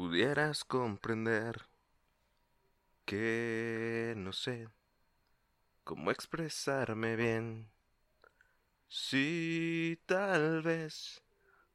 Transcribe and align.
Pudieras 0.00 0.64
comprender 0.64 1.68
que 3.04 4.14
no 4.16 4.32
sé 4.32 4.68
cómo 5.84 6.10
expresarme 6.10 7.16
bien. 7.16 7.70
Sí, 8.88 9.98
tal 10.04 10.60
vez 10.62 11.22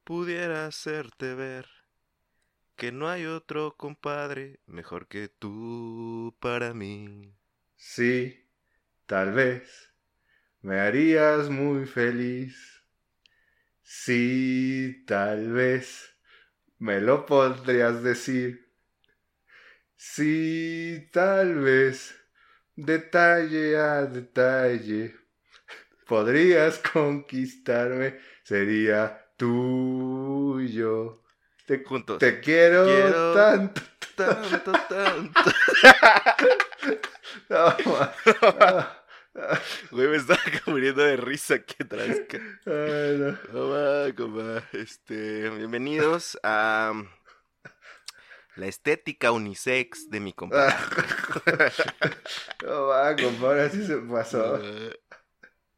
pudiera 0.04 0.66
hacerte 0.66 1.34
ver 1.34 1.66
que 2.74 2.90
no 2.90 3.08
hay 3.08 3.26
otro 3.26 3.76
compadre 3.76 4.60
mejor 4.66 5.08
que 5.08 5.28
tú 5.28 6.34
para 6.40 6.72
mí. 6.72 7.34
Sí, 7.76 8.50
tal 9.06 9.32
vez 9.32 9.94
me 10.62 10.80
harías 10.80 11.50
muy 11.50 11.86
feliz. 11.86 12.84
Sí, 13.82 15.04
tal 15.06 15.52
vez 15.52 16.15
me 16.78 17.00
lo 17.00 17.26
podrías 17.26 18.02
decir. 18.02 18.66
Sí, 19.96 21.08
tal 21.12 21.56
vez 21.56 22.14
detalle 22.74 23.76
a 23.78 24.02
detalle 24.06 25.16
podrías 26.06 26.78
conquistarme. 26.78 28.18
Sería 28.44 29.26
tuyo. 29.36 31.22
Te, 31.66 31.82
Juntos. 31.84 32.18
te 32.18 32.40
quiero, 32.40 32.84
Quiero 32.84 33.32
tanto. 33.34 33.82
Tanto, 34.16 34.72
tanto. 34.88 35.40
No, 37.48 37.74
ma- 37.86 38.12
no. 38.42 39.05
Güey, 39.90 40.08
me 40.08 40.16
estaba 40.16 40.40
muriendo 40.66 41.02
de 41.02 41.16
risa 41.16 41.54
aquí 41.56 41.74
atrás. 41.82 42.16
ca- 42.28 42.38
Ay, 42.66 43.18
no. 43.52 43.68
Va, 43.70 44.12
compa. 44.14 44.62
Este, 44.72 45.50
bienvenidos 45.50 46.38
a 46.42 46.92
la 48.56 48.66
estética 48.66 49.32
unisex 49.32 50.08
de 50.10 50.20
mi 50.20 50.32
compadre. 50.32 50.74
No 52.64 52.86
va, 52.86 53.14
compadre, 53.14 53.62
así 53.64 53.86
se 53.86 53.96
pasó. 53.98 54.56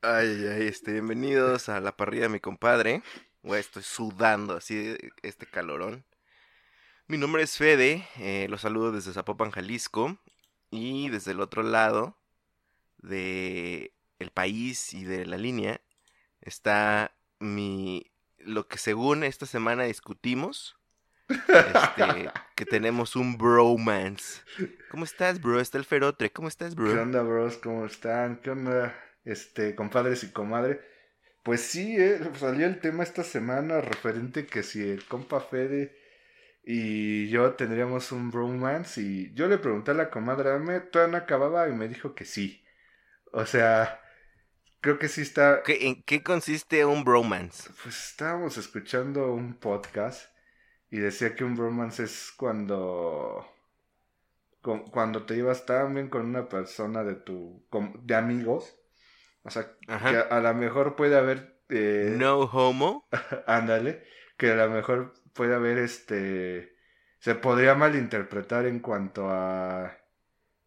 Ay, 0.03 0.47
ay, 0.47 0.69
este, 0.69 0.93
bienvenidos 0.93 1.69
a 1.69 1.81
la 1.81 1.97
parrilla 1.97 2.23
de 2.25 2.29
mi 2.31 2.41
compadre. 2.41 3.03
Güey, 3.43 3.61
estoy 3.61 3.83
sudando 3.83 4.57
así 4.57 4.97
este 5.23 5.47
calorón. 5.47 6.05
Mi 7.09 7.19
nombre 7.19 7.43
es 7.43 7.57
Fede, 7.57 8.07
eh, 8.19 8.47
los 8.49 8.61
saludo 8.61 8.93
desde 8.93 9.13
Zapopan, 9.13 9.51
Jalisco. 9.51 10.19
Y 10.71 11.09
desde 11.09 11.33
el 11.33 11.41
otro 11.41 11.63
lado 11.63 12.18
de 12.99 13.95
el 14.19 14.31
país 14.31 14.93
y 14.95 15.05
de 15.05 15.27
la 15.27 15.37
línea 15.37 15.81
está 16.41 17.15
mi 17.39 18.11
lo 18.39 18.69
que 18.69 18.79
según 18.79 19.25
esta 19.25 19.47
semana 19.47 19.85
discutimos. 19.85 20.77
Este, 21.29 22.31
que 22.57 22.65
tenemos 22.65 23.17
un 23.17 23.37
bromance. 23.37 24.43
¿Cómo 24.91 25.05
estás, 25.05 25.41
bro? 25.41 25.61
Está 25.61 25.79
el 25.79 25.85
ferotre. 25.85 26.33
¿Cómo 26.33 26.49
estás, 26.49 26.75
bro? 26.75 26.93
¿Qué 26.93 26.99
onda, 26.99 27.23
bros? 27.23 27.59
¿Cómo 27.59 27.85
están? 27.85 28.41
¿Qué 28.41 28.51
onda, 28.51 28.95
este, 29.25 29.75
compadres 29.75 30.25
y 30.25 30.33
comadre? 30.33 30.81
Pues 31.43 31.61
sí, 31.61 31.97
eh, 31.99 32.21
salió 32.39 32.67
el 32.67 32.81
tema 32.81 33.03
esta 33.03 33.25
semana 33.25 33.81
referente 33.81 34.47
que 34.47 34.63
si 34.63 34.83
el 34.83 35.05
compa 35.07 35.41
Fede 35.41 35.97
y 36.65 37.29
yo 37.29 37.53
tendríamos 37.55 38.13
un 38.13 38.31
bromance 38.31 39.01
y 39.01 39.33
yo 39.35 39.49
le 39.49 39.59
pregunté 39.59 39.93
a 39.93 39.95
la 39.95 40.11
comadre, 40.11 40.59
¿me 40.59 40.81
todavía 40.81 41.13
no 41.13 41.25
acababa? 41.25 41.69
Y 41.69 41.73
me 41.73 41.89
dijo 41.89 42.15
que 42.15 42.25
sí. 42.25 42.65
O 43.33 43.47
sea, 43.47 44.01
creo 44.81 44.99
que 44.99 45.09
sí 45.09 45.23
está... 45.23 45.63
¿Qué- 45.65 45.87
¿En 45.89 46.03
qué 46.03 46.23
consiste 46.23 46.85
un 46.85 47.05
bromance? 47.05 47.71
Pues 47.83 48.11
estábamos 48.11 48.57
escuchando 48.59 49.33
un 49.33 49.55
podcast 49.55 50.31
y 50.91 50.99
decía 50.99 51.35
que 51.37 51.45
un 51.45 51.57
bromance 51.57 52.05
es 52.05 52.33
cuando 52.37 53.47
cu- 54.63 54.85
cuando 54.91 55.25
te 55.27 55.35
llevas 55.37 55.67
tan 55.67 55.95
bien 55.95 56.09
con 56.09 56.27
una 56.27 56.49
persona 56.49 57.05
de 57.05 57.15
tu 57.15 57.65
de 58.03 58.15
amigos, 58.15 58.75
o 59.43 59.51
sea, 59.51 59.73
Ajá. 59.87 60.11
que 60.11 60.17
a, 60.17 60.21
a 60.23 60.41
lo 60.41 60.55
mejor 60.55 60.97
puede 60.97 61.17
haber 61.17 61.61
eh, 61.69 62.15
No 62.19 62.41
homo. 62.41 63.07
ándale, 63.47 64.05
que 64.37 64.53
a 64.53 64.57
lo 64.57 64.71
mejor 64.71 65.15
puede 65.35 65.55
haber 65.55 65.79
este 65.79 66.75
se 67.21 67.35
podría 67.35 67.75
malinterpretar 67.75 68.67
en 68.67 68.81
cuanto 68.81 69.29
a 69.31 69.97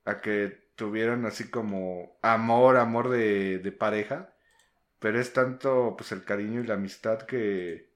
a 0.06 0.22
que 0.22 0.61
tuvieron 0.82 1.26
así 1.28 1.50
como 1.50 2.18
amor, 2.24 2.78
amor 2.78 3.10
de, 3.10 3.60
de 3.60 3.72
pareja, 3.72 4.34
pero 5.00 5.20
es 5.22 5.34
tanto 5.34 5.96
pues 5.98 6.12
el 6.14 6.26
cariño 6.26 6.62
y 6.62 6.68
la 6.68 6.76
amistad 6.76 7.24
que 7.24 7.90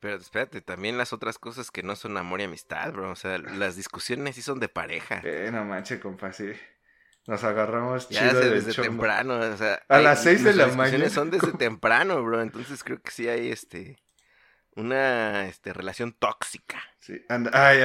Pero 0.00 0.16
espérate, 0.16 0.60
también 0.60 0.98
las 0.98 1.12
otras 1.12 1.38
cosas 1.38 1.70
que 1.70 1.82
no 1.82 1.94
son 1.96 2.16
amor 2.16 2.40
y 2.40 2.44
amistad, 2.44 2.92
bro. 2.92 3.10
O 3.10 3.16
sea, 3.16 3.38
las 3.38 3.76
discusiones 3.76 4.34
sí 4.34 4.42
son 4.42 4.58
de 4.60 4.68
pareja. 4.68 5.20
Eh, 5.22 5.50
no 5.52 5.64
manches, 5.64 6.00
compa, 6.00 6.32
sí. 6.32 6.52
Nos 7.26 7.44
agarramos 7.44 8.08
Ya 8.08 8.20
chido 8.20 8.40
desde, 8.40 8.50
de 8.50 8.50
desde 8.56 8.74
temprano, 8.74 9.38
o 9.38 9.56
sea. 9.56 9.80
A 9.88 9.98
hay- 9.98 10.04
las 10.04 10.22
seis 10.22 10.42
de 10.44 10.54
la 10.54 10.66
mañana. 10.68 11.08
son 11.08 11.30
desde 11.30 11.52
temprano, 11.52 12.22
bro. 12.22 12.42
Entonces 12.42 12.82
creo 12.82 13.00
que 13.00 13.10
sí 13.10 13.28
hay 13.28 13.50
este 13.50 13.96
una 14.76 15.46
este 15.48 15.72
relación 15.72 16.12
tóxica. 16.12 16.82
Sí, 17.00 17.24
anda, 17.28 17.50
ay, 17.52 17.80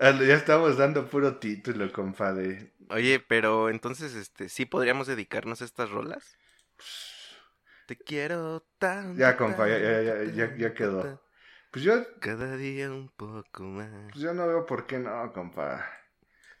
ay, 0.00 0.26
ya 0.26 0.34
estamos 0.34 0.76
dando 0.78 1.08
puro 1.08 1.38
título, 1.38 1.90
compadre. 1.92 2.72
Oye, 2.90 3.20
pero 3.20 3.68
entonces 3.70 4.14
este 4.14 4.48
sí 4.48 4.64
podríamos 4.66 5.06
dedicarnos 5.06 5.60
a 5.62 5.64
estas 5.64 5.90
rolas? 5.90 6.36
Te 7.86 7.96
quiero 7.96 8.66
tanto. 8.78 9.18
Ya, 9.18 9.36
compa, 9.36 9.66
ya- 9.68 9.78
ya- 9.78 10.02
ya- 10.02 10.24
ya- 10.24 10.56
ya 10.56 10.74
quedó. 10.74 11.22
Pues 11.70 11.84
yo, 11.84 11.94
Cada 12.20 12.56
día 12.56 12.90
un 12.90 13.08
poco 13.10 13.62
más. 13.62 13.90
pues 14.12 14.22
yo 14.22 14.32
no 14.34 14.46
veo 14.46 14.66
por 14.66 14.86
qué 14.86 14.98
no, 14.98 15.32
compa. 15.32 15.86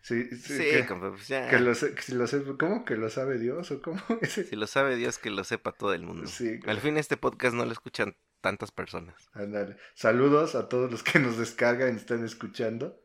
Sí, 0.00 0.24
sí, 0.30 0.36
Sí, 0.56 0.70
que, 0.70 0.86
compa, 0.86 1.10
pues 1.10 1.28
ya. 1.28 1.48
que 1.50 1.58
lo 1.58 1.72
que 1.72 2.02
si 2.02 2.14
lo 2.14 2.26
sé, 2.26 2.42
¿cómo 2.58 2.84
que 2.84 2.96
lo 2.96 3.10
sabe 3.10 3.38
Dios 3.38 3.70
o 3.70 3.82
cómo? 3.82 4.00
Si 4.50 4.56
lo 4.56 4.66
sabe 4.66 4.96
Dios, 4.96 5.18
que 5.18 5.30
lo 5.30 5.44
sepa 5.44 5.72
todo 5.72 5.92
el 5.92 6.02
mundo. 6.02 6.26
Sí, 6.28 6.60
Al 6.66 6.78
fin 6.80 6.96
este 6.96 7.16
podcast 7.16 7.54
no 7.54 7.64
lo 7.66 7.72
escuchan 7.72 8.16
tantas 8.40 8.70
personas. 8.70 9.28
ándale. 9.32 9.76
Saludos 9.94 10.54
a 10.54 10.68
todos 10.68 10.90
los 10.90 11.02
que 11.02 11.18
nos 11.18 11.36
descargan 11.36 11.94
y 11.94 11.96
están 11.96 12.24
escuchando. 12.24 12.98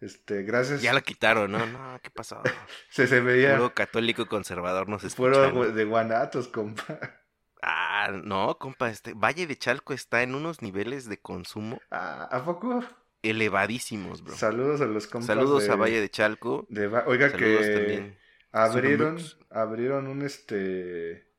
Este, 0.00 0.42
gracias. 0.42 0.82
Ya 0.82 0.92
lo 0.92 1.00
quitaron, 1.02 1.50
¿no? 1.52 1.64
No, 1.66 1.98
¿qué 2.02 2.10
pasó? 2.10 2.42
Se, 2.90 3.06
se 3.06 3.20
veía 3.20 3.56
Puro 3.56 3.74
católico 3.74 4.26
conservador 4.26 4.88
nos 4.88 5.02
puro 5.14 5.44
escuchan. 5.44 5.74
de 5.74 5.84
guanatos, 5.84 6.48
compa. 6.48 6.84
Ah, 7.62 8.10
no, 8.22 8.58
compa, 8.58 8.90
este 8.90 9.14
Valle 9.14 9.46
de 9.46 9.56
Chalco 9.56 9.92
está 9.94 10.22
en 10.22 10.34
unos 10.34 10.60
niveles 10.62 11.08
de 11.08 11.18
consumo 11.18 11.80
Ah, 11.90 12.28
¿A 12.30 12.44
poco? 12.44 12.84
elevadísimos, 13.22 14.22
bro. 14.22 14.36
Saludos 14.36 14.80
a 14.82 14.84
los 14.86 15.06
compas. 15.08 15.26
Saludos 15.26 15.66
de- 15.66 15.72
a 15.72 15.76
Valle 15.76 16.00
de 16.00 16.08
Chalco. 16.10 16.66
de 16.68 16.86
Va- 16.86 17.04
Oiga 17.06 17.30
Saludos 17.30 17.66
que 17.66 17.72
también. 17.72 18.18
abrieron, 18.52 19.18
abrieron 19.50 20.06
un 20.06 20.22
este, 20.22 21.32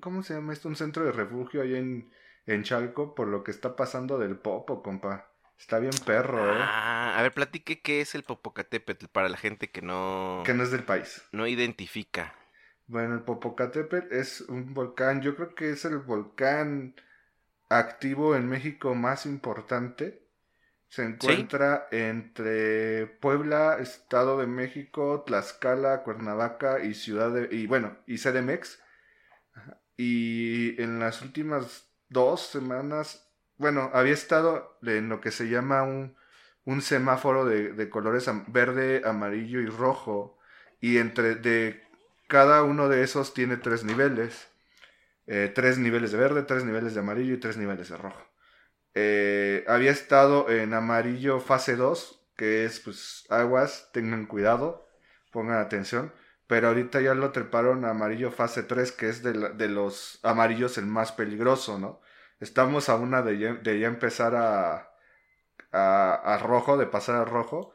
¿cómo 0.00 0.22
se 0.22 0.34
llama 0.34 0.52
esto? 0.52 0.68
Un 0.68 0.76
centro 0.76 1.04
de 1.04 1.12
refugio 1.12 1.62
ahí 1.62 1.74
en, 1.74 2.12
en 2.46 2.62
Chalco 2.62 3.14
por 3.14 3.26
lo 3.26 3.42
que 3.42 3.50
está 3.50 3.74
pasando 3.74 4.18
del 4.18 4.36
Popo, 4.38 4.82
compa. 4.82 5.31
Está 5.62 5.78
bien 5.78 5.92
perro, 6.04 6.56
¿eh? 6.56 6.58
Ah, 6.60 7.16
a 7.16 7.22
ver, 7.22 7.32
platique 7.32 7.80
qué 7.82 8.00
es 8.00 8.16
el 8.16 8.24
Popocatépetl 8.24 9.06
para 9.06 9.28
la 9.28 9.36
gente 9.36 9.70
que 9.70 9.80
no, 9.80 10.42
Que 10.44 10.54
no 10.54 10.64
es 10.64 10.72
del 10.72 10.82
país. 10.82 11.22
no 11.30 11.46
identifica. 11.46 12.34
Bueno, 12.88 13.14
el 13.14 13.22
Popocatépetl 13.22 14.12
es 14.12 14.40
un 14.40 14.74
volcán, 14.74 15.22
yo 15.22 15.36
creo 15.36 15.54
que 15.54 15.70
es 15.70 15.84
el 15.84 15.98
volcán 15.98 16.96
activo 17.68 18.34
en 18.34 18.48
México 18.48 18.96
más 18.96 19.24
importante. 19.24 20.26
Se 20.88 21.04
encuentra 21.04 21.86
entre 21.92 23.06
Puebla, 23.06 23.78
Estado 23.78 24.38
de 24.38 24.48
México, 24.48 25.22
Tlaxcala, 25.24 26.02
Cuernavaca 26.02 26.82
y 26.82 26.94
Ciudad 26.94 27.30
de... 27.30 27.54
y 27.54 27.68
bueno, 27.68 27.98
y 28.08 28.18
CDMX. 28.18 28.82
Y 29.96 30.82
en 30.82 30.98
las 30.98 31.22
últimas 31.22 31.88
dos 32.08 32.40
semanas, 32.48 33.31
bueno, 33.62 33.90
había 33.94 34.12
estado 34.12 34.78
en 34.82 35.08
lo 35.08 35.22
que 35.22 35.30
se 35.30 35.48
llama 35.48 35.82
un 35.84 36.14
un 36.64 36.82
semáforo 36.82 37.44
de, 37.44 37.88
colores 37.90 38.28
verde, 38.48 39.02
amarillo 39.04 39.60
y 39.60 39.66
rojo. 39.66 40.38
Y 40.80 40.98
entre 40.98 41.36
de 41.36 41.82
cada 42.28 42.62
uno 42.62 42.88
de 42.88 43.02
esos 43.02 43.34
tiene 43.34 43.56
tres 43.56 43.84
niveles. 43.84 44.48
Eh, 45.26 45.50
tres 45.54 45.78
niveles 45.78 46.12
de 46.12 46.18
verde, 46.18 46.42
tres 46.42 46.64
niveles 46.64 46.94
de 46.94 47.00
amarillo 47.00 47.34
y 47.34 47.40
tres 47.40 47.56
niveles 47.56 47.88
de 47.88 47.96
rojo. 47.96 48.22
Eh, 48.94 49.64
había 49.68 49.90
estado 49.90 50.50
en 50.50 50.74
amarillo 50.74 51.40
fase 51.40 51.76
2, 51.76 52.20
que 52.36 52.64
es 52.64 52.80
pues 52.80 53.24
aguas, 53.30 53.90
tengan 53.92 54.26
cuidado, 54.26 54.86
pongan 55.30 55.58
atención. 55.58 56.12
Pero 56.46 56.68
ahorita 56.68 57.00
ya 57.00 57.14
lo 57.14 57.30
treparon 57.32 57.84
amarillo 57.84 58.30
fase 58.30 58.62
3, 58.62 58.92
que 58.92 59.08
es 59.08 59.22
de, 59.22 59.68
los 59.68 60.20
amarillos 60.22 60.76
el 60.78 60.86
más 60.86 61.12
peligroso, 61.12 61.78
¿no? 61.78 62.00
Estamos 62.42 62.88
a 62.88 62.96
una 62.96 63.22
de 63.22 63.38
ya, 63.38 63.86
empezar 63.86 64.34
a, 64.34 64.90
a, 65.70 66.38
rojo, 66.42 66.76
de 66.76 66.86
pasar 66.86 67.14
a 67.14 67.24
rojo. 67.24 67.72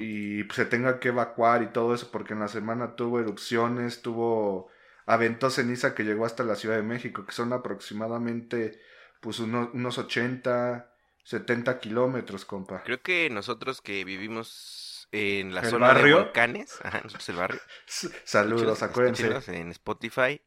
Y 0.00 0.42
se 0.52 0.66
tenga 0.66 0.98
que 1.00 1.08
evacuar 1.08 1.62
y 1.62 1.68
todo 1.68 1.94
eso, 1.94 2.10
porque 2.10 2.34
en 2.34 2.40
la 2.40 2.48
semana 2.48 2.94
tuvo 2.96 3.20
erupciones, 3.20 4.02
tuvo 4.02 4.68
aventó 5.06 5.50
ceniza 5.50 5.94
que 5.94 6.02
llegó 6.02 6.26
hasta 6.26 6.42
la 6.44 6.56
Ciudad 6.56 6.76
de 6.76 6.82
México, 6.82 7.24
que 7.24 7.32
son 7.32 7.52
aproximadamente 7.52 8.80
pues 9.20 9.38
unos 9.38 9.98
80, 9.98 10.92
70 11.22 11.78
kilómetros, 11.78 12.44
compa. 12.44 12.82
Creo 12.82 13.00
que 13.00 13.30
nosotros 13.30 13.80
que 13.80 14.04
vivimos 14.04 15.08
en 15.12 15.54
la 15.54 15.64
zona 15.64 15.94
de 15.94 16.12
volcanes, 16.12 16.76
ajá, 16.82 17.00
nosotros 17.04 17.28
el 17.28 17.36
barrio. 17.36 17.60
Saludos, 18.24 18.82
acuérdense. 18.82 19.56
En 19.58 19.70
Spotify, 19.70 20.42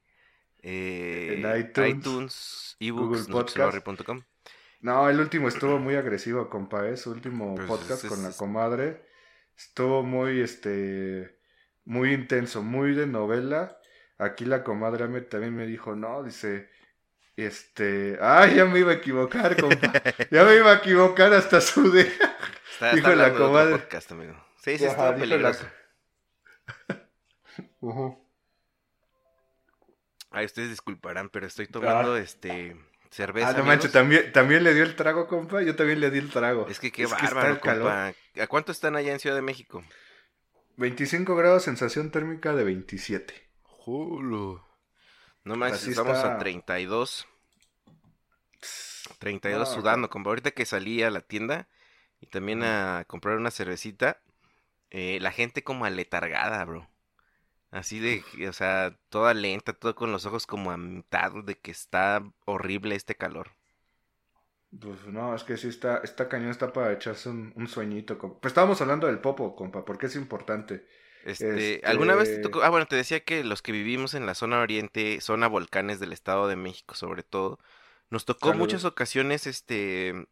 eh, 0.68 1.36
en 1.38 1.60
iTunes, 1.88 2.76
ebooks, 2.80 3.28
Podcast. 3.28 3.78
No, 4.82 5.10
el 5.10 5.20
último 5.20 5.48
estuvo 5.48 5.78
muy 5.78 5.96
agresivo, 5.96 6.50
compa, 6.50 6.88
¿eh? 6.88 6.98
Su 6.98 7.12
último 7.12 7.54
pues, 7.54 7.68
podcast 7.68 8.08
con 8.08 8.24
la 8.24 8.32
comadre 8.32 9.06
estuvo 9.56 10.02
muy, 10.02 10.42
este, 10.42 11.38
muy 11.86 12.14
intenso, 12.14 12.64
muy 12.64 12.96
de 12.96 13.06
novela. 13.06 13.80
Aquí 14.18 14.46
la 14.46 14.64
comadre 14.64 15.22
también 15.22 15.56
me 15.56 15.68
dijo, 15.68 15.96
no, 15.96 16.24
dice, 16.24 16.70
este, 17.36 18.18
ay, 18.20 18.56
ya 18.56 18.66
me 18.66 18.80
iba 18.80 18.92
a 18.92 18.96
equivocar, 18.96 19.60
compa. 19.60 19.94
ya 20.32 20.44
me 20.46 20.56
iba 20.56 20.72
a 20.72 20.76
equivocar 20.78 21.32
hasta 21.34 21.62
su 21.62 21.92
de. 21.92 22.12
dijo 22.96 23.14
la 23.14 23.34
comadre. 23.34 23.78
Podcast, 23.78 24.12
amigo. 24.14 24.34
Sí, 24.64 24.80
sí, 24.80 24.86
está 24.86 25.16
peligroso. 25.16 25.66
Ay, 30.36 30.48
ustedes 30.48 30.70
disculparán, 30.70 31.30
pero 31.30 31.48
estoy 31.48 31.68
tomando 31.68 32.16
ah. 32.16 32.20
este 32.20 32.76
cerveza. 33.10 33.50
Ah, 33.50 33.54
no 33.54 33.64
manches, 33.64 33.94
¿también, 33.94 34.34
también 34.34 34.66
le 34.66 34.74
dio 34.74 34.84
el 34.84 34.98
trago, 34.98 35.28
compa. 35.28 35.62
Yo 35.62 35.78
también 35.78 36.02
le 36.02 36.12
di 36.12 36.20
el 36.20 36.30
trago. 36.30 36.68
Es 36.70 36.82
que 36.82 36.92
qué 36.92 37.06
bárbaro, 37.06 37.62
compa. 37.62 38.14
¿A 38.42 38.48
cuánto 38.48 38.74
están 38.74 38.98
allá 38.98 39.14
en 39.14 39.20
Ciudad 39.20 39.38
de 39.38 39.42
México? 39.42 39.82
25 40.76 41.38
grados, 41.38 41.64
sensación 41.64 42.12
térmica 42.12 42.54
de 42.54 42.66
27. 42.66 43.34
Julo. 43.62 44.68
No 45.46 45.56
más, 45.56 45.88
estamos 45.88 46.18
a 46.18 46.38
32. 46.38 47.28
32 49.20 49.72
sudando, 49.72 50.10
como 50.10 50.30
ahorita 50.30 50.52
que 50.52 50.66
salí 50.66 51.02
a 51.02 51.12
la 51.12 51.22
tienda 51.22 51.70
y 52.20 52.26
también 52.26 52.62
a 52.64 53.06
comprar 53.08 53.38
una 53.38 53.52
cervecita, 53.52 54.20
eh, 54.90 55.20
la 55.22 55.32
gente 55.32 55.64
como 55.64 55.86
aletargada, 55.86 56.66
bro. 56.66 56.90
Así 57.72 58.00
de, 58.00 58.24
o 58.48 58.54
sea, 58.54 58.98
toda 59.10 59.34
lenta, 59.34 59.74
todo 59.74 59.96
con 59.96 60.12
los 60.12 60.26
ojos 60.26 60.48
como 60.48 60.72
a 60.72 60.78
mitad 60.78 61.32
de 61.44 61.56
que 61.56 61.72
está 61.72 62.24
horrible 62.46 62.96
este 62.96 63.16
calor. 63.16 63.52
Pues 64.80 65.06
no, 65.08 65.36
es 65.36 65.44
que 65.44 65.58
sí 65.58 65.68
está, 65.68 65.98
está 65.98 66.28
cañón, 66.28 66.52
está 66.52 66.74
para 66.74 66.94
echarse 66.94 67.30
un, 67.30 67.68
sueñito. 67.68 68.18
Pues 68.18 68.52
estábamos 68.52 68.82
hablando 68.82 69.08
del 69.08 69.20
popo, 69.20 69.56
compa, 69.56 69.86
porque 69.86 70.08
es 70.08 70.16
importante. 70.16 70.86
Este, 71.24 71.82
¿alguna 71.86 72.16
vez 72.16 72.30
te 72.30 72.40
tocó? 72.40 72.62
Ah, 72.62 72.70
bueno, 72.70 72.86
te 72.86 72.96
decía 72.96 73.22
que 73.22 73.44
los 73.44 73.62
que 73.62 73.72
vivimos 73.72 74.14
en 74.14 74.26
la 74.26 74.36
zona 74.36 74.60
oriente, 74.60 75.20
zona 75.22 75.48
volcanes 75.48 76.00
del 76.00 76.14
Estado 76.14 76.48
de 76.48 76.56
México, 76.56 76.94
sobre 76.94 77.24
todo, 77.24 77.60
nos 78.10 78.26
tocó 78.26 78.54
muchas 78.54 78.86
ocasiones, 78.86 79.48
este, 79.48 80.28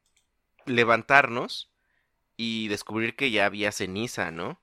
levantarnos 0.66 1.72
y 2.38 2.68
descubrir 2.68 3.16
que 3.16 3.32
ya 3.32 3.46
había 3.46 3.72
ceniza, 3.72 4.32
¿no? 4.32 4.60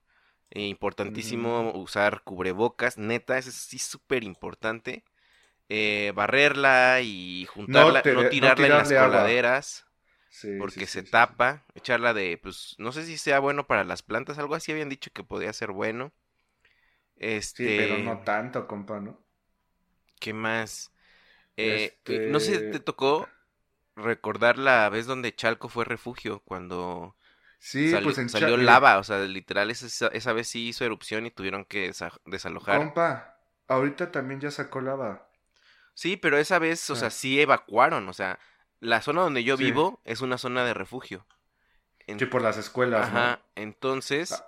Eh, 0.50 0.66
importantísimo 0.66 1.72
mm. 1.72 1.78
usar 1.78 2.22
cubrebocas, 2.22 2.98
neta, 2.98 3.38
eso 3.38 3.50
sí 3.52 3.76
es 3.76 3.82
súper 3.82 4.24
importante. 4.24 5.04
Eh, 5.68 6.12
barrerla 6.16 7.00
y 7.02 7.46
juntarla, 7.46 8.02
no, 8.04 8.28
tirarla 8.28 8.66
en 8.66 8.72
las 8.72 8.88
coladeras. 8.92 9.86
porque 10.58 10.86
se 10.86 11.04
tapa, 11.04 11.64
echarla 11.74 12.12
de, 12.14 12.38
pues, 12.42 12.74
no 12.78 12.90
sé 12.90 13.04
si 13.04 13.16
sea 13.18 13.38
bueno 13.38 13.68
para 13.68 13.84
las 13.84 14.02
plantas, 14.02 14.38
algo 14.38 14.56
así 14.56 14.72
habían 14.72 14.88
dicho 14.88 15.12
que 15.12 15.22
podía 15.22 15.52
ser 15.52 15.70
bueno. 15.70 16.12
Este... 17.14 17.68
Sí, 17.68 17.76
pero 17.78 17.98
no 17.98 18.22
tanto, 18.22 18.66
compa, 18.66 18.98
¿no? 18.98 19.20
¿Qué 20.18 20.32
más? 20.32 20.92
Eh, 21.56 21.96
no 22.30 22.40
sé, 22.40 22.58
¿te 22.58 22.80
tocó 22.80 23.28
recordar 23.94 24.58
la 24.58 24.88
vez 24.88 25.06
donde 25.06 25.34
Chalco 25.34 25.68
fue 25.68 25.84
refugio? 25.84 26.40
Cuando 26.40 27.16
sí, 27.60 27.94
pues 28.02 28.16
salió 28.32 28.56
lava, 28.56 28.98
o 28.98 29.04
sea, 29.04 29.20
literal, 29.20 29.70
esa, 29.70 30.08
esa, 30.08 30.32
vez 30.32 30.48
sí 30.48 30.68
hizo 30.68 30.84
erupción 30.84 31.26
y 31.26 31.30
tuvieron 31.30 31.64
que 31.64 31.92
desalojar. 32.24 32.78
Compa, 32.78 33.38
ahorita 33.68 34.10
también 34.10 34.40
ya 34.40 34.50
sacó 34.50 34.80
lava. 34.80 35.28
Sí, 35.94 36.16
pero 36.16 36.38
esa 36.38 36.58
vez, 36.58 36.90
o 36.90 36.96
sea, 36.96 37.08
ah. 37.08 37.12
sí 37.12 37.40
evacuaron, 37.40 38.08
o 38.08 38.12
sea, 38.12 38.40
la 38.80 39.00
zona 39.02 39.20
donde 39.20 39.44
yo 39.44 39.56
vivo 39.56 40.00
es 40.04 40.20
una 40.20 40.38
zona 40.38 40.64
de 40.64 40.74
refugio. 40.74 41.24
Sí, 42.18 42.26
por 42.26 42.42
las 42.42 42.56
escuelas, 42.56 43.06
Ajá, 43.08 43.40
entonces... 43.54 44.32
Ah. 44.32 44.46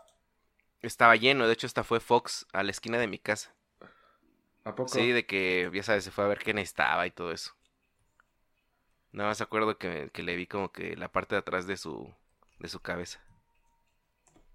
Estaba 0.82 1.14
lleno, 1.14 1.46
de 1.46 1.52
hecho 1.52 1.68
esta 1.68 1.84
fue 1.84 2.00
Fox 2.00 2.46
a 2.52 2.64
la 2.64 2.72
esquina 2.72 2.98
de 2.98 3.06
mi 3.06 3.18
casa. 3.18 3.54
¿A 4.64 4.74
poco? 4.74 4.88
Sí, 4.88 5.12
de 5.12 5.26
que, 5.26 5.70
ya 5.72 5.82
sabes, 5.84 6.02
se 6.02 6.10
fue 6.10 6.24
a 6.24 6.28
ver 6.28 6.40
quién 6.40 6.58
estaba 6.58 7.06
y 7.06 7.12
todo 7.12 7.30
eso. 7.30 7.52
Nada 9.12 9.28
más 9.28 9.40
acuerdo 9.40 9.78
que, 9.78 10.10
le 10.12 10.36
vi 10.36 10.46
como 10.46 10.72
que 10.72 10.96
la 10.96 11.10
parte 11.10 11.36
de 11.36 11.40
atrás 11.40 11.66
de 11.66 11.76
su, 11.76 12.12
de 12.62 12.68
su 12.68 12.80
cabeza. 12.80 13.20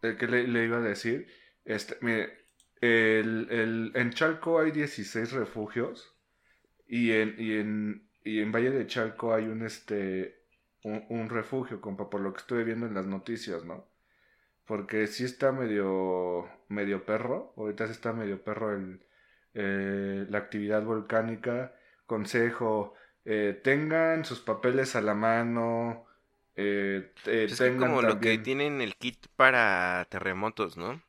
¿El 0.02 0.18
que 0.18 0.28
le, 0.28 0.64
iba 0.64 0.78
a 0.78 0.82
decir? 0.82 1.28
Este, 1.66 1.98
mire, 2.02 2.46
el, 2.82 3.92
en 3.94 4.12
Chalco 4.12 4.60
hay 4.60 4.72
16 4.72 5.34
refugios 5.34 6.16
y 6.88 7.12
en, 7.12 7.36
y 7.38 7.54
en, 7.56 8.10
y 8.24 8.40
en 8.40 8.52
Valle 8.52 8.72
de 8.72 8.88
Chalco 8.88 9.34
hay 9.34 9.48
un, 9.48 9.64
este, 9.64 10.46
un, 10.84 11.06
un 11.10 11.30
refugio, 11.30 11.82
compa, 11.82 12.10
por 12.10 12.22
lo 12.22 12.32
que 12.32 12.40
estuve 12.40 12.64
viendo 12.64 12.86
en 12.86 12.94
las 12.94 13.06
noticias, 13.06 13.66
¿no? 13.66 13.90
Porque 14.66 15.08
sí 15.08 15.24
está 15.26 15.52
medio, 15.52 16.50
medio 16.70 17.06
perro. 17.06 17.54
Ahorita 17.58 17.86
sí 17.88 17.94
está 17.94 18.14
medio 18.14 18.44
perro 18.44 18.74
el, 18.74 19.06
eh, 19.54 20.26
la 20.30 20.38
actividad 20.40 20.84
volcánica. 20.84 21.74
Consejo, 22.06 22.94
eh, 23.26 23.60
tengan 23.64 24.26
sus 24.26 24.42
papeles 24.42 24.96
a 24.96 25.02
la 25.02 25.14
mano. 25.14 26.07
Eh, 26.60 27.14
eh 27.26 27.46
pues 27.48 27.62
es 27.62 27.76
como 27.78 28.02
lo 28.02 28.20
que 28.20 28.40
tienen 28.40 28.82
el 28.82 28.96
kit 28.96 29.28
para 29.36 30.06
terremotos, 30.10 30.76
¿no? 30.76 31.02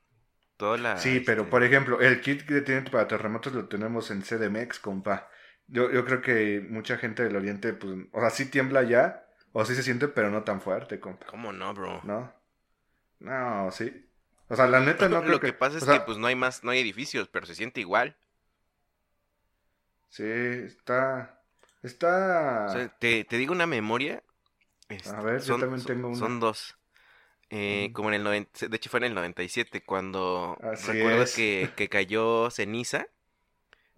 Toda 0.59 0.77
la, 0.77 0.99
sí, 0.99 1.21
pero 1.21 1.43
este 1.43 1.51
por 1.51 1.63
ejemplo, 1.63 2.01
el 2.01 2.21
kit 2.21 2.43
que 2.43 2.61
tienen 2.61 2.85
para 2.85 3.09
terremotos 3.09 3.55
lo 3.55 3.67
tenemos 3.67 4.11
en 4.11 4.23
CDMX, 4.23 4.79
compa. 4.79 5.31
Yo, 5.67 5.91
yo 5.91 6.05
creo 6.05 6.21
que 6.21 6.67
mucha 6.69 6.99
gente 6.99 7.23
del 7.23 7.37
Oriente, 7.37 7.73
pues, 7.73 7.95
o 8.13 8.21
sea, 8.21 8.31
sí 8.31 8.51
tiembla 8.51 8.83
ya, 8.83 9.27
o 9.53 9.65
sí 9.65 9.75
se 9.75 9.83
siente, 9.83 10.09
pero 10.09 10.31
no 10.31 10.43
tan 10.43 10.61
fuerte, 10.61 11.01
compa. 11.01 11.27
¿Cómo 11.27 11.53
no, 11.53 11.73
bro? 11.75 12.01
¿No? 12.05 12.33
No, 13.21 13.71
sí. 13.71 14.07
O 14.49 14.57
sea, 14.57 14.67
la 14.67 14.81
neta 14.81 15.09
no 15.09 15.21
creo 15.21 15.33
Lo 15.33 15.41
que, 15.41 15.53
pasa 15.53 15.79
es 15.79 15.85
que 15.85 16.01
pues 16.01 16.19
no 16.19 16.27
hay 16.27 16.35
más, 16.35 16.65
no 16.65 16.71
hay 16.71 16.81
edificios, 16.81 17.29
pero 17.29 17.47
se 17.47 17.55
siente 17.55 17.81
igual. 17.81 18.17
Sí, 20.09 20.25
está... 20.25 21.41
Está... 21.83 22.97
te, 22.99 23.25
te, 23.25 23.37
digo 23.37 23.53
una 23.53 23.67
memoria. 23.67 24.23
A 25.13 25.21
ver, 25.23 25.43
yo 25.43 25.59
también 25.59 25.85
tengo 25.85 26.09
una. 26.09 26.19
Son 26.19 26.41
dos. 26.41 26.77
Eh, 27.51 27.91
como 27.95 28.11
en 28.11 28.17
el 28.17 28.25
90, 28.25 28.69
de 28.69 28.77
hecho 28.77 28.91
fue 28.91 28.99
en 29.01 29.05
el 29.05 29.15
97 29.15 29.83
cuando 29.83 30.59
recuerdo 30.61 31.25
que, 31.35 31.71
que, 31.77 31.89
cayó 31.89 32.51
ceniza. 32.51 33.09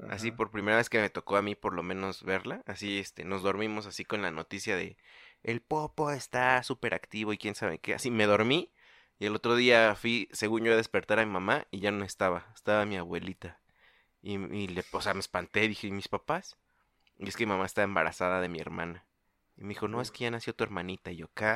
Así 0.08 0.30
por 0.30 0.50
primera 0.50 0.78
vez 0.78 0.88
que 0.88 0.98
me 0.98 1.10
tocó 1.10 1.36
a 1.36 1.42
mí 1.42 1.54
por 1.54 1.74
lo 1.74 1.82
menos 1.82 2.22
verla. 2.22 2.62
Así 2.66 2.98
este, 2.98 3.24
nos 3.24 3.42
dormimos 3.42 3.86
así 3.86 4.04
con 4.04 4.22
la 4.22 4.30
noticia 4.30 4.76
de 4.76 4.96
el 5.42 5.60
popo 5.60 6.10
está 6.10 6.62
súper 6.62 6.94
activo 6.94 7.32
y 7.32 7.38
quién 7.38 7.54
sabe 7.54 7.78
qué. 7.78 7.94
Así 7.94 8.10
me 8.10 8.26
dormí 8.26 8.72
y 9.18 9.26
el 9.26 9.34
otro 9.34 9.54
día 9.56 9.94
fui, 9.94 10.28
según 10.32 10.64
yo, 10.64 10.72
a 10.72 10.76
despertar 10.76 11.18
a 11.18 11.26
mi 11.26 11.32
mamá 11.32 11.66
y 11.70 11.80
ya 11.80 11.90
no 11.90 12.04
estaba. 12.04 12.46
Estaba 12.54 12.86
mi 12.86 12.96
abuelita. 12.96 13.60
Y, 14.22 14.38
le, 14.68 14.84
o 14.92 15.00
sea, 15.00 15.14
me 15.14 15.20
espanté, 15.20 15.68
dije, 15.68 15.86
¿y 15.86 15.92
mis 15.92 16.08
papás? 16.08 16.56
Y 17.18 17.28
es 17.28 17.36
que 17.36 17.46
mi 17.46 17.52
mamá 17.52 17.66
está 17.66 17.82
embarazada 17.82 18.40
de 18.40 18.48
mi 18.48 18.60
hermana. 18.60 19.04
Y 19.60 19.64
me 19.64 19.70
dijo, 19.70 19.88
no, 19.88 20.00
es 20.00 20.10
que 20.10 20.24
ya 20.24 20.30
nació 20.30 20.54
tu 20.54 20.64
hermanita. 20.64 21.12
Y 21.12 21.16
yo, 21.16 21.28
¿qué? 21.34 21.54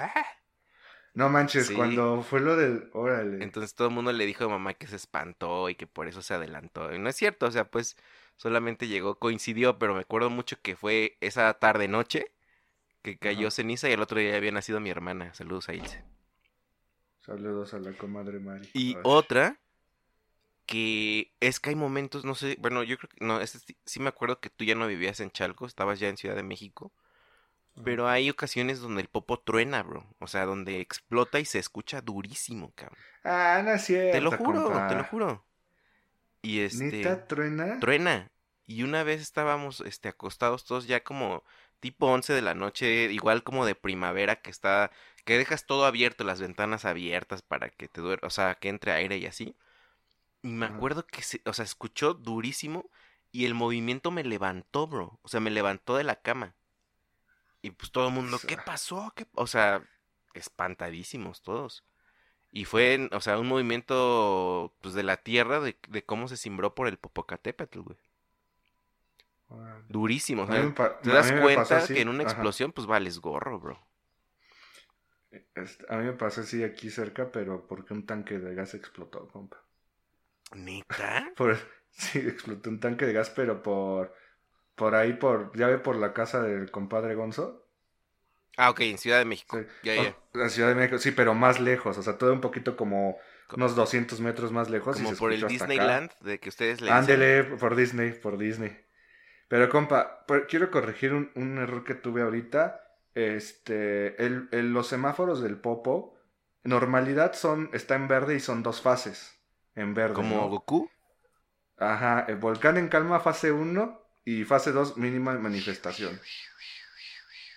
No 1.15 1.29
manches, 1.31 1.71
cuando 1.71 2.23
fue 2.23 2.41
lo 2.41 2.57
del... 2.57 2.91
Órale. 2.93 3.43
Entonces 3.43 3.75
todo 3.75 3.89
el 3.89 3.95
mundo 3.95 4.13
le 4.13 4.27
dijo 4.27 4.45
a 4.45 4.49
mamá 4.49 4.75
que 4.75 4.87
se 4.87 4.97
espantó 4.97 5.71
y 5.71 5.75
que 5.75 5.87
por 5.87 6.07
eso 6.07 6.21
se 6.23 6.35
adelantó. 6.35 6.93
Y 6.93 6.99
no 6.99 7.09
es 7.09 7.17
cierto, 7.17 7.47
o 7.47 7.51
sea, 7.51 7.65
pues 7.71 7.97
solamente 8.37 8.89
llegó, 8.89 9.19
coincidió, 9.19 9.79
pero 9.79 9.95
me 9.95 10.01
acuerdo 10.01 10.29
mucho 10.29 10.61
que 10.61 10.77
fue 10.77 11.17
esa 11.21 11.55
tarde-noche 11.55 12.33
que 13.03 13.17
cayó 13.17 13.51
ceniza 13.51 13.89
y 13.89 13.93
el 13.93 14.03
otro 14.03 14.19
día 14.19 14.37
había 14.37 14.53
nacido 14.53 14.81
mi 14.81 14.91
hermana. 14.91 15.33
Saludos 15.35 15.69
a 15.69 15.75
Ilse. 15.75 16.03
Saludos 17.21 17.73
a 17.75 17.79
la 17.79 17.93
comadre 17.93 18.39
Mari. 18.39 18.69
Y 18.75 18.97
otra, 19.03 19.59
que 20.67 21.33
es 21.41 21.61
que 21.61 21.71
hay 21.71 21.77
momentos, 21.77 22.25
no 22.25 22.35
sé, 22.35 22.57
bueno, 22.61 22.83
yo 22.83 22.99
creo 22.99 23.09
que, 23.09 23.25
no, 23.25 23.47
sí, 23.47 23.77
sí 23.87 24.01
me 24.01 24.09
acuerdo 24.09 24.41
que 24.41 24.51
tú 24.51 24.65
ya 24.65 24.75
no 24.75 24.87
vivías 24.87 25.21
en 25.21 25.31
Chalco, 25.31 25.65
estabas 25.65 26.01
ya 26.01 26.09
en 26.09 26.17
Ciudad 26.17 26.37
de 26.37 26.43
México, 26.43 26.93
pero 27.83 28.09
hay 28.09 28.31
ocasiones 28.31 28.81
donde 28.81 29.03
el 29.03 29.09
popo 29.09 29.41
truena, 29.41 29.83
bro, 29.83 30.07
o 30.21 30.27
sea, 30.27 30.45
donde 30.45 30.81
explota 30.81 31.41
y 31.41 31.45
se 31.45 31.59
escucha 31.59 32.01
durísimo, 32.01 32.73
cabrón. 32.75 32.99
Ah, 33.25 33.63
no 33.65 33.73
es 33.73 33.83
cierto. 33.83 34.13
Te 34.13 34.21
lo 34.21 34.31
juro, 34.31 34.65
compa. 34.65 34.89
te 34.89 34.95
lo 34.95 35.05
juro. 35.05 35.45
Y 36.43 36.61
este, 36.61 36.85
¿Neta 36.85 37.27
truena? 37.27 37.81
truena. 37.81 38.31
Y 38.67 38.83
una 38.83 39.03
vez 39.03 39.21
estábamos, 39.21 39.81
este, 39.81 40.09
acostados 40.09 40.65
todos 40.65 40.87
ya 40.87 41.03
como 41.03 41.43
tipo 41.81 42.07
11 42.07 42.33
de 42.33 42.43
la 42.43 42.55
noche, 42.55 43.13
igual 43.13 43.43
como 43.43 43.67
de 43.67 43.75
primavera, 43.75 44.41
que 44.41 44.51
está, 44.51 44.91
que 45.25 45.37
dejas 45.37 45.67
todo 45.67 45.85
abierto, 45.85 46.25
las 46.25 46.41
ventanas 46.41 46.85
abiertas 46.85 47.43
para 47.43 47.71
que 47.71 47.89
te 47.89 48.01
duermas, 48.01 48.27
o 48.27 48.35
sea, 48.35 48.55
que 48.55 48.69
entre 48.69 48.93
aire 48.93 49.19
y 49.19 49.27
así. 49.27 49.57
Y 50.43 50.49
me 50.49 50.67
acuerdo 50.67 51.07
que, 51.07 51.23
se, 51.23 51.41
o 51.45 51.53
sea, 51.53 51.65
escuchó 51.65 52.15
durísimo 52.15 52.89
y 53.33 53.47
el 53.47 53.55
movimiento 53.55 54.11
me 54.11 54.25
levantó, 54.25 54.87
bro. 54.87 55.19
O 55.23 55.29
sea, 55.29 55.41
me 55.41 55.51
levantó 55.51 55.97
de 55.97 56.05
la 56.05 56.17
cama. 56.17 56.55
Y 57.65 57.71
pues 57.71 57.91
todo 57.91 58.09
el 58.09 58.13
mundo, 58.13 58.39
¿qué 58.47 58.59
pasó? 58.59 59.11
¿Qué? 59.17 59.27
O 59.33 59.47
sea, 59.47 59.83
espantadísimos 60.35 61.41
todos. 61.41 61.83
Y 62.53 62.67
fue, 62.67 63.09
o 63.11 63.23
sea, 63.23 63.39
un 63.39 63.49
movimiento, 63.49 64.77
pues, 64.83 64.93
de 64.93 65.03
la 65.03 65.17
tierra, 65.17 65.61
de, 65.61 65.75
de 65.89 66.05
cómo 66.05 66.29
se 66.29 66.37
cimbró 66.37 66.75
por 66.75 66.89
el 66.89 66.99
Popocatépetl, 66.99 67.81
güey. 67.81 67.97
Durísimo, 69.89 70.43
o 70.43 70.47
sea, 70.47 70.75
te 71.01 71.09
das 71.11 71.33
cuenta 71.33 71.79
así, 71.79 71.95
que 71.95 72.03
en 72.03 72.11
una 72.11 72.25
ajá. 72.25 72.33
explosión, 72.33 72.71
pues, 72.73 72.87
vales 72.87 73.19
gorro, 73.19 73.59
bro. 73.59 73.81
Este, 75.55 75.87
a 75.89 75.97
mí 75.97 76.05
me 76.05 76.13
pasó 76.13 76.43
así 76.43 76.63
aquí 76.63 76.91
cerca, 76.91 77.33
pero 77.33 77.67
porque 77.67 77.95
un 77.95 78.05
tanque 78.05 78.39
de 78.39 78.55
gas 78.55 78.75
explotó, 78.75 79.27
compa. 79.29 79.57
¿Neta? 80.55 81.33
Por, 81.37 81.57
sí, 81.93 82.19
explotó 82.19 82.69
un 82.69 82.79
tanque 82.79 83.07
de 83.07 83.15
gas, 83.15 83.31
pero 83.31 83.63
por, 83.63 84.15
por 84.77 84.95
ahí, 84.95 85.15
por, 85.15 85.57
ya 85.57 85.69
ve 85.69 85.79
por 85.79 85.97
la 85.97 86.13
casa 86.13 86.43
del 86.43 86.71
compadre 86.71 87.15
Gonzo. 87.15 87.67
Ah, 88.57 88.71
ok, 88.71 88.81
en 88.83 88.99
Ciudad 88.99 89.19
de 89.19 89.25
México. 89.25 89.59
Sí. 89.59 89.67
Ya, 89.83 89.95
ya. 89.97 90.17
Oh, 90.33 90.39
La 90.39 90.49
Ciudad 90.49 90.69
de 90.69 90.75
México, 90.77 90.99
sí, 90.99 91.11
pero 91.11 91.35
más 91.35 91.61
lejos, 91.61 91.99
o 91.99 92.03
sea, 92.03 92.19
todo 92.19 92.33
un 92.33 92.41
poquito 92.41 92.77
como 92.77 93.17
Co- 93.49 93.57
unos 93.57 93.75
200 93.75 94.21
metros 94.21 94.53
más 94.53 94.71
lejos. 94.71 94.97
y 94.97 95.03
Como 95.03 95.15
se 95.15 95.19
por 95.21 95.33
el. 95.33 95.47
Disneyland, 95.47 96.11
de 96.21 96.39
que 96.39 96.49
ustedes 96.49 96.81
le. 96.81 96.91
Ándele, 96.91 97.45
por 97.45 97.75
Disney, 97.75 98.13
por 98.13 98.39
Disney. 98.39 98.77
Pero 99.49 99.69
compa, 99.69 100.25
por- 100.27 100.47
quiero 100.47 100.71
corregir 100.71 101.13
un, 101.15 101.31
un 101.35 101.59
error 101.59 101.85
que 101.85 101.95
tuve 101.95 102.23
ahorita. 102.23 102.81
Este, 103.15 104.23
el, 104.25 104.49
el- 104.53 104.73
los 104.73 104.87
semáforos 104.89 105.43
del 105.43 105.57
Popo, 105.61 106.17
normalidad 106.65 107.35
son, 107.35 107.71
está 107.73 107.95
en 107.97 108.09
verde 108.09 108.37
y 108.37 108.41
son 108.41 108.63
dos 108.63 108.81
fases. 108.83 109.39
En 109.75 109.95
verde. 109.95 110.15
Como 110.15 110.37
¿no? 110.37 110.49
Goku. 110.49 110.91
Ajá, 111.77 112.25
el 112.29 112.37
volcán 112.37 112.77
en 112.77 112.89
calma 112.89 113.21
fase 113.21 113.51
1 113.53 114.01
y 114.25 114.45
fase 114.45 114.73
2 114.73 114.97
mínima 114.97 115.35
manifestación. 115.39 116.21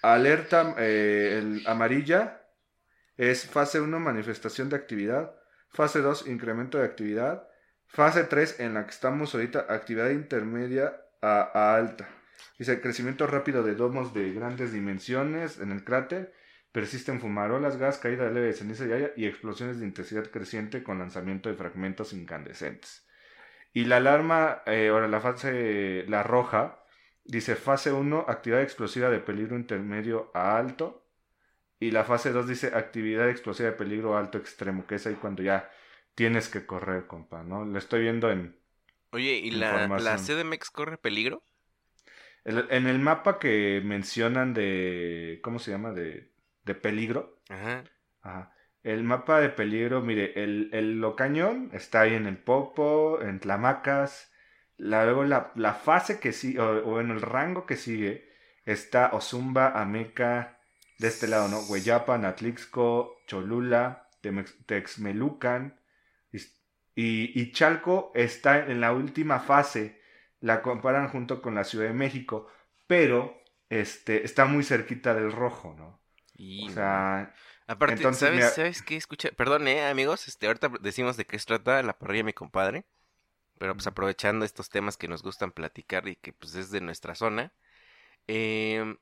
Alerta 0.02 0.76
eh, 0.78 1.62
amarilla 1.66 2.42
es 3.16 3.46
fase 3.46 3.82
1 3.82 4.00
manifestación 4.00 4.70
de 4.70 4.76
actividad, 4.76 5.36
fase 5.70 6.02
2 6.02 6.28
incremento 6.28 6.78
de 6.78 6.86
actividad, 6.86 7.48
fase 7.88 8.24
3 8.24 8.60
en 8.60 8.76
la 8.76 8.86
que 8.86 8.92
estamos 8.92 9.34
ahorita 9.34 9.66
actividad 9.70 10.10
intermedia 10.10 10.96
a, 11.22 11.52
a 11.54 11.76
alta. 11.76 12.10
Dice 12.60 12.82
crecimiento 12.82 13.26
rápido 13.28 13.64
de 13.64 13.76
domos 13.76 14.14
de 14.14 14.34
grandes 14.34 14.72
dimensiones 14.72 15.60
en 15.60 15.72
el 15.72 15.84
cráter, 15.84 16.34
persisten 16.72 17.20
fumarolas, 17.20 17.78
gas, 17.78 17.98
caída 17.98 18.30
leve 18.30 18.48
de 18.48 18.54
ceniza 18.54 18.86
y 18.86 18.92
haya 18.92 19.12
y 19.16 19.26
explosiones 19.26 19.80
de 19.80 19.86
intensidad 19.86 20.30
creciente 20.30 20.84
con 20.84 21.00
lanzamiento 21.00 21.50
de 21.50 21.56
fragmentos 21.56 22.14
incandescentes. 22.14 23.07
Y 23.78 23.86
la 23.86 23.98
alarma, 23.98 24.64
eh, 24.66 24.90
ahora 24.90 25.08
la 25.08 25.22
fase, 25.22 26.06
la 26.08 26.24
roja, 26.24 26.80
dice 27.26 27.56
fase 27.56 27.92
1, 27.92 28.26
actividad 28.28 28.62
explosiva 28.64 29.10
de 29.10 29.20
peligro 29.20 29.56
intermedio 29.58 30.32
a 30.34 30.58
alto. 30.58 31.06
Y 31.80 31.92
la 31.92 32.04
fase 32.06 32.32
2 32.32 32.48
dice 32.48 32.72
actividad 32.76 33.30
explosiva 33.30 33.70
de 33.72 33.76
peligro 33.78 34.18
alto 34.18 34.38
extremo, 34.40 34.88
que 34.88 34.96
es 34.96 35.08
ahí 35.08 35.16
cuando 35.16 35.44
ya 35.44 35.70
tienes 36.16 36.50
que 36.50 36.66
correr, 36.66 37.08
compa, 37.08 37.44
¿no? 37.44 37.66
Lo 37.66 37.78
estoy 37.80 38.02
viendo 38.04 38.32
en, 38.32 38.58
Oye, 39.12 39.34
¿y 39.44 39.52
la, 39.52 39.92
la. 39.98 40.18
CDMX 40.18 40.70
corre 40.72 40.98
peligro? 40.98 41.44
el- 42.44 42.68
en 42.72 42.88
el 42.88 43.00
mapa 43.00 43.40
que 43.40 43.82
mencionan 43.84 44.54
de, 44.54 45.40
¿cómo 45.44 45.60
se 45.60 45.72
llama? 45.72 45.92
De, 45.94 46.32
de 46.64 46.76
peligro. 46.76 47.40
Ajá. 47.50 47.84
Ajá. 48.22 48.54
El 48.84 49.04
mapa 49.04 49.40
de 49.42 49.50
peligro, 49.50 50.02
mire, 50.02 50.44
el, 50.44 50.70
el 50.74 51.00
Lo 51.00 51.16
Cañón 51.16 51.70
está 51.74 52.02
ahí 52.02 52.14
en 52.16 52.26
el 52.26 52.38
Popo, 52.38 53.22
en 53.22 53.40
Tlamacas. 53.40 54.32
La- 54.78 55.06
luego 55.06 55.24
la, 55.26 55.52
la 55.56 55.74
fase 55.74 56.20
que 56.20 56.32
sigue, 56.34 56.60
o, 56.60 56.86
o 56.88 57.00
en 57.02 57.12
el 57.12 57.22
rango 57.22 57.66
que 57.66 57.76
sigue, 57.78 58.30
está 58.66 59.10
Ozumba, 59.14 59.80
Ameca, 59.82 60.60
de 61.00 61.08
este 61.10 61.28
lado, 61.28 61.48
¿no? 61.50 61.60
Hueyapan, 61.62 62.26
Atlixco, 62.26 63.18
Cholula, 63.28 64.10
Texmelucan. 64.66 65.80
Y, 66.96 67.40
y, 67.40 67.52
Chalco 67.52 68.12
está 68.16 68.66
en 68.66 68.82
la 68.82 68.92
última 68.94 69.40
fase. 69.40 70.02
La 70.40 70.62
comparan 70.62 71.10
junto 71.10 71.42
con 71.42 71.56
la 71.56 71.64
Ciudad 71.64 71.86
de 71.88 71.94
México, 71.94 72.48
pero 72.88 73.38
este, 73.70 74.24
está 74.26 74.46
muy 74.46 74.64
cerquita 74.64 75.14
del 75.14 75.32
rojo, 75.32 75.76
¿no? 75.78 76.00
Y 76.36 76.70
O 76.70 76.70
sea, 76.70 77.34
Aparte, 77.68 77.94
entonces, 77.94 78.20
¿sabes, 78.20 78.36
mira- 78.36 78.50
¿sabes 78.56 78.82
qué? 78.82 78.96
Escucha, 78.96 79.30
perdón, 79.32 79.68
eh, 79.68 79.86
amigos, 79.88 80.28
este, 80.28 80.48
ahorita 80.48 80.70
decimos 80.82 81.18
de 81.18 81.26
qué 81.26 81.38
se 81.38 81.46
trata 81.46 81.84
la 81.84 81.98
parrilla 81.98 82.20
de 82.20 82.24
mi 82.26 82.34
compadre, 82.34 82.86
pero 83.60 83.74
pues 83.76 83.88
aprovechando 83.88 84.46
estos 84.46 84.70
temas 84.70 84.98
que 84.98 85.08
nos 85.10 85.24
gustan 85.24 85.52
platicar 85.52 86.08
y 86.08 86.16
que 86.18 86.34
pues 86.34 86.56
es 86.56 86.72
de 86.72 86.82
nuestra 86.82 87.16
zona, 87.16 87.54
em, 88.28 88.98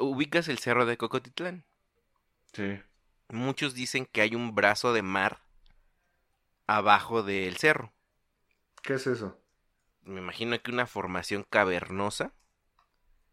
ubicas 0.00 0.48
el 0.48 0.58
cerro 0.58 0.86
de 0.86 0.96
Cocotitlán. 0.98 1.64
sí. 2.52 2.78
Muchos 3.30 3.72
dicen 3.72 4.04
que 4.04 4.20
hay 4.20 4.34
un 4.34 4.54
brazo 4.54 4.92
de 4.92 5.00
mar 5.00 5.38
abajo 6.68 7.24
del 7.24 7.56
cerro. 7.56 7.92
¿Qué 8.82 8.94
es 8.94 9.06
eso? 9.06 9.38
Me 10.02 10.18
imagino 10.20 10.60
que 10.60 10.72
una 10.72 10.88
formación 10.88 11.44
cavernosa 11.48 12.32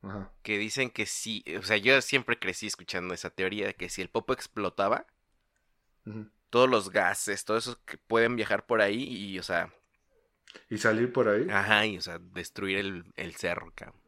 Ajá. 0.06 0.32
que 0.44 0.58
dicen 0.58 0.90
que 0.92 1.06
sí, 1.06 1.44
o 1.60 1.64
sea, 1.64 1.78
yo 1.78 2.02
siempre 2.02 2.40
crecí 2.40 2.68
escuchando 2.68 3.14
esa 3.14 3.30
teoría 3.32 3.68
de 3.68 3.76
que 3.76 3.90
si 3.90 4.02
el 4.02 4.10
popo 4.10 4.34
explotaba, 4.34 5.08
todos 6.50 6.70
los 6.70 6.90
gases, 6.92 7.46
todo 7.46 7.58
eso 7.58 7.80
que 7.86 7.98
pueden 7.98 8.36
viajar 8.36 8.66
por 8.66 8.82
ahí 8.82 9.04
y, 9.04 9.40
o 9.40 9.44
sea, 9.44 9.74
Y 10.70 10.78
salir 10.78 11.12
por 11.12 11.28
ahí. 11.28 11.52
ajá, 11.52 11.86
y, 11.88 11.98
o 11.98 12.02
sea, 12.02 12.20
destruir 12.20 12.78
el, 12.78 13.06
el 13.16 13.36
cerro, 13.36 13.72
cabrón. 13.76 14.00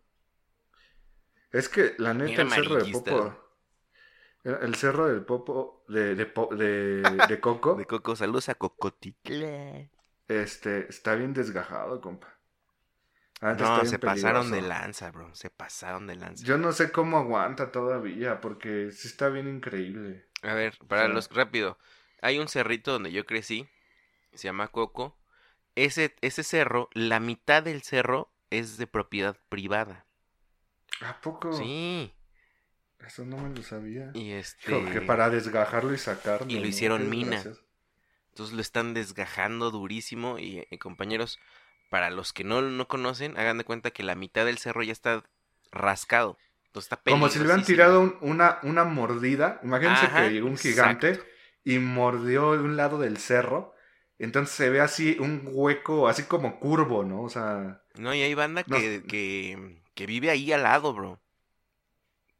Es 1.51 1.67
que 1.67 1.95
la 1.97 2.13
neta, 2.13 2.41
Mira, 2.41 2.43
el 2.43 2.49
cerro 2.49 2.75
del. 2.77 2.89
Popo. 2.89 3.33
El 4.43 4.73
cerro 4.75 5.07
del 5.07 5.23
Popo 5.25 5.83
de, 5.89 6.15
de, 6.15 6.25
po- 6.25 6.49
de, 6.55 7.21
de 7.21 7.39
Coco. 7.39 7.77
De 7.77 7.85
Coco, 7.85 8.15
saludos 8.15 8.49
a 8.49 8.55
Cocotitlán. 8.55 9.89
este, 10.29 10.87
está 10.89 11.15
bien 11.15 11.33
desgajado, 11.33 11.99
compa. 12.01 12.36
Está 13.41 13.53
No, 13.53 13.85
se 13.85 13.99
pasaron 13.99 14.51
de 14.51 14.61
lanza, 14.61 15.11
bro, 15.11 15.33
se 15.35 15.49
pasaron 15.51 16.07
de 16.07 16.15
lanza. 16.15 16.43
Yo 16.43 16.57
no 16.57 16.71
sé 16.71 16.91
cómo 16.91 17.17
aguanta 17.17 17.71
todavía, 17.71 18.41
porque 18.41 18.91
sí 18.91 19.07
está 19.07 19.29
bien 19.29 19.47
increíble. 19.47 20.25
A 20.41 20.53
ver, 20.55 20.75
para 20.87 21.03
sea- 21.03 21.13
los 21.13 21.29
rápido. 21.29 21.77
Hay 22.21 22.39
un 22.39 22.47
cerrito 22.47 22.91
donde 22.93 23.11
yo 23.11 23.25
crecí, 23.27 23.69
se 24.33 24.47
llama 24.47 24.69
Coco. 24.69 25.15
Ese, 25.75 26.15
ese 26.21 26.41
cerro, 26.43 26.89
la 26.93 27.19
mitad 27.19 27.61
del 27.61 27.83
cerro 27.83 28.31
es 28.49 28.77
de 28.77 28.87
propiedad 28.87 29.37
privada. 29.49 30.05
¿A 31.01 31.21
poco? 31.21 31.53
Sí. 31.53 32.11
Eso 33.05 33.23
no 33.23 33.37
me 33.37 33.55
lo 33.55 33.61
sabía. 33.61 34.09
Y 34.15 34.31
este. 34.31 35.01
Para 35.01 35.29
desgajarlo 35.29 35.93
y 35.93 35.99
sacarlo. 35.99 36.47
y 36.51 36.59
lo 36.59 36.65
hicieron 36.65 37.07
mina. 37.09 37.43
Entonces 38.29 38.55
lo 38.55 38.61
están 38.61 38.95
desgajando 38.95 39.69
durísimo. 39.69 40.39
Y, 40.39 40.65
eh, 40.71 40.79
compañeros, 40.79 41.39
para 41.89 42.09
los 42.09 42.33
que 42.33 42.43
no, 42.43 42.61
no 42.61 42.87
conocen, 42.87 43.37
hagan 43.37 43.57
de 43.57 43.63
cuenta 43.63 43.91
que 43.91 44.03
la 44.03 44.15
mitad 44.15 44.45
del 44.45 44.57
cerro 44.57 44.83
ya 44.83 44.91
está 44.91 45.23
rascado. 45.71 46.37
Entonces 46.67 46.91
está 46.91 47.11
Como 47.11 47.29
si 47.29 47.39
le 47.39 47.45
hubieran 47.45 47.63
tirado 47.63 48.01
un- 48.01 48.17
una, 48.21 48.59
una 48.63 48.83
mordida. 48.83 49.59
Imagínense 49.63 50.05
Ajá, 50.05 50.27
que 50.27 50.33
llegó 50.33 50.47
un 50.47 50.57
gigante 50.57 51.19
y 51.63 51.79
mordió 51.79 52.53
de 52.53 52.59
un 52.59 52.77
lado 52.77 52.99
del 52.99 53.17
cerro. 53.17 53.73
Entonces 54.19 54.55
se 54.55 54.69
ve 54.69 54.81
así 54.81 55.17
un 55.19 55.41
hueco, 55.45 56.07
así 56.07 56.23
como 56.23 56.59
curvo, 56.59 57.03
¿no? 57.03 57.21
O 57.23 57.29
sea, 57.29 57.81
No, 57.97 58.13
y 58.13 58.21
hay 58.21 58.33
banda 58.33 58.63
No. 58.67 58.77
que, 58.77 59.03
que, 59.07 59.81
que 59.93 60.05
vive 60.05 60.29
ahí 60.29 60.51
al 60.51 60.63
lado, 60.63 60.93
bro. 60.93 61.21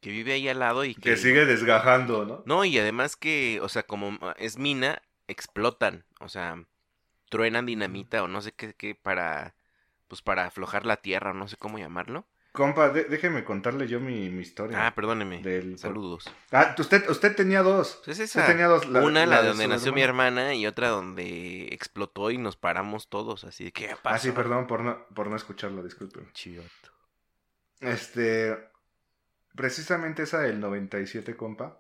Que 0.02 0.12
vive 0.12 0.34
ahí 0.34 0.48
al 0.48 0.60
lado 0.60 0.86
y 0.86 0.94
que... 0.96 1.02
que 1.02 1.18
sigue 1.18 1.46
desgajando, 1.46 2.26
¿no? 2.26 2.44
No, 2.46 2.66
y 2.66 2.78
además 2.78 3.16
que, 3.16 3.60
o 3.62 3.70
sea, 3.70 3.84
como 3.84 4.18
es 4.38 4.58
mina, 4.58 5.02
explotan. 5.28 6.06
O 6.20 6.30
sea, 6.30 6.64
truenan 7.30 7.66
dinamita 7.66 8.24
o 8.24 8.28
no 8.28 8.42
sé 8.42 8.52
qué, 8.54 8.74
qué 8.74 8.96
para... 8.96 9.56
Pues 10.08 10.22
para 10.22 10.46
aflojar 10.46 10.86
la 10.86 10.98
tierra 10.98 11.32
o 11.32 11.34
no 11.34 11.50
sé 11.50 11.58
cómo 11.58 11.80
llamarlo. 11.80 12.26
Compa, 12.58 12.90
déjeme 12.90 13.44
contarle 13.44 13.88
yo 13.88 14.00
mi, 14.00 14.26
historia. 14.40 14.88
Ah, 14.88 14.96
perdóneme. 14.96 15.44
Saludos. 15.78 16.28
Ah, 16.52 16.74
usted, 16.80 17.08
usted 17.08 17.36
tenía 17.36 17.62
dos. 17.62 18.02
Pues 18.04 18.18
esa. 18.18 18.48
tenía 18.48 18.66
dos. 18.66 18.88
Una, 18.88 19.28
la, 19.28 19.44
donde 19.44 19.68
nació 19.68 19.94
mi 19.94 20.02
hermana 20.02 20.56
y 20.56 20.66
otra 20.66 20.90
donde 20.90 21.68
explotó 21.72 22.32
y 22.32 22.40
nos 22.40 22.56
paramos 22.56 23.10
todos. 23.10 23.44
Así 23.44 23.66
de, 23.66 23.72
¿qué 23.72 23.90
pasa? 24.02 24.16
Ah, 24.16 24.18
sí, 24.18 24.32
perdón 24.32 24.66
por 24.66 24.82
no, 24.82 25.06
por 25.14 25.28
no 25.28 25.36
escucharlo, 25.36 25.84
disculpen. 25.84 26.32
Chido. 26.34 26.64
Este. 27.80 28.58
Precisamente 29.56 30.24
esa 30.24 30.40
del 30.40 30.60
97, 30.60 31.36
compa. 31.36 31.80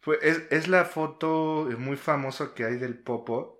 Fue, 0.00 0.18
es, 0.22 0.44
es 0.48 0.68
la 0.68 0.86
foto 0.86 1.68
muy 1.76 1.98
famosa 1.98 2.54
que 2.54 2.64
hay 2.64 2.76
del 2.76 2.98
Popo. 2.98 3.59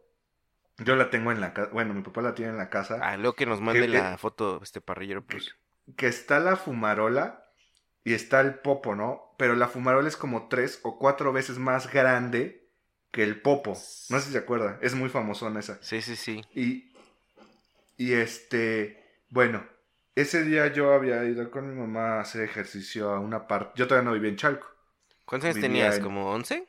Yo 0.84 0.96
la 0.96 1.10
tengo 1.10 1.32
en 1.32 1.40
la 1.40 1.52
casa. 1.52 1.70
Bueno, 1.72 1.94
mi 1.94 2.02
papá 2.02 2.22
la 2.22 2.34
tiene 2.34 2.52
en 2.52 2.58
la 2.58 2.70
casa. 2.70 2.99
Ah, 3.02 3.16
luego 3.16 3.34
que 3.34 3.46
nos 3.46 3.60
mande 3.60 3.88
la 3.88 4.16
foto, 4.18 4.60
este 4.62 4.80
parrillero, 4.80 5.25
pues 5.25 5.54
que 5.96 6.06
está 6.06 6.40
la 6.40 6.56
fumarola 6.56 7.44
y 8.04 8.14
está 8.14 8.40
el 8.40 8.54
popo, 8.56 8.94
¿no? 8.94 9.34
Pero 9.38 9.54
la 9.54 9.68
fumarola 9.68 10.08
es 10.08 10.16
como 10.16 10.49
tres 10.49 10.80
o 10.82 10.99
cuatro 10.99 11.32
veces 11.32 11.58
más 11.58 11.92
grande 11.92 12.68
que 13.10 13.22
el 13.22 13.40
popo. 13.40 13.72
No 13.72 14.18
sé 14.18 14.20
si 14.20 14.32
se 14.32 14.38
acuerda, 14.38 14.78
es 14.82 14.94
muy 14.94 15.08
famosona 15.08 15.60
esa. 15.60 15.82
Sí, 15.82 16.02
sí, 16.02 16.16
sí. 16.16 16.44
Y, 16.54 16.92
y 17.96 18.12
este, 18.12 19.02
bueno, 19.30 19.64
ese 20.14 20.44
día 20.44 20.72
yo 20.72 20.92
había 20.92 21.25
ido 21.25 21.50
con 21.50 21.68
mi 21.68 21.78
mamá 21.78 22.18
a 22.18 22.20
hacer 22.20 22.42
ejercicio 22.42 23.10
a 23.10 23.20
una 23.20 23.46
parte. 23.46 23.72
Yo 23.76 23.87
todavía 23.87 24.08
no 24.08 24.14
vivía 24.14 24.30
en 24.30 24.37
Chalco. 24.37 24.66
¿Cuántos 25.25 25.50
años 25.50 25.60
tenías? 25.60 25.99
¿Como 26.00 26.30
11? 26.32 26.66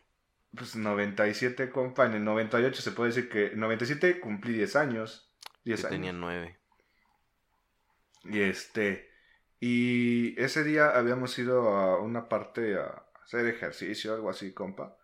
Pues 0.55 0.75
97, 0.75 1.69
compa. 1.69 2.05
En 2.05 2.13
el 2.13 2.23
98 2.23 2.81
se 2.81 2.91
puede 2.91 3.09
decir 3.09 3.29
que. 3.29 3.47
En 3.47 3.59
97 3.59 4.19
cumplí 4.19 4.53
10 4.53 4.75
años. 4.75 5.31
10 5.63 5.83
yo 5.83 5.89
tenía 5.89 6.13
9. 6.13 6.59
Y 8.25 8.41
este. 8.41 9.09
Y 9.59 10.39
ese 10.41 10.63
día 10.63 10.89
habíamos 10.89 11.37
ido 11.37 11.69
a 11.69 12.01
una 12.01 12.27
parte 12.27 12.75
a 12.75 13.03
hacer 13.23 13.45
ejercicio, 13.47 14.13
algo 14.13 14.29
así, 14.29 14.53
compa. 14.53 14.97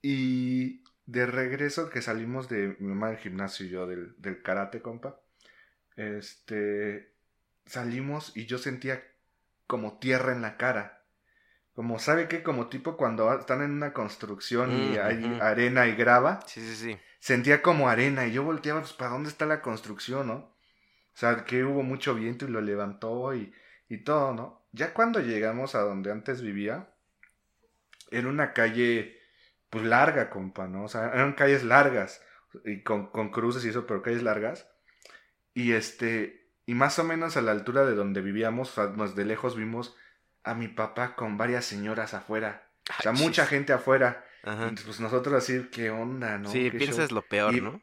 Y 0.00 0.82
de 1.06 1.26
regreso 1.26 1.90
que 1.90 2.00
salimos 2.00 2.48
de 2.48 2.76
mi 2.78 2.88
mamá 2.88 3.08
del 3.08 3.18
gimnasio 3.18 3.66
y 3.66 3.70
yo 3.70 3.86
del, 3.86 4.14
del 4.18 4.42
karate, 4.42 4.80
compa. 4.80 5.20
Este. 5.96 7.12
Salimos 7.66 8.36
y 8.36 8.46
yo 8.46 8.58
sentía 8.58 9.02
como 9.66 9.98
tierra 9.98 10.32
en 10.32 10.42
la 10.42 10.56
cara. 10.56 11.03
Como, 11.74 11.98
¿sabe 11.98 12.28
qué? 12.28 12.42
Como 12.42 12.68
tipo 12.68 12.96
cuando 12.96 13.32
están 13.38 13.62
en 13.62 13.72
una 13.72 13.92
construcción 13.92 14.72
y 14.72 14.96
mm, 14.96 15.00
hay 15.02 15.38
arena 15.40 15.86
y 15.86 15.96
grava. 15.96 16.40
Sí, 16.46 16.60
sí, 16.60 16.74
sí. 16.76 16.98
Sentía 17.18 17.62
como 17.62 17.88
arena 17.88 18.26
y 18.26 18.32
yo 18.32 18.44
volteaba, 18.44 18.80
pues, 18.80 18.92
¿para 18.92 19.10
dónde 19.10 19.28
está 19.28 19.46
la 19.46 19.60
construcción, 19.60 20.28
no? 20.28 20.34
O 20.34 21.16
sea, 21.16 21.44
que 21.44 21.64
hubo 21.64 21.82
mucho 21.82 22.14
viento 22.14 22.44
y 22.44 22.48
lo 22.48 22.60
levantó 22.60 23.34
y 23.34 23.52
y 23.88 23.98
todo, 23.98 24.34
¿no? 24.34 24.66
Ya 24.72 24.92
cuando 24.92 25.20
llegamos 25.20 25.74
a 25.74 25.80
donde 25.80 26.10
antes 26.10 26.42
vivía, 26.42 26.88
era 28.10 28.28
una 28.28 28.52
calle, 28.52 29.18
pues 29.70 29.84
larga, 29.84 30.30
compa, 30.30 30.66
¿no? 30.66 30.84
O 30.84 30.88
sea, 30.88 31.08
eran 31.08 31.34
calles 31.34 31.64
largas, 31.64 32.22
y 32.64 32.82
con, 32.82 33.08
con 33.10 33.30
cruces 33.30 33.64
y 33.64 33.68
eso, 33.68 33.86
pero 33.86 34.02
calles 34.02 34.22
largas. 34.22 34.68
Y 35.54 35.72
este, 35.72 36.50
y 36.66 36.74
más 36.74 36.98
o 36.98 37.04
menos 37.04 37.36
a 37.36 37.42
la 37.42 37.52
altura 37.52 37.84
de 37.84 37.94
donde 37.94 38.20
vivíamos, 38.20 38.76
o 38.78 38.96
sea, 38.96 39.06
de 39.14 39.24
lejos 39.24 39.56
vimos 39.56 39.96
a 40.44 40.54
mi 40.54 40.68
papá 40.68 41.16
con 41.16 41.36
varias 41.36 41.64
señoras 41.64 42.14
afuera. 42.14 42.68
o 42.98 43.02
sea, 43.02 43.12
mucha 43.12 43.46
gente 43.46 43.72
afuera. 43.72 44.24
Entonces, 44.44 44.84
pues 44.84 45.00
nosotros 45.00 45.34
así, 45.34 45.68
¿qué 45.72 45.90
onda, 45.90 46.38
no? 46.38 46.50
Sí, 46.50 46.70
piensas 46.70 47.10
lo 47.10 47.22
peor, 47.22 47.54
¿no? 47.62 47.82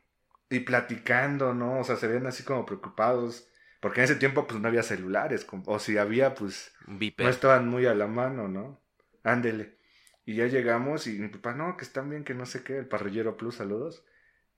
Y 0.49 0.59
platicando, 0.59 1.53
¿no? 1.53 1.79
O 1.79 1.83
sea, 1.83 1.95
se 1.95 2.07
ven 2.07 2.27
así 2.27 2.43
como 2.43 2.65
preocupados. 2.65 3.47
Porque 3.79 4.01
en 4.01 4.03
ese 4.05 4.15
tiempo 4.15 4.45
pues 4.45 4.61
no 4.61 4.67
había 4.67 4.83
celulares, 4.83 5.47
o 5.65 5.79
si 5.79 5.97
había 5.97 6.35
pues 6.35 6.71
no 6.85 7.29
estaban 7.29 7.67
muy 7.67 7.87
a 7.87 7.95
la 7.95 8.05
mano, 8.05 8.47
¿no? 8.47 8.79
Ándele. 9.23 9.75
Y 10.23 10.35
ya 10.35 10.45
llegamos 10.45 11.07
y 11.07 11.17
mi 11.17 11.29
papá, 11.29 11.53
no, 11.55 11.75
que 11.77 11.83
están 11.83 12.09
bien, 12.09 12.23
que 12.23 12.35
no 12.35 12.45
sé 12.45 12.63
qué, 12.63 12.77
el 12.77 12.87
parrillero 12.87 13.37
plus, 13.37 13.55
saludos. 13.55 14.05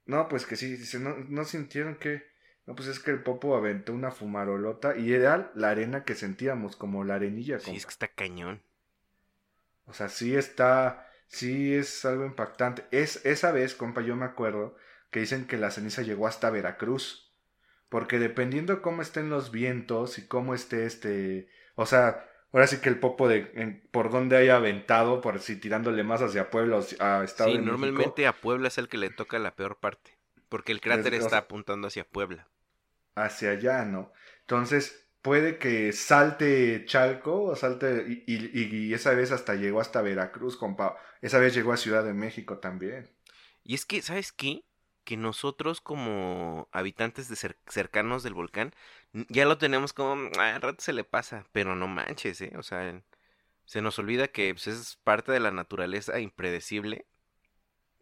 No, 0.06 0.28
pues 0.28 0.46
que 0.46 0.58
sí, 0.58 0.76
dice, 0.76 1.00
no, 1.00 1.16
no 1.30 1.46
sintieron 1.46 1.96
que... 1.96 2.33
No, 2.66 2.76
pues 2.76 2.88
es 2.88 3.00
que 3.00 3.12
el 3.12 3.22
popo 3.22 3.56
aventó 3.56 3.94
una 3.94 4.12
fumarolota 4.12 4.96
y 4.96 5.14
era 5.14 5.52
la 5.54 5.70
arena 5.70 6.06
que 6.06 6.16
sentíamos, 6.16 6.76
como 6.76 7.04
la 7.04 7.16
arenilla. 7.16 7.60
Sí, 7.60 7.76
es 7.76 7.86
que 7.86 7.92
está 7.92 8.08
cañón. 8.08 8.62
O 9.86 9.94
sea, 9.94 10.08
sí 10.08 10.36
está, 10.36 11.12
sí 11.28 11.74
es 11.74 12.06
algo 12.06 12.26
impactante. 12.26 12.86
Es, 12.92 13.26
esa 13.26 13.52
vez, 13.52 13.76
compa, 13.76 14.02
yo 14.02 14.16
me 14.16 14.26
acuerdo 14.26 14.78
que 15.12 15.20
dicen 15.20 15.46
que 15.46 15.58
la 15.58 15.72
ceniza 15.72 16.04
llegó 16.04 16.26
hasta 16.26 16.50
Veracruz. 16.50 17.32
Porque 17.90 18.18
dependiendo 18.18 18.82
cómo 18.82 19.02
estén 19.02 19.30
los 19.30 19.52
vientos 19.52 20.18
y 20.18 20.26
cómo 20.26 20.56
esté 20.56 20.86
este. 20.86 21.50
O 21.76 21.86
sea, 21.86 22.28
ahora 22.52 22.66
sí 22.66 22.78
que 22.78 22.90
el 22.90 23.00
popo 23.00 23.28
de 23.28 23.84
por 23.92 24.10
donde 24.10 24.38
haya 24.38 24.56
aventado, 24.56 25.22
por 25.22 25.40
si 25.40 25.58
tirándole 25.58 26.04
más 26.04 26.22
hacia 26.22 26.50
Puebla 26.50 26.78
o 26.78 27.04
a 27.04 27.24
Estado 27.24 27.52
sí, 27.52 27.60
normalmente 27.60 28.26
a 28.26 28.34
Puebla 28.34 28.70
es 28.70 28.80
el 28.80 28.88
que 28.88 28.98
le 28.98 29.12
toca 29.12 29.38
la 29.38 29.56
peor 29.56 29.78
parte. 29.80 30.18
Porque 30.54 30.72
el 30.72 30.82
cráter 30.82 31.16
está 31.16 31.40
apuntando 31.40 31.88
hacia 31.88 32.08
Puebla. 32.08 32.48
Hacia 33.16 33.50
allá, 33.50 33.86
¿no? 33.86 34.14
Entonces, 34.42 35.10
puede 35.24 35.58
que 35.58 35.92
salte 35.94 36.86
Chalco 36.86 37.46
o 37.46 37.56
salte. 37.56 38.06
Y, 38.08 38.24
y, 38.28 38.64
y, 38.64 38.94
esa 38.94 39.16
vez 39.16 39.32
hasta 39.32 39.56
llegó 39.56 39.82
hasta 39.82 40.04
Veracruz, 40.04 40.56
compa. 40.56 40.96
Esa 41.24 41.40
vez 41.40 41.56
llegó 41.56 41.74
a 41.74 41.78
Ciudad 41.78 42.04
de 42.04 42.14
México 42.14 42.60
también. 42.60 43.10
Y 43.64 43.74
es 43.74 43.88
que, 43.88 44.04
¿sabes 44.04 44.32
qué? 44.32 44.64
que 45.04 45.18
nosotros 45.18 45.82
como 45.82 46.70
habitantes 46.72 47.30
de 47.30 47.56
cercanos 47.68 48.22
del 48.22 48.36
volcán 48.36 48.76
ya 49.30 49.46
lo 49.46 49.58
tenemos 49.58 49.92
como 49.92 50.30
ah, 50.38 50.60
rato 50.62 50.84
se 50.84 50.94
le 50.94 51.04
pasa, 51.04 51.48
pero 51.52 51.76
no 51.76 51.88
manches, 51.88 52.42
¿eh? 52.42 52.54
O 52.58 52.62
sea, 52.62 53.02
se 53.66 53.82
nos 53.82 53.98
olvida 53.98 54.28
que 54.28 54.54
pues, 54.54 54.68
es 54.68 54.98
parte 55.04 55.32
de 55.32 55.40
la 55.40 55.50
naturaleza 55.50 56.20
impredecible 56.20 57.08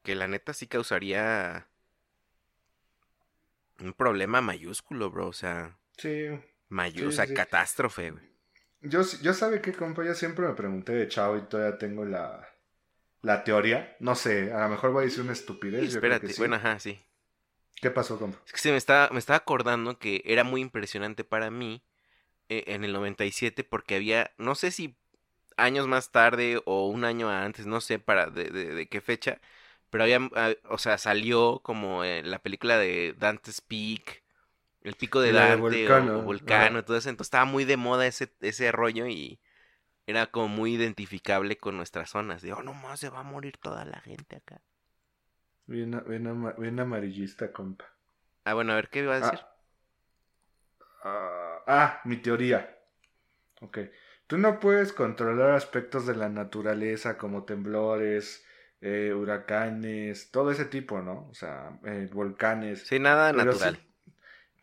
que 0.03 0.15
la 0.15 0.27
neta 0.27 0.53
sí 0.53 0.67
causaría 0.67 1.70
un 3.81 3.93
problema 3.93 4.41
mayúsculo, 4.41 5.09
bro, 5.09 5.27
o 5.27 5.33
sea, 5.33 5.77
sí, 5.97 6.27
o 6.29 7.11
sea, 7.11 7.33
catástrofe, 7.33 8.11
güey. 8.11 8.31
Yo, 8.81 9.01
yo 9.21 9.33
sabe 9.33 9.61
que, 9.61 9.73
compa, 9.73 10.03
yo 10.03 10.15
siempre 10.15 10.47
me 10.47 10.55
pregunté 10.55 10.93
de 10.93 11.07
chavo 11.07 11.37
y 11.37 11.41
todavía 11.41 11.77
tengo 11.77 12.03
la, 12.03 12.49
la 13.21 13.43
teoría. 13.43 13.95
No 13.99 14.15
sé, 14.15 14.51
a 14.51 14.63
lo 14.63 14.69
mejor 14.69 14.91
voy 14.91 15.03
a 15.03 15.05
decir 15.05 15.21
una 15.21 15.33
estupidez. 15.33 15.93
espérate, 15.93 16.33
bueno, 16.37 16.55
ajá, 16.55 16.79
sí. 16.79 16.99
¿Qué 17.79 17.91
pasó, 17.91 18.17
compa? 18.17 18.39
Es 18.45 18.53
que 18.53 18.59
se 18.59 18.71
me 18.71 18.77
estaba, 18.77 19.09
me 19.11 19.19
estaba 19.19 19.37
acordando 19.37 19.99
que 19.99 20.21
era 20.25 20.43
muy 20.43 20.61
impresionante 20.61 21.23
para 21.23 21.51
mí 21.51 21.83
eh, 22.49 22.65
en 22.67 22.83
el 22.83 22.93
97 22.93 23.63
porque 23.63 23.95
había, 23.95 24.31
no 24.37 24.55
sé 24.55 24.71
si 24.71 24.97
años 25.57 25.87
más 25.87 26.11
tarde 26.11 26.61
o 26.65 26.87
un 26.87 27.05
año 27.05 27.29
antes, 27.29 27.65
no 27.65 27.81
sé 27.81 27.99
para 27.99 28.27
de, 28.27 28.49
de, 28.49 28.87
qué 28.87 29.01
fecha, 29.01 29.39
pero 29.91 30.05
había, 30.05 30.19
ah, 30.35 30.53
o 30.69 30.79
sea, 30.79 30.97
salió 30.97 31.59
como 31.59 32.03
la 32.03 32.39
película 32.39 32.77
de 32.79 33.13
Dante's 33.19 33.61
Peak, 33.61 34.23
el 34.81 34.95
pico 34.95 35.21
de 35.21 35.31
Dante 35.31 35.87
o, 35.91 36.23
Volcano, 36.23 36.83
todo 36.83 36.97
eso, 36.97 37.09
entonces 37.09 37.27
estaba 37.27 37.45
muy 37.45 37.65
de 37.65 37.77
moda 37.77 38.07
ese, 38.07 38.31
ese 38.41 38.71
rollo 38.71 39.05
y 39.05 39.39
era 40.07 40.27
como 40.27 40.47
muy 40.47 40.73
identificable 40.73 41.57
con 41.57 41.77
nuestras 41.77 42.09
zonas. 42.09 42.41
De, 42.41 42.53
oh, 42.53 42.63
no 42.63 42.73
más 42.73 42.99
se 42.99 43.09
va 43.09 43.19
a 43.19 43.23
morir 43.23 43.57
toda 43.57 43.85
la 43.85 43.99
gente 44.01 44.37
acá. 44.37 44.61
Bien, 45.67 45.93
amarillista, 46.79 47.51
compa. 47.51 47.85
Ah, 48.43 48.53
bueno, 48.53 48.73
a 48.73 48.75
ver, 48.75 48.89
¿qué 48.89 48.99
iba 48.99 49.15
a 49.15 49.19
decir? 49.19 49.39
Ah, 51.03 51.03
ah, 51.03 51.63
ah, 51.67 52.01
mi 52.05 52.17
teoría. 52.17 52.77
Ok. 53.61 53.77
Tú 54.27 54.37
no 54.37 54.59
puedes 54.59 54.91
controlar 54.93 55.51
aspectos 55.51 56.05
de 56.05 56.15
la 56.15 56.29
naturaleza 56.29 57.17
como 57.17 57.43
temblores, 57.43 58.45
eh, 58.81 59.13
huracanes, 59.13 60.31
todo 60.31 60.51
ese 60.51 60.65
tipo, 60.65 61.01
¿no? 61.01 61.27
O 61.29 61.33
sea, 61.33 61.79
eh, 61.85 62.09
volcanes. 62.11 62.83
Sí, 62.87 62.99
nada 62.99 63.31
natural. 63.31 63.79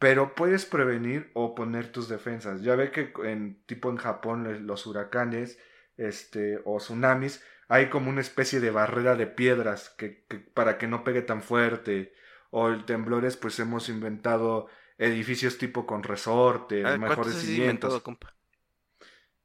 Pero 0.00 0.34
puedes 0.34 0.66
prevenir 0.66 1.30
o 1.34 1.54
poner 1.54 1.90
tus 1.90 2.08
defensas. 2.08 2.62
Ya 2.62 2.76
ve 2.76 2.90
que 2.90 3.12
en 3.24 3.62
tipo 3.66 3.90
en 3.90 3.96
Japón 3.96 4.66
los 4.66 4.86
huracanes 4.86 5.58
este 5.96 6.60
o 6.64 6.78
tsunamis 6.78 7.42
hay 7.68 7.90
como 7.90 8.08
una 8.10 8.20
especie 8.20 8.60
de 8.60 8.70
barrera 8.70 9.16
de 9.16 9.26
piedras 9.26 9.90
que, 9.90 10.24
para 10.54 10.78
que 10.78 10.86
no 10.86 11.04
pegue 11.04 11.22
tan 11.22 11.42
fuerte 11.42 12.14
o 12.50 12.68
el 12.68 12.84
temblores 12.84 13.36
pues 13.36 13.58
hemos 13.58 13.88
inventado 13.88 14.68
edificios 14.96 15.58
tipo 15.58 15.86
con 15.86 16.02
resortes, 16.02 16.84
ah, 16.84 16.96
mejores 16.96 17.34
cimientos. 17.34 18.02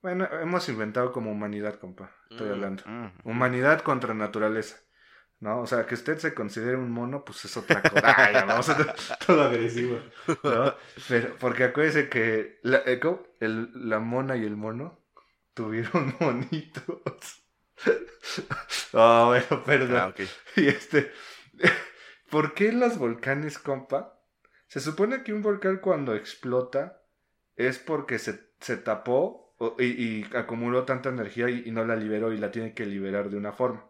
Bueno, 0.03 0.27
hemos 0.41 0.67
inventado 0.67 1.13
como 1.13 1.31
humanidad, 1.31 1.79
compa. 1.79 2.11
Estoy 2.29 2.49
mm, 2.49 2.51
hablando. 2.51 2.83
Mm, 2.85 3.11
humanidad 3.23 3.81
contra 3.81 4.13
naturaleza. 4.13 4.75
¿no? 5.39 5.61
O 5.61 5.65
sea, 5.65 5.85
que 5.85 5.95
usted 5.95 6.17
se 6.17 6.33
considere 6.33 6.77
un 6.77 6.91
mono, 6.91 7.23
pues 7.23 7.45
es 7.45 7.57
otra 7.57 7.81
cosa. 7.81 8.13
Ay, 8.15 8.33
vamos 8.33 8.69
a 8.69 8.95
todo 9.25 9.43
agresivo, 9.43 9.99
¿no? 10.43 10.73
Pero, 11.07 11.35
porque 11.39 11.65
acuérdese 11.65 12.09
que 12.09 12.59
la, 12.63 12.79
eh, 12.85 12.99
el, 13.39 13.71
la 13.73 13.99
mona 13.99 14.37
y 14.37 14.45
el 14.45 14.55
mono 14.55 14.99
tuvieron 15.53 16.15
monitos. 16.19 17.43
Ah, 18.93 19.25
bueno, 19.27 19.63
perdón. 19.65 19.97
Ah, 19.97 20.13
Y 20.55 20.67
este, 20.67 21.11
¿por 22.29 22.53
qué 22.53 22.71
los 22.71 22.97
volcanes, 22.97 23.57
compa? 23.57 24.19
Se 24.67 24.79
supone 24.79 25.23
que 25.23 25.33
un 25.33 25.41
volcán 25.41 25.77
cuando 25.77 26.15
explota 26.15 27.01
es 27.55 27.79
porque 27.79 28.17
se, 28.17 28.53
se 28.59 28.77
tapó 28.77 29.42
y, 29.79 30.23
acumuló 30.35 30.83
tanta 30.83 31.09
energía 31.09 31.49
y, 31.49 31.71
no 31.71 31.85
la 31.85 31.95
liberó 31.95 32.33
y 32.33 32.37
la 32.37 32.51
tiene 32.51 32.73
que 32.73 32.85
liberar 32.85 33.29
de 33.29 33.37
una 33.37 33.51
forma. 33.51 33.83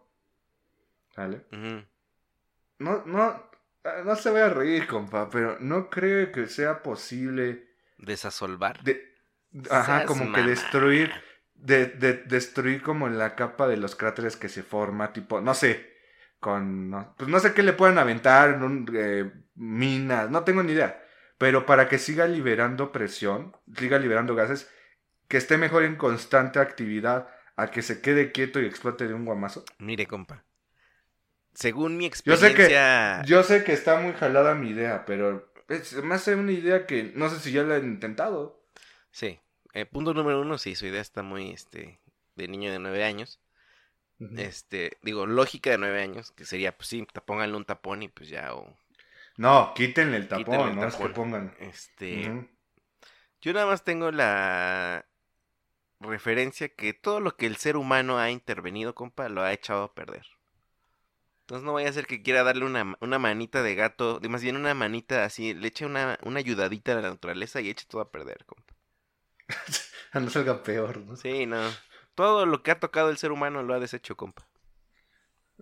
¿Vale? 1.16 1.42
No, 2.78 3.04
no, 3.06 3.50
no 4.04 4.16
se 4.16 4.30
vaya 4.30 4.46
a 4.46 4.50
reír, 4.50 4.86
compa, 4.86 5.28
pero 5.30 5.58
no 5.60 5.90
creo 5.90 6.32
que 6.32 6.46
sea 6.46 6.82
posible... 6.82 7.68
Desasolvar. 7.98 8.82
De, 8.82 9.14
ajá, 9.70 10.04
como 10.04 10.32
que 10.32 10.42
destruir, 10.42 11.12
de, 11.54 11.86
de, 11.86 12.14
destruir 12.14 12.82
como 12.82 13.08
la 13.08 13.34
capa 13.34 13.68
de 13.68 13.76
los 13.76 13.94
cráteres 13.94 14.36
que 14.36 14.48
se 14.48 14.62
forma, 14.62 15.12
tipo, 15.12 15.40
no 15.40 15.54
sé, 15.54 15.94
con, 16.40 16.90
no, 16.90 17.14
pues 17.16 17.30
no 17.30 17.38
sé 17.40 17.54
qué 17.54 17.62
le 17.62 17.72
puedan 17.72 17.98
aventar, 17.98 18.62
un, 18.62 18.90
eh, 18.94 19.30
minas, 19.54 20.30
no 20.30 20.44
tengo 20.44 20.62
ni 20.62 20.72
idea, 20.72 21.02
pero 21.38 21.66
para 21.66 21.88
que 21.88 21.98
siga 21.98 22.26
liberando 22.26 22.92
presión, 22.92 23.56
siga 23.76 23.98
liberando 23.98 24.34
gases, 24.34 24.70
que 25.28 25.36
esté 25.36 25.58
mejor 25.58 25.84
en 25.84 25.96
constante 25.96 26.58
actividad 26.58 27.28
a 27.56 27.70
que 27.70 27.82
se 27.82 28.00
quede 28.00 28.32
quieto 28.32 28.60
y 28.60 28.66
explote 28.66 29.06
de 29.06 29.14
un 29.14 29.24
guamazo. 29.24 29.64
Mire, 29.78 30.06
compa. 30.06 30.44
Según 31.54 31.96
mi 31.96 32.06
experiencia. 32.06 32.48
Yo 32.48 32.56
sé 32.56 32.68
que, 33.22 33.28
yo 33.28 33.42
sé 33.42 33.64
que 33.64 33.72
está 33.72 34.00
muy 34.00 34.12
jalada 34.12 34.54
mi 34.54 34.70
idea, 34.70 35.04
pero 35.04 35.52
es 35.68 35.94
más 36.02 36.26
una 36.26 36.52
idea 36.52 36.86
que 36.86 37.12
no 37.14 37.28
sé 37.28 37.38
si 37.38 37.52
ya 37.52 37.62
la 37.62 37.76
han 37.76 37.84
intentado. 37.84 38.64
Sí. 39.10 39.40
Eh, 39.72 39.86
punto 39.86 40.14
número 40.14 40.40
uno, 40.40 40.58
sí, 40.58 40.74
su 40.74 40.86
idea 40.86 41.00
está 41.00 41.22
muy 41.22 41.50
este 41.50 42.00
de 42.36 42.48
niño 42.48 42.72
de 42.72 42.78
nueve 42.78 43.04
años. 43.04 43.40
Este, 44.36 44.96
digo, 45.02 45.26
lógica 45.26 45.70
de 45.70 45.78
nueve 45.78 46.00
años, 46.00 46.30
que 46.32 46.46
sería, 46.46 46.74
pues 46.74 46.88
sí, 46.88 47.06
pónganle 47.26 47.56
un 47.56 47.64
tapón 47.64 48.02
y 48.02 48.08
pues 48.08 48.28
ya, 48.28 48.54
o... 48.54 48.74
No, 49.36 49.74
quítenle 49.74 50.16
el 50.16 50.28
tapón, 50.28 50.76
no 50.76 50.86
es 50.86 50.94
que 50.94 51.08
pongan. 51.08 51.54
Este, 51.58 52.48
yo 53.40 53.52
nada 53.52 53.66
más 53.66 53.82
tengo 53.84 54.12
la 54.12 55.04
referencia 56.04 56.68
que 56.68 56.94
todo 56.94 57.20
lo 57.20 57.36
que 57.36 57.46
el 57.46 57.56
ser 57.56 57.76
humano 57.76 58.18
ha 58.18 58.30
intervenido, 58.30 58.94
compa, 58.94 59.28
lo 59.28 59.42
ha 59.42 59.52
echado 59.52 59.84
a 59.84 59.94
perder. 59.94 60.26
Entonces 61.42 61.66
no 61.66 61.74
vaya 61.74 61.90
a 61.90 61.92
ser 61.92 62.06
que 62.06 62.22
quiera 62.22 62.42
darle 62.42 62.64
una, 62.64 62.96
una 63.00 63.18
manita 63.18 63.62
de 63.62 63.74
gato, 63.74 64.18
más 64.30 64.42
bien 64.42 64.56
una 64.56 64.72
manita 64.72 65.24
así, 65.24 65.52
le 65.52 65.68
eche 65.68 65.84
una, 65.84 66.18
una 66.22 66.38
ayudadita 66.38 66.92
a 66.92 67.02
la 67.02 67.10
naturaleza 67.10 67.60
y 67.60 67.68
eche 67.68 67.86
todo 67.86 68.00
a 68.00 68.10
perder, 68.10 68.46
compa. 68.46 68.74
no 70.14 70.30
salga 70.30 70.62
peor, 70.62 70.98
¿no? 70.98 71.16
Sí, 71.16 71.44
no. 71.44 71.60
Todo 72.14 72.46
lo 72.46 72.62
que 72.62 72.70
ha 72.70 72.80
tocado 72.80 73.10
el 73.10 73.18
ser 73.18 73.30
humano 73.30 73.62
lo 73.62 73.74
ha 73.74 73.80
deshecho, 73.80 74.16
compa. 74.16 74.46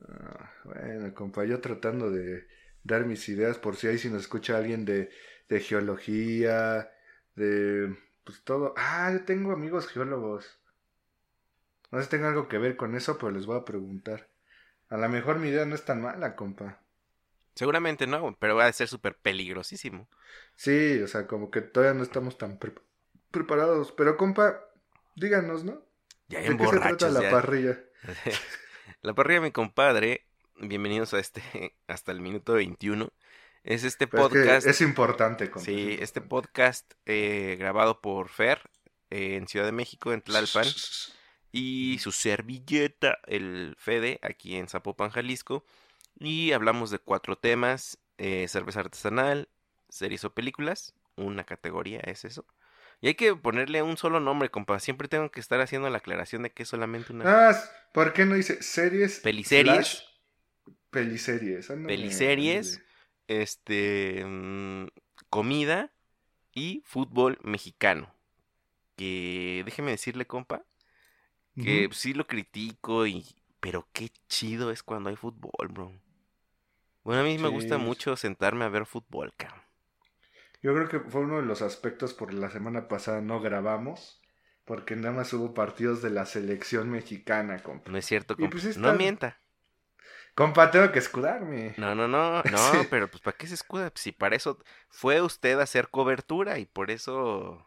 Ah, 0.08 0.50
bueno, 0.64 1.12
compa, 1.14 1.44
yo 1.44 1.60
tratando 1.60 2.10
de 2.10 2.46
dar 2.84 3.04
mis 3.04 3.28
ideas 3.28 3.58
por 3.58 3.76
si 3.76 3.88
hay 3.88 3.98
si 3.98 4.08
nos 4.08 4.22
escucha 4.22 4.56
alguien 4.56 4.84
de, 4.84 5.10
de 5.48 5.60
geología, 5.60 6.90
de 7.34 7.96
pues 8.24 8.42
todo. 8.42 8.74
Ah, 8.76 9.10
yo 9.12 9.24
tengo 9.24 9.52
amigos 9.52 9.88
geólogos. 9.88 10.58
No 11.90 11.98
sé 11.98 12.04
si 12.04 12.10
tenga 12.10 12.28
algo 12.28 12.48
que 12.48 12.58
ver 12.58 12.76
con 12.76 12.94
eso, 12.94 13.18
pero 13.18 13.30
les 13.30 13.46
voy 13.46 13.58
a 13.58 13.64
preguntar. 13.64 14.28
A 14.88 14.96
lo 14.96 15.08
mejor 15.08 15.38
mi 15.38 15.48
idea 15.48 15.64
no 15.64 15.74
es 15.74 15.84
tan 15.84 16.00
mala, 16.00 16.36
compa. 16.36 16.80
Seguramente 17.54 18.06
no, 18.06 18.36
pero 18.38 18.56
va 18.56 18.66
a 18.66 18.72
ser 18.72 18.88
súper 18.88 19.16
peligrosísimo. 19.16 20.08
Sí, 20.56 21.00
o 21.02 21.06
sea, 21.06 21.26
como 21.26 21.50
que 21.50 21.60
todavía 21.60 21.94
no 21.94 22.02
estamos 22.02 22.38
tan 22.38 22.58
preparados. 23.30 23.92
Pero, 23.92 24.16
compa, 24.16 24.64
díganos, 25.16 25.64
¿no? 25.64 25.82
Ya 26.28 26.40
¿De 26.40 26.56
qué 26.56 26.66
se 26.66 26.78
trata 26.78 27.10
la 27.10 27.30
parrilla? 27.30 27.78
la 29.02 29.14
parrilla, 29.14 29.42
mi 29.42 29.52
compadre. 29.52 30.26
Bienvenidos 30.56 31.12
a 31.12 31.18
este, 31.18 31.42
hasta 31.88 32.12
el 32.12 32.20
minuto 32.20 32.54
21. 32.54 33.12
Es 33.64 33.84
este 33.84 34.08
podcast. 34.08 34.66
Es, 34.66 34.80
importante, 34.80 35.48
compa. 35.48 35.64
Sí, 35.64 35.96
este 36.00 36.20
podcast 36.20 36.94
eh, 37.06 37.56
grabado 37.58 38.00
por 38.00 38.28
Fer 38.28 38.60
eh, 39.10 39.36
en 39.36 39.46
Ciudad 39.46 39.66
de 39.66 39.72
México, 39.72 40.12
en 40.12 40.20
Tlalpan 40.20 40.66
y 41.52 41.98
su 42.00 42.10
servilleta, 42.10 43.18
el 43.26 43.76
Fede, 43.78 44.18
aquí 44.22 44.56
en 44.56 44.68
Zapopan, 44.68 45.10
Jalisco. 45.10 45.64
Y 46.18 46.52
hablamos 46.52 46.90
de 46.90 46.98
cuatro 46.98 47.36
temas, 47.36 47.98
eh, 48.18 48.48
cerveza 48.48 48.80
artesanal, 48.80 49.48
series 49.88 50.24
o 50.24 50.34
películas, 50.34 50.94
una 51.16 51.44
categoría 51.44 52.00
es 52.00 52.24
eso. 52.24 52.44
Y 53.00 53.08
hay 53.08 53.14
que 53.14 53.34
ponerle 53.34 53.82
un 53.82 53.96
solo 53.96 54.18
nombre, 54.18 54.50
compa. 54.50 54.80
Siempre 54.80 55.08
tengo 55.08 55.30
que 55.30 55.40
estar 55.40 55.60
haciendo 55.60 55.88
la 55.88 55.98
aclaración 55.98 56.42
de 56.42 56.50
que 56.50 56.64
es 56.64 56.68
solamente 56.68 57.12
una... 57.12 57.50
Ah, 57.50 57.64
¿por 57.92 58.12
qué 58.12 58.24
no 58.24 58.34
dice 58.34 58.62
series? 58.62 59.20
Peliseries. 59.20 60.04
Peliseries. 60.90 61.66
Peliseries. 61.66 62.82
Este... 63.28 64.24
Mm, 64.24 64.88
comida 65.30 65.92
y 66.52 66.82
fútbol 66.84 67.38
mexicano. 67.42 68.14
Que 68.96 69.62
déjeme 69.64 69.92
decirle, 69.92 70.26
compa, 70.26 70.64
que 71.56 71.88
sí 71.92 72.14
lo 72.14 72.26
critico 72.26 73.06
y... 73.06 73.24
Pero 73.60 73.88
qué 73.92 74.10
chido 74.28 74.70
es 74.70 74.82
cuando 74.82 75.08
hay 75.08 75.16
fútbol, 75.16 75.68
bro. 75.68 75.92
Bueno, 77.04 77.20
a 77.22 77.24
mí 77.24 77.38
me 77.38 77.48
gusta 77.48 77.78
mucho 77.78 78.16
sentarme 78.16 78.64
a 78.64 78.68
ver 78.68 78.86
fútbol, 78.86 79.32
cabrón. 79.36 79.62
Yo 80.62 80.74
creo 80.74 80.88
que 80.88 81.00
fue 81.00 81.20
uno 81.22 81.36
de 81.36 81.46
los 81.46 81.62
aspectos 81.62 82.12
por 82.12 82.34
la 82.34 82.50
semana 82.50 82.88
pasada 82.88 83.20
no 83.20 83.40
grabamos. 83.40 84.22
Porque 84.64 84.94
nada 84.94 85.12
más 85.12 85.32
hubo 85.32 85.54
partidos 85.54 86.02
de 86.02 86.10
la 86.10 86.24
selección 86.24 86.88
mexicana, 86.88 87.58
compa. 87.58 87.90
No 87.90 87.98
es 87.98 88.06
cierto, 88.06 88.36
compa. 88.36 88.50
Pues 88.50 88.76
no 88.76 88.94
mienta. 88.94 89.40
Compa, 90.34 90.70
tengo 90.70 90.90
que 90.92 90.98
escudarme. 90.98 91.74
No, 91.76 91.94
no, 91.94 92.08
no, 92.08 92.42
no, 92.42 92.42
pero 92.90 93.10
pues 93.10 93.22
¿para 93.22 93.36
qué 93.36 93.46
se 93.46 93.54
escuda? 93.54 93.92
Si 93.94 94.12
para 94.12 94.36
eso 94.36 94.58
fue 94.88 95.20
usted 95.20 95.58
a 95.58 95.64
hacer 95.64 95.88
cobertura 95.88 96.58
y 96.58 96.64
por 96.64 96.90
eso 96.90 97.66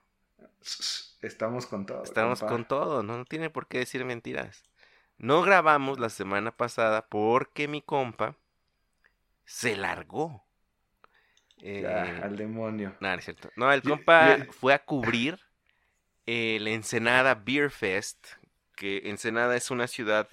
Estamos 1.22 1.68
con 1.68 1.86
todo. 1.86 2.04
Estamos 2.04 2.42
con 2.42 2.66
todo, 2.66 3.04
no, 3.04 3.24
tiene 3.26 3.50
por 3.50 3.68
qué 3.68 3.80
decir 3.80 4.04
mentiras. 4.04 4.64
No 5.18 5.42
grabamos 5.44 6.00
la 6.00 6.10
semana 6.10 6.52
pasada 6.52 7.08
porque 7.08 7.68
mi 7.68 7.82
compa 7.82 8.36
se 9.46 9.76
largó. 9.76 10.44
Eh, 11.62 11.86
al 11.88 12.36
demonio. 12.36 12.96
No, 13.00 13.14
es 13.14 13.24
cierto. 13.24 13.50
No, 13.56 13.72
el 13.72 13.82
compa 13.82 14.38
fue 14.52 14.74
a 14.74 14.84
cubrir 14.84 15.40
el 16.26 16.68
Ensenada 16.68 17.36
Beer 17.36 17.72
Fest, 17.72 18.28
que 18.76 19.04
Ensenada 19.06 19.56
es 19.56 19.72
una 19.72 19.88
ciudad 19.88 20.28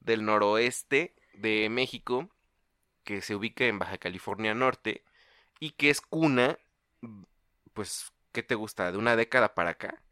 del 0.00 0.24
noroeste 0.24 1.14
de 1.40 1.68
México, 1.70 2.28
que 3.04 3.22
se 3.22 3.34
ubica 3.34 3.64
en 3.64 3.78
Baja 3.78 3.98
California 3.98 4.54
Norte, 4.54 5.04
y 5.58 5.70
que 5.70 5.90
es 5.90 6.00
cuna, 6.00 6.58
pues, 7.74 8.12
¿qué 8.32 8.42
te 8.42 8.54
gusta? 8.54 8.92
¿De 8.92 8.98
una 8.98 9.16
década 9.16 9.54
para 9.54 9.70
acá? 9.70 10.02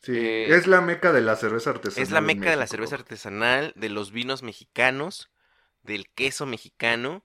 Sí, 0.00 0.16
eh, 0.16 0.54
es 0.54 0.66
la 0.66 0.80
meca 0.80 1.12
de 1.12 1.22
la 1.22 1.36
cerveza 1.36 1.70
artesanal. 1.70 2.02
Es 2.02 2.10
la 2.10 2.20
meca 2.20 2.50
de 2.50 2.56
la 2.56 2.66
cerveza 2.66 2.96
artesanal, 2.96 3.72
de 3.76 3.88
los 3.88 4.12
vinos 4.12 4.42
mexicanos, 4.42 5.30
del 5.82 6.08
queso 6.10 6.46
mexicano, 6.46 7.24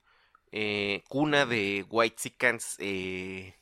eh, 0.51 1.03
cuna 1.09 1.45
de 1.45 1.85
white 1.89 2.15
chickens. 2.15 2.75
Eh, 2.79 3.55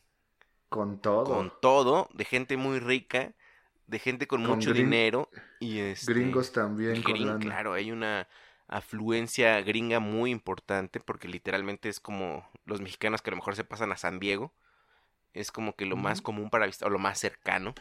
con 0.70 1.00
todo. 1.00 1.24
Con 1.24 1.52
todo, 1.62 2.10
de 2.14 2.26
gente 2.26 2.58
muy 2.58 2.80
rica, 2.80 3.34
de 3.88 4.00
gente 4.00 4.28
con, 4.28 4.42
mucho 4.42 4.74
dinero. 4.74 5.30
y 5.60 5.80
este, 5.80 6.14
Gringos 6.14 6.52
también. 6.52 7.02
claro, 7.02 7.74
hay 7.74 7.92
una 7.92 8.28
afluencia 8.68 9.62
gringa 9.62 10.00
muy 10.00 10.32
importante 10.32 11.00
porque 11.00 11.28
literalmente 11.28 11.90
es 11.90 12.00
como 12.00 12.50
los 12.66 12.82
mexicanos 12.82 13.22
que 13.22 13.30
a 13.30 13.32
lo 13.32 13.38
mejor 13.38 13.56
se 13.56 13.64
pasan 13.64 13.92
a 13.92 13.98
San 13.98 14.20
Diego. 14.20 14.54
Es 15.34 15.52
como 15.52 15.76
que 15.76 15.86
lo 15.86 15.96
más 15.98 16.22
común 16.22 16.50
para 16.50 16.66
visitar, 16.66 16.88
o 16.88 16.92
lo 16.92 17.00
más 17.00 17.20
cercano. 17.20 17.76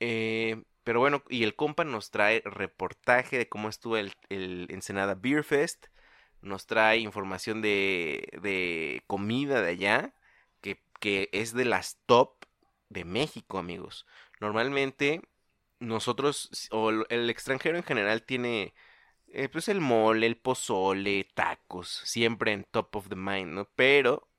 Eh, 0.00 0.62
pero 0.84 1.00
bueno, 1.00 1.24
y 1.28 1.42
el 1.42 1.56
compa 1.56 1.84
nos 1.84 2.10
trae 2.10 2.42
reportaje 2.44 3.38
de 3.38 3.48
cómo 3.48 3.68
estuvo 3.68 3.96
el, 3.96 4.12
el 4.28 4.66
Ensenada 4.70 5.14
Beer 5.14 5.42
Fest. 5.42 5.86
Nos 6.42 6.66
trae 6.66 6.98
información 6.98 7.62
de, 7.62 8.28
de 8.42 9.02
comida 9.06 9.62
de 9.62 9.70
allá, 9.70 10.14
que, 10.60 10.82
que 11.00 11.28
es 11.32 11.54
de 11.54 11.64
las 11.64 11.98
top 12.06 12.44
de 12.88 13.04
México, 13.04 13.58
amigos. 13.58 14.06
Normalmente 14.38 15.22
nosotros, 15.80 16.68
o 16.70 16.90
el 16.90 17.30
extranjero 17.30 17.78
en 17.78 17.84
general 17.84 18.22
tiene 18.22 18.74
eh, 19.38 19.50
pues 19.50 19.68
el 19.68 19.82
mole, 19.82 20.26
el 20.26 20.38
pozole, 20.38 21.28
tacos, 21.34 21.90
siempre 22.04 22.52
en 22.52 22.64
top 22.64 22.96
of 22.96 23.10
the 23.10 23.16
mind, 23.16 23.52
¿no? 23.52 23.68
Pero 23.76 24.30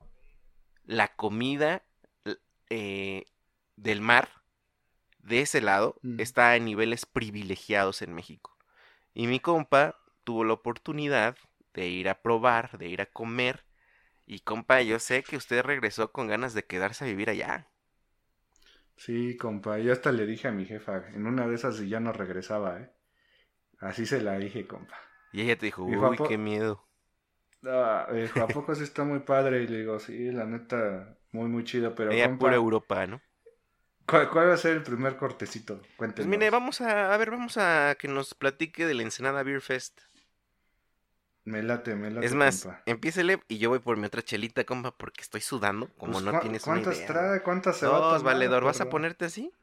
la 0.86 1.10
comida 1.10 1.84
eh, 2.72 3.26
del 3.76 4.02
mar 4.02 4.28
de 5.20 5.42
ese 5.42 5.62
lado 5.62 6.00
mm. 6.02 6.20
está 6.20 6.52
a 6.52 6.58
niveles 6.58 7.06
privilegiados 7.06 8.02
en 8.02 8.16
México. 8.16 8.58
Y 9.14 9.28
mi 9.28 9.40
compa 9.40 10.00
tuvo 10.24 10.44
la 10.44 10.54
oportunidad 10.54 11.38
de 11.76 11.90
ir 11.90 12.10
a 12.10 12.24
probar, 12.24 12.80
de 12.80 12.88
ir 12.88 13.02
a 13.02 13.06
comer. 13.06 13.66
Y 14.26 14.40
compa, 14.40 14.82
yo 14.82 14.98
sé 14.98 15.22
que 15.22 15.38
usted 15.38 15.62
regresó 15.62 16.12
con 16.12 16.26
ganas 16.26 16.56
de 16.56 16.66
quedarse 16.66 17.06
a 17.06 17.08
vivir 17.08 17.30
allá. 17.30 17.68
Sí, 18.96 19.38
compa, 19.38 19.78
yo 19.78 19.94
hasta 19.94 20.12
le 20.12 20.26
dije 20.26 20.48
a 20.48 20.52
mi 20.52 20.66
jefa, 20.66 21.08
en 21.10 21.28
una 21.28 21.46
de 21.46 21.54
esas 21.54 21.88
ya 21.88 22.00
no 22.00 22.14
regresaba, 22.14 22.80
¿eh? 22.82 22.97
Así 23.80 24.06
se 24.06 24.22
la 24.22 24.38
dije, 24.38 24.68
compa. 24.68 24.96
Y 25.32 25.40
ella 25.40 25.58
te 25.58 25.68
dijo, 25.68 25.86
uy, 25.86 26.20
qué 26.20 26.38
miedo. 26.38 26.86
Ah, 27.66 28.08
dijo, 28.14 28.42
¿a 28.42 28.52
poco 28.52 28.74
sí 28.76 28.84
está 28.84 29.04
muy 29.04 29.20
padre? 29.20 29.64
Y 29.64 29.68
le 29.68 29.80
digo, 29.80 30.00
sí, 30.00 30.32
la 30.32 30.46
neta, 30.46 31.18
muy, 31.32 31.48
muy 31.50 31.64
chido, 31.64 31.94
pero 31.96 32.16
Ella 32.16 32.36
pura 32.38 32.58
Europa, 32.58 33.08
¿no? 33.08 33.22
¿Cuál, 34.08 34.30
cuál 34.32 34.50
va 34.50 34.56
a 34.56 34.58
ser 34.58 34.72
el 34.76 34.82
primer 34.84 35.18
cortecito? 35.18 35.80
Pues 36.16 36.28
Cuéntenos. 36.28 36.28
mire, 36.28 36.50
vamos 36.50 36.82
a, 36.82 37.14
a 37.14 37.18
ver, 37.18 37.32
vamos 37.32 37.58
a 37.58 37.96
que 38.00 38.08
nos 38.10 38.34
platique 38.34 38.86
de 38.86 38.94
la 38.94 39.04
Ensenada 39.04 39.44
Beer 39.44 39.62
Fest. 39.62 40.02
Me 41.46 41.62
late, 41.64 41.96
me 41.96 42.12
late, 42.12 42.28
Es 42.28 42.36
más, 42.36 42.70
compa. 42.70 42.80
empiécele 42.86 43.42
y 43.48 43.58
yo 43.58 43.70
voy 43.70 43.80
por 43.80 43.98
mi 43.98 44.06
otra 44.06 44.22
chelita, 44.22 44.64
compa, 44.66 44.96
porque 44.96 45.22
estoy 45.22 45.42
sudando, 45.42 45.90
como 45.98 46.22
Pues, 46.22 46.22
no 46.22 46.36
¿cu- 46.36 46.38
tienes 46.38 46.68
una 46.68 46.80
¿Cuántas 46.80 46.82
idea. 46.82 47.06
trae? 47.06 47.44
¿Cuántas 47.44 47.78
se 47.78 47.86
va 47.88 48.00
a 48.00 48.08
tomar, 48.08 48.24
valedor, 48.24 48.64
¿vas 48.66 48.82
a 48.82 48.90
ponerte 48.90 49.26
así? 49.26 49.54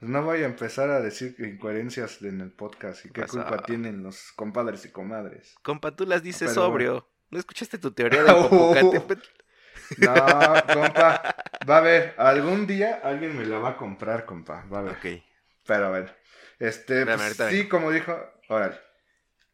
No 0.00 0.22
voy 0.22 0.42
a 0.42 0.46
empezar 0.46 0.90
a 0.90 1.00
decir 1.00 1.34
incoherencias 1.38 2.22
en 2.22 2.40
el 2.40 2.52
podcast 2.52 3.04
y 3.04 3.10
qué 3.10 3.22
culpa 3.24 3.62
tienen 3.64 4.02
los 4.02 4.32
compadres 4.36 4.84
y 4.84 4.90
comadres. 4.90 5.56
Compa, 5.62 5.94
tú 5.96 6.06
las 6.06 6.22
dices 6.22 6.50
Pero 6.50 6.54
sobrio. 6.54 7.08
¿No 7.30 7.38
escuchaste 7.38 7.78
tu 7.78 7.90
teoría 7.92 8.22
del 8.22 8.34
Oh. 8.50 8.74
No, 9.96 10.14
compa, 10.74 11.34
va 11.68 11.78
a 11.78 11.80
ver, 11.80 12.14
algún 12.18 12.66
día 12.66 13.00
alguien 13.02 13.36
me 13.36 13.46
la 13.46 13.58
va 13.58 13.70
a 13.70 13.76
comprar, 13.76 14.26
compa, 14.26 14.64
va 14.72 14.80
a 14.80 14.82
ver. 14.82 14.92
Ok. 14.92 15.22
Pero 15.66 15.90
bueno, 15.90 16.10
este, 16.58 17.00
Espérame, 17.00 17.34
pues, 17.36 17.50
sí, 17.50 17.68
como 17.68 17.90
dijo, 17.90 18.14
órale, 18.48 18.76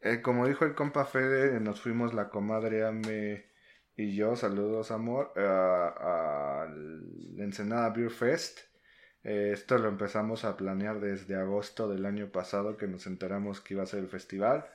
Eh, 0.01 0.21
como 0.21 0.45
dijo 0.47 0.65
el 0.65 0.75
compa 0.75 1.05
Fede, 1.05 1.59
nos 1.59 1.81
fuimos 1.81 2.13
la 2.13 2.29
comadre 2.29 2.85
Ame 2.85 3.45
y 3.95 4.15
yo, 4.15 4.35
saludos 4.35 4.91
amor, 4.91 5.31
a, 5.37 6.63
a 6.63 6.65
la 6.67 7.43
Ensenada 7.43 7.89
Beer 7.89 8.11
Fest. 8.11 8.59
Eh, 9.25 9.51
esto 9.53 9.77
lo 9.79 9.89
empezamos 9.89 10.45
a 10.45 10.55
planear 10.55 10.99
desde 11.01 11.35
agosto 11.35 11.89
del 11.89 12.05
año 12.05 12.27
pasado 12.27 12.77
que 12.77 12.87
nos 12.87 13.07
enteramos 13.07 13.59
que 13.59 13.73
iba 13.73 13.83
a 13.83 13.87
ser 13.87 13.99
el 13.99 14.07
festival. 14.07 14.65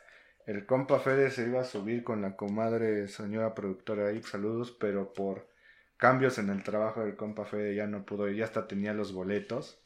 El 0.47 0.67
compa 0.67 0.99
Fede 0.99 1.31
se 1.31 1.47
iba 1.47 1.61
a 1.61 1.65
subir 1.65 2.03
con 2.05 2.21
la 2.23 2.37
comadre 2.37 3.07
señora 3.09 3.55
productora 3.55 4.09
ahí, 4.09 4.23
saludos, 4.23 4.73
pero 4.73 5.13
por 5.15 5.47
cambios 5.97 6.39
en 6.39 6.51
el 6.51 6.63
trabajo 6.65 7.03
del 7.05 7.15
compa 7.17 7.45
Fede 7.45 7.75
ya 7.77 7.87
no 7.87 8.05
pudo 8.05 8.29
ir, 8.29 8.37
ya 8.37 8.45
hasta 8.45 8.67
tenía 8.67 8.93
los 8.93 9.13
boletos. 9.13 9.81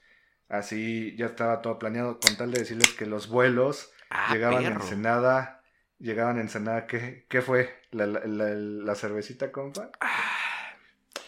Así 0.49 1.15
ya 1.17 1.27
estaba 1.27 1.61
todo 1.63 1.79
planeado 1.79 2.19
con 2.21 2.37
tal 2.37 2.51
de 2.53 2.61
decirles 2.61 2.93
que 2.95 3.07
los 3.07 3.29
vuelos 3.29 3.93
Ah, 4.11 4.33
llegaban 4.33 4.65
a 4.65 4.69
perro. 4.69 4.81
Ensenada. 4.83 5.63
Llegaban 5.99 6.39
a 6.39 6.41
Ensenada. 6.43 6.87
¿Qué, 6.87 7.27
qué 7.29 7.43
fue? 7.43 7.71
¿La, 7.91 8.07
la, 8.07 8.21
la- 8.27 8.55
la 8.55 8.95
cervecita, 8.95 9.51
compa? 9.53 9.91
Ah, 10.01 10.34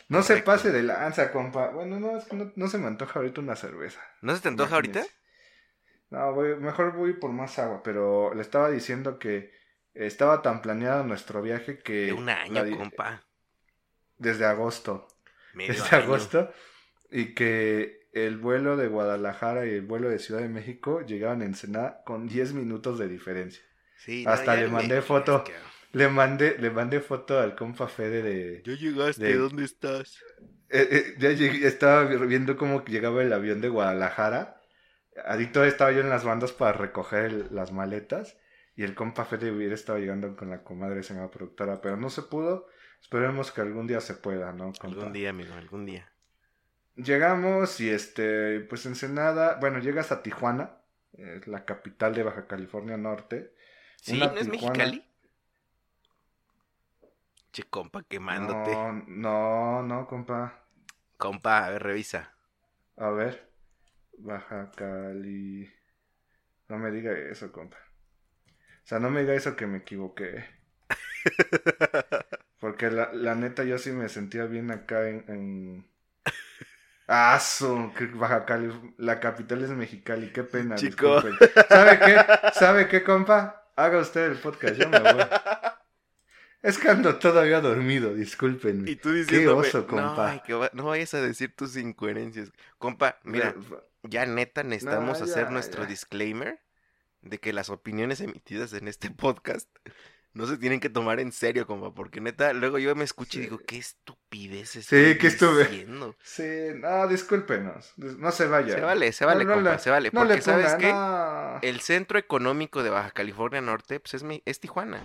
No 0.08 0.22
se 0.22 0.36
pase 0.42 0.70
de 0.70 0.82
lanza, 0.82 1.32
compa. 1.32 1.70
Bueno, 1.70 1.98
no, 1.98 2.16
es 2.16 2.24
que 2.24 2.36
no, 2.36 2.52
no 2.54 2.68
se 2.68 2.78
me 2.78 2.86
antoja 2.86 3.18
ahorita 3.18 3.40
una 3.40 3.56
cerveza. 3.56 4.00
¿No 4.22 4.34
se 4.34 4.42
te 4.42 4.48
antoja 4.48 4.74
ahorita? 4.76 5.04
No, 6.10 6.32
voy- 6.32 6.56
mejor 6.56 6.94
voy 6.94 7.14
por 7.14 7.32
más 7.32 7.58
agua, 7.58 7.82
pero 7.82 8.32
le 8.34 8.42
estaba 8.42 8.70
diciendo 8.70 9.18
que 9.18 9.52
estaba 9.94 10.42
tan 10.42 10.62
planeado 10.62 11.02
nuestro 11.04 11.42
viaje 11.42 11.78
que... 11.78 12.06
De 12.06 12.12
un 12.12 12.28
año, 12.28 12.64
la 12.64 12.76
compa. 12.76 13.24
Desde 14.18 14.44
agosto. 14.44 15.08
Medio 15.54 15.72
desde 15.74 15.96
año. 15.96 16.04
agosto. 16.04 16.52
Y 17.10 17.34
que 17.34 18.08
el 18.12 18.36
vuelo 18.38 18.76
de 18.76 18.86
Guadalajara 18.88 19.66
y 19.66 19.70
el 19.70 19.82
vuelo 19.82 20.08
de 20.08 20.18
Ciudad 20.18 20.40
de 20.40 20.48
México 20.48 21.00
llegaban 21.02 21.42
a 21.42 21.44
Ensenada 21.46 22.02
con 22.04 22.28
10 22.28 22.52
minutos 22.52 22.98
de 22.98 23.08
diferencia. 23.08 23.62
Sí, 23.98 24.24
Hasta 24.26 24.54
le 24.56 24.68
mandé 24.68 25.02
foto. 25.02 25.42
Le 25.96 26.08
mandé, 26.08 26.58
le 26.58 26.70
mandé 26.70 27.00
foto 27.00 27.38
al 27.40 27.54
compa 27.54 27.88
Fede 27.88 28.22
de... 28.22 28.62
Ya 28.64 28.74
llegaste, 28.74 29.24
de- 29.24 29.34
¿dónde 29.36 29.64
estás? 29.64 30.22
Eh, 30.68 30.88
eh, 30.90 31.14
ya 31.18 31.30
llegué- 31.30 31.64
estaba 31.66 32.04
viendo 32.04 32.56
cómo 32.56 32.84
llegaba 32.84 33.22
el 33.22 33.32
avión 33.32 33.60
de 33.60 33.68
Guadalajara. 33.70 34.60
Adicto 35.24 35.64
estaba 35.64 35.92
yo 35.92 36.00
en 36.00 36.10
las 36.10 36.24
bandas 36.24 36.52
para 36.52 36.72
recoger 36.72 37.24
el- 37.24 37.46
las 37.50 37.72
maletas. 37.72 38.36
Y 38.74 38.82
el 38.82 38.94
compa 38.94 39.24
Fede 39.24 39.50
hubiera 39.50 39.74
estado 39.74 39.98
llegando 39.98 40.36
con 40.36 40.50
la 40.50 40.62
comadre 40.62 41.02
señora 41.02 41.30
productora. 41.30 41.80
Pero 41.80 41.96
no 41.96 42.10
se 42.10 42.20
pudo. 42.22 42.66
Esperemos 43.00 43.50
que 43.50 43.62
algún 43.62 43.86
día 43.86 44.00
se 44.02 44.14
pueda, 44.14 44.52
¿no? 44.52 44.72
compa? 44.78 44.98
Algún 44.98 45.12
día, 45.14 45.30
amigo, 45.30 45.54
algún 45.54 45.86
día. 45.86 46.12
Llegamos 46.96 47.80
y 47.80 47.90
este, 47.90 48.60
pues 48.60 48.86
Ensenada, 48.86 49.56
bueno, 49.60 49.78
llegas 49.80 50.12
a 50.12 50.22
Tijuana, 50.22 50.78
eh, 51.16 51.40
la 51.46 51.64
capital 51.64 52.14
de 52.14 52.22
Baja 52.22 52.46
California 52.46 52.96
Norte. 52.96 53.54
¿Sí? 54.00 54.16
Una 54.16 54.26
¿No 54.32 54.38
es. 54.40 54.48
Mexicali? 54.48 55.04
Che, 57.56 57.64
compa, 57.70 58.04
quemándote. 58.06 58.70
No, 58.70 59.02
no, 59.06 59.82
no, 59.82 60.06
compa. 60.06 60.68
Compa, 61.16 61.64
a 61.64 61.70
ver, 61.70 61.82
revisa. 61.82 62.30
A 62.98 63.08
ver, 63.08 63.50
Baja 64.18 64.70
Cali. 64.76 65.66
No 66.68 66.76
me 66.76 66.90
diga 66.90 67.12
eso, 67.12 67.50
compa. 67.52 67.78
O 67.78 68.84
sea, 68.86 68.98
no 68.98 69.08
me 69.08 69.20
diga 69.20 69.32
eso 69.32 69.56
que 69.56 69.66
me 69.66 69.78
equivoqué. 69.78 70.44
Porque 72.60 72.90
la, 72.90 73.10
la 73.14 73.34
neta 73.34 73.64
yo 73.64 73.78
sí 73.78 73.90
me 73.90 74.10
sentía 74.10 74.44
bien 74.44 74.70
acá 74.70 75.08
en... 75.08 75.24
en... 75.26 75.90
Ah, 77.08 77.40
su, 77.40 77.90
Baja 78.16 78.44
Cali, 78.44 78.68
la 78.98 79.18
capital 79.18 79.62
es 79.62 79.70
Mexicali, 79.70 80.30
qué 80.30 80.42
pena. 80.42 80.74
Chico. 80.74 81.22
disculpen. 81.22 81.64
¿Sabe 81.70 81.98
qué? 82.00 82.26
¿Sabe 82.52 82.88
qué, 82.88 83.02
compa? 83.02 83.70
Haga 83.76 84.00
usted 84.00 84.32
el 84.32 84.38
podcast, 84.40 84.74
yo 84.74 84.90
me 84.90 84.98
voy. 84.98 85.24
Es 86.66 86.78
que 86.78 86.88
ando 86.90 87.16
todavía 87.16 87.60
dormido, 87.60 88.12
discúlpenme. 88.14 88.90
Y 88.90 88.96
tú 88.96 89.12
diciéndome, 89.12 89.68
oso, 89.68 89.78
no, 89.80 89.86
compa. 89.86 90.42
que 90.42 90.52
va- 90.54 90.70
no 90.72 90.84
vayas 90.84 91.14
a 91.14 91.20
decir 91.20 91.54
tus 91.54 91.76
incoherencias. 91.76 92.50
Compa, 92.78 93.18
mira, 93.22 93.54
ya 94.02 94.26
neta 94.26 94.62
necesitamos 94.64 95.20
No, 95.20 95.26
ya, 95.26 95.32
hacer 95.32 95.50
nuestro 95.52 95.82
ya. 95.84 95.88
disclaimer 95.88 96.58
de 97.22 97.38
que 97.38 97.52
las 97.52 97.70
opiniones 97.70 98.20
emitidas 98.20 98.72
en 98.72 98.88
este 98.88 99.10
podcast 99.16 99.68
no 100.32 100.46
se 100.46 100.58
tienen 100.58 100.80
que 100.80 100.90
tomar 100.90 101.18
en 101.20 101.32
serio, 101.32 101.66
compa, 101.66 101.94
porque 101.94 102.20
neta, 102.20 102.52
luego 102.52 102.78
yo 102.78 102.94
me 102.94 103.04
escucho 103.04 103.38
y 103.38 103.42
Sí. 103.42 103.48
digo, 103.48 103.58
qué 103.66 103.78
estupidez 103.78 104.70
Sí, 104.70 104.78
estoy 104.80 105.18
¿qué 105.18 105.26
estuve? 105.28 105.64
diciendo. 105.66 106.14
Sí, 106.22 106.42
no, 106.74 107.06
discúlpenos. 107.08 107.92
No 107.96 108.30
se 108.32 108.46
vaya. 108.46 108.74
Se 108.74 108.80
vale, 108.80 109.12
se 109.12 109.24
vale, 109.24 109.44
No, 109.44 109.50
no 109.50 109.54
compa, 109.56 109.72
le- 109.74 109.78
se 109.78 109.90
vale, 109.90 110.10
No 110.12 110.20
porque 110.20 110.34
le 110.34 110.42
¿sabes 110.42 110.74
qué? 110.74 110.88
no. 110.92 111.58
El 111.62 111.80
centro 111.80 112.18
económico 112.18 112.82
de 112.82 112.90
Baja 112.90 113.12
California 113.12 113.60
Norte, 113.62 113.98
pues 114.00 114.14
es, 114.14 114.24
mi- 114.24 114.42
es 114.44 114.60
Tijuana. 114.60 115.00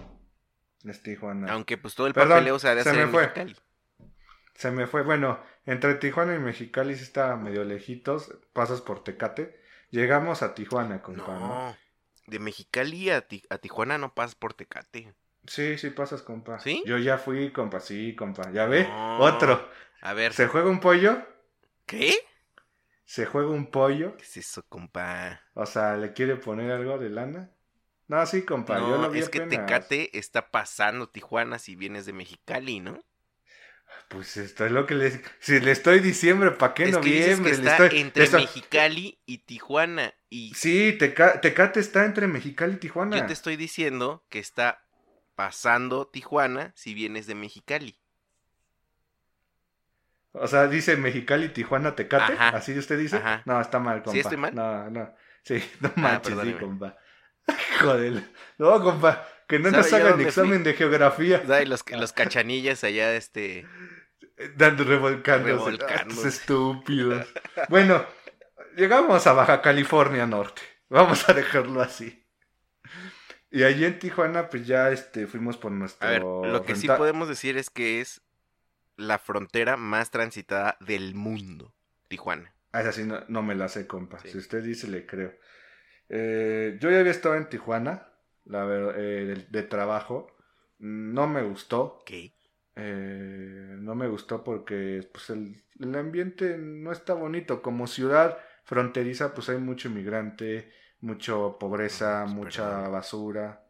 Es 0.86 1.04
Tijuana. 1.04 1.52
Aunque 1.54 1.78
pues 1.78 1.96
todo 1.96 2.08
el 2.08 2.14
Perdón, 2.14 2.30
papeleo 2.30 2.60
se 2.60 2.70
ha 2.70 2.76
de 2.76 2.84
se 2.84 2.90
hacer 2.90 3.02
me 3.02 3.02
en 3.04 3.12
fue. 3.12 3.22
Mexicali. 3.24 3.56
Se 4.54 4.72
me 4.72 4.88
fue. 4.88 5.04
Bueno, 5.04 5.40
entre 5.66 5.96
Tijuana 5.96 6.36
y 6.36 6.40
Mexicali 6.40 6.96
sí 6.96 7.04
está 7.04 7.36
medio 7.36 7.64
lejitos. 7.64 8.34
Pasas 8.54 8.82
por 8.82 9.04
Tecate. 9.04 9.60
Llegamos 9.90 10.42
a 10.42 10.54
Tijuana, 10.56 11.02
compa, 11.02 11.38
¿no? 11.40 11.48
No, 11.48 11.78
de 12.28 12.40
Mexicali 12.40 13.10
a, 13.10 13.28
Ti- 13.28 13.44
a 13.50 13.58
Tijuana 13.58 13.98
no 13.98 14.14
pasas 14.14 14.36
por 14.36 14.54
Tecate. 14.54 15.14
Sí, 15.48 15.78
sí 15.78 15.90
pasas, 15.90 16.22
compa. 16.22 16.60
¿Sí? 16.60 16.84
Yo 16.86 16.98
ya 16.98 17.18
fui, 17.18 17.52
compa. 17.52 17.80
Sí, 17.80 18.16
compa. 18.16 18.52
¿Ya 18.52 18.66
ve? 18.68 18.84
No. 18.84 19.20
Otro. 19.20 19.70
A 20.02 20.14
ver, 20.14 20.34
¿Se 20.34 20.48
juega 20.48 20.70
un 20.70 20.80
pollo? 20.80 21.22
¿qué? 21.86 22.16
¿Se 23.06 23.26
juega 23.28 23.50
un 23.52 23.70
pollo? 23.70 24.18
¿Qué 24.18 24.24
es 24.24 24.38
eso, 24.38 24.64
compa? 24.68 25.40
O 25.54 25.66
sea, 25.66 25.96
¿le 25.98 26.14
quiere 26.14 26.36
poner 26.36 26.72
algo 26.72 26.98
de 26.98 27.10
lana? 27.10 27.52
No, 28.12 28.26
sí, 28.26 28.42
compa. 28.42 28.78
yo 28.78 28.98
lo 28.98 29.10
vi 29.10 29.20
es 29.20 29.30
que. 29.30 29.40
Tecate 29.40 30.18
está 30.20 30.52
pasando 30.52 31.08
Tijuana 31.08 31.60
si 31.60 31.78
vienes 31.78 32.06
de 32.06 32.12
Mexicali, 32.12 32.82
¿no? 32.82 33.00
Pues 34.10 34.36
esto 34.36 34.66
es 34.66 34.72
lo 34.74 34.86
que 34.86 34.96
les... 34.96 35.22
Si 35.40 35.62
le 35.62 35.72
estoy 35.72 36.02
diciembre, 36.02 36.52
¿para 36.52 36.74
qué 36.74 36.90
es 36.90 36.98
que 36.98 37.02
dices 37.10 37.26
que 37.26 37.36
noviembre? 37.38 37.52
Está 37.52 37.86
estoy- 37.86 38.00
entre 38.02 38.30
Mexicali 38.30 39.22
y 39.26 39.38
Tijuana. 39.38 40.14
Y 40.30 40.54
Sí, 40.54 40.98
Teca- 41.00 41.40
Tecate 41.40 41.80
está 41.80 42.04
entre 42.04 42.28
Mexicali 42.28 42.74
y 42.74 42.78
Tijuana. 42.78 43.18
yo 43.18 43.26
te 43.26 43.32
estoy 43.32 43.56
diciendo 43.56 44.26
que 44.28 44.40
está 44.40 44.84
pasando 45.36 46.06
Tijuana 46.06 46.74
si 46.76 46.94
vienes 46.94 47.28
de 47.28 47.36
Mexicali. 47.36 47.98
O 50.34 50.48
sea, 50.48 50.68
dice 50.68 50.98
Mexicali, 50.98 51.48
Tijuana, 51.48 51.96
Tecate. 51.96 52.34
Ajá. 52.34 52.50
¿Así 52.50 52.78
usted 52.78 53.00
dice? 53.00 53.16
Ajá. 53.16 53.42
No, 53.46 53.62
está 53.62 53.80
mal, 53.80 54.04
compa. 54.04 54.20
estoy 54.20 54.38
mal? 54.38 54.54
No, 54.54 54.90
no. 54.90 55.14
Sí, 55.44 55.64
no 55.80 55.94
manches, 55.96 56.28
sí, 56.28 56.36
perdóneme. 56.36 56.60
compa. 56.60 56.98
Joder. 57.82 58.24
No, 58.58 58.82
compa. 58.82 59.28
Que 59.48 59.60
no 59.60 59.70
nos 59.72 59.88
¿Sabe 59.88 60.04
yo 60.04 60.08
hagan 60.10 60.22
examen 60.22 60.62
fui? 60.62 60.72
de 60.72 60.74
geografía. 60.74 61.44
Ay, 61.50 61.66
los, 61.66 61.84
los 61.92 62.14
cachanillas 62.14 62.84
allá, 62.84 63.16
este... 63.16 63.68
Dando 64.56 64.84
revolcándose. 64.84 65.54
Revolcándose. 65.54 66.28
Estos 66.28 66.40
estúpidos. 66.40 67.28
Bueno, 67.70 68.06
llegamos 68.76 69.28
a 69.28 69.34
Baja 69.34 69.62
California 69.62 70.26
Norte. 70.26 70.62
Vamos 70.90 71.28
a 71.30 71.34
dejarlo 71.34 71.82
así. 71.82 72.26
Y 73.52 73.64
allí 73.64 73.84
en 73.84 74.00
Tijuana, 74.00 74.50
pues 74.50 74.66
ya 74.66 74.90
este, 74.92 75.28
fuimos 75.28 75.58
por 75.58 75.72
nuestro. 75.72 76.08
A 76.08 76.12
ver, 76.12 76.22
lo 76.22 76.64
que 76.64 76.76
sí 76.76 76.88
podemos 76.88 77.28
decir 77.28 77.58
es 77.58 77.70
que 77.70 78.00
es 78.00 78.22
la 78.96 79.20
frontera 79.20 79.76
más 79.76 80.12
transitada 80.12 80.78
del 80.80 81.14
mundo, 81.16 81.74
Tijuana. 82.08 82.54
Ah, 82.72 82.82
esa 82.82 82.94
sí 82.94 83.04
no, 83.04 83.24
no 83.28 83.44
me 83.44 83.56
la 83.56 83.68
sé, 83.68 83.88
compa. 83.88 84.20
Sí. 84.20 84.30
Si 84.30 84.38
usted 84.38 84.64
dice, 84.64 84.88
le 84.88 85.06
creo. 85.06 85.34
Eh, 86.12 86.78
yo 86.82 86.92
ya 86.92 87.00
había 87.02 87.12
estado 87.14 87.36
en 87.38 87.50
Tijuana, 87.50 88.14
la 88.46 88.66
ver- 88.66 88.96
eh, 89.00 89.26
de, 89.28 89.36
de 89.50 89.64
trabajo. 89.64 90.28
No 90.80 91.28
me 91.28 91.44
gustó. 91.44 92.00
Ok. 92.02 92.12
Eh, 92.76 93.76
no 93.80 93.96
me 93.96 94.08
gustó 94.08 94.44
porque 94.44 95.08
pues, 95.14 95.30
el, 95.32 95.64
el 95.80 95.96
ambiente 95.96 96.58
no 96.58 96.92
está 96.92 97.14
bonito. 97.14 97.62
Como 97.62 97.88
ciudad 97.88 98.38
fronteriza, 98.66 99.34
pues 99.34 99.50
hay 99.50 99.58
mucho 99.60 99.90
inmigrante, 99.90 100.72
mucho 101.02 101.58
pobreza, 101.60 102.26
Ah, 102.28 102.28
mucha 102.28 102.88
basura. 102.90 103.66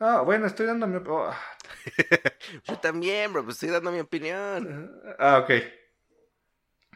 Ah, 0.00 0.22
bueno, 0.22 0.46
estoy 0.46 0.66
dando 0.66 0.86
mi... 0.88 0.98
oh, 1.08 1.32
Yo 2.64 2.78
también, 2.78 3.32
bro, 3.32 3.44
pues 3.44 3.56
estoy 3.56 3.70
dando 3.70 3.90
mi 3.92 4.00
opinión. 4.00 4.72
Ah, 5.18 5.38
ok. 5.38 5.50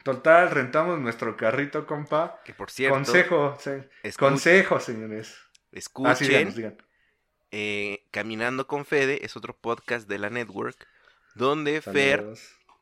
Total, 0.02 0.50
rentamos 0.50 0.98
nuestro 0.98 1.36
carrito, 1.36 1.86
compa. 1.86 2.40
Que 2.44 2.54
por 2.54 2.70
cierto. 2.70 2.96
Consejo, 2.96 3.56
se- 3.60 3.88
consejo, 4.18 4.80
señores. 4.80 5.36
Escuchen. 5.72 6.10
Así 6.12 6.26
díganos, 6.28 6.56
digan. 6.56 6.76
eh, 7.50 8.06
Caminando 8.10 8.66
con 8.66 8.84
Fede 8.84 9.24
es 9.24 9.36
otro 9.36 9.56
podcast 9.56 10.08
de 10.08 10.18
la 10.18 10.30
network. 10.30 10.86
Donde 11.34 11.80
Fer 11.80 12.24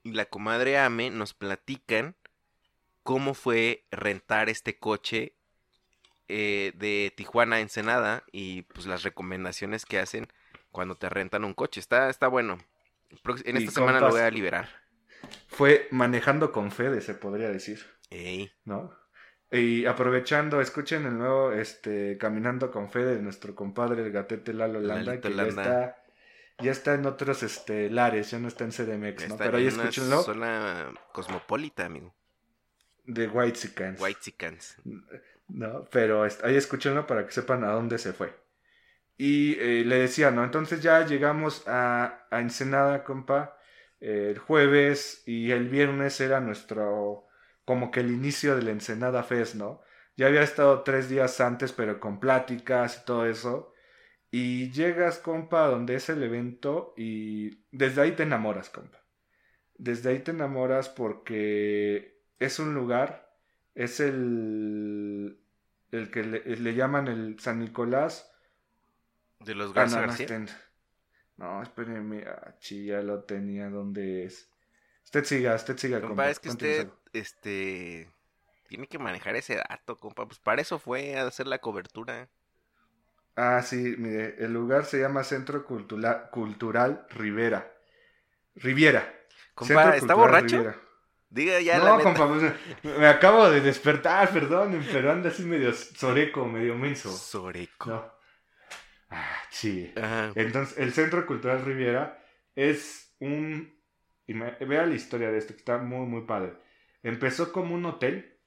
y 0.05 0.13
la 0.13 0.25
comadre 0.27 0.79
Ame 0.79 1.11
nos 1.11 1.35
platican 1.35 2.17
cómo 3.03 3.35
fue 3.35 3.85
rentar 3.91 4.49
este 4.49 4.79
coche 4.79 5.35
eh, 6.29 6.73
de 6.77 7.13
Tijuana 7.17 7.57
a 7.57 7.61
Ensenada 7.61 8.23
y 8.33 8.63
pues 8.63 8.87
las 8.87 9.03
recomendaciones 9.03 9.85
que 9.87 9.99
hacen 9.99 10.29
cuando 10.71 10.95
te 10.95 11.09
rentan 11.09 11.45
un 11.45 11.55
coche. 11.55 11.81
Está, 11.81 12.09
está 12.11 12.29
bueno. 12.29 12.59
En 13.45 13.57
Y 13.57 13.65
esta 13.65 13.73
semana 13.81 14.01
lo 14.01 14.11
voy 14.11 14.21
a 14.21 14.31
liberar. 14.31 14.69
Fue 15.49 15.89
manejando 15.91 16.53
con 16.53 16.71
Fede, 16.71 17.01
se 17.01 17.15
podría 17.15 17.49
decir, 17.51 17.81
Ey, 18.11 18.51
¿no? 18.65 18.97
Y 19.51 19.87
aprovechando, 19.87 20.61
escuchen 20.61 21.07
el 21.07 21.17
nuevo 21.19 21.53
este 21.53 22.19
Caminando 22.19 22.71
con 22.71 22.91
Fede 22.91 23.17
de 23.17 23.23
nuestro 23.23 23.55
compadre 23.55 24.03
el 24.03 24.13
gatete 24.13 24.53
Lalo 24.53 24.81
Landa, 24.81 25.13
Lalito 25.13 25.29
que 25.29 25.35
Landa. 25.35 25.65
ya 25.65 25.81
está 25.81 26.05
ya 26.61 26.71
está 26.73 26.95
en 26.95 27.07
otros 27.07 27.43
este 27.43 27.89
lares, 27.91 28.31
ya 28.31 28.39
no 28.39 28.49
está 28.49 28.65
en 28.65 28.73
CDMX, 28.73 29.29
¿no? 29.29 29.37
Pero 29.37 29.59
ahí 29.59 29.67
escúchenlo 29.67 30.23
zona 30.23 30.93
cosmopolita, 31.13 31.87
amigo. 31.87 32.15
de 33.05 33.29
White 33.29 33.59
Sicans. 33.59 34.01
White. 34.01 34.35
¿no? 35.49 35.85
Pero 35.91 36.23
ahí 36.25 36.57
escúchenlo 36.57 37.07
para 37.07 37.25
que 37.27 37.33
sepan 37.33 37.65
a 37.65 37.69
dónde 37.73 37.99
se 37.99 38.13
fue. 38.13 38.35
Y 39.17 39.55
eh, 39.59 39.85
le 39.85 39.97
decía, 40.01 40.31
¿no? 40.31 40.45
Entonces 40.45 40.83
ya 40.83 41.05
llegamos 41.05 41.67
a, 41.67 42.27
a 42.31 42.41
Ensenada, 42.41 43.05
compa, 43.05 43.58
eh, 44.01 44.29
el 44.31 44.39
jueves 44.39 45.23
y 45.27 45.51
el 45.53 45.69
viernes 45.69 46.21
era 46.21 46.41
nuestro, 46.41 47.27
como 47.65 47.91
que 47.91 48.01
el 48.01 48.11
inicio 48.13 48.57
del 48.57 48.69
Ensenada 48.69 49.23
Fest, 49.23 49.55
¿no? 49.57 49.83
Ya 50.17 50.27
había 50.27 50.43
estado 50.43 50.83
tres 50.83 51.09
días 51.09 51.41
antes, 51.41 51.73
pero 51.73 52.01
con 52.01 52.21
pláticas 52.21 53.01
y 53.03 53.05
todo 53.07 53.27
eso. 53.27 53.73
Y 54.31 54.71
llegas, 54.73 55.19
compa, 55.19 55.67
donde 55.69 55.97
es 55.97 56.09
el 56.11 56.23
evento 56.23 56.95
y 56.97 57.65
desde 57.73 58.03
ahí 58.03 58.13
te 58.13 58.25
enamoras, 58.25 58.71
compa. 58.71 58.99
Desde 59.77 60.11
ahí 60.11 60.21
te 60.21 60.33
enamoras 60.33 60.89
porque 60.89 62.21
es 62.39 62.59
un 62.59 62.75
lugar, 62.75 63.31
es 63.75 64.01
el, 64.01 65.41
el 65.93 66.11
que 66.11 66.25
le, 66.25 66.57
le 66.57 66.75
llaman 66.75 67.09
el 67.09 67.39
San 67.41 67.61
Nicolás 67.61 68.33
De 69.41 69.55
los 69.55 69.73
Garza 69.73 69.99
Ananas 69.99 70.25
García. 70.25 70.39
No, 71.39 71.63
espérenme, 71.63 72.25
ah, 72.27 72.55
ya 72.61 73.01
lo 73.01 73.23
tenía, 73.23 73.71
¿dónde 73.71 74.25
es? 74.25 74.51
Usted 75.05 75.25
siga, 75.25 75.55
usted 75.55 75.79
siga, 75.79 75.99
Compa, 76.01 76.09
compa, 76.09 76.31
es 76.31 76.39
que 76.41 76.49
usted, 76.51 76.89
este, 77.13 78.11
tiene 78.69 78.87
que 78.89 78.99
manejar 78.99 79.37
ese 79.37 79.55
dato, 79.57 79.97
compa. 79.97 80.27
Pues 80.27 80.39
para 80.41 80.61
eso 80.61 80.79
fue 80.79 81.17
a 81.17 81.27
hacer 81.27 81.47
la 81.47 81.59
cobertura. 81.61 82.29
Ah, 83.37 83.63
sí, 83.63 83.95
mire, 83.99 84.35
el 84.39 84.53
lugar 84.53 84.85
se 84.85 84.99
llama 85.01 85.23
Centro 85.25 85.65
Cultura- 85.65 86.29
Cultural 86.31 87.07
Rivera. 87.11 87.73
Riviera. 88.57 89.15
Compa, 89.55 89.75
Centro 89.75 89.93
¿está 89.95 90.15
Cultural 90.15 90.17
borracho? 90.17 90.57
Riviera. 90.57 90.81
Diga 91.31 91.61
ya 91.61 91.79
la 91.79 91.85
no, 91.91 91.99
neta. 91.99 92.15
compa, 92.15 92.29
pues, 92.29 92.53
me 92.99 93.07
acabo 93.07 93.49
de 93.51 93.61
despertar, 93.61 94.31
perdón, 94.33 94.85
pero 94.93 95.13
anda 95.13 95.29
así 95.29 95.45
medio 95.45 95.73
soreco, 95.73 96.47
medio 96.47 96.75
menso. 96.75 97.13
Soreco. 97.13 97.91
No. 97.91 98.18
Ah, 99.11 99.43
sí. 99.51 99.93
Ajá. 99.97 100.33
Entonces, 100.35 100.79
el 100.79 100.93
Centro 100.93 101.27
Cultural 101.27 101.65
Riviera 101.65 102.23
es 102.55 103.15
un... 103.21 103.77
Vea 104.27 104.85
la 104.85 104.95
historia 104.95 105.31
de 105.31 105.39
esto, 105.39 105.55
que 105.55 105.61
está 105.61 105.79
muy, 105.79 106.07
muy 106.07 106.23
padre. 106.23 106.53
Empezó 107.03 107.53
como 107.53 107.75
un 107.75 107.87
hotel, 107.87 108.39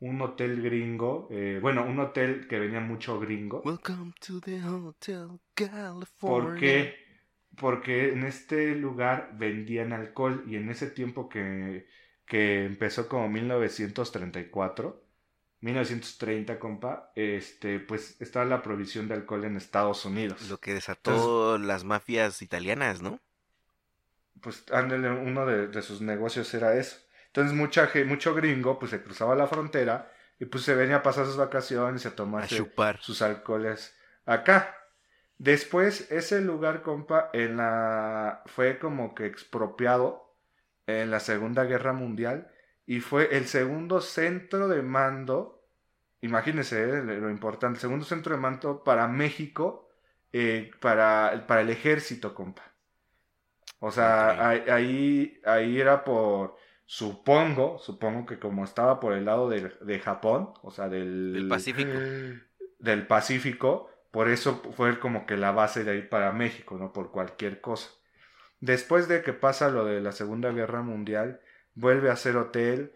un 0.00 0.20
hotel 0.22 0.62
gringo, 0.62 1.28
eh, 1.30 1.58
bueno, 1.62 1.84
un 1.84 2.00
hotel 2.00 2.48
que 2.48 2.58
venía 2.58 2.80
mucho 2.80 3.20
gringo. 3.20 3.62
Welcome 3.64 4.12
to 4.26 4.40
the 4.40 4.60
Hotel 4.64 5.38
California. 5.54 6.08
¿Por 6.18 6.58
qué? 6.58 6.94
Porque 7.56 8.12
en 8.12 8.24
este 8.24 8.74
lugar 8.74 9.34
vendían 9.34 9.92
alcohol 9.92 10.44
y 10.48 10.56
en 10.56 10.70
ese 10.70 10.90
tiempo 10.90 11.28
que, 11.28 11.86
que 12.26 12.64
empezó 12.64 13.08
como 13.08 13.28
1934, 13.28 15.09
1930, 15.60 16.58
compa, 16.58 17.12
este, 17.14 17.80
pues 17.80 18.20
estaba 18.20 18.44
la 18.44 18.62
provisión 18.62 19.08
de 19.08 19.14
alcohol 19.14 19.44
en 19.44 19.56
Estados 19.56 20.04
Unidos. 20.04 20.48
Lo 20.48 20.58
que 20.58 20.74
desató 20.74 21.58
las 21.58 21.84
mafias 21.84 22.42
italianas, 22.42 23.02
¿no? 23.02 23.20
pues 24.40 24.64
ándale, 24.72 25.10
uno 25.10 25.46
de, 25.46 25.68
de 25.68 25.82
sus 25.82 26.00
negocios 26.00 26.52
era 26.54 26.74
eso. 26.74 26.96
Entonces 27.26 27.54
mucha 27.56 27.90
mucho 28.06 28.34
gringo 28.34 28.78
pues 28.78 28.90
se 28.90 29.02
cruzaba 29.02 29.34
la 29.34 29.46
frontera 29.46 30.12
y 30.38 30.46
pues 30.46 30.64
se 30.64 30.74
venía 30.74 30.96
a 30.96 31.02
pasar 31.02 31.26
sus 31.26 31.36
vacaciones 31.36 32.04
y 32.04 32.08
a 32.08 32.46
chupar. 32.46 32.98
sus 33.00 33.22
alcoholes 33.22 33.96
acá. 34.24 34.76
Después 35.38 36.10
ese 36.10 36.40
lugar, 36.40 36.82
compa, 36.82 37.30
en 37.32 37.56
la 37.56 38.42
fue 38.46 38.78
como 38.78 39.14
que 39.14 39.26
expropiado 39.26 40.36
en 40.86 41.10
la 41.10 41.20
Segunda 41.20 41.64
Guerra 41.64 41.92
Mundial 41.92 42.50
y 42.90 42.98
fue 43.00 43.36
el 43.36 43.46
segundo 43.46 44.00
centro 44.00 44.66
de 44.66 44.82
mando, 44.82 45.62
imagínense 46.22 46.82
eh, 46.82 47.02
lo 47.04 47.30
importante, 47.30 47.76
el 47.76 47.80
segundo 47.80 48.04
centro 48.04 48.34
de 48.34 48.40
mando 48.40 48.82
para 48.82 49.06
México, 49.06 49.88
eh, 50.32 50.72
para, 50.80 51.46
para 51.46 51.60
el 51.60 51.70
ejército, 51.70 52.34
compa. 52.34 52.64
O 53.78 53.90
sea, 53.90 54.48
ahí, 54.48 55.40
ahí 55.44 55.80
era 55.80 56.04
por, 56.04 56.56
supongo, 56.84 57.78
supongo 57.78 58.26
que 58.26 58.38
como 58.38 58.64
estaba 58.64 59.00
por 59.00 59.14
el 59.14 59.24
lado 59.24 59.48
de, 59.48 59.70
de 59.80 59.98
Japón, 60.00 60.52
o 60.62 60.70
sea, 60.70 60.88
del, 60.88 61.32
Del 61.32 61.48
Pacífico. 61.48 61.98
del 62.78 63.06
Pacífico, 63.06 63.90
por 64.10 64.28
eso 64.28 64.62
fue 64.76 64.98
como 64.98 65.26
que 65.26 65.36
la 65.36 65.52
base 65.52 65.84
de 65.84 65.92
ahí 65.92 66.02
para 66.02 66.32
México, 66.32 66.76
¿no? 66.78 66.92
Por 66.92 67.10
cualquier 67.10 67.60
cosa. 67.60 67.90
Después 68.60 69.08
de 69.08 69.22
que 69.22 69.32
pasa 69.32 69.70
lo 69.70 69.84
de 69.84 70.00
la 70.00 70.12
Segunda 70.12 70.52
Guerra 70.52 70.82
Mundial, 70.82 71.40
vuelve 71.74 72.10
a 72.10 72.16
ser 72.16 72.36
hotel 72.36 72.92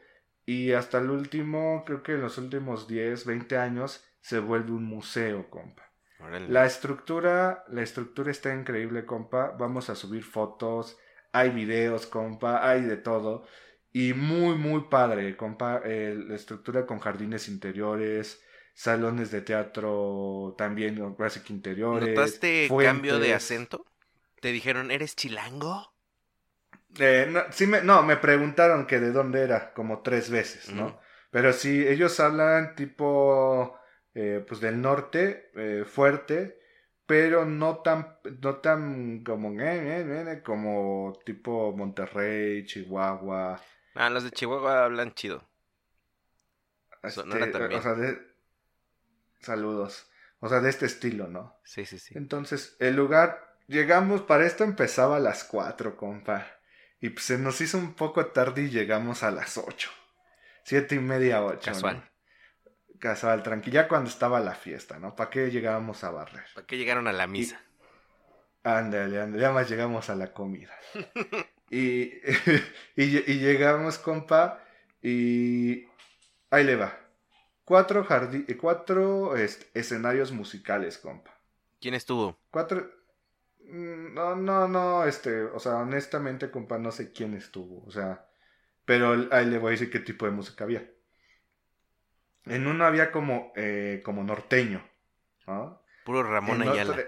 y 0.46 0.72
hasta 0.72 0.98
el 0.98 1.10
último, 1.10 1.84
creo 1.86 2.02
que 2.02 2.12
en 2.12 2.20
los 2.20 2.38
últimos 2.38 2.86
10, 2.86 3.24
20 3.24 3.56
años, 3.56 4.04
se 4.20 4.38
vuelve 4.38 4.72
un 4.72 4.84
museo, 4.84 5.50
compa. 5.50 5.90
Órale. 6.18 6.48
La 6.48 6.66
estructura, 6.66 7.64
la 7.68 7.82
estructura 7.82 8.30
está 8.30 8.54
increíble, 8.54 9.04
compa. 9.04 9.50
Vamos 9.58 9.90
a 9.90 9.94
subir 9.94 10.22
fotos, 10.22 10.98
hay 11.32 11.50
videos, 11.50 12.06
compa, 12.06 12.68
hay 12.68 12.82
de 12.82 12.96
todo. 12.96 13.46
Y 13.92 14.12
muy, 14.12 14.56
muy 14.56 14.82
padre, 14.90 15.36
compa. 15.36 15.80
eh, 15.84 16.14
la 16.16 16.34
estructura 16.34 16.86
con 16.86 16.98
jardines 16.98 17.48
interiores, 17.48 18.42
salones 18.74 19.30
de 19.30 19.40
teatro 19.40 20.54
también, 20.58 21.14
casi 21.14 21.40
que 21.40 21.52
interiores. 21.52 22.08
¿Notaste 22.08 22.68
fuentes. 22.68 22.92
cambio 22.92 23.18
de 23.18 23.34
acento? 23.34 23.86
¿Te 24.40 24.52
dijeron, 24.52 24.90
eres 24.90 25.16
chilango? 25.16 25.93
Eh, 26.98 27.28
no, 27.30 27.42
sí 27.50 27.66
me, 27.66 27.82
no, 27.82 28.02
me 28.02 28.16
preguntaron 28.16 28.86
que 28.86 29.00
de 29.00 29.12
dónde 29.12 29.42
era, 29.42 29.72
como 29.72 30.02
tres 30.02 30.30
veces, 30.30 30.72
¿no? 30.72 31.00
Pero 31.30 31.52
sí, 31.52 31.86
ellos 31.86 32.20
hablan 32.20 32.76
tipo, 32.76 33.78
eh, 34.14 34.44
pues 34.46 34.60
del 34.60 34.80
norte, 34.80 35.50
eh, 35.56 35.84
fuerte, 35.84 36.60
pero 37.06 37.44
no 37.44 37.78
tan, 37.78 38.18
no 38.40 38.56
tan 38.56 39.24
como, 39.24 39.60
eh, 39.60 40.42
como 40.44 41.18
tipo 41.24 41.72
Monterrey, 41.76 42.64
Chihuahua. 42.64 43.60
Ah, 43.94 44.10
los 44.10 44.24
de 44.24 44.30
Chihuahua 44.30 44.84
hablan 44.84 45.14
chido. 45.14 45.48
Sonora 47.10 47.46
este. 47.46 47.64
O 47.74 47.82
sea, 47.82 47.94
de, 47.94 48.18
saludos. 49.40 50.10
O 50.40 50.48
sea, 50.48 50.60
de 50.60 50.70
este 50.70 50.86
estilo, 50.86 51.28
¿no? 51.28 51.58
Sí, 51.64 51.84
sí, 51.84 51.98
sí. 51.98 52.14
Entonces, 52.16 52.76
el 52.78 52.96
lugar, 52.96 53.56
llegamos, 53.66 54.22
para 54.22 54.46
esto 54.46 54.64
empezaba 54.64 55.16
a 55.16 55.20
las 55.20 55.44
4, 55.44 55.96
compa. 55.96 56.46
Y 57.04 57.10
pues 57.10 57.26
se 57.26 57.36
nos 57.36 57.60
hizo 57.60 57.76
un 57.76 57.92
poco 57.92 58.24
tarde 58.28 58.62
y 58.62 58.70
llegamos 58.70 59.22
a 59.24 59.30
las 59.30 59.58
8. 59.58 59.90
Siete 60.62 60.94
y 60.94 61.00
media, 61.00 61.44
8. 61.44 61.60
Casual. 61.62 62.10
Casual, 62.98 63.42
tranquila, 63.42 63.88
cuando 63.88 64.08
estaba 64.08 64.40
la 64.40 64.54
fiesta, 64.54 64.98
¿no? 64.98 65.14
¿Para 65.14 65.28
qué 65.28 65.50
llegábamos 65.50 66.02
a 66.02 66.10
barrer? 66.10 66.46
¿Para 66.54 66.66
qué 66.66 66.78
llegaron 66.78 67.06
a 67.06 67.12
la 67.12 67.26
misa? 67.26 67.60
Ándale, 68.62 69.20
ándale, 69.20 69.42
ya 69.42 69.52
más 69.52 69.68
llegamos 69.68 70.08
a 70.08 70.14
la 70.14 70.32
comida. 70.32 70.74
y, 71.70 72.04
y, 72.96 73.30
y 73.30 73.38
llegamos, 73.38 73.98
compa, 73.98 74.64
y 75.02 75.84
ahí 76.48 76.64
le 76.64 76.76
va. 76.76 76.98
Cuatro, 77.66 78.08
cuatro 78.58 79.36
este, 79.36 79.78
escenarios 79.78 80.32
musicales, 80.32 80.96
compa. 80.96 81.38
¿Quién 81.82 81.92
estuvo? 81.92 82.38
Cuatro. 82.50 82.90
Mm, 83.64 84.14
No, 84.14 84.36
no, 84.36 84.68
no, 84.68 85.04
este, 85.06 85.42
o 85.44 85.58
sea, 85.58 85.76
honestamente, 85.76 86.50
compa, 86.50 86.78
no 86.78 86.90
sé 86.92 87.12
quién 87.12 87.34
estuvo, 87.34 87.84
o 87.86 87.90
sea, 87.90 88.26
pero 88.84 89.28
ahí 89.32 89.46
le 89.46 89.58
voy 89.58 89.68
a 89.70 89.72
decir 89.72 89.90
qué 89.90 90.00
tipo 90.00 90.26
de 90.26 90.32
música 90.32 90.64
había. 90.64 90.88
En 92.46 92.66
uno 92.66 92.84
había 92.84 93.10
como, 93.10 93.52
eh, 93.56 94.02
como 94.04 94.22
norteño, 94.22 94.82
¿no? 95.46 95.82
Puro 96.04 96.22
Ramón 96.22 96.62
En 96.62 96.68
Ayala. 96.68 96.92
otro- 96.92 97.04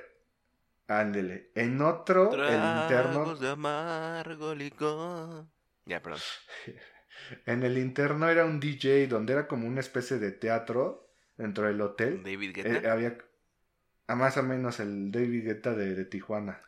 ándele. 0.89 1.51
En 1.55 1.81
otro, 1.83 2.33
el 2.33 2.55
interno, 2.55 3.13
Tragos 3.13 3.41
de 3.41 3.51
amargo 3.51 4.55
licor. 4.55 5.47
Ya, 5.85 6.03
perdón. 6.03 6.21
En 7.47 7.63
el 7.63 7.79
interno 7.79 8.29
era 8.29 8.45
un 8.45 8.61
DJ 8.61 9.09
donde 9.09 9.33
era 9.33 9.49
como 9.49 9.67
una 9.67 9.81
especie 9.81 10.19
de 10.19 10.33
teatro 10.33 11.09
dentro 11.37 11.67
del 11.67 11.81
hotel. 11.81 12.23
David 12.23 12.57
Eh, 12.59 12.63
Guetta. 12.63 12.93
había 12.93 13.19
a 14.09 14.15
más 14.17 14.37
o 14.37 14.43
menos 14.43 14.81
el 14.81 15.11
David 15.13 15.45
Guetta 15.45 15.75
de, 15.75 15.95
de 15.95 16.05
Tijuana. 16.05 16.61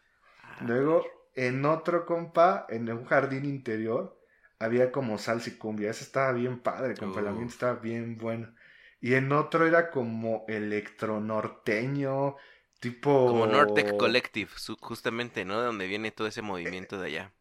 Ah, 0.43 0.67
Luego, 0.67 1.05
en 1.35 1.65
otro 1.67 2.07
compa, 2.07 2.67
en 2.69 2.91
un 2.91 3.05
jardín 3.07 3.45
interior, 3.47 4.21
había 4.59 4.93
como 4.93 5.19
salsa 5.19 5.51
y 5.51 5.55
cumbia. 5.59 5.91
Ese 5.91 6.05
estaba 6.05 6.33
bien 6.33 6.61
padre, 6.61 6.97
compa. 6.97 7.21
El 7.21 7.29
Uf. 7.29 7.29
ambiente 7.29 7.55
estaba 7.55 7.75
bien 7.81 8.17
bueno. 8.19 8.55
Y 9.01 9.15
en 9.15 9.33
otro 9.33 9.67
era 9.67 9.91
como 9.91 10.45
electronorteño, 10.49 12.37
tipo... 12.81 13.13
Como 13.23 13.47
Nortec 13.47 13.95
Collective, 13.95 14.51
justamente, 14.81 15.45
¿no? 15.45 15.61
De 15.61 15.67
donde 15.67 15.87
viene 15.87 16.11
todo 16.11 16.27
ese 16.27 16.43
movimiento 16.43 16.99
de 17.01 17.07
allá. 17.07 17.35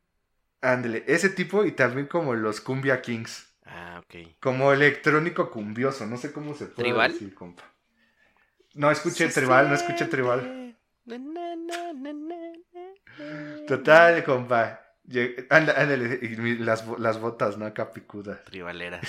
Ándale, 0.61 1.03
ese 1.07 1.29
tipo 1.29 1.65
y 1.65 1.71
también 1.71 2.05
como 2.07 2.35
los 2.35 2.61
Cumbia 2.61 3.01
Kings. 3.01 3.47
Ah, 3.65 3.99
ok. 3.99 4.15
Como 4.39 4.73
electrónico 4.73 5.51
cumbioso, 5.51 6.05
no 6.07 6.17
sé 6.17 6.33
cómo 6.33 6.55
se 6.55 6.67
puede 6.67 6.99
¿Tribal? 6.99 7.13
decir, 7.13 7.35
compa. 7.35 7.63
No 8.77 8.89
escuché 8.91 9.27
tribal, 9.29 9.67
no 9.69 9.75
escuché 9.75 10.05
tribal. 10.05 10.75
Na, 11.05 11.17
na, 11.17 11.55
na, 11.55 11.93
na, 11.93 12.13
na, 12.13 12.35
na. 12.73 13.65
Total, 13.67 14.23
compa. 14.23 14.79
Lleg- 15.07 15.47
anda- 15.49 15.73
Ándale, 15.81 16.19
y 16.21 16.35
las, 16.57 16.85
las 16.99 17.19
botas, 17.19 17.57
¿no? 17.57 17.65
Acá 17.65 17.91
picudas. 17.91 18.43
Tribaleras. 18.45 19.01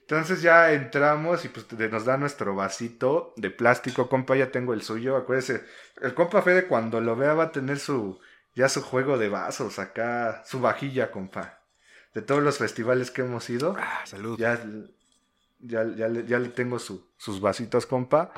Entonces 0.00 0.40
ya 0.42 0.72
entramos 0.72 1.44
y 1.44 1.48
pues 1.48 1.66
nos 1.90 2.04
da 2.06 2.16
nuestro 2.16 2.54
vasito 2.54 3.34
de 3.36 3.50
plástico, 3.50 4.08
compa, 4.08 4.36
ya 4.36 4.50
tengo 4.50 4.72
el 4.72 4.80
suyo, 4.82 5.16
acuérdese, 5.16 5.64
el 6.00 6.14
compa 6.14 6.40
Fede 6.42 6.66
cuando 6.66 7.00
lo 7.02 7.14
vea 7.14 7.34
va 7.34 7.44
a 7.44 7.52
tener 7.52 7.78
su, 7.78 8.18
ya 8.54 8.70
su 8.70 8.80
juego 8.82 9.18
de 9.18 9.28
vasos 9.28 9.78
acá, 9.78 10.42
su 10.46 10.60
vajilla, 10.60 11.10
compa. 11.10 11.60
De 12.14 12.22
todos 12.22 12.42
los 12.42 12.56
festivales 12.56 13.10
que 13.10 13.20
hemos 13.20 13.50
ido, 13.50 13.76
Ah, 13.78 14.00
salud. 14.06 14.38
ya, 14.38 14.58
ya, 15.58 15.84
ya, 15.96 16.08
le, 16.08 16.26
ya 16.26 16.38
le 16.38 16.48
tengo 16.50 16.78
su- 16.78 17.12
sus 17.16 17.40
vasitos, 17.40 17.86
compa. 17.86 18.32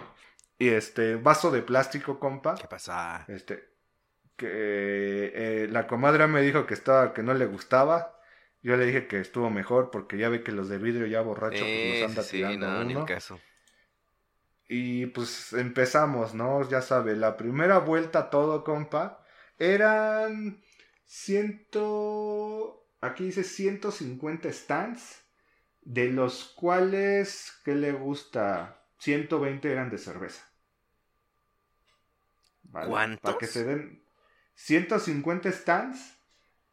Y 0.59 0.69
este, 0.69 1.17
vaso 1.17 1.51
de 1.51 1.63
plástico, 1.63 2.19
compa. 2.19 2.55
¿Qué 2.55 2.67
pasa? 2.69 3.25
Este, 3.29 3.65
que 4.37 4.47
eh, 4.49 5.69
la 5.71 5.87
comadre 5.87 6.27
me 6.27 6.43
dijo 6.43 6.67
que 6.67 6.75
estaba, 6.75 7.13
que 7.15 7.23
no 7.23 7.35
le 7.35 7.47
gustaba. 7.47 8.19
Yo 8.63 8.77
le 8.77 8.85
dije 8.85 9.07
que 9.07 9.21
estuvo 9.21 9.49
mejor 9.51 9.91
porque 9.91 10.19
ya 10.19 10.29
ve 10.29 10.43
que 10.43 10.53
los 10.53 10.69
de 10.69 10.77
vidrio 10.79 11.07
ya 11.07 11.23
borrachos 11.23 11.61
pues, 11.61 11.71
Eh, 11.73 12.01
nos 12.03 12.11
anda 12.11 12.23
sí, 12.23 12.37
tirando 12.39 12.67
no, 12.67 12.85
ni 12.85 12.93
uno. 12.93 13.01
el 13.01 13.07
caso. 13.07 13.41
Y 14.69 15.07
pues 15.07 15.53
empezamos, 15.55 16.35
¿no? 16.35 16.69
Ya 16.69 16.81
sabe, 16.83 17.17
la 17.17 17.37
primera 17.37 17.79
vuelta 17.79 18.31
todo, 18.31 18.63
compa, 18.63 19.25
eran 19.59 20.63
ciento, 21.07 22.87
aquí 23.01 23.25
dice 23.25 23.43
150 23.45 24.53
stands, 24.53 25.25
de 25.83 26.09
los 26.09 26.45
cuales, 26.57 27.53
¿qué 27.65 27.75
le 27.75 27.93
gusta? 27.93 28.83
120 28.99 29.71
eran 29.71 29.91
de 29.91 29.99
cerveza. 29.99 30.45
Vale, 32.65 32.89
¿Cuántos? 32.89 33.21
Para 33.21 33.39
que 33.39 33.47
se 33.47 33.65
den 33.65 34.03
150 34.55 35.51
stands, 35.53 36.19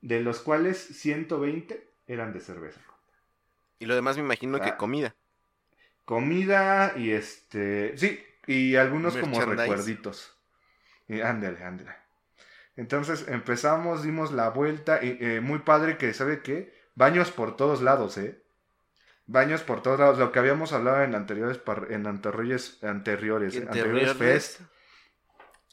de 0.01 0.19
los 0.21 0.39
cuales 0.39 0.77
120 0.77 1.89
eran 2.05 2.33
de 2.33 2.39
cerveza. 2.39 2.81
Y 3.79 3.85
lo 3.85 3.95
demás 3.95 4.17
me 4.17 4.23
imagino 4.23 4.59
que 4.59 4.69
Ah. 4.69 4.77
comida. 4.77 5.15
Comida 6.05 6.93
y 6.97 7.11
este. 7.11 7.97
Sí, 7.97 8.23
y 8.45 8.75
algunos 8.75 9.17
como 9.17 9.39
recuerditos. 9.41 10.37
Y 11.07 11.21
ándale, 11.21 11.63
ándale. 11.63 11.91
Entonces 12.75 13.25
empezamos, 13.27 14.03
dimos 14.03 14.31
la 14.31 14.49
vuelta. 14.49 15.03
Y, 15.03 15.17
eh, 15.19 15.41
muy 15.41 15.59
padre 15.59 15.97
que, 15.97 16.13
¿sabe 16.13 16.41
qué? 16.41 16.73
Baños 16.95 17.31
por 17.31 17.55
todos 17.57 17.81
lados, 17.81 18.17
¿eh? 18.17 18.41
Baños 19.27 19.61
por 19.61 19.81
todos 19.81 19.99
lados. 19.99 20.17
Lo 20.17 20.31
que 20.31 20.39
habíamos 20.39 20.71
hablado 20.71 21.03
en 21.03 21.13
anteriores, 21.13 21.59
en 21.89 22.07
anteriores, 22.07 22.81
anteriores, 22.81 23.51
¿Quién 23.51 23.65
te 23.65 23.69
anteriores 23.71 24.13
fest. 24.13 24.61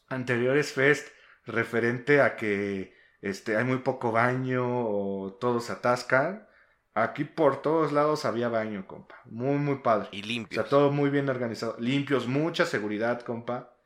Anteriores 0.08 0.72
fest 0.72 1.08
referente 1.46 2.20
a 2.20 2.36
que 2.36 2.94
este, 3.22 3.56
hay 3.56 3.64
muy 3.64 3.78
poco 3.78 4.10
baño 4.10 4.64
o 4.66 5.34
todos 5.40 5.66
se 5.66 5.72
atascan. 5.72 6.48
Aquí 6.94 7.24
por 7.24 7.62
todos 7.62 7.92
lados 7.92 8.24
había 8.24 8.48
baño, 8.48 8.86
compa. 8.86 9.20
Muy, 9.26 9.56
muy 9.58 9.76
padre. 9.76 10.08
Y 10.10 10.22
O 10.22 10.26
limpios. 10.26 10.62
sea, 10.62 10.68
todo 10.68 10.90
muy 10.90 11.10
bien 11.10 11.28
organizado. 11.28 11.76
Limpios, 11.78 12.26
mucha 12.26 12.66
seguridad, 12.66 13.22
compa. 13.22 13.76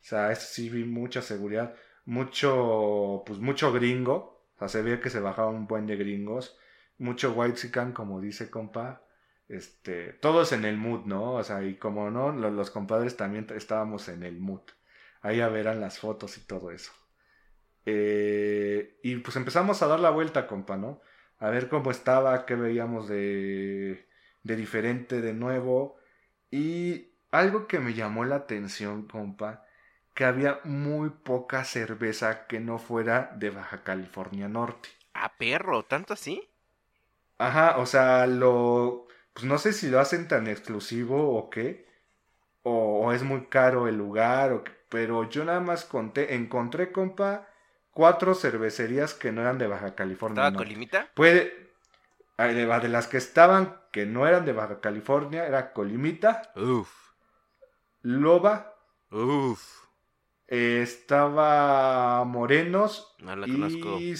O 0.00 0.02
sea, 0.02 0.32
eso 0.32 0.46
sí 0.50 0.70
vi 0.70 0.84
mucha 0.84 1.20
seguridad. 1.20 1.74
Mucho, 2.06 3.22
pues 3.26 3.38
mucho 3.38 3.70
gringo. 3.70 4.46
O 4.56 4.58
sea, 4.58 4.68
se 4.68 4.82
veía 4.82 5.00
que 5.00 5.10
se 5.10 5.20
bajaba 5.20 5.48
un 5.48 5.66
buen 5.66 5.86
de 5.86 5.96
gringos. 5.96 6.58
Mucho 6.98 7.32
white 7.32 7.70
como 7.92 8.20
dice, 8.20 8.50
compa. 8.50 9.02
Este, 9.50 10.14
todos 10.14 10.52
en 10.52 10.64
el 10.66 10.78
mood, 10.78 11.06
¿no? 11.06 11.34
O 11.34 11.44
sea, 11.44 11.64
y 11.64 11.76
como 11.76 12.10
no, 12.10 12.32
lo- 12.32 12.50
los, 12.52 12.70
compadres 12.72 13.16
también 13.18 13.46
estábamos 13.56 14.08
en 14.10 14.24
el 14.24 14.40
mood. 14.40 14.62
Ahí 15.22 15.38
ya 15.38 15.48
verán 15.50 15.80
las 15.82 16.00
fotos 16.00 16.38
y 16.38 16.42
todo 16.46 16.72
eso. 16.72 16.92
Eh, 17.86 18.98
y 19.02 19.16
pues 19.18 19.36
empezamos 19.36 19.82
a 19.82 19.86
dar 19.88 20.00
la 20.00 20.10
vuelta, 20.10 20.46
compa, 20.46 20.76
¿no? 20.76 21.00
A 21.38 21.50
ver 21.50 21.68
cómo 21.68 21.90
estaba, 21.90 22.46
qué 22.46 22.54
veíamos 22.54 23.08
de, 23.08 24.08
de 24.42 24.56
diferente 24.56 25.20
de 25.22 25.34
nuevo. 25.34 25.98
Y 26.50 27.12
algo 27.32 27.66
que 27.68 27.80
me 27.80 27.94
llamó 27.94 28.24
la 28.24 28.36
atención, 28.36 29.06
compa, 29.08 29.64
que 30.14 30.24
había 30.24 30.60
muy 30.64 31.10
poca 31.10 31.64
cerveza 31.64 32.46
que 32.46 32.60
no 32.60 32.78
fuera 32.78 33.32
de 33.38 33.50
Baja 33.50 33.84
California 33.84 34.48
Norte. 34.48 34.90
Ah, 35.14 35.32
perro, 35.38 35.84
¿tanto 35.84 36.14
así? 36.14 36.48
Ajá, 37.38 37.78
o 37.78 37.86
sea, 37.86 38.26
lo... 38.26 39.06
Pues 39.32 39.44
no 39.46 39.58
sé 39.58 39.72
si 39.72 39.88
lo 39.90 40.00
hacen 40.00 40.28
tan 40.28 40.46
exclusivo 40.48 41.36
o 41.36 41.50
qué. 41.50 41.86
O, 42.62 43.06
o 43.06 43.12
es 43.12 43.22
muy 43.22 43.46
caro 43.46 43.88
el 43.88 43.96
lugar, 43.96 44.52
o 44.52 44.64
qué, 44.64 44.72
pero 44.90 45.28
yo 45.30 45.44
nada 45.44 45.60
más 45.60 45.84
conté, 45.84 46.34
encontré, 46.34 46.92
compa, 46.92 47.48
cuatro 47.92 48.34
cervecerías 48.34 49.14
que 49.14 49.32
no 49.32 49.40
eran 49.42 49.58
de 49.58 49.66
Baja 49.68 49.94
California. 49.94 50.42
¿Estaba 50.42 50.50
Norte. 50.50 50.64
Colimita? 50.64 51.10
Puede... 51.14 51.70
ay, 52.38 52.54
De 52.54 52.66
de 52.66 52.88
las 52.88 53.06
que 53.08 53.18
estaban, 53.18 53.80
que 53.92 54.06
no 54.06 54.26
eran 54.26 54.44
de 54.46 54.52
Baja 54.52 54.80
California, 54.80 55.46
era 55.46 55.72
Colimita, 55.72 56.52
Uf, 56.56 56.90
Loba, 58.02 58.52
uf. 59.12 59.62
eh, 60.48 60.80
estaba 60.82 62.24
Morenos 62.24 63.14
No 63.18 63.36
la 63.36 63.46
conozco. 63.46 63.96
y 64.00 64.14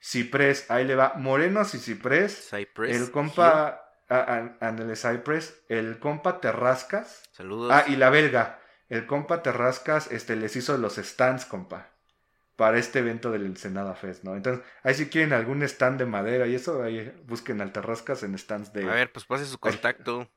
Ciprés. 0.00 0.70
Ahí 0.70 0.84
le 0.84 0.94
va, 0.94 1.14
Morenos 1.16 1.74
y 1.74 1.78
Ciprés. 1.78 2.48
Cypress. 2.50 2.96
El 2.96 3.10
compa, 3.10 3.89
ándale, 4.10 4.96
Cypress, 4.96 5.62
el 5.68 5.98
compa 5.98 6.40
Terrascas. 6.40 7.22
Saludos. 7.32 7.70
Ah, 7.72 7.84
y 7.86 7.96
la 7.96 8.10
belga. 8.10 8.60
El 8.88 9.06
compa 9.06 9.42
Terrascas 9.42 10.10
este, 10.10 10.36
les 10.36 10.56
hizo 10.56 10.76
los 10.76 10.96
stands, 10.96 11.46
compa. 11.46 11.90
Para 12.56 12.78
este 12.78 12.98
evento 12.98 13.30
del 13.30 13.46
Ensenada 13.46 13.94
Fest, 13.94 14.24
¿no? 14.24 14.36
Entonces, 14.36 14.64
ahí 14.82 14.94
si 14.94 15.08
quieren 15.08 15.32
algún 15.32 15.62
stand 15.62 15.98
de 15.98 16.06
madera 16.06 16.46
y 16.46 16.56
eso, 16.56 16.82
ahí 16.82 17.10
busquen 17.26 17.60
al 17.62 17.72
Terrascas 17.72 18.22
en 18.22 18.36
stands 18.36 18.72
de... 18.72 18.84
A 18.84 18.94
ver, 18.94 19.12
pues 19.12 19.24
pase 19.24 19.46
su 19.46 19.58
contacto. 19.58 20.28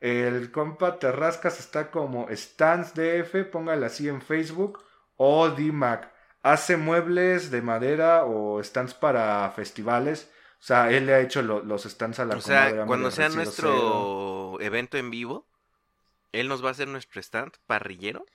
El 0.00 0.50
compa 0.50 0.98
Terrascas 0.98 1.60
está 1.60 1.90
como 1.90 2.26
Stands 2.30 2.94
DF, 2.94 3.50
póngale 3.50 3.86
así 3.86 4.08
en 4.08 4.22
Facebook, 4.22 4.82
o 5.16 5.48
DMAC. 5.50 6.10
Hace 6.42 6.78
muebles 6.78 7.50
de 7.50 7.60
madera 7.60 8.24
o 8.24 8.62
stands 8.64 8.94
para 8.94 9.50
festivales. 9.50 10.30
O 10.60 10.62
sea, 10.62 10.90
él 10.90 11.06
le 11.06 11.14
ha 11.14 11.20
hecho 11.20 11.42
lo- 11.42 11.62
los 11.62 11.84
stands 11.84 12.18
a 12.20 12.24
la 12.26 12.36
O 12.36 12.40
sea, 12.40 12.84
cuando 12.86 13.10
sea 13.10 13.28
Cero. 13.30 13.36
nuestro 13.44 14.60
evento 14.60 14.98
en 14.98 15.10
vivo, 15.10 15.46
él 16.32 16.48
nos 16.48 16.64
va 16.64 16.68
a 16.68 16.72
hacer 16.72 16.88
nuestro 16.88 17.20
stand 17.20 17.52
parrillero. 17.66 18.26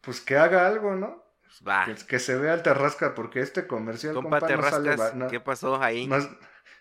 Pues 0.00 0.20
que 0.20 0.36
haga 0.36 0.66
algo, 0.66 0.94
¿no? 0.96 1.22
Pues 1.42 1.62
va. 1.66 1.84
Que, 1.86 1.94
que 2.06 2.18
se 2.18 2.36
vea 2.36 2.54
el 2.54 2.62
Terrasca, 2.62 3.14
porque 3.14 3.40
este 3.40 3.66
comercial, 3.66 4.14
Compa 4.14 4.40
compa, 4.40 4.56
no, 4.56 4.62
sale 4.70 4.96
no- 5.14 5.28
¿qué 5.28 5.40
pasó 5.40 5.80
ahí? 5.82 6.06
no 6.06 6.16
es, 6.16 6.28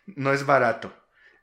no 0.06 0.34
es 0.34 0.46
barato. 0.46 0.94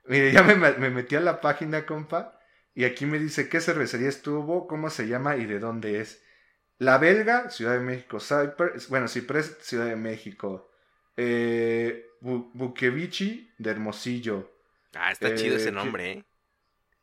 Mire, 0.05 0.31
ya 0.31 0.43
me, 0.43 0.55
me 0.55 0.89
metí 0.89 1.15
a 1.15 1.19
la 1.21 1.39
página, 1.41 1.85
compa, 1.85 2.39
y 2.73 2.85
aquí 2.85 3.05
me 3.05 3.19
dice 3.19 3.49
qué 3.49 3.61
cervecería 3.61 4.09
estuvo, 4.09 4.67
cómo 4.67 4.89
se 4.89 5.07
llama 5.07 5.37
y 5.37 5.45
de 5.45 5.59
dónde 5.59 5.99
es. 6.01 6.23
La 6.79 6.97
Belga, 6.97 7.49
Ciudad 7.51 7.73
de 7.73 7.81
México. 7.81 8.19
Cypress, 8.19 8.89
bueno, 8.89 9.07
Ciprés, 9.07 9.57
Ciudad 9.61 9.85
de 9.87 9.95
México. 9.97 10.71
Eh, 11.17 12.07
Bu- 12.21 12.51
Bukevichi, 12.53 13.51
de 13.57 13.69
Hermosillo. 13.71 14.51
Ah, 14.93 15.11
está 15.11 15.29
eh, 15.29 15.35
chido 15.35 15.55
ese 15.55 15.65
que- 15.65 15.71
nombre, 15.71 16.11
¿eh? 16.11 16.25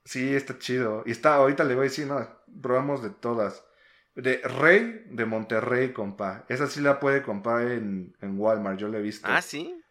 Sí, 0.05 0.35
está 0.35 0.59
chido. 0.59 1.03
Y 1.07 1.11
está, 1.11 1.35
ahorita 1.35 1.65
le 1.65 1.75
voy 1.75 1.83
a 1.87 1.91
decir, 1.91 2.07
no, 2.07 2.29
probamos 2.63 3.03
de 3.03 3.11
todas. 3.11 3.65
De 4.15 4.39
Rey, 4.39 5.05
de 5.11 5.27
Monterrey, 5.27 5.93
compa. 5.93 6.45
Esa 6.49 6.69
sí 6.69 6.81
la 6.81 7.01
puede 7.01 7.23
comprar 7.23 7.63
en, 7.73 8.17
en 8.21 8.39
Walmart, 8.39 8.79
yo 8.79 8.89
la 8.89 8.99
he 8.99 9.03
visto. 9.03 9.27
Ah, 9.29 9.43
sí. 9.43 9.83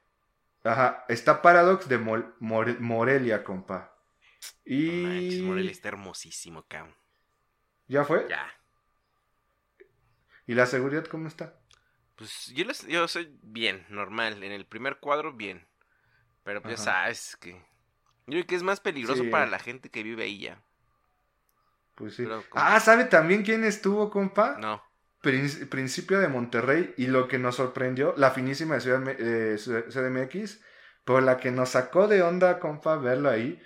Ajá, 0.63 1.05
está 1.09 1.41
Paradox 1.41 1.87
de 1.89 1.97
Morelia, 1.97 3.43
compa. 3.43 3.93
No 4.65 4.91
manches, 5.09 5.33
Y... 5.35 5.41
Morelia 5.43 5.71
está 5.71 5.89
hermosísimo, 5.89 6.63
cabrón. 6.67 6.95
¿Ya 7.87 8.03
fue? 8.03 8.25
Ya. 8.29 8.47
¿Y 10.47 10.53
la 10.55 10.65
seguridad 10.65 11.05
cómo 11.05 11.27
está? 11.27 11.59
Pues 12.15 12.47
yo, 12.55 12.63
les, 12.65 12.85
yo 12.87 13.07
soy 13.07 13.29
bien, 13.43 13.85
normal. 13.89 14.41
En 14.43 14.51
el 14.51 14.65
primer 14.65 14.97
cuadro, 14.99 15.33
bien. 15.33 15.67
Pero 16.43 16.61
pues 16.61 16.77
ya 16.77 16.83
sabes 16.83 17.35
que. 17.41 17.51
Yo 18.27 18.31
creo 18.33 18.45
que 18.47 18.55
es 18.55 18.63
más 18.63 18.79
peligroso 18.79 19.23
Sí. 19.23 19.29
para 19.29 19.45
la 19.47 19.59
gente 19.59 19.89
que 19.89 20.03
vive 20.03 20.23
ahí 20.23 20.39
ya. 20.39 20.61
Pues 21.95 22.15
sí. 22.15 22.23
Pero 22.23 22.43
Ah, 22.53 22.79
¿sabe 22.79 23.05
también 23.05 23.43
quién 23.43 23.63
estuvo, 23.63 24.09
compa? 24.09 24.57
No. 24.59 24.81
Prin- 25.21 25.67
principio 25.69 26.19
de 26.19 26.27
Monterrey 26.27 26.93
y 26.97 27.07
lo 27.07 27.27
que 27.27 27.39
nos 27.39 27.55
sorprendió, 27.55 28.13
la 28.17 28.31
finísima 28.31 28.75
de 28.75 28.81
Ciudad, 28.81 29.03
eh, 29.07 29.57
CDMX, 29.57 30.61
pero 31.03 31.21
la 31.21 31.37
que 31.37 31.51
nos 31.51 31.69
sacó 31.69 32.07
de 32.07 32.21
onda, 32.21 32.59
compa, 32.59 32.95
verlo 32.97 33.29
ahí, 33.29 33.59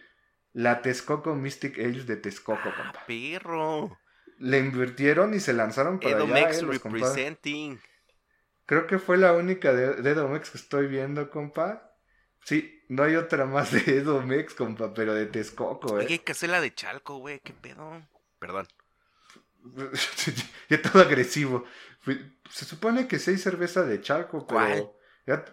la 0.53 0.81
Texcoco 0.81 1.35
Mystic 1.35 1.77
Ales 1.79 2.07
de 2.07 2.15
Texcoco, 2.17 2.61
Ah, 2.69 2.75
compa. 2.75 3.05
perro. 3.05 3.97
Le 4.37 4.59
invirtieron 4.59 5.33
y 5.33 5.41
se 5.41 5.51
lanzaron 5.51 5.99
para 5.99 6.15
allá, 6.15 6.23
Edomex 6.25 6.59
eh, 6.59 6.61
los 6.61 6.79
compadres. 6.79 7.09
representing. 7.09 7.79
Creo 8.69 8.87
que 8.87 8.99
fue 8.99 9.17
la 9.17 9.33
única 9.33 9.73
de, 9.73 9.95
de 9.95 10.11
Edomex 10.11 10.51
que 10.51 10.57
estoy 10.59 10.87
viendo, 10.87 11.29
compa. 11.29 11.95
Sí, 12.43 12.83
no 12.87 13.03
hay 13.03 13.15
otra 13.15 13.45
más 13.45 13.71
de 13.71 13.97
Edomex, 13.97 14.53
compa, 14.53 14.93
pero 14.93 15.13
de 15.13 15.25
Texcoco, 15.25 15.99
eh. 15.99 16.07
hay 16.07 16.19
que 16.19 16.31
hacer 16.33 16.49
la 16.49 16.61
de 16.61 16.73
Chalco, 16.73 17.17
güey. 17.17 17.39
¿Qué 17.39 17.53
pedo? 17.53 18.01
Perdón. 18.39 18.67
ya 20.69 20.81
todo 20.81 21.01
agresivo. 21.01 21.65
Se 22.49 22.65
supone 22.65 23.07
que 23.07 23.19
sí 23.19 23.31
hay 23.31 23.37
cerveza 23.37 23.83
de 23.83 24.01
Chalco, 24.01 24.47
pero. 24.47 24.59
¿Cuál? 24.65 24.91
ya 25.25 25.43
t- 25.45 25.51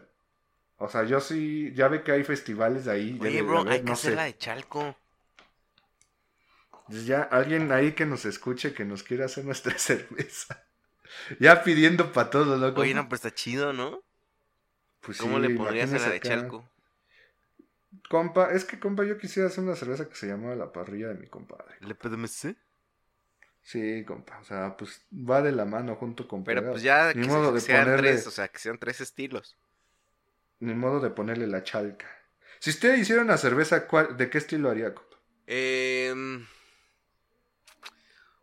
o 0.79 0.89
sea, 0.89 1.05
yo 1.05 1.21
sí. 1.21 1.73
Ya 1.75 1.89
ve 1.89 2.03
que 2.05 2.13
hay 2.13 2.25
festivales 2.25 2.87
de 2.87 2.93
ahí. 2.93 3.19
Oye, 3.21 3.43
bro, 3.43 3.65
hay 3.69 3.81
que 3.81 3.85
no 3.85 3.93
hacer 3.93 4.13
sé. 4.13 4.17
la 4.17 4.25
de 4.25 4.37
Chalco. 4.39 4.97
Ya 6.89 7.23
alguien 7.23 7.71
ahí 7.71 7.93
que 7.95 8.07
nos 8.07 8.25
escuche, 8.25 8.75
que 8.75 8.85
nos 8.85 9.05
quiera 9.05 9.27
hacer 9.27 9.45
nuestra 9.45 9.79
cerveza. 9.79 10.66
Ya 11.41 11.63
pidiendo 11.63 12.13
para 12.13 12.31
todo, 12.31 12.57
¿no? 12.57 12.67
Oye, 12.81 12.95
no, 12.95 13.09
pues 13.09 13.25
está 13.25 13.35
chido, 13.35 13.73
¿no? 13.73 14.03
Pues 15.01 15.19
¿Cómo 15.19 15.37
sí, 15.37 15.43
le 15.49 15.51
pondrías 15.57 15.93
a 15.93 15.99
la 15.99 16.09
de 16.11 16.17
acá. 16.17 16.29
Chalco? 16.29 16.69
Compa, 18.11 18.53
es 18.53 18.65
que 18.65 18.79
compa, 18.79 19.05
yo 19.05 19.19
quisiera 19.19 19.49
hacer 19.49 19.65
una 19.65 19.75
cerveza 19.77 20.09
que 20.09 20.15
se 20.17 20.27
llama 20.27 20.55
La 20.55 20.73
Parrilla 20.73 21.09
de 21.09 21.15
mi 21.15 21.27
compadre. 21.29 21.77
¿Le 21.81 21.95
PDMC? 21.95 22.57
Sí, 23.63 24.05
compa, 24.05 24.39
o 24.39 24.45
sea, 24.45 24.77
pues 24.77 25.03
va 25.13 25.43
de 25.43 25.51
la 25.53 25.65
mano 25.65 25.97
junto 25.97 26.29
con 26.29 26.45
Pero 26.45 26.61
pegado. 26.61 26.75
pues 26.75 26.83
ya 26.85 27.13
Ni 27.15 27.23
que, 27.23 27.27
modo 27.29 27.49
se- 27.49 27.55
de 27.55 27.61
sean 27.61 27.85
ponerle- 27.85 27.97
tres, 28.13 28.27
o 28.27 28.31
sea, 28.31 28.49
que 28.49 28.59
sean 28.59 28.79
tres 28.79 29.01
estilos. 29.01 29.57
Ni 30.61 30.75
modo 30.75 31.01
de 31.01 31.11
ponerle 31.11 31.47
la 31.47 31.63
chalca. 31.65 32.07
Si 32.61 32.71
usted 32.71 32.97
hiciera 32.97 33.23
una 33.23 33.37
cerveza, 33.39 33.87
¿cuál- 33.89 34.17
¿de 34.17 34.31
qué 34.31 34.39
estilo 34.39 34.71
haría, 34.71 34.95
compa? 34.95 35.17
Em, 35.47 36.47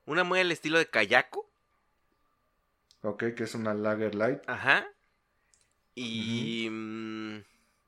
una 0.06 0.24
muy 0.24 0.40
al 0.40 0.52
estilo 0.52 0.78
de 0.78 0.88
Kayako. 0.90 1.50
Ok, 3.04 3.36
que 3.36 3.44
es 3.44 3.54
una 3.54 3.74
Lager 3.74 4.16
Light. 4.16 4.40
Ajá. 4.48 4.88
Y 5.94 6.68
mm, 6.72 7.38
yo 7.38 7.44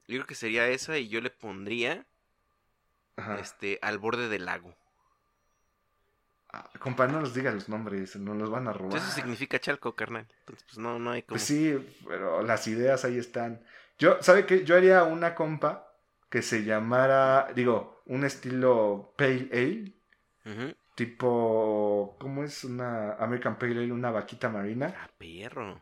creo 0.08 0.28
que 0.28 0.36
sería 0.36 0.68
esa 0.68 0.98
y 0.98 1.08
yo 1.08 1.22
le 1.22 1.30
pondría 1.30 2.06
Ajá. 3.16 3.40
este 3.40 3.80
al 3.82 3.98
borde 3.98 4.28
del 4.28 4.46
lago. 4.46 4.76
Ah, 6.52 6.70
compa, 6.80 7.08
no 7.08 7.22
nos 7.22 7.34
diga 7.34 7.52
los 7.52 7.70
nombres, 7.70 8.16
no 8.18 8.34
los 8.34 8.50
van 8.50 8.68
a 8.68 8.74
robar. 8.74 8.98
Eso 8.98 9.12
significa 9.12 9.60
Chalco, 9.60 9.96
carnal. 9.96 10.28
Entonces, 10.40 10.66
pues 10.66 10.78
no, 10.78 11.00
no 11.00 11.12
hay 11.12 11.24
como. 11.24 11.38
Pues 11.38 11.44
sí, 11.44 11.76
pero 12.06 12.44
las 12.44 12.68
ideas 12.68 13.06
ahí 13.06 13.18
están. 13.18 13.66
Yo, 13.98 14.22
¿sabe 14.22 14.46
qué? 14.46 14.66
Yo 14.66 14.76
haría 14.76 15.04
una 15.04 15.34
compa 15.34 15.94
que 16.30 16.42
se 16.42 16.64
llamara, 16.66 17.52
digo, 17.56 18.04
un 18.06 18.26
estilo 18.26 19.14
Pale 19.18 19.50
Ale, 19.52 19.94
Ujú. 20.46 20.76
Tipo, 20.96 22.18
¿cómo 22.20 22.44
es 22.44 22.64
una 22.64 23.14
American 23.16 23.58
Pale 23.58 23.74
Ale? 23.84 23.92
Una 23.94 24.12
vaquita 24.12 24.50
marina. 24.50 24.96
Ah, 24.96 25.08
perro. 25.20 25.82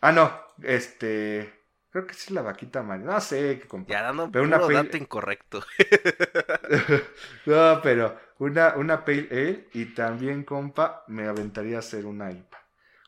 Ah, 0.00 0.12
no, 0.12 0.30
este, 0.62 1.52
creo 1.90 2.06
que 2.06 2.14
sí 2.14 2.24
es 2.28 2.30
la 2.32 2.42
vaquita 2.42 2.82
marina. 2.82 3.12
No 3.14 3.20
sé, 3.20 3.60
compa. 3.68 3.92
Ya 3.92 4.02
dando 4.02 4.30
Pero 4.30 4.44
puro 4.44 4.48
una 4.56 4.66
pale- 4.66 4.82
dato 4.84 4.96
incorrecto. 4.96 5.64
no, 7.46 7.80
pero 7.82 8.18
una, 8.38 8.74
una 8.76 9.04
Pale 9.04 9.28
Ale 9.30 9.68
y 9.74 9.86
también, 9.94 10.44
compa, 10.44 11.04
me 11.08 11.26
aventaría 11.26 11.76
a 11.76 11.80
hacer 11.80 12.06
una 12.06 12.30
IPA. 12.32 12.58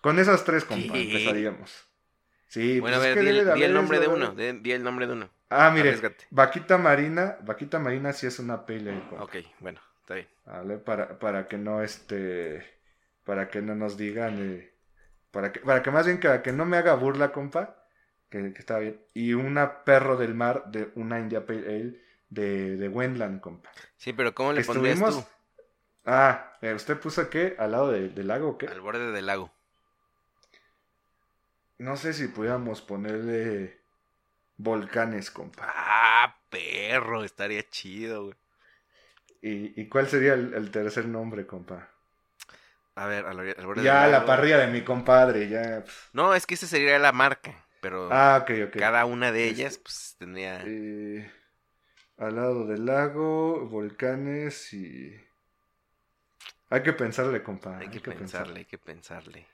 Con 0.03 0.19
esas 0.19 0.45
tres, 0.45 0.65
compa, 0.65 0.95
empezaríamos. 0.99 1.73
Sí, 2.49 2.81
bueno, 2.81 2.97
a 2.97 2.99
pues 2.99 3.05
es 3.05 3.09
ver, 3.09 3.15
que 3.15 3.21
di, 3.21 3.29
el- 3.29 3.55
di 3.55 3.63
el 3.65 3.73
nombre 3.75 3.99
de 4.01 4.09
uno. 4.09 4.35
el 4.39 4.83
nombre 4.83 5.07
de 5.07 5.13
uno. 5.13 5.31
Ah, 5.51 5.71
mire, 5.77 5.91
Arriesgate. 5.91 6.27
vaquita 6.31 6.79
marina, 6.79 7.37
vaquita 7.43 7.79
marina 7.81 8.13
sí 8.13 8.27
es 8.29 8.39
una 8.39 8.65
Pale 8.67 8.91
Ale, 8.91 9.07
compa. 9.09 9.25
Ok, 9.25 9.37
bueno, 9.61 9.81
está 10.07 10.15
bien. 10.15 10.29
Vale, 10.45 10.79
para, 10.79 11.19
para 11.19 11.49
que 11.49 11.59
no 11.59 11.83
este, 11.83 12.65
para 13.25 13.49
que 13.49 13.61
no 13.61 13.75
nos 13.75 13.97
digan, 13.97 14.39
eh, 14.39 14.73
para 15.33 15.51
que, 15.51 15.59
para 15.61 15.83
que 15.83 15.91
más 15.91 16.07
bien 16.07 16.21
que, 16.21 16.41
que 16.43 16.53
no 16.53 16.65
me 16.65 16.77
haga 16.77 16.95
burla, 16.95 17.33
compa, 17.33 17.83
que, 18.31 18.53
que 18.53 18.59
está 18.61 18.79
bien. 18.79 19.01
Y 19.15 19.35
una 19.35 19.83
perro 19.85 20.17
del 20.17 20.35
mar 20.35 20.67
de 20.71 20.93
una 20.95 21.19
India 21.19 21.45
Pale 21.45 21.67
Ale 21.67 22.01
de, 22.29 22.77
de 22.77 22.89
Wendland, 22.89 23.41
compa. 23.41 23.71
Sí, 23.97 24.13
pero 24.13 24.33
¿cómo 24.35 24.53
le 24.53 24.63
pondrías 24.63 24.99
estuvimos- 24.99 25.27
Ah, 26.05 26.57
eh, 26.63 26.73
¿usted 26.73 26.97
puso 27.01 27.29
qué? 27.29 27.57
¿Al 27.59 27.73
lado 27.73 27.91
de- 27.91 28.09
del 28.11 28.29
lago 28.29 28.51
o 28.51 28.59
qué? 28.59 28.69
Al 28.69 28.81
borde 28.81 29.11
del 29.11 29.27
lago. 29.27 29.51
No 31.79 31.97
sé 31.97 32.13
si 32.15 32.29
pudiéramos 32.29 32.81
ponerle 32.81 33.81
volcanes, 34.57 35.31
compa. 35.33 35.67
Ah, 35.69 36.39
perro, 36.49 37.25
estaría 37.25 37.69
chido, 37.69 38.27
güey. 38.27 38.37
¿Y, 39.43 39.81
y 39.81 39.89
cuál 39.89 40.09
sería 40.09 40.35
el, 40.35 40.55
el 40.55 40.71
tercer 40.71 41.07
nombre, 41.07 41.47
compa? 41.47 41.89
A 42.95 43.07
ver, 43.07 43.27
al, 43.27 43.39
al 43.41 43.67
borde 43.67 43.83
Ya, 43.83 44.03
del 44.03 44.13
la 44.13 44.25
parrilla 44.27 44.59
de 44.59 44.67
mi 44.69 44.83
compadre, 44.83 45.49
ya. 45.49 45.85
No, 46.13 46.35
es 46.35 46.47
que 46.47 46.55
esa 46.55 46.67
sería 46.67 46.99
la 46.99 47.13
marca, 47.13 47.55
pero 47.81 48.11
Ah, 48.13 48.39
ok, 48.43 48.51
ok. 48.69 48.77
cada 48.79 49.05
una 49.05 49.33
de 49.33 49.49
Este- 49.49 49.63
ellas, 49.63 49.79
pues, 49.79 50.17
tendría... 50.19 50.63
Eh, 50.67 51.31
al 52.19 52.37
lado 52.37 52.67
del 52.67 52.87
lago, 52.87 53.67
volcanes 53.69 54.73
y... 54.75 55.15
Hay 56.71 56.83
que 56.85 56.93
pensarle, 56.93 57.43
compa. 57.43 57.79
hay 57.79 57.89
que 57.89 58.01
pensarle. 58.01 58.19
pensarle, 58.21 58.59
hay 58.61 58.65
que 58.67 58.79
pensarle. 58.79 59.47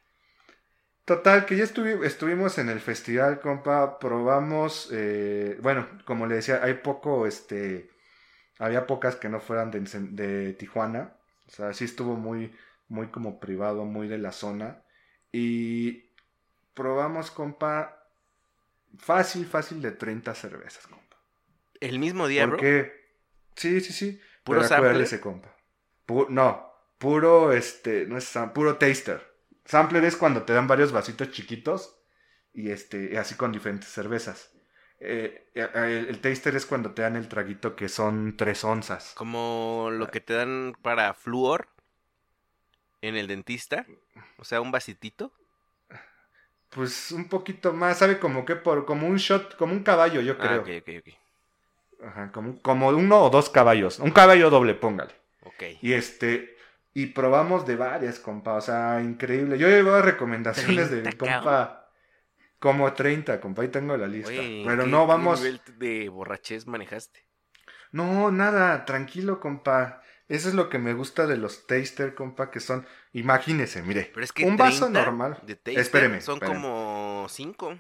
Total, 1.05 1.47
que 1.47 1.57
ya 1.57 1.65
estuvi- 1.65 2.05
estuvimos 2.05 2.59
en 2.59 2.69
el 2.69 2.81
festival, 2.81 3.41
compa. 3.41 3.99
Probamos, 3.99 4.89
eh, 4.93 5.59
bueno, 5.63 5.89
como 6.05 6.27
le 6.27 6.37
decía, 6.37 6.61
hay 6.63 6.75
poco, 6.75 7.27
este... 7.27 7.91
Había 8.63 8.87
pocas 8.87 9.17
que 9.17 9.29
no 9.29 9.41
fueran 9.41 9.73
de, 9.73 10.53
Tijuana. 10.53 11.17
O 11.49 11.51
sea, 11.51 11.73
sí 11.73 11.85
estuvo 11.85 12.15
muy, 12.15 12.55
muy 12.87 13.09
como 13.09 13.41
privado, 13.41 13.85
muy 13.85 14.07
de 14.07 14.19
la 14.19 14.31
zona. 14.31 14.85
Y 15.33 16.13
probamos, 16.73 17.33
compa, 17.33 18.07
fácil, 18.97 19.47
fácil 19.47 19.83
de 19.83 19.91
30 19.91 20.33
cervezas, 20.37 20.87
compa. 20.87 21.17
¿El 21.81 21.99
mismo 21.99 22.29
día, 22.29 22.47
bro? 22.47 22.55
Porque, 22.57 22.93
sí, 23.57 23.81
sí, 23.81 23.93
sí. 23.93 24.21
¿Puro 24.45 24.63
sample? 24.63 24.91
acuérdese, 24.91 25.21
compa. 25.21 25.57
Pu- 26.07 26.29
no, 26.29 26.73
puro, 26.99 27.53
este, 27.53 28.07
no 28.07 28.17
es 28.17 28.33
puro 28.55 28.77
taster. 28.77 29.27
Sampler 29.65 30.05
es 30.05 30.15
cuando 30.15 30.45
te 30.45 30.53
dan 30.53 30.69
varios 30.69 30.93
vasitos 30.93 31.33
chiquitos 31.33 32.01
y 32.55 32.71
este, 32.71 33.19
así 33.19 33.35
con 33.35 33.51
diferentes 33.51 33.89
cervezas. 33.89 34.53
Eh, 35.05 35.51
eh, 35.55 35.69
el, 35.75 36.07
el 36.09 36.21
taster 36.21 36.55
es 36.55 36.65
cuando 36.65 36.93
te 36.93 37.03
dan 37.03 37.17
el 37.17 37.29
traguito 37.29 37.75
que 37.75 37.89
son 37.89 38.37
tres 38.37 38.63
onzas. 38.63 39.13
Como 39.17 39.89
lo 39.91 40.11
que 40.11 40.21
te 40.21 40.35
dan 40.35 40.75
para 40.81 41.13
flúor 41.15 41.69
en 43.01 43.17
el 43.17 43.27
dentista. 43.27 43.85
O 44.39 44.45
sea, 44.45 44.61
un 44.61 44.71
vasitito. 44.71 45.33
Pues 46.71 47.11
un 47.13 47.29
poquito 47.29 47.73
más, 47.73 47.99
sabe 47.99 48.19
como 48.19 48.45
que 48.47 48.57
por, 48.57 48.87
como 48.87 49.07
un 49.07 49.17
shot, 49.17 49.57
como 49.57 49.73
un 49.75 49.83
caballo, 49.83 50.21
yo 50.23 50.35
Ah, 50.39 50.39
creo. 50.41 50.61
ok, 50.63 50.69
ok, 50.81 50.89
ok. 51.01 52.07
Ajá, 52.07 52.33
como, 52.33 52.61
como 52.63 52.89
uno 52.89 53.25
o 53.25 53.31
dos 53.31 53.51
caballos. 53.51 53.99
Un 53.99 54.11
caballo 54.11 54.49
doble, 54.51 54.75
póngale. 54.75 55.13
Ok. 55.45 55.63
Y 55.83 55.93
este, 55.93 56.57
y 56.95 57.07
probamos 57.07 57.67
de 57.67 57.77
varias, 57.77 58.19
compa, 58.19 58.55
o 58.55 58.61
sea, 58.61 59.01
increíble. 59.03 59.59
Yo 59.59 59.69
llevaba 59.69 60.01
recomendaciones 60.03 60.91
de 60.91 60.97
mi 60.97 61.03
30, 61.03 61.19
cabrón. 61.19 61.35
compa. 61.43 61.82
Como 62.63 62.93
30, 62.93 63.41
compa, 63.41 63.63
ahí 63.63 63.69
tengo 63.69 63.97
la 63.97 64.07
lista. 64.07 64.29
Oye, 64.31 64.63
Pero 64.65 64.85
¿qué- 64.85 64.89
no, 64.91 65.01
qué 65.03 65.07
vamos. 65.09 65.41
nivel 65.41 65.61
de 65.79 66.09
borrachez 66.09 66.69
manejaste? 66.69 67.27
No, 67.91 68.31
nada, 68.31 68.85
tranquilo, 68.85 69.41
compa. 69.41 70.01
Eso 70.29 70.49
es 70.49 70.55
lo 70.55 70.69
que 70.71 70.79
me 70.79 70.95
gusta 70.95 71.27
de 71.27 71.37
los 71.37 71.67
taster, 71.67 72.15
compa, 72.15 72.53
que 72.53 72.61
son, 72.61 72.87
imagínese, 73.13 73.83
mire, 73.83 74.13
Pero 74.15 74.23
es 74.25 74.33
que 74.33 74.45
un 74.45 74.57
vaso 74.57 74.85
30 74.85 75.01
normal. 75.01 75.41
de 75.43 75.57
taster 75.57 75.79
Espéreme, 75.81 76.21
son 76.21 76.35
espéreme. 76.37 76.57
como 76.61 77.27
5. 77.29 77.77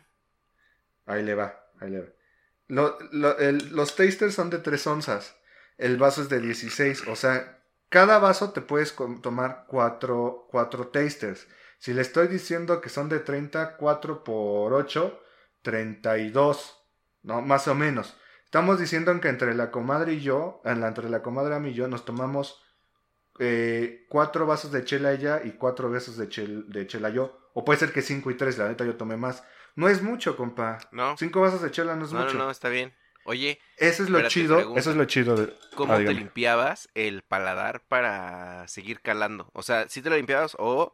Ahí 1.06 1.22
le 1.22 1.34
va, 1.36 1.64
ahí 1.80 1.88
le 1.90 2.00
va. 2.00 2.06
Lo- 2.66 2.98
lo- 3.12 3.38
el- 3.38 3.70
los 3.76 3.94
tasters 3.94 4.34
son 4.34 4.50
de 4.50 4.58
3 4.58 4.84
onzas. 4.88 5.36
El 5.78 5.96
vaso 5.96 6.22
es 6.22 6.28
de 6.28 6.40
16. 6.40 7.06
O 7.06 7.14
sea, 7.14 7.62
cada 7.88 8.18
vaso 8.18 8.50
te 8.52 8.60
puedes 8.62 8.96
tomar 9.22 9.64
4 9.68 10.48
cuatro, 10.50 10.88
tasters. 10.88 11.46
Si 11.82 11.92
le 11.92 12.02
estoy 12.02 12.28
diciendo 12.28 12.80
que 12.80 12.88
son 12.88 13.08
de 13.08 13.18
30, 13.18 13.76
4 13.76 14.22
por 14.22 14.72
8, 14.72 15.20
32. 15.62 16.78
No, 17.24 17.42
más 17.42 17.66
o 17.66 17.74
menos. 17.74 18.16
Estamos 18.44 18.78
diciendo 18.78 19.18
que 19.20 19.28
entre 19.28 19.52
la 19.56 19.72
comadre 19.72 20.12
y 20.12 20.20
yo, 20.20 20.60
la- 20.64 20.86
entre 20.86 21.10
la 21.10 21.22
comadre 21.22 21.58
y 21.68 21.74
yo, 21.74 21.88
nos 21.88 22.04
tomamos 22.04 22.62
eh, 23.40 24.06
cuatro 24.08 24.46
vasos 24.46 24.70
de 24.70 24.84
chela 24.84 25.10
ella 25.12 25.40
y 25.42 25.52
cuatro 25.52 25.90
vasos 25.90 26.16
de, 26.16 26.28
chel- 26.28 26.66
de 26.68 26.86
chela 26.86 27.10
yo. 27.10 27.36
O 27.52 27.64
puede 27.64 27.80
ser 27.80 27.92
que 27.92 28.00
cinco 28.02 28.30
y 28.30 28.36
tres, 28.36 28.58
la 28.58 28.68
neta 28.68 28.84
yo 28.84 28.94
tomé 28.96 29.16
más. 29.16 29.42
No 29.74 29.88
es 29.88 30.02
mucho, 30.02 30.36
compa. 30.36 30.78
¿No? 30.92 31.16
Cinco 31.16 31.40
vasos 31.40 31.62
de 31.62 31.72
chela 31.72 31.96
no 31.96 32.04
es 32.04 32.12
No, 32.12 32.20
no, 32.20 32.24
mucho. 32.26 32.38
no, 32.38 32.48
está 32.50 32.68
bien. 32.68 32.94
Oye, 33.24 33.58
Eso 33.76 34.04
es 34.04 34.08
lo 34.10 34.28
chido, 34.28 34.76
eso 34.76 34.90
es 34.90 34.96
lo 34.96 35.04
chido 35.06 35.34
de... 35.36 35.52
¿cómo 35.74 35.94
Ah, 35.94 35.98
te 35.98 36.14
limpiabas 36.14 36.88
el 36.94 37.22
paladar 37.22 37.80
para 37.88 38.68
seguir 38.68 39.00
calando? 39.00 39.50
O 39.52 39.62
sea, 39.64 39.88
¿sí 39.88 40.00
te 40.00 40.10
lo 40.10 40.16
limpiabas 40.16 40.54
o 40.60 40.92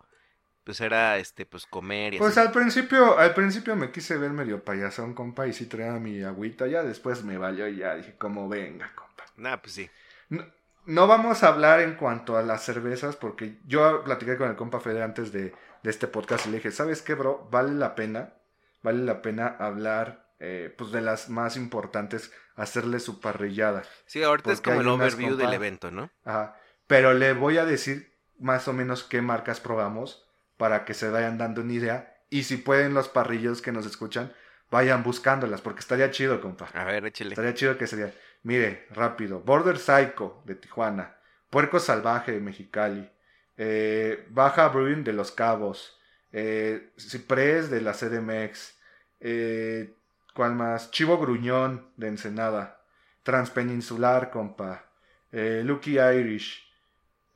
pues 0.69 0.83
era 0.83 1.16
este 1.16 1.47
pues 1.47 1.64
comer 1.64 2.12
y 2.12 2.19
Pues 2.19 2.37
así? 2.37 2.47
al 2.47 2.53
principio, 2.53 3.16
al 3.19 3.33
principio 3.33 3.75
me 3.75 3.91
quise 3.91 4.19
ver 4.19 4.33
medio 4.33 4.62
payasón, 4.62 5.14
compa, 5.14 5.47
y 5.47 5.55
sí 5.55 5.64
traía 5.64 5.93
mi 5.93 6.23
agüita, 6.23 6.66
ya 6.66 6.83
después 6.83 7.25
me 7.25 7.39
valió 7.39 7.66
y 7.69 7.77
ya 7.77 7.95
dije, 7.95 8.16
como 8.19 8.51
venga, 8.51 8.93
compa. 8.95 9.25
Nah, 9.39 9.57
pues 9.57 9.73
sí. 9.73 9.89
No, 10.29 10.45
no 10.85 11.07
vamos 11.07 11.43
a 11.43 11.49
hablar 11.49 11.81
en 11.81 11.95
cuanto 11.95 12.37
a 12.37 12.43
las 12.43 12.66
cervezas, 12.66 13.16
porque 13.16 13.57
yo 13.66 14.05
platiqué 14.05 14.37
con 14.37 14.51
el 14.51 14.57
compa 14.57 14.79
Fede 14.79 15.03
antes 15.03 15.33
de, 15.33 15.55
de 15.83 15.91
este 15.91 16.07
podcast 16.07 16.45
y 16.45 16.51
le 16.51 16.57
dije, 16.59 16.71
¿sabes 16.71 17.01
qué, 17.01 17.14
bro? 17.14 17.49
Vale 17.51 17.73
la 17.73 17.95
pena, 17.95 18.35
vale 18.83 19.03
la 19.03 19.23
pena 19.23 19.57
hablar 19.59 20.27
eh, 20.39 20.75
pues 20.77 20.93
de 20.93 21.01
las 21.01 21.31
más 21.31 21.57
importantes, 21.57 22.31
hacerle 22.57 23.01
su 23.01 23.23
parrillada. 23.23 23.85
Sí, 24.05 24.23
ahorita 24.23 24.53
es 24.53 24.61
como 24.61 24.83
el 24.83 24.89
overview 24.89 25.35
del 25.35 25.55
evento, 25.55 25.91
¿no? 25.91 26.11
Ajá. 26.27 26.57
Pero 26.87 27.14
le 27.14 27.33
voy 27.33 27.57
a 27.57 27.64
decir 27.64 28.12
más 28.39 28.69
o 28.69 28.75
menos 28.75 29.03
qué 29.03 29.23
marcas 29.23 29.61
probamos 29.61 30.28
para 30.59 30.85
que 30.85 30.93
se 30.93 31.09
vayan 31.09 31.39
dando 31.39 31.63
una 31.63 31.73
idea. 31.73 32.15
Y 32.29 32.43
si 32.43 32.59
pueden 32.59 32.93
los 32.93 33.09
parrillos 33.09 33.63
que 33.63 33.73
nos 33.73 33.87
escuchan, 33.87 34.33
vayan 34.71 35.03
buscándolas, 35.03 35.63
porque 35.63 35.81
estaría 35.81 36.11
chido, 36.11 36.43
compa. 36.43 36.69
A 36.75 36.85
ver, 36.85 37.07
échale. 37.07 37.31
Estaría 37.31 37.55
chido 37.55 37.79
que 37.79 37.87
sería, 37.87 38.13
mire, 38.43 38.87
rápido, 38.91 39.41
Border 39.41 39.79
Psycho 39.79 40.43
de 40.45 40.55
Tijuana, 40.55 41.17
Puerco 41.49 41.81
Salvaje 41.81 42.33
de 42.33 42.41
Mexicali, 42.41 43.09
eh, 43.57 44.27
Baja 44.29 44.69
Brewing 44.69 45.05
de 45.05 45.15
Los 45.15 45.33
Cabos, 45.33 45.99
eh, 46.33 46.91
Ciprés 46.99 47.71
de 47.71 47.81
la 47.81 47.95
CDMX, 47.95 48.75
eh, 49.21 49.95
¿cuál 50.35 50.55
más? 50.55 50.91
Chivo 50.91 51.19
Gruñón 51.19 51.89
de 51.97 52.09
Ensenada, 52.09 52.83
Transpeninsular, 53.23 54.31
compa, 54.31 54.85
eh, 55.33 55.63
Lucky 55.65 55.99
Irish, 55.99 56.68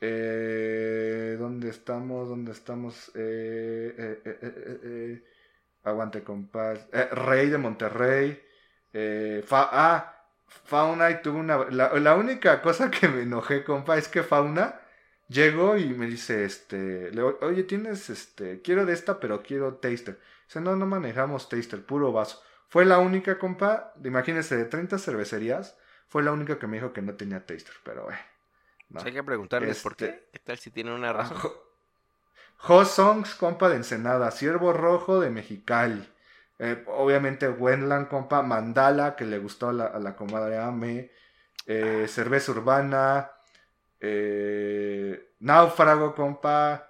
eh, 0.03 1.36
¿dónde 1.38 1.70
estamos? 1.70 2.28
¿Dónde 2.28 2.53
estamos? 2.53 3.11
Eh, 3.14 3.94
eh, 3.98 4.22
eh, 4.26 4.80
eh, 4.84 5.24
aguante, 5.84 6.22
compa, 6.24 6.74
eh, 6.74 7.09
Rey 7.12 7.50
de 7.50 7.59
Monterrey, 7.59 8.42
fa- 9.46 9.68
ah, 9.72 10.09
Fauna 10.46 11.11
y 11.11 11.22
tuvo 11.22 11.38
una... 11.38 11.64
La, 11.70 12.14
única 12.16 12.61
cosa 12.62 12.90
que 12.90 13.09
me 13.09 13.22
enojé, 13.22 13.64
compa, 13.64 13.96
es 13.98 14.09
que 14.09 14.22
Fauna 14.22 14.80
llegó 15.28 15.76
y 15.76 15.86
me 15.94 16.07
dice, 16.07 16.44
este, 16.44 17.11
oye, 17.42 17.64
tienes, 17.64 18.11
este, 18.11 18.61
quiero 18.62 18.84
de 18.86 18.92
esta, 18.94 19.18
pero 19.20 19.42
quiero 19.42 19.76
taster. 19.76 20.18
Dice, 20.46 20.61
no, 20.61 20.76
no 20.76 20.86
manejamos 20.86 21.48
taster, 21.48 21.84
puro 21.84 22.12
vaso. 22.12 22.42
Fue 22.68 22.84
la 22.84 22.98
única, 22.98 23.38
compa, 23.38 23.94
imagínense, 24.05 24.57
de 24.57 24.64
30 24.66 24.98
cervecerías, 24.98 25.76
fue 26.09 26.22
la 26.22 26.32
única 26.32 26.59
que 26.59 26.66
me 26.66 26.76
dijo 26.78 26.92
que 26.92 27.03
no 27.03 27.14
tenía 27.16 27.44
taster, 27.46 27.74
pero, 27.84 28.11
eh. 28.11 28.16
No. 28.93 29.01
Hay 29.03 29.12
que 29.12 29.22
preguntarles 29.22 29.80
por 29.82 29.93
Este- 29.93 30.07
qué. 30.11 30.28
¿Qué 30.32 30.38
tal 30.40 30.59
si 30.59 30.70
tienen 30.70 30.95
una 30.95 31.12
razón? 31.12 31.38
Ho 32.68 32.84
Songs, 32.84 33.34
compa 33.34 33.68
de 33.68 33.76
Ensenada, 33.76 34.30
Ciervo 34.30 34.72
Rojo 34.72 35.20
de 35.20 35.30
Mexicali. 35.30 36.09
Eh, 36.59 36.84
obviamente 36.86 37.49
Wendland, 37.49 38.09
compa, 38.09 38.43
Mandala, 38.43 39.16
que 39.16 39.24
le 39.24 39.38
gustó 39.38 39.70
a 39.70 39.72
la, 39.72 39.86
a 39.86 39.99
la 39.99 40.14
comadre 40.16 40.59
Ame. 40.59 41.11
eh, 41.66 42.07
cerveza 42.09 42.53
Urbana. 42.53 43.30
eh, 44.01 45.32
Náufrago, 45.40 46.14
compa. 46.14 46.88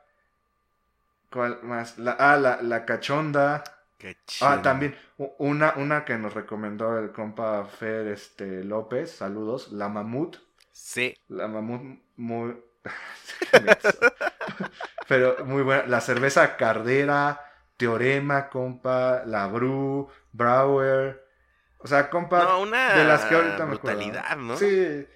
¿Cuál 1.30 1.60
más? 1.62 1.98
La, 1.98 2.12
ah, 2.18 2.36
la, 2.36 2.60
la 2.62 2.84
Cachonda. 2.84 3.64
Qué. 3.98 4.16
Ah, 4.40 4.60
también 4.62 4.96
una, 5.38 5.74
una 5.76 6.04
que 6.04 6.18
nos 6.18 6.34
recomendó 6.34 6.98
el 6.98 7.12
compa 7.12 7.64
Fer 7.64 8.08
este, 8.08 8.64
López. 8.64 9.10
Saludos. 9.12 9.72
La 9.72 9.88
Mamut. 9.88 10.36
Sí. 10.84 11.14
La 11.28 11.46
mamut 11.46 12.00
muy... 12.16 12.56
Pero 15.08 15.44
muy 15.44 15.62
buena. 15.62 15.86
La 15.86 16.00
cerveza 16.00 16.56
Cardera, 16.56 17.40
Teorema, 17.76 18.48
compa, 18.48 19.22
La 19.24 19.46
Bru, 19.46 20.08
Brauer. 20.32 21.24
O 21.78 21.86
sea, 21.86 22.10
compa, 22.10 22.42
No, 22.44 22.60
una 22.62 22.94
de 22.94 23.04
las 23.04 23.24
que 23.24 23.34
ahorita 23.36 23.64
me 23.66 23.76
acuerdo. 23.76 23.98
brutalidad, 23.98 24.36
¿no? 24.36 24.56
Sí. 24.56 25.06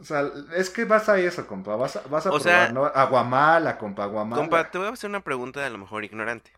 O 0.00 0.04
sea, 0.04 0.22
es 0.54 0.70
que 0.70 0.84
vas 0.84 1.08
a 1.08 1.18
eso, 1.18 1.46
compa. 1.48 1.74
Vas 1.76 1.96
a, 1.96 2.02
vas 2.08 2.26
a 2.26 2.30
O 2.30 2.38
probar, 2.38 2.42
sea- 2.42 2.72
¿no? 2.72 2.84
Aguamala, 2.86 3.76
compa, 3.76 4.04
aguamala. 4.04 4.40
Compa, 4.40 4.70
te 4.70 4.78
voy 4.78 4.86
a 4.86 4.90
hacer 4.90 5.10
una 5.10 5.24
pregunta 5.24 5.66
a 5.66 5.70
lo 5.70 5.78
mejor 5.78 6.04
ignorante. 6.04 6.52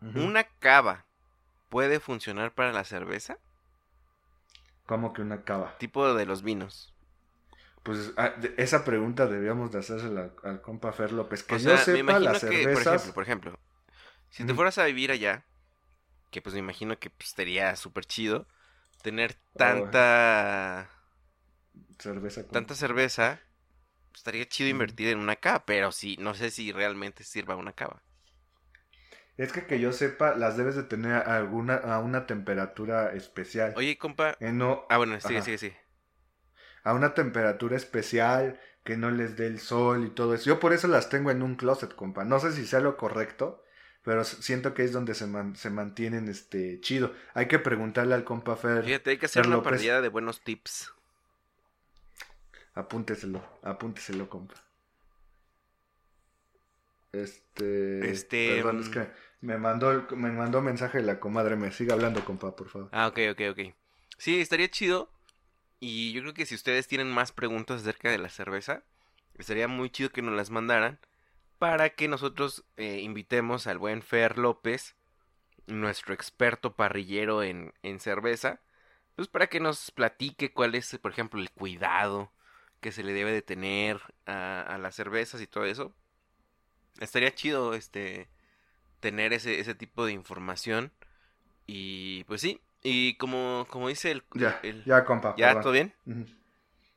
¿Una 0.00 0.44
cava 0.44 1.04
puede 1.68 2.00
funcionar 2.00 2.52
para 2.52 2.72
la 2.72 2.84
cerveza? 2.84 3.36
¿Cómo 4.86 5.12
que 5.12 5.20
una 5.22 5.42
cava? 5.42 5.76
Tipo 5.78 6.14
de 6.14 6.24
los 6.24 6.42
vinos. 6.42 6.94
Pues 7.82 8.12
ah, 8.16 8.30
de- 8.40 8.54
esa 8.58 8.84
pregunta 8.84 9.26
debíamos 9.26 9.70
de 9.72 9.78
hacérsela 9.80 10.32
al 10.44 10.60
compa 10.62 10.92
Fer 10.92 11.12
López. 11.12 11.42
Que 11.42 11.56
o 11.56 11.58
yo 11.60 11.76
sea, 11.76 11.86
me 11.86 12.02
sepa, 12.04 12.18
las 12.20 12.44
que, 12.44 12.68
por 12.68 12.82
cervezas... 12.82 12.82
ejemplo, 12.82 13.12
por 13.12 13.22
ejemplo, 13.22 13.58
si 14.30 14.44
te 14.44 14.54
fueras 14.54 14.78
a 14.78 14.84
vivir 14.86 15.12
allá, 15.12 15.46
que 16.30 16.42
pues 16.42 16.54
me 16.54 16.60
imagino 16.60 16.98
que 16.98 17.10
pues, 17.10 17.30
sería 17.30 17.76
súper 17.76 18.06
chido 18.06 18.48
tener 19.02 19.34
Oh. 19.60 19.88
tanta 19.88 20.90
cerveza 21.98 22.42
tanta 22.50 22.74
cerveza, 22.74 23.40
pues, 24.10 24.20
estaría 24.20 24.48
chido 24.48 24.70
invertir 24.70 25.08
en 25.08 25.18
una 25.20 25.36
cava, 25.36 25.64
pero 25.66 25.92
sí, 25.92 26.16
no 26.20 26.34
sé 26.34 26.50
si 26.50 26.72
realmente 26.72 27.24
sirva 27.24 27.56
una 27.56 27.72
cava. 27.74 28.02
Es 29.38 29.52
que 29.52 29.64
que 29.66 29.80
yo 29.80 29.92
sepa, 29.92 30.34
las 30.36 30.56
debes 30.58 30.76
de 30.76 30.82
tener 30.82 31.14
a 31.14 31.36
alguna, 31.38 31.76
a 31.76 31.98
una 32.00 32.26
temperatura 32.26 33.12
especial. 33.14 33.74
Oye, 33.74 33.96
compa, 33.96 34.38
Eh, 34.40 34.52
no, 34.52 34.84
ah, 34.88 34.98
bueno, 34.98 35.20
sigue, 35.20 35.40
Ajá. 35.40 35.42
sigue, 35.42 35.58
sigue. 35.58 35.78
A 36.84 36.92
una 36.94 37.14
temperatura 37.14 37.76
especial, 37.76 38.60
que 38.84 38.96
no 38.96 39.10
les 39.10 39.36
dé 39.36 39.46
el 39.46 39.58
sol 39.60 40.06
y 40.06 40.10
todo 40.10 40.34
eso. 40.34 40.46
Yo 40.46 40.60
por 40.60 40.72
eso 40.72 40.88
las 40.88 41.08
tengo 41.10 41.30
en 41.30 41.42
un 41.42 41.56
closet, 41.56 41.94
compa. 41.94 42.24
No 42.24 42.40
sé 42.40 42.52
si 42.52 42.66
sea 42.66 42.80
lo 42.80 42.96
correcto, 42.96 43.62
pero 44.02 44.24
siento 44.24 44.72
que 44.74 44.84
es 44.84 44.92
donde 44.92 45.14
se, 45.14 45.26
man- 45.26 45.56
se 45.56 45.70
mantienen 45.70 46.28
este 46.28 46.80
chido. 46.80 47.12
Hay 47.34 47.48
que 47.48 47.58
preguntarle 47.58 48.14
al 48.14 48.24
compa 48.24 48.56
Fer. 48.56 48.84
Fíjate, 48.84 49.10
hay 49.10 49.18
que 49.18 49.26
hacer 49.26 49.46
una 49.46 49.62
parrillada 49.62 50.00
de 50.00 50.08
buenos 50.08 50.40
tips. 50.40 50.92
Apúnteselo, 52.74 53.42
apúnteselo, 53.62 54.28
compa. 54.28 54.54
Este. 57.12 58.10
Este, 58.10 58.56
Perdón, 58.56 58.80
es 58.80 58.88
mm. 58.88 58.92
que 58.92 59.08
me 59.40 59.58
mandó, 59.58 60.06
me 60.16 60.30
mandó 60.30 60.60
mensaje 60.62 60.98
de 60.98 61.04
la 61.04 61.20
comadre. 61.20 61.56
Me 61.56 61.72
sigue 61.72 61.92
hablando, 61.92 62.24
compa, 62.24 62.54
por 62.54 62.68
favor. 62.68 62.88
Ah, 62.92 63.08
ok, 63.08 63.18
ok, 63.32 63.40
ok. 63.50 63.74
Sí, 64.16 64.40
estaría 64.40 64.70
chido. 64.70 65.10
Y 65.80 66.12
yo 66.12 66.22
creo 66.22 66.34
que 66.34 66.46
si 66.46 66.54
ustedes 66.54 66.88
tienen 66.88 67.10
más 67.10 67.32
preguntas 67.32 67.82
acerca 67.82 68.10
de 68.10 68.18
la 68.18 68.28
cerveza, 68.28 68.82
estaría 69.34 69.68
muy 69.68 69.90
chido 69.90 70.10
que 70.10 70.22
nos 70.22 70.34
las 70.34 70.50
mandaran 70.50 70.98
para 71.58 71.90
que 71.90 72.08
nosotros 72.08 72.64
eh, 72.76 73.00
invitemos 73.00 73.66
al 73.66 73.78
buen 73.78 74.02
Fer 74.02 74.38
López, 74.38 74.96
nuestro 75.66 76.14
experto 76.14 76.74
parrillero 76.74 77.42
en, 77.42 77.74
en 77.82 78.00
cerveza, 78.00 78.60
pues 79.16 79.28
para 79.28 79.48
que 79.48 79.60
nos 79.60 79.90
platique 79.90 80.52
cuál 80.52 80.74
es, 80.74 80.96
por 80.98 81.10
ejemplo, 81.10 81.40
el 81.40 81.50
cuidado 81.50 82.32
que 82.80 82.92
se 82.92 83.02
le 83.02 83.12
debe 83.12 83.32
de 83.32 83.42
tener 83.42 84.00
a, 84.26 84.62
a 84.62 84.78
las 84.78 84.94
cervezas 84.94 85.40
y 85.40 85.46
todo 85.46 85.64
eso. 85.64 85.92
Estaría 87.00 87.34
chido 87.34 87.74
este 87.74 88.28
tener 89.00 89.32
ese, 89.32 89.60
ese 89.60 89.74
tipo 89.74 90.06
de 90.06 90.12
información. 90.12 90.92
Y 91.66 92.24
pues 92.24 92.40
sí, 92.40 92.60
y 92.82 93.14
como, 93.16 93.66
como 93.70 93.88
dice 93.88 94.10
el... 94.12 94.22
Ya, 94.34 94.60
el- 94.62 94.84
ya, 94.86 95.04
compa. 95.04 95.36
¿Ya? 95.36 95.48
perdón. 95.48 95.62
¿Todo 95.62 95.72
bien? 95.72 95.92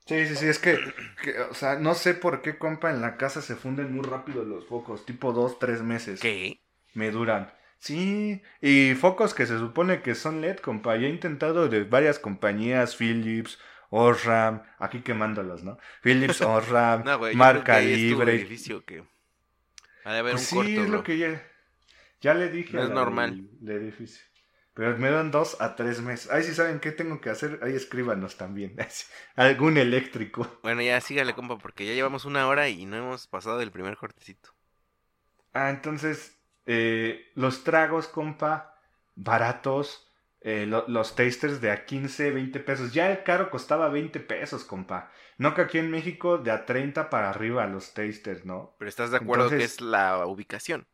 Sí, 0.06 0.26
sí, 0.28 0.36
sí, 0.36 0.48
es 0.48 0.60
que, 0.60 0.78
que, 1.24 1.40
o 1.42 1.54
sea, 1.54 1.76
no 1.80 1.94
sé 1.96 2.14
por 2.14 2.42
qué, 2.42 2.58
compa, 2.58 2.90
en 2.92 3.02
la 3.02 3.18
casa 3.18 3.42
se 3.42 3.56
funden 3.56 3.94
muy 3.96 4.04
rápido 4.06 4.44
los 4.44 4.66
focos, 4.68 5.06
tipo 5.06 5.32
dos, 5.32 5.60
tres 5.60 5.82
meses. 5.82 6.22
¿Qué? 6.22 6.60
Me 6.94 7.12
duran. 7.12 7.54
Sí, 7.80 8.42
y 8.62 8.96
focos 8.96 9.34
que 9.34 9.46
se 9.48 9.60
supone 9.60 10.02
que 10.02 10.16
son 10.16 10.42
LED, 10.42 10.58
compa. 10.58 10.98
Yo 10.98 11.08
he 11.08 11.10
intentado 11.10 11.70
de 11.70 11.84
varias 11.86 12.20
compañías, 12.20 12.96
Philips, 12.98 13.60
Osram, 13.90 14.64
aquí 14.80 15.02
quemándolos, 15.02 15.64
¿no? 15.64 15.78
Philips, 16.04 16.42
Osram, 16.44 17.06
No, 17.06 17.18
yo 17.30 17.38
Marca 17.38 17.80
Libre. 17.82 18.34
edificio 18.34 18.84
que... 18.86 19.04
Ha 20.04 20.14
de 20.14 20.20
haber 20.20 20.36
Pues 20.36 20.42
un 20.42 20.46
sí, 20.46 20.58
corto, 20.58 20.82
es 20.82 20.90
bro. 20.90 20.98
lo 20.98 21.04
que 21.04 21.18
ya, 21.18 21.44
ya 22.22 22.34
le 22.36 22.50
dije. 22.50 22.78
No 22.78 22.84
es 22.84 22.90
normal. 22.90 23.44
del 23.62 23.78
edificio. 23.84 24.24
Pero 24.74 24.97
me 24.97 25.09
dan 25.11 25.32
dos 25.32 25.59
a 25.61 25.76
tres 25.76 26.01
meses. 26.01 26.32
Ahí 26.32 26.43
sí 26.43 26.53
saben 26.53 26.80
qué 26.80 26.91
tengo 26.91 27.22
que 27.22 27.30
hacer, 27.30 27.59
ahí 27.63 27.74
escríbanos 27.76 28.38
también. 28.38 28.76
Algún 29.36 29.78
eléctrico. 29.78 30.47
Bueno, 30.63 30.82
ya 30.82 30.99
sígale, 31.01 31.36
compa, 31.36 31.57
porque 31.59 31.86
ya 31.86 31.93
llevamos 31.93 32.26
una 32.26 32.47
hora 32.47 32.67
y 32.69 32.86
no 32.88 32.95
hemos 32.97 33.28
pasado 33.28 33.57
del 33.59 33.72
primer 33.72 33.95
cortecito. 33.97 34.55
Ah, 35.53 35.69
entonces, 35.69 36.38
eh, 36.65 37.32
los 37.36 37.63
tragos, 37.63 38.07
compa, 38.07 38.76
baratos. 39.15 40.07
eh, 40.43 40.65
lo- 40.65 40.86
los 40.88 41.15
tasters 41.15 41.61
de 41.61 41.69
a 41.69 41.86
15, 41.86 42.32
20 42.32 42.59
pesos. 42.59 42.93
Ya 42.93 43.11
el 43.11 43.22
caro 43.24 43.51
costaba 43.51 43.89
20 43.89 44.19
pesos, 44.19 44.63
compa. 44.63 45.11
No 45.38 45.53
que 45.53 45.61
aquí 45.61 45.78
en 45.78 45.91
México 45.91 46.39
de 46.39 46.49
a 46.49 46.65
30 46.65 47.11
para 47.11 47.30
arriba 47.30 47.67
los 47.67 47.93
tasters, 47.93 48.43
¿no? 48.43 48.74
Pero 48.78 48.89
¿estás 48.89 49.11
de 49.11 49.17
acuerdo 49.17 49.53
que 49.53 49.63
es 49.63 49.80
la 49.82 50.26
ubicación? 50.26 50.88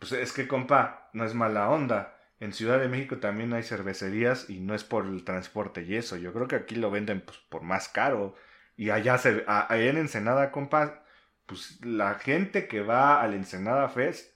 Pues 0.00 0.12
es 0.12 0.32
que, 0.32 0.48
compa, 0.48 1.10
no 1.12 1.24
es 1.24 1.34
mala 1.34 1.68
onda. 1.68 2.16
en 2.40 2.52
Ciudad 2.52 2.80
de 2.80 2.88
México 2.88 3.18
también 3.18 3.52
hay 3.52 3.62
cervecerías 3.62 4.48
y 4.48 4.60
no 4.60 4.74
es 4.74 4.82
por 4.82 5.06
el 5.06 5.24
transporte 5.24 5.82
y 5.82 5.94
eso. 5.94 6.16
Yo 6.16 6.32
creo 6.32 6.48
que 6.48 6.56
aquí 6.56 6.74
lo 6.74 6.90
venden 6.90 7.20
pues, 7.20 7.38
por 7.50 7.62
más 7.62 7.88
caro. 7.88 8.34
Y 8.76 8.90
allá, 8.90 9.18
se, 9.18 9.44
allá 9.46 9.90
en 9.90 9.98
Ensenada, 9.98 10.50
compa, 10.50 11.04
pues 11.44 11.84
la 11.84 12.14
gente 12.14 12.66
que 12.66 12.80
va 12.80 13.20
al 13.20 13.34
Ensenada 13.34 13.88
Fest, 13.90 14.34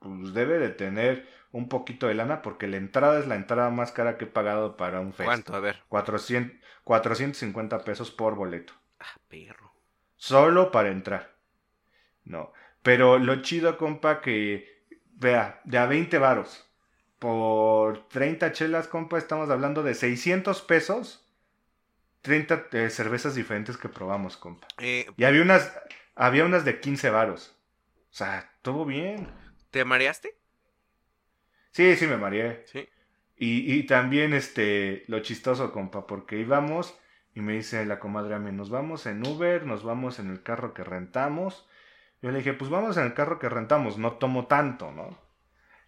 pues 0.00 0.34
debe 0.34 0.58
de 0.58 0.70
tener 0.70 1.28
un 1.52 1.68
poquito 1.68 2.08
de 2.08 2.14
lana 2.14 2.42
porque 2.42 2.66
la 2.66 2.76
entrada 2.76 3.20
es 3.20 3.26
la 3.26 3.36
entrada 3.36 3.70
más 3.70 3.92
cara 3.92 4.18
que 4.18 4.24
he 4.24 4.28
pagado 4.28 4.76
para 4.76 5.00
un 5.00 5.12
fest. 5.12 5.26
¿Cuánto? 5.26 5.54
A 5.54 5.60
ver. 5.60 5.82
400, 5.88 6.56
450 6.84 7.84
pesos 7.84 8.10
por 8.10 8.34
boleto. 8.34 8.72
Ah, 8.98 9.16
perro. 9.28 9.72
Solo 10.16 10.72
para 10.72 10.90
entrar. 10.90 11.36
No. 12.24 12.52
Pero 12.82 13.18
lo 13.18 13.42
chido, 13.42 13.78
compa, 13.78 14.20
que 14.20 14.77
vea, 15.20 15.60
de 15.64 15.78
a 15.78 15.86
20 15.86 16.18
varos 16.18 16.64
por 17.18 18.08
30 18.08 18.52
chelas, 18.52 18.88
compa, 18.88 19.18
estamos 19.18 19.50
hablando 19.50 19.82
de 19.82 19.94
600 19.94 20.62
pesos. 20.62 21.24
30 22.22 22.66
eh, 22.72 22.90
cervezas 22.90 23.34
diferentes 23.34 23.76
que 23.76 23.88
probamos, 23.88 24.36
compa. 24.36 24.66
Eh, 24.78 25.06
Y 25.16 25.24
había 25.24 25.42
unas, 25.42 25.72
había 26.14 26.44
unas 26.44 26.64
de 26.64 26.80
15 26.80 27.10
varos. 27.10 27.56
O 28.10 28.14
sea, 28.14 28.52
todo 28.62 28.84
bien. 28.84 29.28
¿Te 29.70 29.84
mareaste? 29.84 30.34
Sí, 31.72 31.96
sí 31.96 32.06
me 32.06 32.16
mareé. 32.16 32.64
Sí. 32.66 32.88
Y, 33.36 33.72
y 33.72 33.84
también, 33.86 34.34
este, 34.34 35.04
lo 35.06 35.20
chistoso, 35.20 35.72
compa, 35.72 36.06
porque 36.06 36.38
íbamos 36.38 36.98
y 37.34 37.40
me 37.40 37.52
dice 37.54 37.84
la 37.86 38.00
comadre 38.00 38.34
a 38.34 38.38
mí, 38.40 38.50
nos 38.50 38.70
vamos 38.70 39.06
en 39.06 39.24
Uber, 39.26 39.64
nos 39.64 39.84
vamos 39.84 40.18
en 40.18 40.30
el 40.30 40.42
carro 40.42 40.74
que 40.74 40.82
rentamos. 40.82 41.67
Yo 42.22 42.30
le 42.30 42.38
dije, 42.38 42.52
pues 42.52 42.70
vamos 42.70 42.96
en 42.96 43.04
el 43.04 43.14
carro 43.14 43.38
que 43.38 43.48
rentamos, 43.48 43.98
no 43.98 44.12
tomo 44.12 44.46
tanto, 44.46 44.90
¿no? 44.92 45.16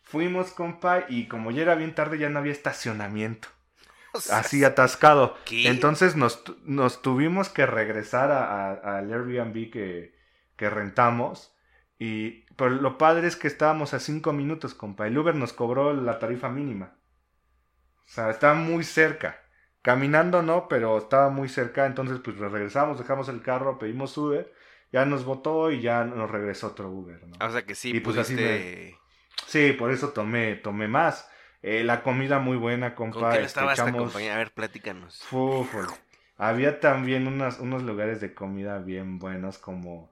Fuimos, 0.02 0.52
compa, 0.52 1.04
y 1.08 1.28
como 1.28 1.50
ya 1.50 1.62
era 1.62 1.74
bien 1.74 1.94
tarde, 1.94 2.18
ya 2.18 2.28
no 2.28 2.38
había 2.38 2.52
estacionamiento. 2.52 3.48
O 4.12 4.20
sea, 4.20 4.38
Así 4.40 4.64
atascado. 4.64 5.36
¿Qué? 5.44 5.68
Entonces 5.68 6.16
nos, 6.16 6.42
nos 6.64 7.00
tuvimos 7.00 7.48
que 7.48 7.64
regresar 7.64 8.32
al 8.32 9.12
Airbnb 9.12 9.70
que, 9.70 10.16
que 10.56 10.68
rentamos. 10.68 11.54
Y 11.96 12.44
pero 12.56 12.70
lo 12.70 12.98
padre 12.98 13.28
es 13.28 13.36
que 13.36 13.46
estábamos 13.46 13.94
a 13.94 14.00
cinco 14.00 14.32
minutos, 14.32 14.74
compa. 14.74 15.06
El 15.06 15.16
Uber 15.16 15.36
nos 15.36 15.52
cobró 15.52 15.94
la 15.94 16.18
tarifa 16.18 16.48
mínima. 16.48 16.96
O 18.04 18.08
sea, 18.12 18.30
estaba 18.30 18.54
muy 18.54 18.82
cerca. 18.82 19.40
Caminando 19.80 20.42
no, 20.42 20.66
pero 20.68 20.98
estaba 20.98 21.30
muy 21.30 21.48
cerca. 21.48 21.86
Entonces, 21.86 22.18
pues 22.18 22.36
regresamos, 22.36 22.98
dejamos 22.98 23.28
el 23.28 23.40
carro, 23.40 23.78
pedimos 23.78 24.18
Uber. 24.18 24.52
Ya 24.92 25.04
nos 25.04 25.24
votó 25.24 25.70
y 25.70 25.80
ya 25.80 26.04
nos 26.04 26.30
regresó 26.30 26.68
otro 26.68 26.90
Uber, 26.90 27.20
¿no? 27.26 27.46
O 27.46 27.50
sea 27.50 27.62
que 27.64 27.74
sí, 27.74 27.90
Y 27.94 28.00
pues 28.00 28.16
así 28.18 28.34
pudiste... 28.34 28.98
Sí, 29.46 29.72
por 29.72 29.90
eso 29.92 30.10
tomé, 30.10 30.56
tomé 30.56 30.88
más. 30.88 31.28
Eh, 31.62 31.84
la 31.84 32.02
comida 32.02 32.38
muy 32.38 32.56
buena, 32.56 32.94
¿Con 32.94 33.10
compa. 33.10 33.32
qué 33.32 33.40
le 33.40 33.46
este, 33.46 33.60
estaba 33.60 33.72
esta 33.72 33.92
compañía? 33.92 34.34
A 34.34 34.38
ver, 34.38 34.52
platícanos. 34.52 35.22
Fúfole. 35.24 35.88
Había 36.36 36.80
también 36.80 37.26
unas, 37.26 37.58
unos 37.58 37.82
lugares 37.82 38.20
de 38.20 38.34
comida 38.34 38.78
bien 38.78 39.18
buenos, 39.18 39.58
como 39.58 40.10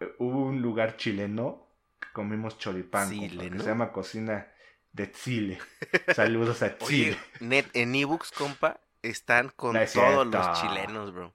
eh, 0.00 0.14
hubo 0.18 0.46
un 0.46 0.62
lugar 0.62 0.96
chileno 0.96 1.66
que 2.00 2.08
comimos 2.12 2.58
choripán, 2.58 3.10
compa, 3.10 3.50
que 3.50 3.58
se 3.58 3.66
llama 3.66 3.92
Cocina 3.92 4.48
de 4.92 5.12
Chile. 5.12 5.58
Saludos 6.14 6.62
a 6.62 6.76
Oye, 6.80 6.86
Chile. 6.86 7.18
net, 7.40 7.66
en 7.74 7.94
ebooks, 7.94 8.32
compa, 8.32 8.80
están 9.02 9.50
con 9.50 9.74
No 9.74 9.80
es 9.80 9.92
todos 9.92 10.26
los 10.26 10.60
chilenos, 10.60 11.12
bro. 11.12 11.34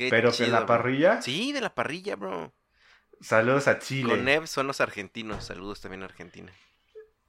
Qué 0.00 0.08
Pero 0.08 0.36
que 0.36 0.44
chido, 0.44 0.46
en 0.46 0.52
la 0.52 0.66
bro. 0.66 0.66
parrilla, 0.66 1.12
Sí, 1.18 1.52
de 1.52 1.60
la 1.60 1.74
parrilla, 1.74 2.16
bro. 2.16 2.52
saludos 3.20 3.66
a 3.68 3.78
Chile. 3.78 4.18
Con 4.18 4.28
Ev 4.28 4.46
son 4.46 4.66
los 4.66 4.82
argentinos. 4.82 5.44
Saludos 5.44 5.80
también 5.80 6.02
a 6.02 6.06
Argentina. 6.06 6.52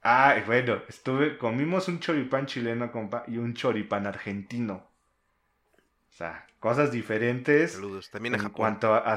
Ah, 0.04 0.36
bueno, 0.46 0.82
estuve, 0.88 1.38
comimos 1.38 1.88
un 1.88 1.98
choripán 1.98 2.46
chileno, 2.46 2.92
compa, 2.92 3.24
y 3.26 3.38
un 3.38 3.54
choripán 3.54 4.06
argentino. 4.06 4.86
O 6.10 6.14
sea, 6.14 6.46
cosas 6.60 6.92
diferentes. 6.92 7.70
Saludos. 7.72 8.08
También 8.10 8.34
a 8.34 8.38
en 8.38 8.38
Japón. 8.38 8.54
cuanto 8.54 8.94
a, 8.94 9.16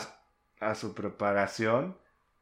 a 0.60 0.76
su 0.76 0.93
preparación, 0.95 1.97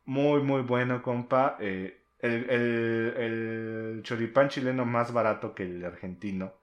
muy, 0.06 0.42
muy 0.42 0.62
bueno, 0.62 1.02
compa. 1.04 1.58
Eh, 1.60 2.00
el, 2.20 2.50
el- 2.50 3.14
el 3.18 4.04
choripán 4.04 4.50
chileno 4.50 4.86
más 4.86 5.12
barato 5.14 5.54
que 5.56 5.64
el 5.64 5.84
argentino. 5.86 6.54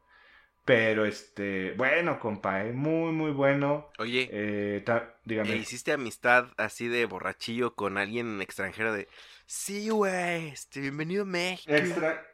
Pero, 0.65 1.05
este, 1.05 1.73
bueno, 1.73 2.21
compa, 2.21 2.65
eh, 2.65 2.73
muy, 2.73 3.13
muy 3.13 3.31
bueno. 3.33 3.91
Oye, 3.99 4.29
Eh, 4.31 4.83
ta- 4.85 5.15
dígame. 5.25 5.53
¿e 5.53 5.57
¿hiciste 5.57 5.93
amistad 5.93 6.49
así 6.59 6.87
de 6.87 7.07
borrachillo 7.07 7.75
con 7.75 7.99
alguien 7.99 8.41
extranjero 8.43 8.93
de... 8.93 9.09
Sí, 9.47 9.89
güey, 9.89 10.49
este, 10.49 10.81
bienvenido 10.81 11.23
a 11.23 11.27
México. 11.27 11.73
Extra. 11.75 12.25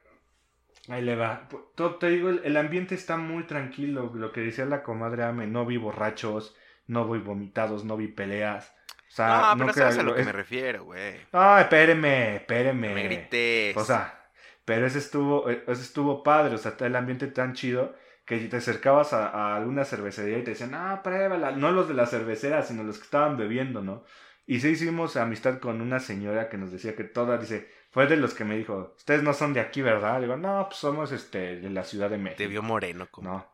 Ahí 0.88 1.02
le 1.02 1.16
va. 1.16 1.48
Pu- 1.48 1.64
to- 1.76 1.96
Te 1.96 2.10
digo, 2.10 2.28
el, 2.28 2.42
el 2.44 2.56
ambiente 2.56 2.94
está 2.94 3.16
muy 3.16 3.44
tranquilo. 3.44 4.12
Lo 4.14 4.32
que 4.32 4.40
decía 4.42 4.66
la 4.66 4.82
comadre 4.82 5.22
Ame, 5.24 5.46
no 5.46 5.64
vi 5.64 5.78
borrachos, 5.78 6.54
no 6.86 7.08
vi 7.10 7.18
vomitados, 7.20 7.84
no 7.84 7.96
vi 7.96 8.08
peleas. 8.08 8.72
O 9.10 9.14
sea, 9.16 9.54
No, 9.54 9.58
pero 9.64 9.72
crea- 9.72 9.84
sabes 9.84 9.98
a 9.98 10.02
lo 10.02 10.14
que 10.14 10.20
es- 10.20 10.26
me 10.26 10.32
refiero, 10.32 10.84
güey. 10.84 11.14
Ay, 11.32 11.62
espéreme, 11.62 12.36
espéreme. 12.36 12.92
Me 12.94 13.02
grites. 13.04 13.76
O 13.76 13.84
sea, 13.84 14.28
pero 14.64 14.86
ese 14.86 14.98
estuvo, 14.98 15.48
eh, 15.48 15.64
ese 15.66 15.82
estuvo 15.82 16.22
padre, 16.22 16.56
o 16.56 16.58
sea, 16.58 16.76
el 16.80 16.96
ambiente 16.96 17.28
tan 17.28 17.54
chido 17.54 17.94
que 18.26 18.38
te 18.40 18.56
acercabas 18.58 19.12
a, 19.14 19.28
a 19.28 19.56
alguna 19.56 19.84
cervecería 19.84 20.38
y 20.38 20.44
te 20.44 20.50
decían, 20.52 20.74
ah, 20.74 21.02
pruébala, 21.04 21.52
no 21.52 21.70
los 21.72 21.88
de 21.88 21.94
la 21.94 22.06
cervecera, 22.06 22.62
sino 22.62 22.82
los 22.84 22.98
que 22.98 23.04
estaban 23.04 23.36
bebiendo, 23.38 23.82
¿no? 23.82 24.04
Y 24.46 24.60
sí 24.60 24.68
hicimos 24.70 25.16
amistad 25.16 25.58
con 25.60 25.80
una 25.80 26.00
señora 26.00 26.48
que 26.48 26.58
nos 26.58 26.72
decía 26.72 26.96
que 26.96 27.04
toda, 27.04 27.38
dice, 27.38 27.68
fue 27.90 28.06
de 28.06 28.16
los 28.16 28.34
que 28.34 28.44
me 28.44 28.56
dijo, 28.56 28.94
ustedes 28.96 29.22
no 29.22 29.32
son 29.34 29.54
de 29.54 29.60
aquí, 29.60 29.82
¿verdad? 29.82 30.16
Le 30.16 30.22
digo, 30.26 30.36
no, 30.36 30.66
pues 30.68 30.78
somos 30.78 31.12
este, 31.12 31.56
de 31.60 31.70
la 31.70 31.84
Ciudad 31.84 32.10
de 32.10 32.18
México. 32.18 32.36
Te 32.36 32.46
vio 32.46 32.62
moreno, 32.62 33.08
como. 33.10 33.28
No. 33.28 33.44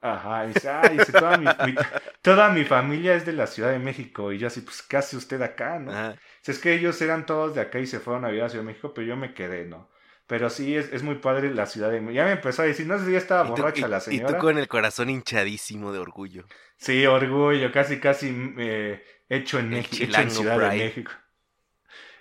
Ajá, 0.00 0.44
y 0.46 0.48
dice, 0.48 0.68
ay, 0.70 0.96
dice, 0.96 1.12
toda 1.14 1.36
mi, 1.36 1.56
mi- 1.60 1.78
toda 2.22 2.50
mi 2.50 2.64
familia 2.64 3.14
es 3.14 3.24
de 3.26 3.32
la 3.32 3.46
Ciudad 3.46 3.70
de 3.70 3.78
México. 3.78 4.32
Y 4.32 4.38
yo 4.38 4.48
así, 4.48 4.60
pues, 4.62 4.82
¿qué 4.82 4.96
hace 4.98 5.16
usted 5.16 5.40
acá, 5.42 5.78
no? 5.78 6.04
Ajá. 6.04 6.20
Si 6.42 6.50
es 6.52 6.58
que 6.58 6.74
ellos 6.74 7.00
eran 7.02 7.24
todos 7.26 7.54
de 7.54 7.60
acá 7.62 7.78
y 7.78 7.86
se 7.86 8.00
fueron 8.00 8.24
a 8.24 8.28
vivir 8.28 8.42
a 8.44 8.48
Ciudad 8.48 8.64
de 8.64 8.68
México, 8.68 8.92
pero 8.94 9.06
yo 9.06 9.16
me 9.16 9.34
quedé, 9.34 9.64
¿no? 9.66 9.88
Pero 10.32 10.48
sí, 10.48 10.74
es, 10.74 10.90
es 10.94 11.02
muy 11.02 11.16
padre 11.16 11.52
la 11.52 11.66
Ciudad 11.66 11.90
de 11.90 12.00
México. 12.00 12.12
Ya 12.14 12.24
me 12.24 12.32
empezó 12.32 12.62
a 12.62 12.64
decir, 12.64 12.86
no 12.86 12.98
sé 12.98 13.04
si 13.04 13.12
ya 13.12 13.18
estaba 13.18 13.42
Y 13.42 13.48
tú- 13.48 13.50
borracha 13.60 13.86
y- 13.86 13.90
la 13.90 13.98
y 13.98 14.00
señora. 14.00 14.28
tú 14.38 14.40
con 14.40 14.56
el 14.56 14.66
corazón 14.66 15.10
hinchadísimo 15.10 15.92
de 15.92 15.98
orgullo. 15.98 16.46
Sí, 16.78 17.04
orgullo, 17.04 17.70
casi, 17.70 18.00
casi 18.00 18.34
eh, 18.56 19.04
hecho 19.28 19.58
en 19.58 19.66
El 19.66 19.70
México, 19.72 20.04
hecho 20.04 20.20
en 20.22 20.30
Ciudad 20.30 20.58
de. 20.70 20.78
México. 20.78 21.12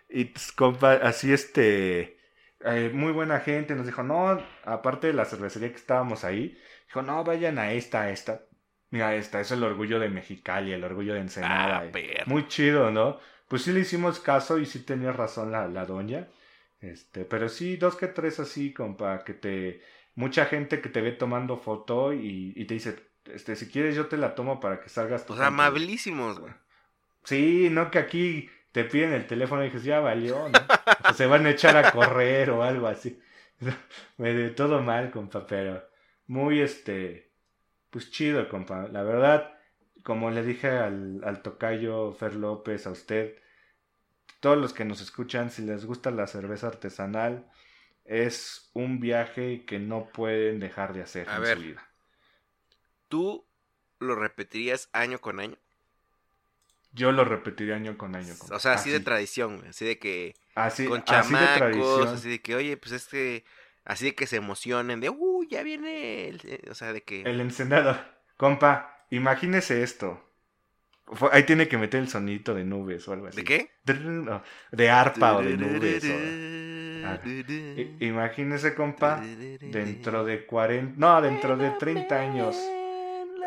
Y 0.09 0.25
pues, 0.25 0.51
compa, 0.51 0.95
así 0.95 1.31
este, 1.31 2.17
eh, 2.65 2.91
muy 2.93 3.13
buena 3.13 3.39
gente, 3.39 3.75
nos 3.75 3.85
dijo, 3.85 4.03
no, 4.03 4.43
aparte 4.65 5.07
de 5.07 5.13
la 5.13 5.23
cervecería 5.23 5.69
que 5.69 5.77
estábamos 5.77 6.25
ahí, 6.25 6.57
dijo, 6.87 7.01
no, 7.03 7.23
vayan 7.23 7.59
a 7.59 7.71
esta, 7.71 8.01
a 8.01 8.09
esta. 8.09 8.41
Mira, 8.89 9.15
esta 9.15 9.39
es 9.39 9.51
el 9.51 9.63
orgullo 9.63 10.01
de 10.01 10.09
Mexicali, 10.09 10.73
el 10.73 10.83
orgullo 10.83 11.13
de 11.13 11.21
Ensenada. 11.21 11.79
Ah, 11.79 11.85
y- 11.85 11.91
perro. 11.91 12.25
muy 12.25 12.45
chido, 12.49 12.91
¿no? 12.91 13.19
Pues 13.47 13.61
sí 13.61 13.71
le 13.71 13.79
hicimos 13.79 14.19
caso 14.19 14.57
y 14.57 14.65
sí 14.65 14.79
tenía 14.83 15.13
razón 15.13 15.53
la, 15.53 15.69
la 15.69 15.85
doña. 15.85 16.27
Este, 16.81 17.25
pero 17.25 17.47
sí, 17.49 17.77
dos 17.77 17.95
que 17.95 18.07
tres 18.07 18.39
así, 18.39 18.73
compa, 18.73 19.23
que 19.23 19.33
te... 19.33 19.81
Mucha 20.15 20.45
gente 20.45 20.81
que 20.81 20.89
te 20.89 21.01
ve 21.01 21.13
tomando 21.13 21.57
foto 21.57 22.11
y, 22.13 22.53
y 22.55 22.65
te 22.65 22.73
dice, 22.73 22.95
este, 23.25 23.55
si 23.55 23.69
quieres 23.69 23.95
yo 23.95 24.07
te 24.07 24.17
la 24.17 24.35
tomo 24.35 24.59
para 24.59 24.81
que 24.81 24.89
salgas 24.89 25.25
tu- 25.25 25.33
amabilísimos, 25.41 26.39
güey. 26.39 26.53
Sí, 27.23 27.69
no 27.71 27.91
que 27.91 27.99
aquí 27.99 28.49
te 28.71 28.83
piden 28.83 29.13
el 29.13 29.27
teléfono 29.27 29.61
y 29.63 29.67
dices, 29.67 29.83
ya 29.83 29.99
valió, 29.99 30.49
¿no? 30.49 30.59
O 31.09 31.13
se 31.13 31.25
van 31.27 31.45
a 31.45 31.51
echar 31.51 31.77
a 31.77 31.91
correr 31.91 32.49
o 32.51 32.63
algo 32.63 32.87
así. 32.87 33.19
Me 34.17 34.33
de 34.33 34.49
todo 34.49 34.81
mal, 34.81 35.11
compa, 35.11 35.45
pero 35.47 35.83
muy 36.27 36.61
este, 36.61 37.31
pues 37.89 38.11
chido, 38.11 38.49
compa. 38.49 38.87
La 38.89 39.03
verdad, 39.03 39.53
como 40.03 40.31
le 40.31 40.43
dije 40.43 40.69
al, 40.69 41.21
al 41.23 41.41
tocayo 41.41 42.13
Fer 42.13 42.35
López, 42.35 42.87
a 42.87 42.91
usted, 42.91 43.35
todos 44.41 44.57
los 44.57 44.73
que 44.73 44.83
nos 44.83 44.99
escuchan, 44.99 45.49
si 45.51 45.61
les 45.61 45.85
gusta 45.85 46.11
la 46.11 46.27
cerveza 46.27 46.67
artesanal, 46.67 47.49
es 48.03 48.69
un 48.73 48.99
viaje 48.99 49.65
que 49.65 49.79
no 49.79 50.09
pueden 50.11 50.59
dejar 50.59 50.93
de 50.93 51.03
hacer 51.03 51.29
A 51.29 51.37
en 51.37 51.41
ver. 51.43 51.57
su 51.57 51.63
vida. 51.63 51.87
¿Tú 53.07 53.45
lo 53.99 54.15
repetirías 54.15 54.89
año 54.91 55.21
con 55.21 55.39
año? 55.39 55.57
Yo 56.93 57.11
lo 57.11 57.23
repetiría 57.23 57.75
año 57.75 57.97
con 57.97 58.15
año. 58.15 58.33
O 58.49 58.59
sea, 58.59 58.73
así, 58.73 58.89
de 58.89 58.99
tradición. 58.99 59.63
Así 59.69 59.85
de 59.85 59.97
que 59.99 60.35
así, 60.55 60.87
con 60.87 61.03
así 61.07 61.33
de 61.33 61.39
chamacos, 61.39 61.57
tradición. 61.57 62.07
así 62.07 62.29
de 62.29 62.41
que, 62.41 62.55
oye, 62.55 62.77
pues 62.77 62.91
este, 62.93 63.45
así 63.85 64.05
de 64.05 64.15
que 64.15 64.27
se 64.27 64.37
emocionen, 64.37 64.99
de, 64.99 65.09
uh, 65.09 65.43
ya 65.47 65.63
viene, 65.63 66.27
el-", 66.27 66.41
eh, 66.43 66.61
o 66.69 66.73
sea, 66.73 66.91
de 66.93 67.03
que, 67.03 67.21
El 67.21 67.39
encendedor. 67.39 67.97
Compa, 68.37 69.05
imagínese 69.11 69.83
esto. 69.83 70.30
Ahí 71.31 71.43
tiene 71.43 71.67
que 71.67 71.77
meter 71.77 71.99
el 72.01 72.07
sonidito 72.07 72.53
de 72.53 72.63
nubes 72.63 73.07
o 73.07 73.13
algo 73.13 73.27
así. 73.27 73.37
¿de 73.37 73.43
qué? 73.43 73.71
De 74.71 74.89
arpa 74.89 75.35
o 75.37 75.41
de 75.43 75.57
nubes. 75.57 76.03
o- 76.05 76.61
Imagínese, 77.99 78.73
compa, 78.75 79.21
dentro 79.59 80.23
de 80.23 80.45
40... 80.45 80.93
No, 80.97 81.21
dentro 81.21 81.57
de 81.57 81.71
30 81.71 82.19
años. 82.19 82.57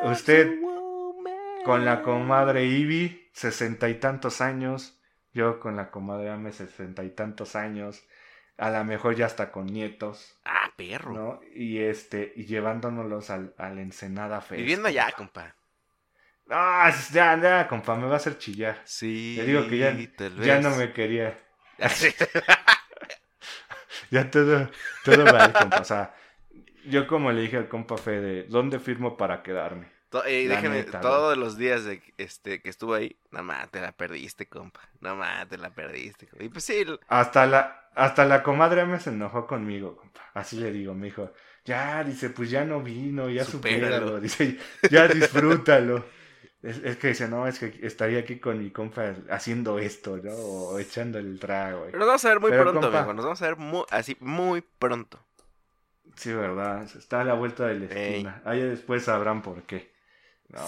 Usted 0.04 0.58
Con 1.64 1.84
la 1.84 2.02
comadre 2.02 2.66
Ivy, 2.66 3.28
sesenta 3.32 3.88
y 3.88 3.94
tantos 3.94 4.40
años. 4.40 5.00
Yo 5.32 5.58
con 5.60 5.76
la 5.76 5.90
comadre 5.90 6.30
Ame, 6.30 6.52
sesenta 6.52 7.02
y 7.04 7.10
tantos 7.10 7.56
años. 7.56 8.04
a 8.58 8.70
lo 8.70 8.84
mejor 8.84 9.16
ya 9.16 9.26
hasta 9.26 9.50
con 9.50 9.66
nietos, 9.66 10.38
Ah, 10.44 10.70
perro. 10.76 11.12
¿no? 11.12 11.40
Y 11.56 11.78
este, 11.78 12.32
y 12.36 12.44
llevándonos 12.44 13.30
al, 13.30 13.52
al 13.58 13.78
Ensenada 13.80 14.40
Fest. 14.40 14.60
Viviendo 14.60 14.88
allá, 14.88 15.10
compa. 15.16 15.56
Ah, 16.50 16.92
ya, 17.12 17.36
ya, 17.40 17.66
compa, 17.68 17.96
me 17.96 18.06
va 18.06 18.14
a 18.14 18.16
hacer 18.16 18.38
chillar. 18.38 18.80
Sí. 18.84 19.34
Le 19.38 19.44
digo 19.44 19.66
que 19.68 19.78
ya, 19.78 19.96
ya 20.44 20.60
no 20.60 20.70
me 20.76 20.92
quería. 20.92 21.36
Ya 24.10 24.30
todo, 24.30 24.68
todo 25.04 25.24
mal, 25.32 25.52
compa. 25.52 25.80
O 25.80 25.84
sea, 25.84 26.14
yo 26.86 27.06
como 27.06 27.32
le 27.32 27.42
dije 27.42 27.56
al 27.56 27.68
compa 27.68 27.96
Fede, 27.96 28.44
¿dónde 28.48 28.78
firmo 28.78 29.16
para 29.16 29.42
quedarme? 29.42 29.86
To- 30.10 30.24
eh, 30.26 30.46
neta, 30.46 31.00
todos 31.00 31.36
los 31.36 31.56
días 31.56 31.84
de, 31.84 32.00
este, 32.18 32.60
que 32.62 32.68
estuvo 32.68 32.94
ahí, 32.94 33.16
nada 33.32 33.42
más 33.42 33.70
te 33.70 33.80
la 33.80 33.92
perdiste, 33.92 34.46
compa. 34.48 34.80
Nada 35.00 35.16
más 35.16 35.48
te 35.48 35.58
la 35.58 35.70
perdiste. 35.74 36.26
compa. 36.28 36.44
Y 36.44 36.48
pues 36.48 36.64
sí, 36.64 36.84
Hasta 37.08 37.46
la, 37.46 37.88
hasta 37.94 38.24
la 38.24 38.42
comadre 38.42 38.84
me 38.86 39.00
se 39.00 39.10
enojó 39.10 39.46
conmigo, 39.46 39.96
compa. 39.96 40.20
Así 40.34 40.56
le 40.60 40.70
digo, 40.70 40.94
me 40.94 41.06
dijo, 41.06 41.32
ya, 41.64 42.04
dice, 42.04 42.30
pues 42.30 42.50
ya 42.50 42.64
no 42.64 42.80
vino, 42.80 43.28
ya 43.28 43.44
Supéralo. 43.44 43.96
supéralo. 43.96 44.20
Dice, 44.20 44.58
ya 44.90 45.08
disfrútalo. 45.08 46.04
Es, 46.64 46.78
es 46.78 46.96
que 46.96 47.08
dice, 47.08 47.28
no, 47.28 47.46
es 47.46 47.58
que 47.58 47.78
estaría 47.82 48.20
aquí 48.20 48.38
con 48.38 48.58
mi 48.58 48.70
compa 48.70 49.14
haciendo 49.30 49.78
esto, 49.78 50.16
¿no? 50.16 50.32
O 50.32 50.78
echando 50.78 51.18
el 51.18 51.38
trago. 51.38 51.80
güey. 51.80 51.90
pero 51.92 51.98
nos 52.00 52.06
vamos 52.08 52.24
a 52.24 52.28
ver 52.30 52.40
muy 52.40 52.50
Pero, 52.50 52.62
pronto, 52.62 52.80
compa. 52.80 52.98
amigo. 53.00 53.12
Nos 53.14 53.24
vamos 53.26 53.42
a 53.42 53.46
ver 53.46 53.56
mu- 53.56 53.84
así 53.90 54.16
muy 54.20 54.62
pronto. 54.62 55.20
Sí, 56.16 56.32
verdad, 56.32 56.84
está 56.96 57.20
a 57.20 57.24
la 57.24 57.34
vuelta 57.34 57.66
de 57.66 57.74
la 57.80 57.84
esquina. 57.86 58.42
Ahí 58.44 58.60
después 58.62 59.04
sabrán 59.04 59.42
por 59.42 59.62
qué. 59.64 59.92
¿No? 60.48 60.64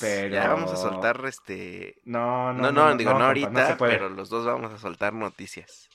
Pero... 0.00 0.34
Ya 0.34 0.48
vamos 0.48 0.70
a 0.72 0.76
soltar 0.76 1.20
este. 1.26 2.00
No, 2.04 2.52
No, 2.52 2.70
no, 2.70 2.94
digo, 2.96 3.10
no, 3.10 3.14
compa, 3.16 3.26
ahorita, 3.26 3.66
se 3.68 3.76
puede. 3.76 3.92
pero 3.94 4.08
los 4.10 4.28
dos 4.28 4.44
vamos 4.46 4.72
a 4.72 4.78
soltar 4.78 5.14
noticias. 5.14 5.88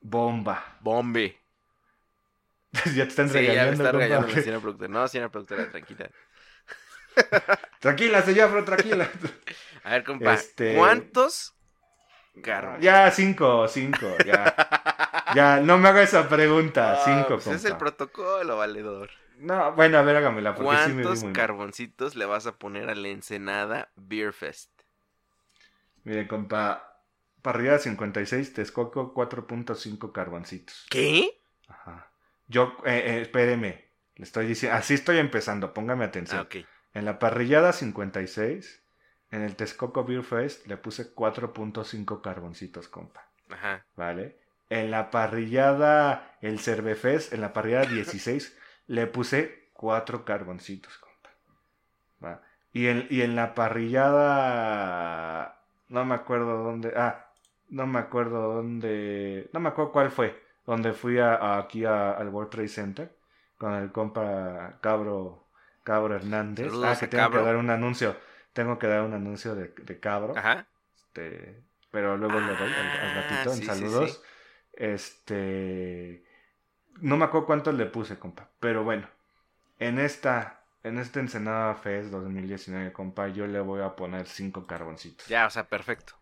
Bomba. 0.00 0.76
Bombe. 0.80 1.38
ya 2.94 3.04
te 3.04 3.08
están 3.08 3.28
Sí, 3.28 3.34
ya 3.34 3.40
me 3.40 3.46
regañando, 3.48 3.72
está 3.72 3.90
compa. 3.90 3.98
regañando 4.04 4.28
la 4.28 4.42
señora 4.42 4.60
productora. 4.60 4.88
No, 4.92 5.08
señora 5.08 5.30
productora, 5.30 5.70
tranquila. 5.70 6.10
Tranquila, 7.84 8.22
señor, 8.22 8.64
tranquila. 8.64 9.06
A 9.84 9.90
ver, 9.92 10.04
compa, 10.04 10.34
Este- 10.34 10.64
¿cuántos 10.66 11.54
carros? 12.42 12.84
ya, 12.84 13.10
cinco, 13.10 13.66
cinco, 13.68 14.20
ya. 14.22 14.60
Ya, 15.28 15.60
no 15.60 15.78
me 15.78 15.88
haga 15.88 16.02
esa 16.02 16.28
pregunta. 16.28 16.96
Ah, 16.96 16.96
cinco, 16.96 17.34
pues 17.34 17.50
es 17.50 17.64
el 17.64 17.76
compa. 17.76 17.76
protocolo, 17.76 18.56
valedor. 18.58 19.10
No, 19.38 19.72
bueno, 19.74 19.98
a 19.98 20.02
ver, 20.02 20.16
hágamela, 20.16 20.54
porque 20.56 20.78
sí 20.78 20.92
me 20.92 21.04
¿Cuántos 21.04 21.14
muy 21.14 21.34
mal. 21.34 21.52
carboncitos 21.52 22.14
le 22.16 22.24
vas 22.24 22.46
a 22.46 22.58
poner 22.58 22.88
a 22.88 22.94
la 22.94 23.08
Ensenada 23.08 23.92
Beer 23.94 24.32
Fest? 24.32 24.70
Mire, 26.04 26.26
compa, 26.28 26.62
parrilla 27.42 27.78
56, 27.78 28.52
Texcoco 28.54 29.12
4.5 29.14 30.12
carboncitos. 30.12 30.76
¿Qué? 30.88 31.40
Ajá. 31.68 32.12
Yo, 32.48 32.76
eh, 32.86 33.02
eh, 33.18 33.22
espéreme, 33.22 33.84
le 34.16 34.24
estoy 34.24 34.46
diciendo, 34.46 34.78
así 34.78 34.94
estoy 34.94 35.18
empezando, 35.18 35.74
póngame 35.74 36.04
atención. 36.04 36.40
Ah, 36.40 36.42
ok. 36.42 36.56
En 36.94 37.04
la 37.04 37.18
parrillada 37.18 37.72
56, 37.72 38.82
en 39.30 39.42
el 39.42 39.56
Texcoco 39.56 40.04
Beer 40.04 40.22
Fest, 40.22 40.66
le 40.66 40.76
puse 40.78 41.14
4.5 41.14 42.22
carboncitos, 42.22 42.88
compa. 42.88 43.28
Ajá. 43.50 43.84
¿Vale? 43.96 44.38
En 44.70 44.90
la 44.90 45.10
parrillada, 45.10 46.36
el 46.40 46.58
Cervefest, 46.60 47.32
en 47.34 47.40
la 47.42 47.52
parrillada 47.52 47.84
16, 47.86 48.56
le 48.86 49.06
puse 49.06 49.68
4 49.74 50.24
carboncitos, 50.24 50.96
compa. 50.98 51.30
¿Va? 52.24 52.42
Y, 52.72 52.86
en, 52.88 53.06
y 53.10 53.22
en 53.22 53.36
la 53.36 53.54
parrillada, 53.54 55.60
no 55.88 56.04
me 56.04 56.14
acuerdo 56.14 56.62
dónde, 56.64 56.92
ah, 56.96 57.26
no 57.68 57.86
me 57.86 57.98
acuerdo 58.00 58.54
dónde, 58.54 59.48
no 59.52 59.60
me 59.60 59.68
acuerdo 59.70 59.92
cuál 59.92 60.10
fue, 60.10 60.42
donde 60.66 60.92
fui 60.92 61.18
a, 61.18 61.34
a- 61.34 61.58
aquí 61.58 61.84
a- 61.84 62.12
al 62.12 62.28
World 62.28 62.50
Trade 62.50 62.68
Center 62.68 63.16
con 63.58 63.74
el 63.74 63.92
compa 63.92 64.78
Cabro, 64.80 65.43
Cabro 65.84 66.16
Hernández. 66.16 66.66
Saludos 66.68 66.84
ah, 66.84 66.96
que 66.98 67.08
tengo 67.08 67.22
Cabro. 67.24 67.40
que 67.40 67.46
dar 67.46 67.56
un 67.56 67.70
anuncio, 67.70 68.16
tengo 68.52 68.78
que 68.78 68.88
dar 68.88 69.02
un 69.02 69.14
anuncio 69.14 69.54
de, 69.54 69.68
de 69.68 70.00
Cabro. 70.00 70.34
Ajá. 70.36 70.66
Este, 70.96 71.62
pero 71.90 72.16
luego 72.16 72.40
le 72.40 72.56
doy 72.56 72.72
al, 72.74 72.96
al 73.00 73.12
Ah, 73.12 73.14
ratito 73.14 73.52
en 73.52 73.56
sí, 73.58 73.62
sí, 73.62 73.66
saludos. 73.66 74.10
sí. 74.12 74.18
Este, 74.72 76.24
no 77.00 77.16
me 77.16 77.24
acuerdo 77.26 77.46
cuánto 77.46 77.72
le 77.72 77.86
puse, 77.86 78.18
compa, 78.18 78.50
pero 78.60 78.84
bueno, 78.84 79.08
en 79.78 79.98
esta, 80.00 80.64
en 80.84 80.98
este 80.98 81.20
Ensenada 81.20 81.74
Fest 81.76 82.10
2019, 82.10 82.92
compa, 82.92 83.28
yo 83.28 83.46
le 83.46 83.60
voy 83.60 83.82
a 83.82 83.96
poner 83.96 84.26
cinco 84.26 84.66
carboncitos. 84.66 85.26
Ya, 85.26 85.46
o 85.46 85.50
sea, 85.50 85.68
perfecto. 85.68 86.14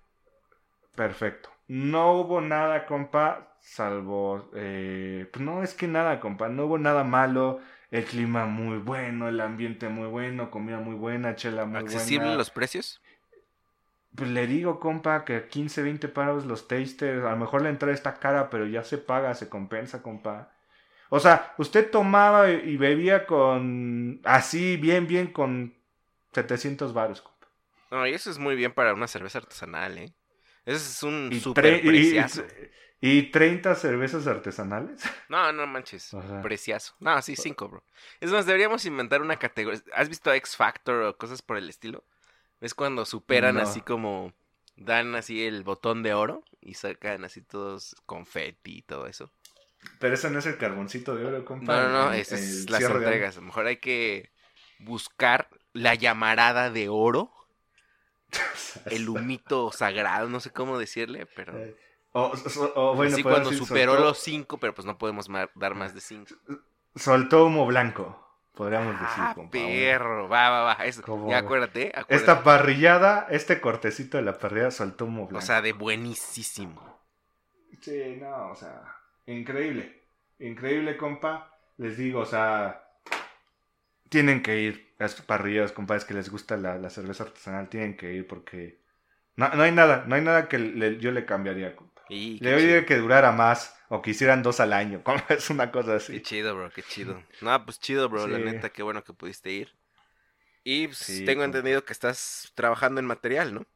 Perfecto. 0.95 1.51
No 1.69 2.13
hubo 2.21 2.41
nada, 2.41 2.87
compa, 2.87 3.57
salvo, 3.61 4.51
eh, 4.55 5.29
pues 5.33 5.45
no 5.45 5.63
es 5.63 5.75
que 5.75 5.89
nada, 5.89 6.21
compa, 6.21 6.49
no 6.49 6.67
hubo 6.67 6.79
nada 6.79 7.05
malo. 7.05 7.61
El 7.93 8.05
clima 8.07 8.47
muy 8.47 8.79
bueno, 8.79 9.29
el 9.29 9.41
ambiente 9.41 9.89
muy 9.89 10.09
bueno, 10.09 10.51
comida 10.51 10.79
muy 10.81 10.97
buena, 10.97 11.37
chela 11.37 11.65
muy 11.67 11.79
¿Accesible 11.79 12.19
buena. 12.25 12.37
los 12.37 12.51
precios? 12.51 13.01
Pues 14.15 14.29
le 14.31 14.47
digo, 14.47 14.79
compa, 14.81 15.25
que 15.25 15.49
15, 15.49 15.83
20 15.83 16.09
paros 16.09 16.45
los 16.45 16.69
tasters. 16.69 17.25
A 17.25 17.31
lo 17.31 17.37
mejor 17.37 17.63
la 17.63 17.71
entrada 17.71 17.95
está 17.95 18.19
cara, 18.19 18.51
pero 18.51 18.67
ya 18.67 18.85
se 18.85 18.99
paga, 18.99 19.35
se 19.35 19.49
compensa, 19.49 20.03
compa. 20.03 20.53
O 21.11 21.21
sea, 21.21 21.55
usted 21.59 21.91
tomaba 21.91 22.51
y 22.51 22.77
bebía 22.77 23.27
con. 23.27 24.21
Así, 24.25 24.77
bien, 24.77 25.07
bien, 25.07 25.29
con 25.33 25.75
700 26.33 26.93
baros, 26.95 27.23
compa. 27.23 27.49
No, 27.91 28.07
y 28.07 28.15
eso 28.15 28.31
es 28.31 28.39
muy 28.39 28.55
bien 28.57 28.73
para 28.73 28.95
una 28.95 29.07
cerveza 29.09 29.39
artesanal, 29.39 29.99
¿eh? 29.99 30.15
Ese 30.65 30.77
es 30.77 31.03
un 31.03 31.29
Y, 31.31 31.41
super 31.41 31.85
preciazo. 31.85 32.43
y, 32.43 32.71
y 33.03 33.31
30 33.31 33.75
cervezas 33.75 34.27
artesanales. 34.27 35.03
No, 35.29 35.53
no 35.53 35.67
manches. 35.67 36.15
O 36.15 36.23
sea- 36.23 36.41
Preciazo. 36.41 36.95
No, 37.01 37.21
sí, 37.21 37.37
cinco, 37.37 37.69
bro. 37.69 37.83
Es 38.21 38.31
más, 38.31 38.47
deberíamos 38.47 38.85
inventar 38.87 39.21
una 39.21 39.39
categoría. 39.39 39.83
¿Has 39.95 40.09
visto 40.09 40.33
X 40.33 40.57
Factor 40.57 41.03
o 41.03 41.17
cosas 41.19 41.43
por 41.43 41.57
el 41.59 41.69
estilo? 41.69 42.05
¿Ves 42.61 42.75
cuando 42.75 43.05
superan 43.05 43.57
No. 43.57 43.63
así 43.63 43.81
como. 43.83 44.33
Dan 44.77 45.15
así 45.17 45.45
el 45.45 45.65
botón 45.65 46.03
de 46.03 46.15
oro 46.15 46.45
y 46.63 46.75
sacan 46.75 47.25
así 47.25 47.43
todos 47.43 47.95
confeti 48.07 48.79
y 48.79 48.83
todo 48.83 49.07
eso? 49.07 49.31
Pero 49.99 50.15
ese 50.15 50.31
no 50.31 50.39
es 50.39 50.47
el 50.47 50.57
carboncito 50.57 51.15
de 51.15 51.27
oro, 51.27 51.45
compa. 51.45 51.75
No, 51.77 51.89
no, 51.89 52.05
no, 52.07 52.13
esas 52.13 52.41
es 52.41 52.71
las 52.71 52.81
entregas. 52.83 53.37
A 53.37 53.41
lo 53.41 53.47
mejor 53.47 53.67
hay 53.67 53.77
que 53.79 54.31
buscar 54.79 55.49
la 55.75 55.95
llamarada 55.95 56.71
de 56.71 56.89
oro, 56.89 57.33
el 58.87 59.09
humito 59.09 59.73
sagrado, 59.73 60.29
no 60.29 60.41
sé 60.41 60.51
cómo 60.51 60.79
decirle, 60.79 61.27
pero. 61.27 61.53
Eh, 62.15 62.19
O, 62.19 62.33
o- 62.33 62.73
o, 62.91 62.95
bueno, 62.95 63.15
así 63.15 63.23
cuando 63.23 63.51
decir, 63.51 63.67
superó 63.67 63.93
soltó- 63.93 64.05
los 64.05 64.19
cinco, 64.19 64.59
pero 64.59 64.75
pues 64.75 64.85
no 64.87 64.99
podemos 64.99 65.29
dar 65.55 65.75
más 65.75 65.95
de 65.95 66.01
cinco. 66.01 66.35
Soltó 66.95 67.47
humo 67.47 67.65
blanco, 67.67 68.23
podríamos 68.55 68.93
decir, 69.01 69.25
Ah, 69.25 69.33
compa. 69.35 69.51
perro, 69.53 70.29
va, 70.29 70.51
va, 70.51 70.63
va. 70.63 70.79
¿Cómo 71.07 71.31
Ya 71.31 71.39
acuérdate, 71.39 71.87
acuérdate. 71.95 72.15
Esta 72.17 72.43
parrillada, 72.43 73.27
este 73.31 73.61
cortecito 73.63 74.19
de 74.19 74.25
la 74.25 74.39
parrillada 74.39 74.71
soltó 74.71 75.07
humo 75.07 75.27
blanco. 75.27 75.39
O 75.39 75.47
sea, 75.47 75.63
de 75.63 75.73
buenísimo. 75.73 77.01
Sí, 77.81 78.19
no, 78.21 78.51
o 78.51 78.55
sea, 78.55 78.83
increíble. 79.27 80.03
Increíble, 80.39 80.97
compa. 80.99 81.49
Les 81.79 81.97
digo, 81.97 82.21
o 82.21 82.27
sea, 82.27 82.85
tienen 84.09 84.43
que 84.43 84.61
ir 84.61 84.95
a 84.99 85.07
estos 85.07 85.25
parrilladas, 85.25 85.73
compadres, 85.73 86.05
que 86.05 86.15
les 86.15 86.31
gusta 86.31 86.57
la, 86.57 86.77
la 86.79 86.91
cerveza 86.91 87.25
artesanal, 87.25 87.69
tienen 87.69 87.97
que 87.97 88.13
ir 88.13 88.27
porque 88.27 88.81
no, 89.37 89.49
no 89.51 89.63
hay 89.63 89.73
nada, 89.73 90.05
no 90.07 90.15
hay 90.15 90.23
nada 90.23 90.49
que 90.49 90.59
le- 90.59 90.99
yo 90.99 91.11
le 91.13 91.25
cambiaría, 91.27 91.75
compa. 91.77 91.92
Y 92.15 92.41
qué 92.41 92.51
Le 92.51 92.57
diría 92.57 92.87
que 92.87 92.97
durara 92.99 93.33
más 93.33 93.77
o 93.89 94.03
que 94.03 94.11
hicieran 94.11 94.43
dos 94.43 94.61
al 94.61 94.73
año, 94.73 95.03
como 95.05 95.23
es 95.29 95.51
una 95.51 95.71
cosa 95.71 95.97
Qué 96.11 96.19
así. 96.19 96.21
chido, 96.21 96.55
bro, 96.55 96.71
qué 96.73 96.83
chido. 96.83 97.23
No, 97.41 97.65
pues 97.65 97.81
chido, 97.81 98.09
bro, 98.09 98.27
la 98.27 98.39
neta, 98.39 98.71
qué 98.71 98.83
bueno 98.83 99.03
que 99.05 99.13
pudiste 99.13 99.51
ir. 99.51 99.75
Y 100.65 100.89
pues, 100.89 100.99
Sí, 100.99 101.25
tengo 101.25 101.45
entendido 101.45 101.85
que 101.85 101.93
estás 101.93 102.53
trabajando 102.55 103.01
en 103.01 103.07
material, 103.07 103.55
¿no? 103.55 103.67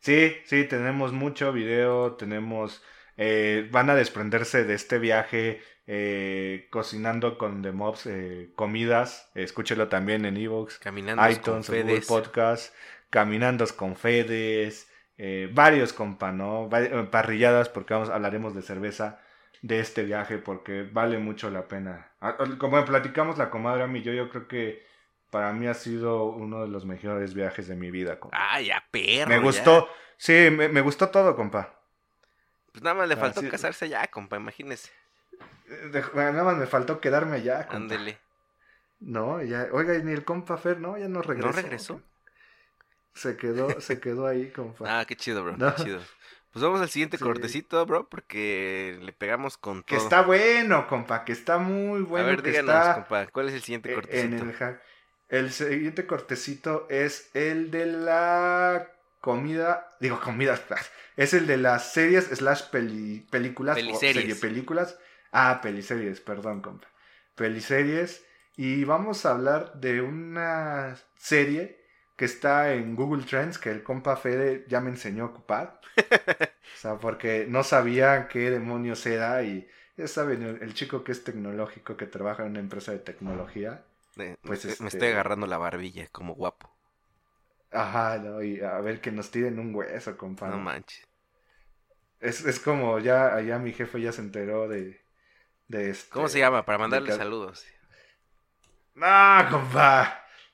Sí, 0.00 0.36
sí, 0.44 0.64
tenemos 0.64 1.12
mucho 1.12 1.52
video, 1.52 2.14
tenemos, 2.16 2.82
eh, 3.16 3.68
van 3.72 3.90
a 3.90 3.94
desprenderse 3.94 4.64
de 4.64 4.74
este 4.74 4.98
viaje 4.98 5.60
eh, 5.86 6.68
cocinando 6.70 7.36
con 7.38 7.62
The 7.62 7.72
Mobs 7.72 8.06
eh, 8.06 8.52
comidas, 8.54 9.30
escúchelo 9.34 9.88
también 9.88 10.24
en 10.24 10.36
Evox, 10.36 10.78
Caminando 10.78 11.28
con 11.28 11.32
iTunes, 11.32 11.70
Google 11.70 12.00
Fedes. 12.00 12.06
Podcast, 12.06 12.74
Caminando 13.10 13.66
con 13.76 13.96
Fedes, 13.96 14.88
eh, 15.18 15.50
varios 15.52 15.92
compa, 15.92 16.32
¿no? 16.32 16.68
Eh, 16.76 17.08
Parrilladas 17.10 17.68
porque 17.68 17.94
vamos, 17.94 18.10
hablaremos 18.10 18.54
de 18.54 18.62
cerveza 18.62 19.20
de 19.62 19.80
este 19.80 20.04
viaje 20.04 20.38
porque 20.38 20.84
vale 20.84 21.18
mucho 21.18 21.50
la 21.50 21.68
pena. 21.68 22.12
Como 22.58 22.84
platicamos 22.84 23.38
la 23.38 23.50
comadre 23.50 23.82
a 23.84 23.86
mí, 23.88 24.02
yo, 24.02 24.12
yo 24.12 24.30
creo 24.30 24.48
que 24.48 24.84
para 25.30 25.52
mí 25.52 25.66
ha 25.66 25.74
sido 25.74 26.24
uno 26.26 26.62
de 26.62 26.68
los 26.68 26.86
mejores 26.86 27.34
viajes 27.34 27.68
de 27.68 27.76
mi 27.76 27.90
vida, 27.90 28.20
compa. 28.20 28.38
Ah, 28.38 28.60
ya, 28.60 28.82
perro. 28.90 29.30
Me 29.30 29.36
ya. 29.36 29.42
gustó, 29.44 29.88
sí, 30.16 30.32
me, 30.52 30.68
me 30.68 30.80
gustó 30.80 31.08
todo, 31.10 31.36
compa. 31.36 31.74
Pues 32.72 32.82
nada 32.82 32.94
más 32.96 33.08
le 33.08 33.14
Ah, 33.14 33.20
faltó 33.20 33.42
casarse 33.46 33.88
ya, 33.90 34.06
compa, 34.08 34.36
imagínese. 34.36 34.90
Eh, 35.68 35.88
de- 35.92 36.02
nada 36.14 36.44
más 36.44 36.56
me 36.56 36.66
faltó 36.66 37.00
quedarme 37.00 37.36
allá, 37.36 37.66
compa. 37.68 37.76
Ándele. 37.76 38.18
No, 39.00 39.42
ya, 39.42 39.68
oiga, 39.72 39.94
ni 39.98 40.12
el 40.12 40.24
compa 40.24 40.56
Fer, 40.56 40.78
no, 40.80 40.96
ya 40.98 41.08
no 41.08 41.22
regresó. 41.22 41.62
regresó? 41.62 42.00
Se 43.18 43.36
quedó, 43.36 43.80
se 43.80 44.00
quedó 44.00 44.26
ahí, 44.26 44.50
compa. 44.50 45.00
Ah, 45.00 45.04
qué 45.04 45.16
chido, 45.16 45.42
bro, 45.44 45.56
No. 45.56 45.74
qué 45.74 45.82
chido. 45.84 46.00
Pues 46.52 46.62
vamos 46.64 46.80
al 46.80 46.88
siguiente 46.88 47.18
Sí. 47.18 47.24
cortecito, 47.24 47.84
bro, 47.84 48.08
porque 48.08 48.98
le 49.02 49.12
pegamos 49.12 49.58
con 49.58 49.82
Que 49.82 49.96
todo. 49.96 50.04
está 50.04 50.22
bueno, 50.22 50.86
compa, 50.88 51.24
que 51.24 51.32
está 51.32 51.58
muy 51.58 52.00
A 52.00 52.04
bueno. 52.04 52.26
ver, 52.28 52.42
que 52.42 52.50
díganos, 52.50 52.74
está 52.74 52.94
compa, 52.94 53.26
¿cuál 53.26 53.48
es 53.48 53.54
el 53.54 53.62
siguiente 53.62 53.92
e- 53.92 53.94
cortecito? 53.94 54.36
en 54.36 54.50
el. 54.50 54.78
El 55.28 55.52
siguiente 55.52 56.06
cortecito 56.06 56.86
es 56.88 57.30
el 57.34 57.70
de 57.70 57.84
la 57.86 58.90
comida, 59.20 59.94
digo 60.00 60.18
comida, 60.20 60.58
es 61.18 61.34
el 61.34 61.46
de 61.46 61.58
las 61.58 61.92
series 61.92 62.24
slash 62.26 62.62
peli- 62.70 63.26
películas 63.30 63.76
o 63.76 63.80
Peliseries. 63.80 64.14
serie 64.16 64.34
películas. 64.36 64.98
Ah, 65.32 65.60
peliseries, 65.62 66.20
perdón, 66.22 66.62
compa. 66.62 66.88
Peliseries. 67.34 68.24
Y 68.56 68.84
vamos 68.84 69.24
a 69.26 69.32
hablar 69.32 69.74
de 69.74 70.00
una 70.00 70.96
serie 71.16 71.77
que 72.18 72.26
está 72.26 72.74
en 72.74 72.96
Google 72.96 73.24
Trends 73.24 73.58
que 73.58 73.70
el 73.70 73.84
compa 73.84 74.16
Fede 74.18 74.66
ya 74.68 74.82
me 74.82 74.90
enseñó 74.90 75.24
a 75.24 75.28
ocupar. 75.28 75.80
o 75.96 76.78
sea, 76.78 76.98
porque 77.00 77.46
no 77.48 77.64
sabía 77.64 78.28
qué 78.28 78.50
demonios 78.50 79.06
era 79.06 79.42
y 79.44 79.68
ya 79.96 80.08
saben, 80.08 80.42
el, 80.42 80.62
el 80.62 80.74
chico 80.74 81.04
que 81.04 81.12
es 81.12 81.24
tecnológico, 81.24 81.96
que 81.96 82.06
trabaja 82.06 82.44
en 82.44 82.50
una 82.52 82.60
empresa 82.60 82.92
de 82.92 83.00
tecnología. 83.00 83.84
Eh, 84.18 84.36
pues, 84.42 84.64
me, 84.64 84.68
me 84.70 84.72
este- 84.72 84.84
estoy 84.88 85.08
agarrando 85.08 85.46
la 85.46 85.58
barbilla 85.58 86.08
como 86.08 86.34
guapo. 86.34 86.70
Ajá, 87.70 88.18
no, 88.18 88.42
y 88.42 88.60
a 88.60 88.78
ver 88.80 89.00
que 89.00 89.10
nos 89.12 89.30
tiren 89.30 89.58
un 89.58 89.74
hueso, 89.74 90.16
compa. 90.18 90.48
No 90.48 90.56
¿no? 90.56 90.64
manches. 90.64 91.06
Es, 92.20 92.44
es 92.44 92.58
como 92.60 92.98
ya 92.98 93.34
allá 93.34 93.58
mi 93.58 93.72
jefe 93.72 94.00
ya 94.00 94.12
se 94.12 94.20
enteró 94.22 94.68
de, 94.68 95.00
de 95.68 95.90
este. 95.90 96.12
¿Cómo 96.12 96.28
se 96.28 96.38
llama? 96.38 96.64
Para 96.64 96.78
mandarle 96.78 97.12
de- 97.12 97.18
saludos. 97.18 97.64
No, 99.02 99.46
compa. 99.50 99.88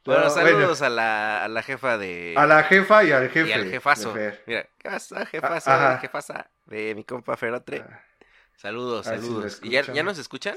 Bueno, 0.04 0.24
No, 0.24 0.30
saludos 0.30 0.82
a, 0.82 0.88
la, 0.90 1.44
a 1.44 1.48
la 1.48 1.62
jefa 1.62 1.96
de... 1.98 2.34
A 2.36 2.46
la 2.46 2.62
jefa 2.64 3.04
y 3.04 3.12
al 3.12 3.30
jefe. 3.30 3.48
y 3.48 3.52
al 3.52 3.66
jefazo. 3.70 4.12
Mira, 4.46 4.68
¿qué 4.78 4.90
pasa, 4.90 5.26
jefazo? 5.26 5.70
Ah, 5.70 5.92
ajá. 5.92 5.98
jefasa 5.98 6.50
de 6.66 6.94
mi 6.94 7.04
compa 7.04 7.36
Ferotre. 7.36 7.84
Ah, 7.88 8.00
Saludos, 8.56 9.06
saludos. 9.06 9.60
¿Y 9.62 9.70
ya, 9.70 9.82
ya 9.82 10.02
nos 10.02 10.18
escuchan? 10.18 10.56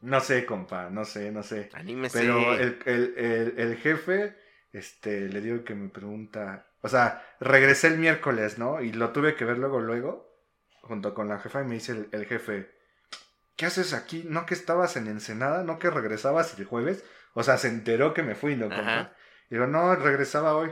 No 0.00 0.20
sé, 0.20 0.44
compa, 0.44 0.90
no 0.90 1.04
sé, 1.04 1.30
no 1.30 1.42
sé. 1.42 1.70
Anímese. 1.74 2.18
Pero 2.18 2.54
el, 2.54 2.78
el, 2.86 3.14
el, 3.16 3.54
el 3.58 3.76
jefe, 3.76 4.36
este, 4.72 5.28
le 5.28 5.40
digo 5.40 5.62
que 5.64 5.74
me 5.74 5.88
pregunta, 5.90 6.66
o 6.80 6.88
sea, 6.88 7.24
regresé 7.40 7.86
el 7.88 7.98
miércoles, 7.98 8.58
¿no? 8.58 8.80
Y 8.82 8.92
lo 8.92 9.10
tuve 9.12 9.36
que 9.36 9.44
ver 9.44 9.58
luego, 9.58 9.80
luego, 9.80 10.34
junto 10.82 11.14
con 11.14 11.28
la 11.28 11.38
jefa, 11.38 11.62
y 11.62 11.64
me 11.66 11.74
dice 11.74 11.92
el, 11.92 12.08
el 12.12 12.26
jefe, 12.26 12.70
¿qué 13.56 13.66
haces 13.66 13.92
aquí? 13.94 14.24
¿No 14.26 14.46
que 14.46 14.54
estabas 14.54 14.96
en 14.96 15.06
Ensenada? 15.08 15.64
¿No 15.64 15.78
que 15.78 15.90
regresabas 15.90 16.58
el 16.58 16.64
jueves? 16.66 17.04
O 17.34 17.42
sea, 17.42 17.58
se 17.58 17.68
enteró 17.68 18.14
que 18.14 18.22
me 18.22 18.34
fui, 18.34 18.56
¿no, 18.56 18.68
compa? 18.68 19.14
Y 19.50 19.54
digo, 19.54 19.66
no, 19.66 19.94
regresaba 19.96 20.54
hoy. 20.54 20.70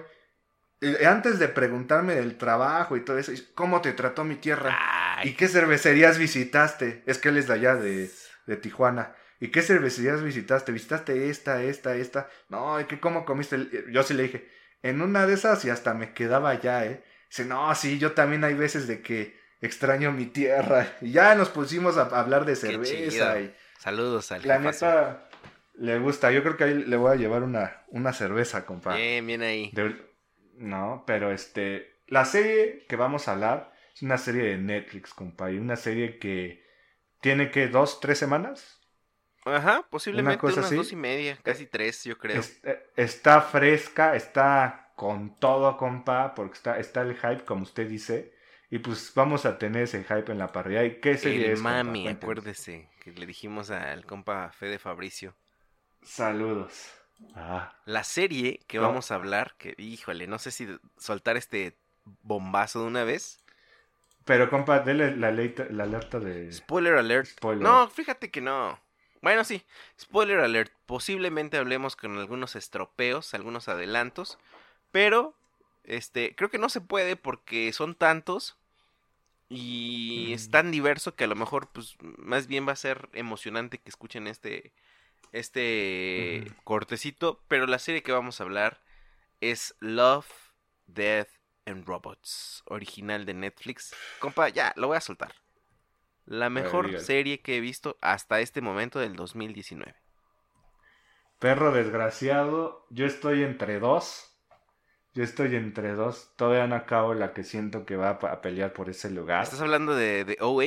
Y 0.80 1.04
antes 1.04 1.38
de 1.38 1.48
preguntarme 1.48 2.14
del 2.14 2.38
trabajo 2.38 2.96
y 2.96 3.04
todo 3.04 3.18
eso, 3.18 3.32
¿cómo 3.54 3.82
te 3.82 3.92
trató 3.92 4.24
mi 4.24 4.36
tierra? 4.36 4.76
¿Y 5.22 5.34
qué 5.34 5.48
cervecerías 5.48 6.18
visitaste? 6.18 7.02
Es 7.06 7.18
que 7.18 7.28
él 7.28 7.36
es 7.36 7.48
de 7.48 7.54
allá, 7.54 7.74
de, 7.76 8.10
de 8.46 8.56
Tijuana. 8.56 9.14
¿Y 9.40 9.48
qué 9.48 9.62
cervecerías 9.62 10.22
visitaste? 10.22 10.72
¿Visitaste 10.72 11.28
esta, 11.28 11.62
esta, 11.62 11.94
esta? 11.96 12.28
No, 12.48 12.80
¿y 12.80 12.84
qué, 12.84 13.00
cómo 13.00 13.24
comiste? 13.24 13.68
Yo 13.90 14.02
sí 14.02 14.14
le 14.14 14.24
dije, 14.24 14.50
en 14.82 15.02
una 15.02 15.26
de 15.26 15.34
esas 15.34 15.64
y 15.64 15.70
hasta 15.70 15.94
me 15.94 16.12
quedaba 16.12 16.58
ya, 16.60 16.84
¿eh? 16.84 17.04
Dice, 17.28 17.44
no, 17.44 17.74
sí, 17.74 17.98
yo 17.98 18.12
también 18.12 18.44
hay 18.44 18.54
veces 18.54 18.86
de 18.86 19.02
que 19.02 19.38
extraño 19.60 20.12
mi 20.12 20.26
tierra. 20.26 20.86
Y 21.00 21.12
ya 21.12 21.34
nos 21.34 21.48
pusimos 21.48 21.96
a 21.96 22.02
hablar 22.02 22.44
de 22.44 22.56
cerveza. 22.56 23.38
Y 23.38 23.54
saludos 23.78 24.32
al 24.32 24.46
la 24.46 24.58
neta, 24.58 25.28
le 25.80 25.98
gusta. 25.98 26.30
Yo 26.32 26.42
creo 26.42 26.56
que 26.56 26.64
ahí 26.64 26.74
le 26.84 26.96
voy 26.96 27.12
a 27.12 27.16
llevar 27.16 27.42
una, 27.42 27.84
una 27.88 28.12
cerveza, 28.12 28.66
compa. 28.66 28.96
Bien, 28.96 29.26
bien 29.26 29.42
ahí. 29.42 29.72
De- 29.72 29.96
no, 30.56 31.04
pero 31.06 31.30
este. 31.32 32.00
La 32.06 32.24
serie 32.24 32.84
que 32.88 32.96
vamos 32.96 33.28
a 33.28 33.32
hablar 33.32 33.72
es 33.94 34.02
una 34.02 34.18
serie 34.18 34.42
de 34.44 34.58
Netflix, 34.58 35.14
compa. 35.14 35.50
Y 35.50 35.58
una 35.58 35.76
serie 35.76 36.18
que 36.18 36.64
tiene 37.20 37.50
que 37.50 37.68
dos, 37.68 38.00
tres 38.00 38.18
semanas. 38.18 38.80
Ajá, 39.44 39.86
posiblemente 39.90 40.38
cosa 40.38 40.60
unas 40.60 40.66
así. 40.66 40.76
dos 40.76 40.92
y 40.92 40.96
media, 40.96 41.38
casi 41.42 41.66
tres, 41.66 42.04
yo 42.04 42.18
creo. 42.18 42.40
Es- 42.40 42.60
eh, 42.64 42.78
está 42.96 43.40
fresca, 43.42 44.14
está 44.16 44.92
con 44.96 45.36
todo, 45.36 45.76
compa. 45.76 46.34
Porque 46.34 46.54
está, 46.54 46.78
está 46.78 47.02
el 47.02 47.16
hype, 47.16 47.44
como 47.44 47.62
usted 47.62 47.88
dice. 47.88 48.32
Y 48.70 48.78
pues 48.78 49.12
vamos 49.14 49.46
a 49.46 49.58
tener 49.58 49.82
ese 49.84 50.04
hype 50.04 50.30
en 50.30 50.38
la 50.38 50.52
parrilla. 50.52 50.84
¿Y 50.84 51.00
qué 51.00 51.16
serie 51.16 51.46
El 51.46 51.52
es? 51.52 51.60
mami, 51.62 52.08
acuérdese, 52.08 52.88
que 53.02 53.12
le 53.12 53.26
dijimos 53.26 53.70
al 53.70 54.06
compa 54.06 54.50
Fede 54.52 54.78
Fabricio. 54.78 55.34
Saludos. 56.02 56.92
Ah. 57.34 57.74
La 57.84 58.04
serie 58.04 58.60
que 58.66 58.78
No. 58.78 58.84
vamos 58.84 59.10
a 59.10 59.14
hablar, 59.16 59.54
que 59.58 59.74
híjole, 59.78 60.26
no 60.26 60.38
sé 60.38 60.50
si 60.50 60.66
soltar 60.96 61.36
este 61.36 61.76
bombazo 62.22 62.80
de 62.80 62.86
una 62.86 63.04
vez. 63.04 63.38
Pero, 64.24 64.48
compa, 64.50 64.80
dele 64.80 65.16
la, 65.16 65.30
leita- 65.30 65.68
la 65.70 65.84
alerta 65.84 66.18
de. 66.18 66.50
Spoiler 66.52 66.94
alert. 66.96 67.26
Spoiler. 67.26 67.62
No, 67.62 67.88
fíjate 67.88 68.30
que 68.30 68.40
no. 68.40 68.78
Bueno, 69.22 69.44
sí, 69.44 69.62
spoiler 70.00 70.40
alert. 70.40 70.72
Posiblemente 70.86 71.58
hablemos 71.58 71.94
con 71.96 72.16
algunos 72.18 72.56
estropeos, 72.56 73.34
algunos 73.34 73.68
adelantos, 73.68 74.38
pero 74.92 75.34
este, 75.84 76.34
creo 76.36 76.48
que 76.50 76.58
no 76.58 76.68
se 76.70 76.80
puede 76.80 77.16
porque 77.16 77.70
son 77.72 77.94
tantos 77.94 78.56
y 79.50 80.28
Mm. 80.30 80.32
es 80.34 80.50
tan 80.50 80.70
diverso 80.70 81.16
que 81.16 81.24
a 81.24 81.26
lo 81.26 81.34
mejor 81.36 81.68
pues 81.68 81.96
más 82.00 82.46
bien 82.46 82.66
va 82.66 82.72
a 82.72 82.76
ser 82.76 83.08
emocionante 83.12 83.78
que 83.78 83.88
escuchen 83.90 84.26
este 84.26 84.72
este 85.32 86.52
cortecito, 86.64 87.40
pero 87.48 87.66
la 87.66 87.78
serie 87.78 88.02
que 88.02 88.12
vamos 88.12 88.40
a 88.40 88.44
hablar 88.44 88.80
es 89.40 89.74
Love, 89.80 90.28
Death 90.86 91.28
and 91.66 91.86
Robots, 91.86 92.62
original 92.66 93.24
de 93.26 93.34
Netflix. 93.34 93.94
Compa, 94.18 94.48
ya, 94.48 94.72
lo 94.76 94.88
voy 94.88 94.96
a 94.96 95.00
soltar. 95.00 95.32
La 96.26 96.50
mejor 96.50 97.00
serie 97.00 97.40
que 97.40 97.56
he 97.56 97.60
visto 97.60 97.96
hasta 98.00 98.40
este 98.40 98.60
momento 98.60 98.98
del 98.98 99.16
2019. 99.16 99.94
Perro 101.38 101.72
desgraciado, 101.72 102.86
yo 102.90 103.06
estoy 103.06 103.42
entre 103.42 103.80
dos. 103.80 104.26
Yo 105.14 105.24
estoy 105.24 105.56
entre 105.56 105.94
dos. 105.94 106.32
Todavía 106.36 106.66
no 106.66 106.76
acabo 106.76 107.14
la 107.14 107.32
que 107.32 107.42
siento 107.42 107.84
que 107.84 107.96
va 107.96 108.10
a 108.10 108.40
pelear 108.42 108.72
por 108.72 108.90
ese 108.90 109.10
lugar. 109.10 109.42
¿Estás 109.42 109.60
hablando 109.60 109.94
de, 109.94 110.24
de 110.24 110.36
OA? 110.40 110.66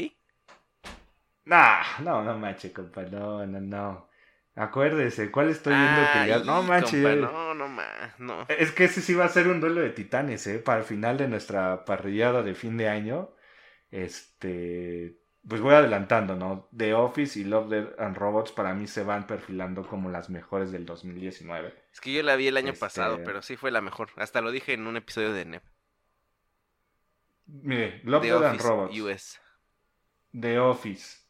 Nah, 1.46 2.00
no, 2.00 2.24
no 2.24 2.38
manches, 2.38 2.74
compa. 2.74 3.04
No, 3.04 3.46
no, 3.46 3.62
no. 3.62 4.10
Acuérdese, 4.56 5.32
¿cuál 5.32 5.50
estoy 5.50 5.74
viendo 5.74 6.02
que 6.14 6.28
ya- 6.28 6.40
No 6.44 6.62
manches. 6.62 7.04
compa, 7.04 7.32
no, 7.34 7.54
no, 7.56 7.68
ma, 7.68 8.14
no. 8.20 8.46
Es 8.50 8.72
que 8.72 8.84
ese 8.84 9.02
sí 9.02 9.16
va 9.16 9.26
a 9.26 9.30
ser 9.30 9.48
un 9.48 9.60
duelo 9.60 9.82
de 9.82 9.90
titanes, 9.90 10.46
¿eh? 10.46 10.60
Para 10.60 10.80
el 10.80 10.86
final 10.86 11.18
de 11.18 11.28
nuestra 11.28 11.86
parrillada 11.86 12.44
de 12.44 12.54
fin 12.54 12.78
de 12.78 12.88
año. 12.90 13.32
Este. 13.90 15.18
Pues 15.48 15.60
voy 15.60 15.74
adelantando, 15.74 16.36
¿no? 16.36 16.70
The 16.76 16.94
Office 16.94 17.38
y 17.40 17.44
Love, 17.44 17.68
Death 17.70 18.00
and 18.00 18.16
Robots 18.16 18.52
para 18.54 18.74
mí 18.74 18.88
se 18.88 19.04
van 19.04 19.28
perfilando 19.28 19.86
como 19.86 20.10
las 20.10 20.30
mejores 20.30 20.72
del 20.72 20.86
2019. 20.86 21.74
Es 21.92 22.00
que 22.00 22.14
yo 22.14 22.24
la 22.24 22.36
vi 22.38 22.48
el 22.48 22.56
año 22.56 22.70
Este- 22.70 22.80
pasado, 22.80 23.20
pero 23.26 23.42
sí 23.42 23.58
fue 23.58 23.70
la 23.72 23.82
mejor. 23.82 24.10
Hasta 24.16 24.40
lo 24.40 24.52
dije 24.52 24.74
en 24.74 24.88
un 24.88 24.96
episodio 24.98 25.34
de 25.34 25.46
NEP. 25.46 25.64
Mire, 27.48 28.02
Love, 28.06 28.22
The 28.22 28.28
Death 28.32 28.44
and 28.44 28.62
Robots. 28.62 28.98
US. 29.00 29.40
The 30.40 30.60
Office. 30.60 31.23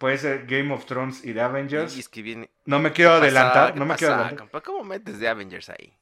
Puede 0.00 0.16
ser 0.16 0.46
Game 0.46 0.72
of 0.72 0.86
Thrones 0.86 1.22
y 1.26 1.34
The 1.34 1.42
Avengers. 1.42 1.94
Y 1.94 2.00
es 2.00 2.08
que 2.08 2.22
viene... 2.22 2.48
No 2.64 2.78
me 2.78 2.90
quiero 2.90 3.12
adelantar, 3.12 3.74
¿Qué 3.74 3.78
no 3.78 3.84
me 3.84 3.90
pasa, 3.90 3.98
quiero 3.98 4.14
adelantar. 4.14 4.38
compa? 4.38 4.60
¿Cómo 4.62 4.82
metes 4.82 5.20
de 5.20 5.28
Avengers 5.28 5.68
ahí? 5.68 5.92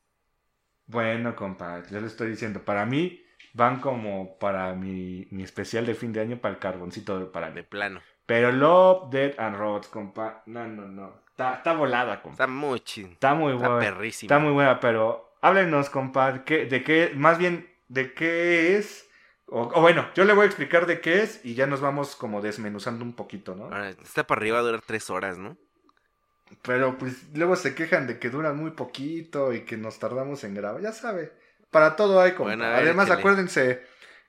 Bueno, 0.87 1.35
compa, 1.35 1.83
yo 1.91 2.01
le 2.01 2.07
estoy 2.07 2.31
diciendo, 2.31 2.63
para 2.65 2.87
mí 2.87 3.21
van 3.55 3.81
como 3.81 4.39
para 4.39 4.73
mi, 4.75 5.27
mi 5.33 5.43
especial 5.43 5.85
de 5.85 5.97
fin 5.97 6.13
de 6.13 6.21
año 6.21 6.39
para 6.41 6.55
el 6.55 6.61
carboncito 6.61 7.19
de 7.19 7.27
para 7.27 7.51
De 7.51 7.65
plano. 7.65 8.01
Pero 8.25 8.53
Love, 8.53 9.11
Dead 9.11 9.35
and 9.39 9.57
Robots, 9.57 9.89
compa, 9.89 10.43
no, 10.47 10.67
no, 10.69 10.87
no. 10.87 11.23
Está, 11.31 11.55
está 11.55 11.73
volada, 11.73 12.23
compa. 12.23 12.35
Está 12.35 12.47
muy 12.47 12.79
chido. 12.81 13.09
Está 13.09 13.35
muy 13.35 13.55
Está 13.55 13.69
buena. 13.69 13.85
perrísimo. 13.85 14.27
Está 14.29 14.39
muy 14.39 14.53
buena, 14.53 14.79
pero 14.79 15.35
háblenos, 15.41 15.91
compa, 15.91 16.45
¿qué- 16.45 16.67
de 16.67 16.85
qué, 16.85 17.13
más 17.17 17.37
bien, 17.39 17.69
de 17.89 18.15
qué 18.15 18.77
es. 18.77 19.08
O, 19.51 19.63
o 19.63 19.81
bueno, 19.81 20.09
yo 20.15 20.25
le 20.25 20.35
voy 20.35 20.45
a 20.45 20.47
explicar 20.47 20.87
de 20.87 21.01
qué 21.01 21.23
es 21.23 21.45
y 21.45 21.55
ya 21.55 21.67
nos 21.67 21.81
vamos 21.81 22.17
como 22.17 22.41
desmenuzando 22.43 23.05
un 23.05 23.15
poquito, 23.15 23.55
¿no? 23.55 23.65
Ahora, 23.65 23.91
está 23.91 24.27
para 24.27 24.41
arriba 24.41 24.59
a 24.59 24.63
durar 24.63 24.83
tres 24.87 25.09
horas, 25.11 25.39
¿no? 25.39 25.57
Pero 26.63 26.97
pues 26.99 27.25
luego 27.35 27.57
se 27.57 27.75
quejan 27.75 28.07
de 28.07 28.19
que 28.19 28.31
duran 28.31 28.57
muy 28.57 28.71
poquito 28.73 29.53
y 29.53 29.65
que 29.65 29.77
nos 29.77 29.99
tardamos 29.99 30.45
en 30.45 30.55
grabar. 30.55 30.81
Ya 30.83 30.93
sabe, 30.93 31.33
para 31.71 31.97
todo 31.97 32.21
hay. 32.21 32.33
Bueno, 32.33 32.65
ver, 32.65 32.75
Además, 32.75 33.07
échale. 33.07 33.21
acuérdense, 33.21 33.83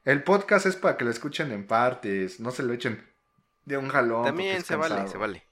el 0.05 0.23
podcast 0.23 0.65
es 0.65 0.75
para 0.75 0.97
que 0.97 1.05
lo 1.05 1.11
escuchen 1.11 1.51
en 1.51 1.65
partes, 1.67 2.39
no 2.39 2.51
se 2.51 2.63
lo 2.63 2.73
echen 2.73 3.05
de 3.65 3.77
un 3.77 3.87
jalón. 3.89 4.25
También 4.25 4.63
se 4.63 4.75
vale, 4.75 5.07
se 5.07 5.17
vale. 5.17 5.43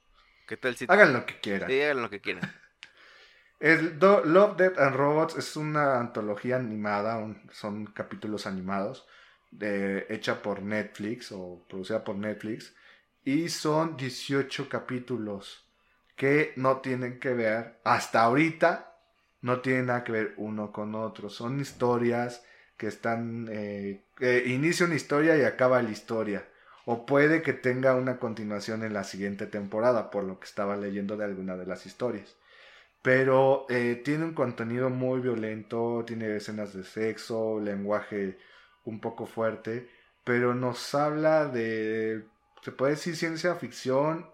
¿Qué 0.46 0.56
tal 0.56 0.76
si... 0.76 0.86
Hagan 0.88 1.12
lo 1.12 1.26
que 1.26 1.40
quieran. 1.40 1.68
Sí, 1.70 1.80
hagan 1.80 2.02
lo 2.02 2.10
que 2.10 2.20
quieran. 2.20 2.42
El 3.60 3.98
Do- 3.98 4.24
Love, 4.24 4.56
Death 4.56 4.78
and 4.78 4.94
Robots 4.96 5.36
es 5.36 5.56
una 5.56 5.98
antología 5.98 6.56
animada, 6.56 7.18
un- 7.18 7.42
son 7.52 7.86
capítulos 7.86 8.46
animados, 8.46 9.06
hecha 9.60 10.42
por 10.42 10.62
Netflix 10.62 11.32
o 11.32 11.64
producida 11.68 12.04
por 12.04 12.16
Netflix, 12.16 12.74
y 13.24 13.48
son 13.48 13.96
18 13.96 14.68
capítulos 14.68 15.64
que 16.16 16.52
no 16.56 16.78
tienen 16.78 17.20
que 17.20 17.32
ver, 17.32 17.78
hasta 17.84 18.22
ahorita, 18.22 18.96
no 19.42 19.60
tienen 19.60 19.86
nada 19.86 20.04
que 20.04 20.12
ver 20.12 20.34
uno 20.36 20.72
con 20.72 20.94
otro, 20.94 21.30
son 21.30 21.60
historias 21.60 22.42
que 22.76 22.86
están, 22.86 23.48
eh, 23.50 24.02
inicia 24.46 24.86
una 24.86 24.94
historia 24.94 25.36
y 25.36 25.42
acaba 25.42 25.82
la 25.82 25.90
historia. 25.90 26.44
O 26.86 27.04
puede 27.04 27.42
que 27.42 27.52
tenga 27.52 27.94
una 27.94 28.18
continuación 28.18 28.82
en 28.82 28.94
la 28.94 29.04
siguiente 29.04 29.46
temporada, 29.46 30.10
por 30.10 30.24
lo 30.24 30.40
que 30.40 30.46
estaba 30.46 30.76
leyendo 30.76 31.16
de 31.16 31.24
alguna 31.24 31.56
de 31.56 31.66
las 31.66 31.84
historias. 31.84 32.36
Pero 33.02 33.66
eh, 33.68 34.00
tiene 34.04 34.24
un 34.24 34.34
contenido 34.34 34.90
muy 34.90 35.20
violento, 35.20 36.04
tiene 36.06 36.36
escenas 36.36 36.72
de 36.74 36.84
sexo, 36.84 37.60
lenguaje 37.60 38.38
un 38.88 39.00
poco 39.00 39.26
fuerte, 39.26 39.88
pero 40.24 40.54
nos 40.54 40.94
habla 40.94 41.46
de, 41.46 42.24
se 42.62 42.72
puede 42.72 42.92
decir 42.92 43.16
ciencia 43.16 43.54
ficción, 43.54 44.28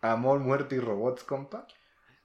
amor, 0.00 0.40
muerte 0.40 0.76
y 0.76 0.78
robots, 0.78 1.24
compa. 1.24 1.66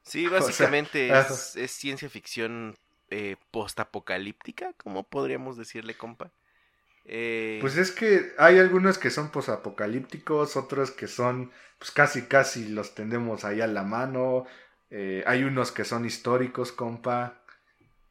Sí, 0.04 0.28
básicamente 0.28 1.10
es, 1.10 1.56
es, 1.56 1.72
ciencia 1.72 2.10
ficción 2.10 2.76
eh, 3.10 3.38
postapocalíptica, 3.52 4.74
¿cómo 4.74 5.04
podríamos 5.04 5.58
decirle, 5.58 5.96
compa? 5.96 6.32
Eh... 7.06 7.58
Pues 7.62 7.78
es 7.78 7.92
que 7.92 8.34
hay 8.38 8.60
algunos 8.60 8.98
que 8.98 9.10
son 9.10 9.32
postapocalípticos, 9.32 10.56
otros 10.58 10.92
que 10.92 11.08
son, 11.08 11.52
pues 11.80 11.92
casi 11.92 12.24
casi 12.24 12.68
los 12.70 12.94
tendemos 12.94 13.46
ahí 13.46 13.62
a 13.62 13.68
la 13.68 13.84
mano. 13.84 14.46
Eh, 14.92 15.24
hay 15.26 15.44
unos 15.44 15.72
que 15.72 15.86
son 15.86 16.06
históricos, 16.06 16.72
compa, 16.72 17.42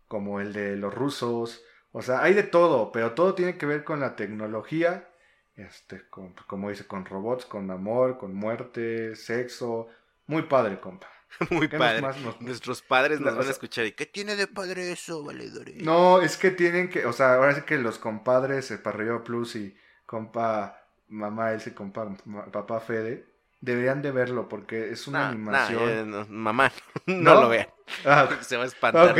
como 0.09 0.41
el 0.41 0.53
de 0.53 0.77
los 0.77 0.93
rusos. 0.93 1.63
O 1.99 2.03
sea, 2.03 2.23
hay 2.23 2.33
de 2.33 2.45
todo, 2.45 2.93
pero 2.93 3.11
todo 3.15 3.35
tiene 3.35 3.59
que 3.59 3.67
ver 3.67 3.83
con 3.83 3.99
la 3.99 4.15
tecnología, 4.15 5.09
este, 5.57 6.05
como 6.47 6.71
dice, 6.71 6.87
con 6.87 7.05
robots, 7.05 7.45
con 7.45 7.69
amor, 7.73 8.19
con 8.19 8.37
muerte, 8.37 9.17
sexo. 9.17 9.89
Muy 10.29 10.43
padre, 10.43 10.79
compa. 10.79 11.09
Muy 11.51 11.67
padre. 11.67 12.03
Nuestros 12.39 12.83
padres 12.83 13.19
nos 13.19 13.37
van 13.37 13.49
a 13.49 13.51
escuchar. 13.51 13.85
¿Y 13.85 13.91
qué 13.91 14.07
tiene 14.07 14.37
de 14.37 14.47
padre 14.47 14.93
eso, 14.93 15.25
valedores? 15.25 15.83
No, 15.83 16.23
es 16.23 16.37
que 16.37 16.53
tienen 16.53 16.89
que, 16.89 17.05
o 17.05 17.13
sea, 17.13 17.35
ahora 17.35 17.57
sí 17.57 17.63
que 17.63 17.79
los 17.79 17.99
compadres, 17.99 18.71
el 18.71 18.79
Parrillo 18.79 19.25
Plus 19.25 19.57
y 19.57 19.77
compa 20.07 20.81
mamá 21.09 21.51
Elsie, 21.51 21.75
compa 21.75 22.15
papá 22.53 22.79
Fede, 22.79 23.27
deberían 23.61 24.03
de 24.03 24.13
verlo 24.13 24.49
porque 24.49 24.91
es 24.91 25.09
una 25.09 25.31
animación. 25.31 26.27
mamá, 26.31 26.71
no, 27.07 27.41
lo 27.41 27.49
vean. 27.49 27.67
Ah, 28.05 28.29
Se 28.43 28.57
va 28.57 28.63
a 28.63 28.67
espantar 28.67 29.17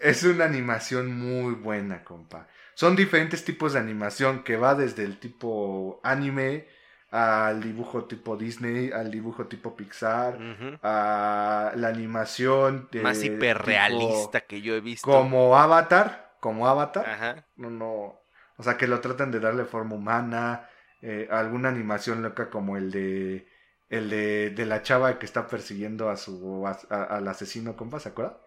es 0.00 0.22
una 0.24 0.44
animación 0.44 1.16
muy 1.16 1.54
buena, 1.54 2.04
compa. 2.04 2.48
Son 2.74 2.94
diferentes 2.94 3.44
tipos 3.44 3.72
de 3.72 3.78
animación 3.78 4.44
que 4.44 4.56
va 4.56 4.74
desde 4.74 5.04
el 5.04 5.18
tipo 5.18 6.00
anime, 6.02 6.66
al 7.10 7.62
dibujo 7.62 8.04
tipo 8.04 8.36
Disney, 8.36 8.90
al 8.92 9.10
dibujo 9.10 9.46
tipo 9.46 9.74
Pixar, 9.74 10.38
a 10.82 11.72
la 11.74 11.88
animación 11.88 12.88
de 12.92 13.00
más 13.00 13.22
hiperrealista 13.22 14.42
que 14.42 14.60
yo 14.60 14.74
he 14.74 14.80
visto. 14.80 15.10
Como 15.10 15.56
Avatar, 15.56 16.36
como 16.40 16.68
Avatar. 16.68 17.46
No, 17.56 17.70
no, 17.70 18.20
o 18.56 18.62
sea, 18.62 18.76
que 18.76 18.86
lo 18.86 19.00
tratan 19.00 19.30
de 19.30 19.40
darle 19.40 19.64
forma 19.64 19.94
humana, 19.94 20.68
eh, 21.00 21.28
alguna 21.30 21.68
animación 21.68 22.22
loca 22.22 22.50
como 22.50 22.76
el 22.76 22.90
de 22.90 23.48
el 23.88 24.10
de, 24.10 24.50
de, 24.50 24.66
la 24.66 24.82
chava 24.82 25.18
que 25.18 25.26
está 25.26 25.46
persiguiendo 25.46 26.10
a 26.10 26.16
su 26.16 26.66
al 26.90 27.28
asesino, 27.28 27.76
compa, 27.76 28.00
¿se 28.00 28.08
acuerda? 28.08 28.40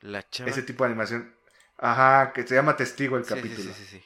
La 0.00 0.28
chava. 0.28 0.50
Ese 0.50 0.62
tipo 0.62 0.84
de 0.84 0.90
animación. 0.90 1.34
Ajá, 1.78 2.32
que 2.32 2.46
se 2.46 2.54
llama 2.54 2.76
Testigo 2.76 3.16
el 3.16 3.24
capítulo. 3.24 3.72
Sí, 3.72 3.74
sí, 3.74 3.84
sí, 3.84 4.04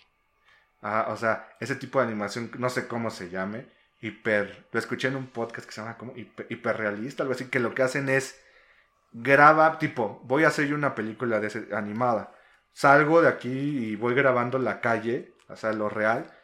Ajá, 0.81 1.13
o 1.13 1.17
sea, 1.17 1.49
ese 1.61 1.77
tipo 1.77 2.01
de 2.01 2.07
animación, 2.07 2.51
no 2.59 2.69
sé 2.69 2.89
cómo 2.89 3.11
se 3.11 3.31
llame, 3.31 3.67
hiper, 4.01 4.67
lo 4.73 4.79
escuché 4.79 5.09
en 5.09 5.17
un 5.17 5.29
podcast 5.29 5.67
que 5.67 5.73
se 5.73 5.81
llama 5.81 5.97
como 5.97 6.13
hiperrealista, 6.17 7.23
algo 7.23 7.35
así, 7.35 7.47
que 7.47 7.61
lo 7.61 7.73
que 7.73 7.83
hacen 7.83 8.09
es 8.09 8.41
graba, 9.13 9.79
tipo, 9.79 10.21
voy 10.25 10.43
a 10.43 10.49
hacer 10.49 10.67
yo 10.67 10.75
una 10.75 10.97
película 10.97 11.39
de 11.39 11.69
animada, 11.75 12.35
salgo 12.73 13.23
de 13.23 13.29
aquí 13.29 13.49
y 13.49 13.97
voy 13.97 14.15
grabando 14.15 14.59
la 14.59 14.81
calle, 14.81 15.35
o 15.49 15.57
sea, 15.57 15.73
lo 15.73 15.89
real, 15.89 16.37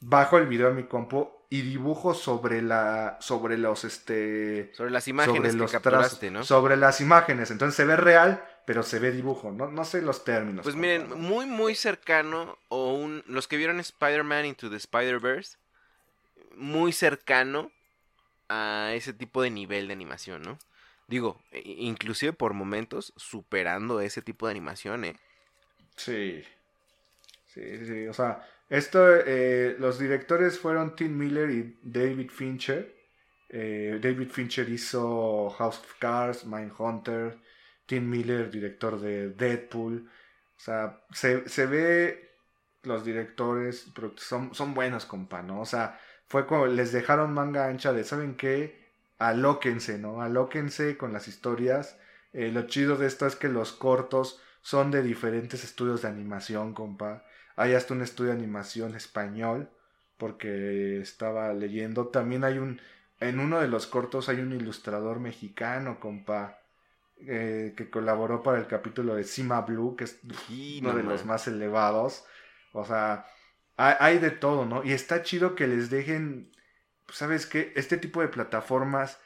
bajo 0.00 0.38
el 0.38 0.46
video 0.46 0.68
a 0.68 0.72
mi 0.72 0.84
compo 0.84 1.46
y 1.50 1.60
dibujo 1.60 2.14
sobre 2.14 2.62
la 2.62 3.18
sobre 3.20 3.58
los 3.58 3.84
este 3.84 4.72
sobre 4.74 4.90
las 4.90 5.06
imágenes 5.06 5.52
sobre 5.52 5.82
que 5.82 5.90
los 5.90 6.22
¿no? 6.32 6.44
sobre 6.44 6.76
las 6.78 7.02
imágenes 7.02 7.50
entonces 7.50 7.76
se 7.76 7.84
ve 7.84 7.94
real 7.96 8.42
pero 8.66 8.82
se 8.82 8.98
ve 8.98 9.12
dibujo 9.12 9.50
no, 9.50 9.70
no 9.70 9.84
sé 9.84 10.02
los 10.02 10.24
términos 10.24 10.62
pues 10.62 10.76
miren 10.76 11.18
muy 11.20 11.46
muy 11.46 11.74
cercano 11.74 12.58
o 12.68 12.94
un 12.94 13.22
los 13.26 13.48
que 13.48 13.56
vieron 13.56 13.80
Spider-Man 13.80 14.46
into 14.46 14.70
the 14.70 14.76
Spider-Verse 14.76 15.56
muy 16.56 16.92
cercano 16.92 17.70
a 18.48 18.92
ese 18.94 19.12
tipo 19.12 19.42
de 19.42 19.50
nivel 19.50 19.86
de 19.86 19.94
animación, 19.94 20.42
¿no? 20.42 20.58
Digo, 21.08 21.40
inclusive 21.64 22.32
por 22.32 22.54
momentos 22.54 23.12
superando 23.16 24.00
ese 24.00 24.22
tipo 24.22 24.46
de 24.46 24.52
animación, 24.52 25.04
¿eh? 25.04 25.16
Sí. 25.96 26.42
Sí, 27.46 27.86
sí, 27.86 28.06
o 28.06 28.14
sea, 28.14 28.48
esto, 28.70 29.14
eh, 29.26 29.76
los 29.78 29.98
directores 29.98 30.58
fueron 30.58 30.96
Tim 30.96 31.16
Miller 31.16 31.50
y 31.50 31.78
David 31.82 32.30
Fincher. 32.30 32.94
Eh, 33.48 33.98
David 34.02 34.30
Fincher 34.30 34.68
hizo 34.70 35.50
House 35.50 35.78
of 35.78 35.94
Cards, 35.98 36.46
Mindhunter. 36.46 37.36
Tim 37.86 38.08
Miller, 38.08 38.50
director 38.50 39.00
de 39.00 39.30
Deadpool. 39.30 40.08
O 40.56 40.60
sea, 40.60 41.04
se, 41.12 41.48
se 41.48 41.66
ve 41.66 42.30
los 42.82 43.04
directores, 43.04 43.90
pero 43.94 44.14
son, 44.16 44.54
son 44.54 44.74
buenos, 44.74 45.06
compa, 45.06 45.42
¿no? 45.42 45.60
O 45.60 45.66
sea, 45.66 45.98
fue 46.28 46.46
cuando 46.46 46.66
les 46.68 46.92
dejaron 46.92 47.32
manga 47.34 47.66
ancha 47.66 47.92
de, 47.92 48.04
¿saben 48.04 48.36
qué? 48.36 48.80
Alóquense, 49.18 49.98
¿no? 49.98 50.22
Alóquense 50.22 50.96
con 50.96 51.12
las 51.12 51.28
historias. 51.28 51.98
Eh, 52.32 52.50
lo 52.52 52.66
chido 52.66 52.96
de 52.96 53.06
esto 53.06 53.26
es 53.26 53.36
que 53.36 53.48
los 53.48 53.72
cortos 53.72 54.40
son 54.62 54.90
de 54.90 55.02
diferentes 55.02 55.64
estudios 55.64 56.02
de 56.02 56.08
animación, 56.08 56.74
compa. 56.74 57.24
Hay 57.56 57.74
hasta 57.74 57.94
un 57.94 58.02
estudio 58.02 58.30
de 58.32 58.38
animación 58.38 58.94
español, 58.96 59.70
porque 60.16 61.00
estaba 61.00 61.52
leyendo. 61.54 62.08
También 62.08 62.44
hay 62.44 62.58
un, 62.58 62.80
en 63.20 63.40
uno 63.40 63.60
de 63.60 63.68
los 63.68 63.86
cortos 63.86 64.28
hay 64.28 64.40
un 64.40 64.52
ilustrador 64.52 65.20
mexicano, 65.20 66.00
compa. 66.00 66.61
Eh, 67.28 67.74
que 67.76 67.88
colaboró 67.88 68.42
para 68.42 68.58
el 68.58 68.66
capítulo 68.66 69.14
de 69.14 69.22
Cima 69.22 69.60
Blue, 69.60 69.94
que 69.96 70.04
es 70.04 70.18
uno 70.80 70.92
de 70.92 71.04
los 71.04 71.24
más 71.24 71.46
elevados. 71.46 72.24
O 72.72 72.84
sea, 72.84 73.26
hay, 73.76 74.18
de 74.18 74.30
todo, 74.30 74.66
¿no? 74.66 74.82
Y 74.84 74.92
está 74.92 75.22
chido 75.22 75.54
que 75.54 75.66
les 75.68 75.88
dejen, 75.90 76.50
¿sabes 77.10 77.46
qué? 77.46 77.72
Este 77.76 77.96
tipo 77.96 78.20
de 78.20 78.28
plataformas 78.28 79.20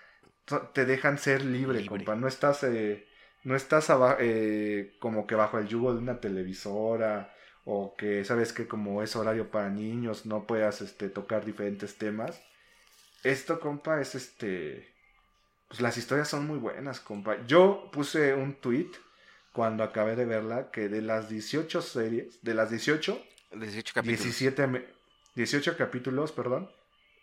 te 0.75 0.85
dejan 0.85 1.19
ser 1.19 1.45
libre, 1.45 1.87
compa. 1.87 2.15
No 2.17 2.29
estás, 2.29 2.63
eh, 2.65 3.07
no 3.45 3.57
estás 3.57 3.91
eh, 4.19 4.97
como 4.99 5.27
que 5.27 5.35
bajo 5.35 5.59
el 5.59 5.69
yugo 5.69 5.93
de 5.93 6.01
una 6.01 6.21
televisora 6.21 7.33
o 7.65 7.97
que, 7.97 8.25
¿sabes 8.25 8.53
que 8.53 8.69
Como 8.69 9.03
es 9.03 9.17
horario 9.17 9.51
para 9.51 9.71
niños, 9.71 10.27
no 10.27 10.47
puedas 10.47 10.83
este, 10.83 11.09
tocar 11.09 11.45
diferentes 11.45 11.97
temas. 11.97 12.43
Esto, 13.25 13.59
compa, 13.59 14.01
es 14.01 14.15
este... 14.15 14.96
Pues 15.69 15.81
las 15.81 15.97
historias 15.97 16.29
son 16.29 16.47
muy 16.47 16.59
buenas, 16.59 17.01
compa. 17.01 17.37
Yo 17.47 17.91
puse 17.93 18.35
un 18.35 18.55
tweet 18.55 18.91
cuando 19.53 19.83
acabé 19.83 20.15
de 20.15 20.25
verla 20.25 20.71
que 20.71 20.89
de 20.89 21.03
las 21.03 21.29
18 21.29 21.83
series, 21.83 22.43
de 22.43 22.55
las 22.55 22.71
18, 22.71 23.21
18 23.53 23.95
capítulos. 23.95 24.23
17 24.23 24.95
18 25.35 25.77
capítulos, 25.77 26.33
perdón. 26.33 26.71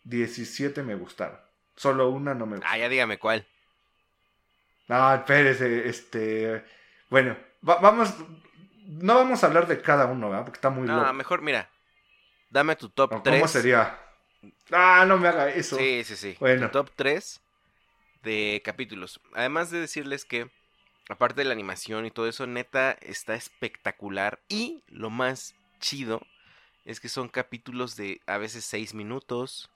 17 0.03 0.84
me 0.84 0.95
gustaron. 0.95 1.40
Solo 1.76 2.10
una 2.10 2.34
no 2.34 2.45
me 2.45 2.57
gustó. 2.57 2.70
Ah, 2.70 2.78
ya 2.78 2.90
dígame 2.90 3.18
cuál. 3.18 3.48
No, 4.88 5.15
espérese, 5.15 5.88
este... 5.88 6.64
Bueno, 7.10 7.38
vamos... 7.61 8.14
No 8.86 9.15
vamos 9.15 9.44
a 9.44 9.48
hablar 9.48 9.68
de 9.68 9.82
cada 9.82 10.06
uno, 10.07 10.30
¿verdad? 10.30 10.44
Porque 10.44 10.57
está 10.57 10.70
muy 10.70 10.86
No, 10.86 11.14
mejor, 11.14 11.41
mira. 11.41 11.70
Dame 12.49 12.76
tu 12.76 12.90
top 12.90 13.24
3. 13.24 13.40
¿Cómo 13.40 13.48
sería? 13.48 13.98
Ah, 14.72 15.06
no 15.07 15.18
me 15.18 15.30
haga 15.30 15.49
eso. 15.49 15.78
Sí, 15.78 16.03
sí, 16.03 16.18
sí. 16.18 16.36
Bueno. 16.40 16.68
Tu 16.68 16.74
top 16.74 16.91
3 16.95 17.41
de 18.24 18.62
capítulos. 18.64 19.20
Además 19.34 19.70
de 19.70 19.80
decirles 19.80 20.26
que, 20.26 20.50
aparte 21.10 21.41
de 21.41 21.45
la 21.45 21.54
animación 21.54 22.06
y 22.06 22.12
todo 22.12 22.28
eso, 22.28 22.48
neta, 22.48 22.94
está 23.02 23.36
espectacular. 23.36 24.40
Y 24.50 24.84
lo 24.88 25.10
más 25.10 25.56
chido 25.80 26.22
es 26.86 27.00
que 27.00 27.10
son 27.10 27.30
capítulos 27.30 27.95
de 27.95 28.22
a 28.26 28.38
veces 28.38 28.66
6 28.66 28.94
minutos, 28.94 29.70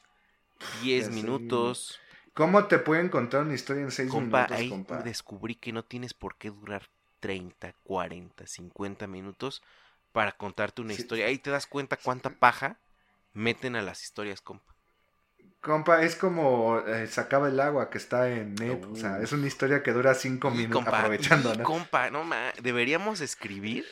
10 0.81 1.09
minutos. 1.11 1.99
¿Cómo 2.33 2.65
te 2.65 2.79
pueden 2.79 3.09
contar 3.09 3.43
una 3.43 3.53
historia 3.53 3.83
en 3.83 3.91
6 3.91 4.13
minutos, 4.13 4.51
ahí 4.51 4.85
descubrí 5.03 5.55
que 5.55 5.73
no 5.73 5.83
tienes 5.83 6.13
por 6.13 6.35
qué 6.35 6.49
durar 6.49 6.89
30, 7.19 7.73
40, 7.83 8.45
50 8.45 9.07
minutos 9.07 9.63
para 10.11 10.31
contarte 10.31 10.81
una 10.81 10.93
historia. 10.93 11.25
Ahí 11.25 11.39
te 11.39 11.49
das 11.49 11.67
cuenta 11.67 11.97
cuánta 11.97 12.29
paja 12.29 12.79
meten 13.33 13.75
a 13.75 13.81
las 13.81 14.03
historias, 14.03 14.41
compa. 14.41 14.76
Compa, 15.67 16.01
es 16.01 16.15
como 16.15 16.79
eh, 16.79 17.05
sacaba 17.07 17.49
el 17.49 17.59
agua 17.59 17.89
que 17.89 17.97
está 17.97 18.31
en 18.31 18.55
net. 18.55 18.83
O 18.85 18.95
sea, 18.95 19.21
es 19.21 19.33
una 19.33 19.45
historia 19.45 19.83
que 19.83 19.91
dura 19.91 20.15
5 20.15 20.49
minutos 20.51 20.87
aprovechando, 20.87 21.53
¿no? 21.53 21.63
Compa, 21.63 22.09
no 22.09 22.25
deberíamos 22.61 23.21
escribir 23.21 23.85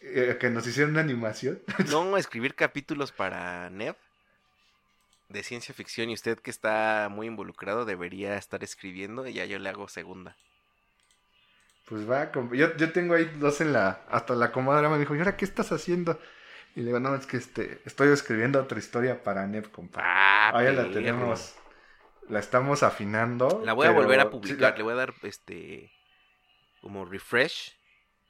eh, 0.00 0.38
que 0.40 0.50
nos 0.50 0.66
hicieron 0.66 0.92
una 0.92 1.02
animación. 1.02 1.60
No, 1.90 2.16
escribir 2.16 2.54
capítulos 2.54 3.12
para 3.12 3.70
NEV 3.70 3.94
de 5.28 5.42
ciencia 5.42 5.74
ficción 5.74 6.10
y 6.10 6.14
usted 6.14 6.38
que 6.38 6.50
está 6.50 7.08
muy 7.10 7.26
involucrado 7.26 7.84
debería 7.84 8.36
estar 8.36 8.64
escribiendo 8.64 9.26
y 9.26 9.34
ya 9.34 9.44
yo 9.44 9.58
le 9.58 9.68
hago 9.68 9.88
segunda. 9.88 10.36
Pues 11.86 12.10
va, 12.10 12.32
compa. 12.32 12.56
Yo, 12.56 12.74
yo 12.76 12.92
tengo 12.92 13.14
ahí 13.14 13.30
dos 13.38 13.60
en 13.60 13.74
la. 13.74 14.00
Hasta 14.08 14.34
la 14.34 14.52
comadre 14.52 14.88
me 14.88 14.98
dijo, 14.98 15.14
¿y 15.14 15.18
ahora 15.18 15.36
qué 15.36 15.44
estás 15.44 15.70
haciendo? 15.70 16.18
Y 16.74 16.80
le 16.80 16.86
digo, 16.86 17.00
no, 17.00 17.14
es 17.14 17.26
que 17.26 17.36
este, 17.36 17.80
estoy 17.84 18.08
escribiendo 18.08 18.60
otra 18.60 18.78
historia 18.78 19.22
para 19.22 19.44
NEP, 19.44 19.70
compa. 19.70 20.00
Ah, 20.02 20.56
Ahí 20.56 20.74
la 20.74 20.90
tenemos. 20.90 21.54
La 22.28 22.38
estamos 22.38 22.82
afinando. 22.82 23.60
La 23.64 23.72
voy 23.72 23.86
a 23.86 23.90
volver 23.90 24.20
a 24.20 24.24
sí 24.24 24.30
publicar, 24.30 24.72
la- 24.72 24.76
le 24.76 24.82
voy 24.82 24.92
a 24.92 24.96
dar 24.96 25.14
este 25.22 25.90
como 26.80 27.04
refresh 27.04 27.72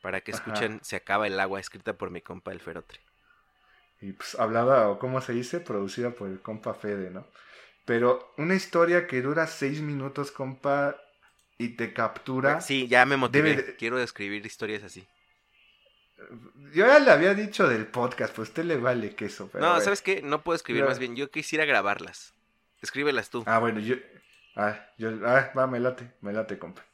para 0.03 0.21
que 0.21 0.33
Ajá. 0.33 0.45
escuchen 0.45 0.81
Se 0.83 0.97
acaba 0.97 1.27
el 1.27 1.39
agua, 1.39 1.61
escrita 1.61 1.97
por 1.97 2.11
mi 2.11 2.21
compa 2.21 2.53
el 2.53 2.61
Ferotre. 2.61 3.01
Y 4.01 4.13
pues 4.13 4.35
hablada, 4.39 4.89
o 4.89 4.99
cómo 4.99 5.21
se 5.21 5.33
dice, 5.33 5.61
producida 5.61 6.11
por 6.11 6.29
el 6.29 6.41
compa 6.41 6.75
Fede, 6.75 7.11
¿no? 7.11 7.25
Pero 7.87 8.35
una 8.39 8.55
historia 8.55 9.07
que 9.07 9.23
dura 9.23 9.47
seis 9.47 9.81
minutos, 9.81 10.33
compa, 10.33 10.97
y 11.59 11.71
te 11.77 11.93
captura. 11.93 12.61
Sí, 12.61 12.89
ya 12.89 13.05
me 13.07 13.17
motivé. 13.17 13.55
De- 13.57 13.77
Quiero 13.77 13.99
escribir 14.01 14.45
historias 14.45 14.83
así. 14.83 15.07
Yo 16.73 16.87
ya 16.87 16.99
le 16.99 17.11
había 17.11 17.35
dicho 17.35 17.69
del 17.69 17.87
podcast, 17.87 18.35
pues 18.35 18.49
a 18.49 18.51
usted 18.51 18.65
le 18.65 18.77
vale 18.77 19.15
queso. 19.15 19.49
Pero 19.53 19.65
no. 19.65 19.81
¿sabes 19.81 20.03
qué? 20.03 20.23
No 20.23 20.43
puedo 20.43 20.57
escribir 20.57 20.85
más 20.85 20.99
bien. 20.99 21.17
Yo 21.17 21.31
quisiera 21.31 21.65
grabarlas. 21.65 22.35
Escríbelas 22.81 23.31
tú. 23.31 23.45
Ah, 23.47 23.59
bueno, 23.59 23.81
yo. 23.81 23.97
Ah, 24.57 24.87
yo, 24.99 25.11
ah, 25.25 25.51
va, 25.57 25.67
me 25.67 25.81
late, 25.81 26.13
me 26.21 26.33
late, 26.33 26.59
compa. 26.59 26.85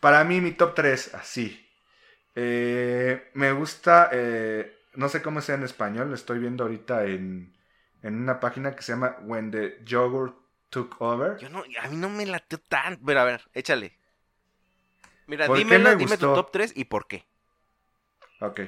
Para 0.00 0.24
mí, 0.24 0.40
mi 0.40 0.52
top 0.52 0.74
3, 0.74 1.14
así. 1.14 1.68
Eh, 2.34 3.30
me 3.34 3.52
gusta, 3.52 4.08
eh, 4.12 4.78
no 4.94 5.08
sé 5.08 5.22
cómo 5.22 5.40
sea 5.40 5.56
en 5.56 5.64
español, 5.64 6.08
lo 6.08 6.14
estoy 6.14 6.38
viendo 6.38 6.64
ahorita 6.64 7.04
en, 7.04 7.54
en 8.02 8.14
una 8.14 8.40
página 8.40 8.74
que 8.74 8.82
se 8.82 8.92
llama 8.92 9.16
When 9.22 9.50
the 9.50 9.78
Yogurt 9.84 10.34
Took 10.70 11.00
Over. 11.00 11.38
Yo 11.38 11.48
no, 11.50 11.64
a 11.80 11.88
mí 11.88 11.96
no 11.96 12.08
me 12.08 12.26
latió 12.26 12.58
tan. 12.58 12.98
Pero 13.04 13.20
a 13.20 13.24
ver, 13.24 13.42
échale. 13.52 13.96
Mira, 15.26 15.46
¿Por 15.46 15.56
qué 15.56 15.64
dímelo, 15.64 15.90
me 15.90 15.96
dime 15.96 16.16
tu 16.16 16.34
top 16.34 16.50
3 16.50 16.72
y 16.74 16.84
por 16.84 17.06
qué. 17.06 17.24
Ok. 18.40 18.60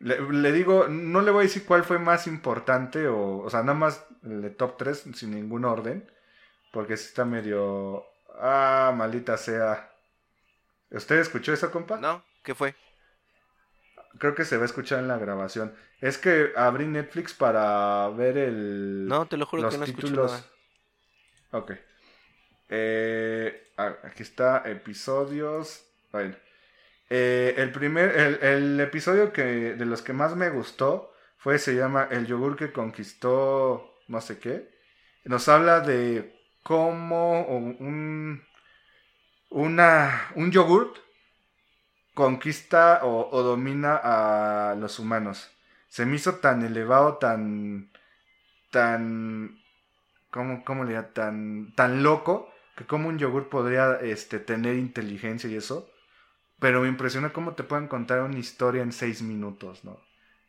Le, 0.00 0.20
le 0.20 0.52
digo, 0.52 0.88
no 0.88 1.20
le 1.20 1.30
voy 1.30 1.40
a 1.40 1.46
decir 1.46 1.64
cuál 1.66 1.84
fue 1.84 1.98
más 1.98 2.26
importante, 2.26 3.06
o, 3.06 3.38
o 3.38 3.50
sea, 3.50 3.60
nada 3.60 3.74
más 3.74 4.06
el 4.24 4.42
de 4.42 4.50
top 4.50 4.76
3 4.78 5.08
sin 5.14 5.32
ningún 5.32 5.64
orden, 5.64 6.10
porque 6.72 6.96
sí 6.96 7.06
está 7.06 7.24
medio... 7.24 8.04
Ah, 8.42 8.94
maldita 8.96 9.36
sea. 9.36 9.92
¿Usted 10.90 11.18
escuchó 11.18 11.52
eso, 11.52 11.70
compa? 11.70 11.98
¿No? 11.98 12.24
¿Qué 12.42 12.54
fue? 12.54 12.74
Creo 14.18 14.34
que 14.34 14.46
se 14.46 14.56
va 14.56 14.62
a 14.62 14.66
escuchar 14.66 15.00
en 15.00 15.08
la 15.08 15.18
grabación. 15.18 15.74
Es 16.00 16.16
que 16.16 16.52
abrí 16.56 16.86
Netflix 16.86 17.34
para 17.34 18.08
ver 18.08 18.38
el... 18.38 19.06
No, 19.06 19.26
te 19.26 19.36
lo 19.36 19.44
juro 19.44 19.62
los 19.62 19.74
que 19.74 19.78
no 19.78 19.84
escucho 19.84 20.06
títulos. 20.06 20.32
nada. 20.32 20.44
Ok. 21.50 21.72
Eh, 22.70 23.72
aquí 23.76 24.22
está, 24.22 24.62
episodios. 24.64 25.84
Bueno. 26.12 26.34
Eh, 27.10 27.54
el 27.58 27.72
primer, 27.72 28.40
el, 28.42 28.78
episodio 28.80 29.32
que 29.32 29.74
de 29.74 29.84
los 29.84 30.02
que 30.02 30.12
más 30.12 30.36
me 30.36 30.48
gustó 30.48 31.12
fue, 31.38 31.58
se 31.58 31.74
llama 31.74 32.08
El 32.10 32.26
yogur 32.26 32.56
que 32.56 32.72
conquistó 32.72 33.90
no 34.08 34.20
sé 34.20 34.38
qué. 34.38 34.68
Nos 35.24 35.48
habla 35.48 35.80
de 35.80 36.36
cómo 36.62 37.42
un, 37.42 38.42
una, 39.50 40.30
un 40.34 40.50
yogurt 40.50 40.96
conquista 42.14 43.00
o, 43.04 43.30
o 43.30 43.42
domina 43.42 44.00
a 44.02 44.74
los 44.76 44.98
humanos. 44.98 45.50
Se 45.88 46.06
me 46.06 46.16
hizo 46.16 46.36
tan 46.36 46.64
elevado, 46.64 47.18
tan, 47.18 47.90
tan, 48.70 49.60
¿cómo, 50.30 50.64
cómo 50.64 50.84
le 50.84 50.90
diría? 50.90 51.12
Tan, 51.12 51.72
tan 51.74 52.02
loco 52.02 52.52
que 52.76 52.86
como 52.86 53.08
un 53.08 53.18
yogur 53.18 53.48
podría 53.48 53.94
este, 54.00 54.38
tener 54.38 54.76
inteligencia 54.76 55.50
y 55.50 55.56
eso. 55.56 55.89
Pero 56.60 56.82
me 56.82 56.88
impresiona 56.88 57.32
cómo 57.32 57.54
te 57.54 57.64
pueden 57.64 57.88
contar 57.88 58.20
una 58.22 58.38
historia 58.38 58.82
en 58.82 58.92
seis 58.92 59.22
minutos, 59.22 59.84
¿no? 59.84 59.98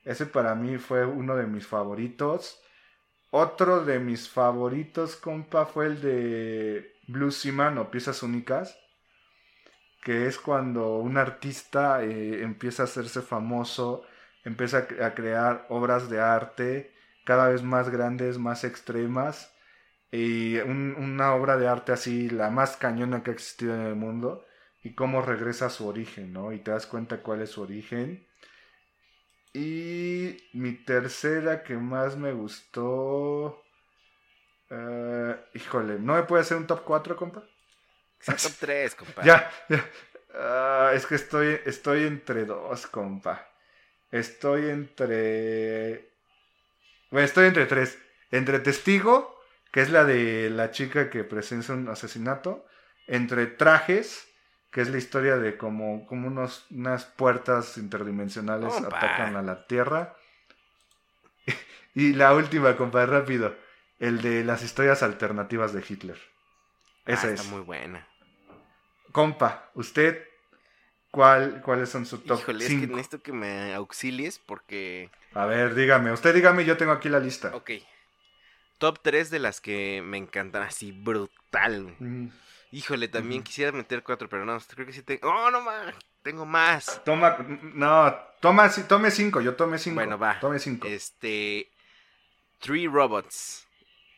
Ese 0.03 0.25
para 0.27 0.55
mí 0.55 0.77
fue 0.77 1.05
uno 1.05 1.35
de 1.35 1.47
mis 1.47 1.65
favoritos. 1.67 2.61
Otro 3.31 3.85
de 3.85 3.99
mis 3.99 4.29
favoritos, 4.29 5.15
compa, 5.17 5.65
fue 5.65 5.87
el 5.87 6.01
de 6.01 6.93
Blue 7.07 7.31
Seaman 7.31 7.77
o 7.79 7.91
Piezas 7.91 8.23
Únicas. 8.23 8.77
Que 10.03 10.25
es 10.27 10.39
cuando 10.39 10.97
un 10.97 11.17
artista 11.17 12.03
eh, 12.03 12.41
empieza 12.43 12.83
a 12.83 12.85
hacerse 12.85 13.21
famoso, 13.21 14.03
empieza 14.43 14.79
a, 14.79 14.87
cre- 14.87 15.03
a 15.03 15.13
crear 15.13 15.65
obras 15.69 16.09
de 16.09 16.19
arte 16.19 16.91
cada 17.23 17.49
vez 17.49 17.61
más 17.63 17.89
grandes, 17.89 18.37
más 18.39 18.63
extremas. 18.63 19.53
Y 20.11 20.57
un- 20.59 20.95
una 20.97 21.35
obra 21.35 21.57
de 21.57 21.67
arte 21.67 21.91
así, 21.93 22.29
la 22.29 22.49
más 22.51 22.77
cañona 22.77 23.23
que 23.23 23.31
ha 23.31 23.33
existido 23.35 23.75
en 23.75 23.81
el 23.81 23.95
mundo. 23.95 24.45
Y 24.83 24.93
cómo 24.95 25.21
regresa 25.23 25.67
a 25.67 25.69
su 25.71 25.87
origen, 25.87 26.33
¿no? 26.33 26.51
Y 26.53 26.59
te 26.59 26.71
das 26.71 26.85
cuenta 26.87 27.23
cuál 27.23 27.41
es 27.41 27.51
su 27.51 27.61
origen. 27.63 28.27
Y 29.53 30.37
mi 30.53 30.73
tercera 30.73 31.63
que 31.63 31.75
más 31.77 32.17
me 32.17 32.33
gustó. 32.33 33.63
eh, 34.69 35.35
híjole, 35.53 35.99
¿no 35.99 36.15
me 36.15 36.23
puede 36.23 36.41
hacer 36.43 36.57
un 36.57 36.67
top 36.67 36.83
4, 36.83 37.15
compa? 37.15 37.43
Sea 38.19 38.39
top 38.39 38.53
3, 38.59 38.95
compa. 38.95 39.23
Ya, 39.25 39.51
ya. 39.69 39.85
Ah, 40.35 40.91
es 40.95 41.05
que 41.05 41.15
estoy, 41.15 41.59
estoy 41.65 42.05
entre 42.05 42.45
dos, 42.45 42.87
compa. 42.87 43.47
Estoy 44.11 44.69
entre. 44.69 46.11
Bueno, 47.11 47.25
estoy 47.25 47.47
entre 47.47 47.65
tres. 47.65 47.97
Entre 48.31 48.59
Testigo, 48.59 49.37
que 49.71 49.81
es 49.81 49.89
la 49.89 50.05
de 50.05 50.49
la 50.49 50.71
chica 50.71 51.09
que 51.09 51.23
presencia 51.23 51.73
un 51.75 51.89
asesinato. 51.89 52.65
Entre 53.07 53.47
Trajes, 53.47 54.27
que 54.71 54.81
es 54.81 54.89
la 54.89 54.97
historia 54.97 55.37
de 55.37 55.57
como, 55.57 56.05
como 56.07 56.27
unos, 56.27 56.65
unas 56.71 57.05
puertas 57.05 57.77
interdimensionales 57.77 58.73
atacan 58.77 59.35
a 59.35 59.41
la 59.41 59.67
Tierra. 59.67 60.15
Y 61.93 62.13
la 62.13 62.33
última, 62.33 62.77
compa, 62.77 63.05
rápido. 63.05 63.55
El 63.99 64.21
de 64.21 64.43
las 64.43 64.63
historias 64.63 65.03
alternativas 65.03 65.73
de 65.73 65.83
Hitler. 65.87 66.17
Ah, 67.05 67.13
Esa 67.13 67.27
está 67.27 67.43
es. 67.43 67.49
muy 67.49 67.61
buena. 67.61 68.07
Compa, 69.11 69.69
usted, 69.75 70.25
¿cuál, 71.11 71.61
¿cuáles 71.61 71.89
son 71.89 72.05
sus 72.05 72.23
top 72.25 72.39
Híjole, 72.39 72.65
es 72.65 72.77
que 72.77 72.87
5? 72.87 72.95
necesito 72.95 73.21
que 73.21 73.33
me 73.33 73.73
auxilies 73.73 74.39
porque... 74.39 75.09
A 75.33 75.45
ver, 75.45 75.75
dígame, 75.75 76.11
usted 76.11 76.33
dígame, 76.33 76.65
yo 76.65 76.77
tengo 76.77 76.93
aquí 76.93 77.09
la 77.09 77.19
lista. 77.19 77.53
Ok. 77.55 77.71
Top 78.77 78.99
3 79.01 79.29
de 79.29 79.39
las 79.39 79.61
que 79.61 80.01
me 80.03 80.17
encantan 80.17 80.63
así 80.63 80.91
brutal. 80.91 81.95
Mm, 81.99 82.27
Híjole, 82.71 83.07
también 83.07 83.43
quisiera 83.43 83.71
meter 83.71 84.01
cuatro, 84.03 84.29
pero 84.29 84.45
no, 84.45 84.57
creo 84.59 84.85
que 84.85 84.93
sí 84.93 85.03
tengo... 85.03 85.29
¡Oh, 85.29 85.51
no 85.51 85.61
más! 85.61 85.93
Tengo 86.23 86.45
más. 86.45 87.01
Toma, 87.03 87.37
no, 87.73 88.15
toma, 88.39 88.69
ci- 88.69 88.87
tome 88.87 89.11
cinco, 89.11 89.41
yo 89.41 89.55
tomé 89.55 89.77
cinco. 89.77 89.95
Bueno, 89.95 90.17
va. 90.17 90.39
Tome 90.39 90.59
cinco. 90.59 90.87
Este... 90.87 91.69
Three 92.59 92.87
Robots. 92.87 93.67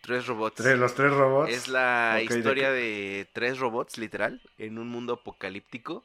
Tres 0.02 0.28
robots. 0.28 0.56
Tres, 0.58 0.78
los 0.78 0.94
tres 0.96 1.12
robots. 1.14 1.50
Es 1.52 1.68
la 1.70 2.20
Ok, 2.22 2.30
¿de 2.30 2.38
historia 2.38 2.72
de, 2.72 3.28
tres 3.34 3.58
robots, 3.58 3.98
literal, 3.98 4.42
en 4.58 4.78
un 4.78 4.90
mundo 4.90 5.14
apocalíptico. 5.14 6.04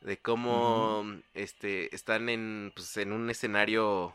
De 0.00 0.16
cómo 0.16 1.04
este, 1.34 1.94
están 1.94 2.28
en, 2.28 2.72
pues, 2.74 2.96
en 2.96 3.12
un 3.12 3.30
escenario, 3.30 4.14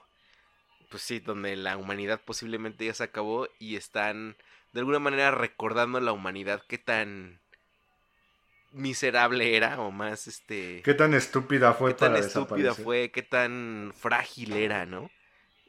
pues 0.89 1.03
sí, 1.03 1.19
donde 1.19 1.55
la 1.57 1.77
humanidad 1.77 2.21
posiblemente 2.25 2.85
ya 2.85 2.93
se 2.93 3.03
acabó 3.03 3.47
y 3.59 3.75
están 3.75 4.35
de 4.73 4.79
alguna 4.79 4.99
manera 4.99 5.31
recordando 5.31 5.99
la 5.99 6.13
humanidad 6.13 6.63
qué 6.67 6.77
tan 6.77 7.39
miserable 8.71 9.55
era 9.55 9.79
o 9.79 9.91
más 9.91 10.27
este 10.27 10.81
¿Qué 10.83 10.93
tan 10.93 11.13
estúpida 11.13 11.73
fue 11.73 11.91
qué 11.91 11.99
tan 11.99 12.13
para 12.13 12.25
estúpida 12.25 12.73
fue, 12.73 13.11
qué 13.11 13.23
tan 13.23 13.93
frágil 13.95 14.53
era, 14.53 14.85
¿no? 14.85 15.09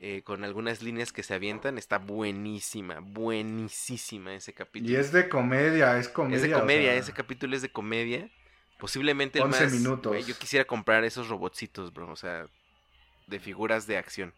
Eh, 0.01 0.23
con 0.23 0.45
algunas 0.45 0.81
líneas 0.81 1.13
que 1.13 1.25
se 1.25 1.35
avientan, 1.35 1.77
está 1.77 1.99
buenísima, 1.99 3.01
buenísima 3.01 4.33
ese 4.33 4.53
capítulo. 4.53 4.93
Y 4.93 4.97
es 4.97 5.11
de 5.11 5.29
comedia, 5.29 5.99
es 5.99 6.09
comedia. 6.09 6.37
Es 6.37 6.43
de 6.43 6.55
o 6.55 6.61
comedia, 6.61 6.91
sea, 6.93 7.01
ese 7.01 7.13
capítulo 7.13 7.57
es 7.57 7.63
de 7.63 7.71
comedia. 7.71 8.31
Posiblemente 8.79 9.41
el 9.41 9.47
11 9.47 9.65
más. 9.65 9.73
minutos. 9.73 10.27
yo 10.27 10.39
quisiera 10.39 10.65
comprar 10.65 11.03
esos 11.03 11.29
robotcitos, 11.29 11.93
bro. 11.93 12.13
O 12.13 12.17
sea, 12.17 12.47
de 13.27 13.41
figuras 13.41 13.89
de 13.89 13.97
acción. 13.97 14.33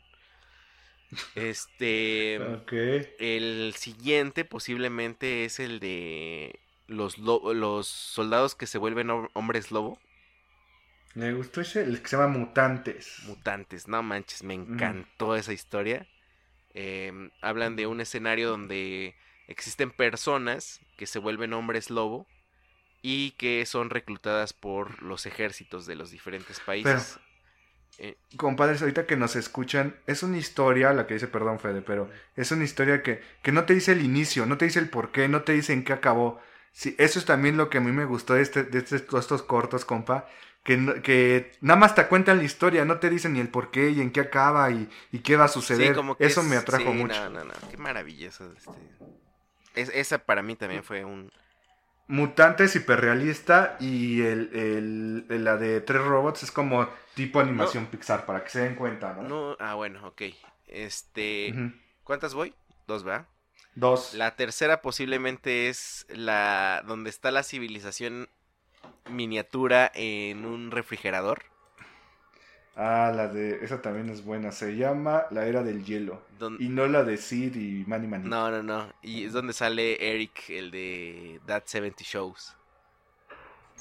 Este. 1.34 2.38
Ok. 2.38 2.72
El 3.18 3.74
siguiente 3.76 4.46
posiblemente 4.46 5.44
es 5.44 5.60
el 5.60 5.78
de 5.78 6.58
los, 6.90 7.18
lo- 7.18 7.54
los 7.54 7.86
soldados 7.86 8.54
que 8.54 8.66
se 8.66 8.78
vuelven 8.78 9.08
hom- 9.08 9.30
hombres 9.32 9.70
lobo. 9.70 9.98
Me 11.14 11.32
gustó 11.32 11.60
ese, 11.60 11.82
el 11.82 12.00
que 12.02 12.08
se 12.08 12.16
llama 12.16 12.38
Mutantes. 12.38 13.20
Mutantes, 13.24 13.88
no 13.88 14.02
manches, 14.02 14.42
me 14.42 14.54
encantó 14.54 15.34
esa 15.34 15.52
historia. 15.52 16.06
Eh, 16.74 17.12
hablan 17.42 17.74
de 17.74 17.86
un 17.86 18.00
escenario 18.00 18.48
donde 18.48 19.16
existen 19.48 19.90
personas 19.90 20.80
que 20.96 21.06
se 21.06 21.18
vuelven 21.18 21.52
hombres 21.52 21.90
lobo 21.90 22.26
y 23.02 23.32
que 23.32 23.66
son 23.66 23.90
reclutadas 23.90 24.52
por 24.52 25.02
los 25.02 25.26
ejércitos 25.26 25.86
de 25.86 25.96
los 25.96 26.10
diferentes 26.10 26.60
países. 26.60 27.18
Eh, 27.98 28.16
Compadres, 28.36 28.80
ahorita 28.80 29.06
que 29.06 29.16
nos 29.16 29.36
escuchan, 29.36 29.96
es 30.06 30.22
una 30.22 30.38
historia, 30.38 30.92
la 30.92 31.06
que 31.06 31.14
dice, 31.14 31.26
perdón 31.26 31.58
Fede, 31.58 31.82
pero 31.82 32.08
es 32.36 32.50
una 32.52 32.64
historia 32.64 33.02
que, 33.02 33.20
que 33.42 33.52
no 33.52 33.64
te 33.64 33.74
dice 33.74 33.92
el 33.92 34.02
inicio, 34.02 34.46
no 34.46 34.56
te 34.58 34.64
dice 34.66 34.78
el 34.78 34.88
por 34.88 35.10
qué, 35.12 35.28
no 35.28 35.42
te 35.42 35.52
dice 35.52 35.72
en 35.72 35.82
qué 35.84 35.92
acabó. 35.92 36.40
Sí, 36.72 36.94
eso 36.98 37.18
es 37.18 37.24
también 37.24 37.56
lo 37.56 37.68
que 37.68 37.78
a 37.78 37.80
mí 37.80 37.92
me 37.92 38.04
gustó 38.04 38.34
de, 38.34 38.42
este, 38.42 38.64
de 38.64 38.78
este- 38.78 38.96
estos 38.96 39.42
cortos, 39.42 39.84
compa, 39.84 40.28
que, 40.64 41.02
que 41.02 41.52
nada 41.60 41.78
más 41.78 41.94
te 41.94 42.06
cuentan 42.06 42.38
la 42.38 42.44
historia, 42.44 42.84
no 42.84 42.98
te 42.98 43.10
dicen 43.10 43.32
ni 43.32 43.40
el 43.40 43.48
por 43.48 43.70
qué 43.70 43.90
y 43.90 44.00
en 44.00 44.12
qué 44.12 44.20
acaba 44.20 44.70
y, 44.70 44.88
y 45.10 45.20
qué 45.20 45.36
va 45.36 45.46
a 45.46 45.48
suceder. 45.48 45.96
eso 46.18 46.42
me 46.42 46.56
atrajo 46.56 46.92
mucho. 46.92 47.14
No, 47.14 47.30
no, 47.30 47.44
no, 47.44 47.52
qué 47.70 47.76
maravilloso. 47.76 48.52
Este... 49.74 50.00
esa 50.00 50.18
para 50.18 50.42
mí 50.42 50.56
también 50.56 50.84
fue 50.84 51.04
un... 51.04 51.30
Mutantes 52.08 52.74
hiperrealista 52.74 53.76
y 53.78 54.22
el, 54.22 55.24
el, 55.28 55.44
la 55.44 55.56
de 55.56 55.80
tres 55.80 56.02
robots 56.02 56.42
es 56.42 56.50
como 56.50 56.88
tipo 57.14 57.38
animación 57.38 57.86
Pixar, 57.86 58.26
para 58.26 58.42
que 58.42 58.50
se 58.50 58.60
den 58.60 58.74
cuenta, 58.74 59.12
¿no? 59.14 59.22
no 59.22 59.56
ah, 59.60 59.74
bueno, 59.74 60.06
ok. 60.08 60.22
Este... 60.66 61.54
¿Cuántas 62.02 62.34
voy? 62.34 62.52
Dos, 62.88 63.04
¿verdad? 63.04 63.28
Dos. 63.74 64.14
La 64.14 64.36
tercera 64.36 64.82
posiblemente 64.82 65.68
es 65.68 66.06
la 66.08 66.82
donde 66.86 67.10
está 67.10 67.30
la 67.30 67.42
civilización 67.42 68.28
miniatura 69.08 69.90
en 69.94 70.44
un 70.44 70.70
refrigerador. 70.70 71.44
Ah, 72.76 73.12
la 73.14 73.28
de. 73.28 73.64
Esa 73.64 73.82
también 73.82 74.08
es 74.08 74.24
buena. 74.24 74.52
Se 74.52 74.76
llama 74.76 75.26
La 75.30 75.44
Era 75.46 75.62
del 75.62 75.84
Hielo. 75.84 76.22
Y 76.58 76.68
no 76.68 76.86
la 76.86 77.04
de 77.04 77.16
Sid 77.16 77.54
y 77.56 77.84
Manny 77.86 78.06
Manny. 78.06 78.28
No, 78.28 78.50
no, 78.50 78.62
no. 78.62 78.92
Y 79.02 79.26
es 79.26 79.32
donde 79.32 79.52
sale 79.52 80.14
Eric, 80.14 80.48
el 80.48 80.70
de 80.70 81.40
That 81.46 81.64
70 81.66 82.04
Shows. 82.04 82.56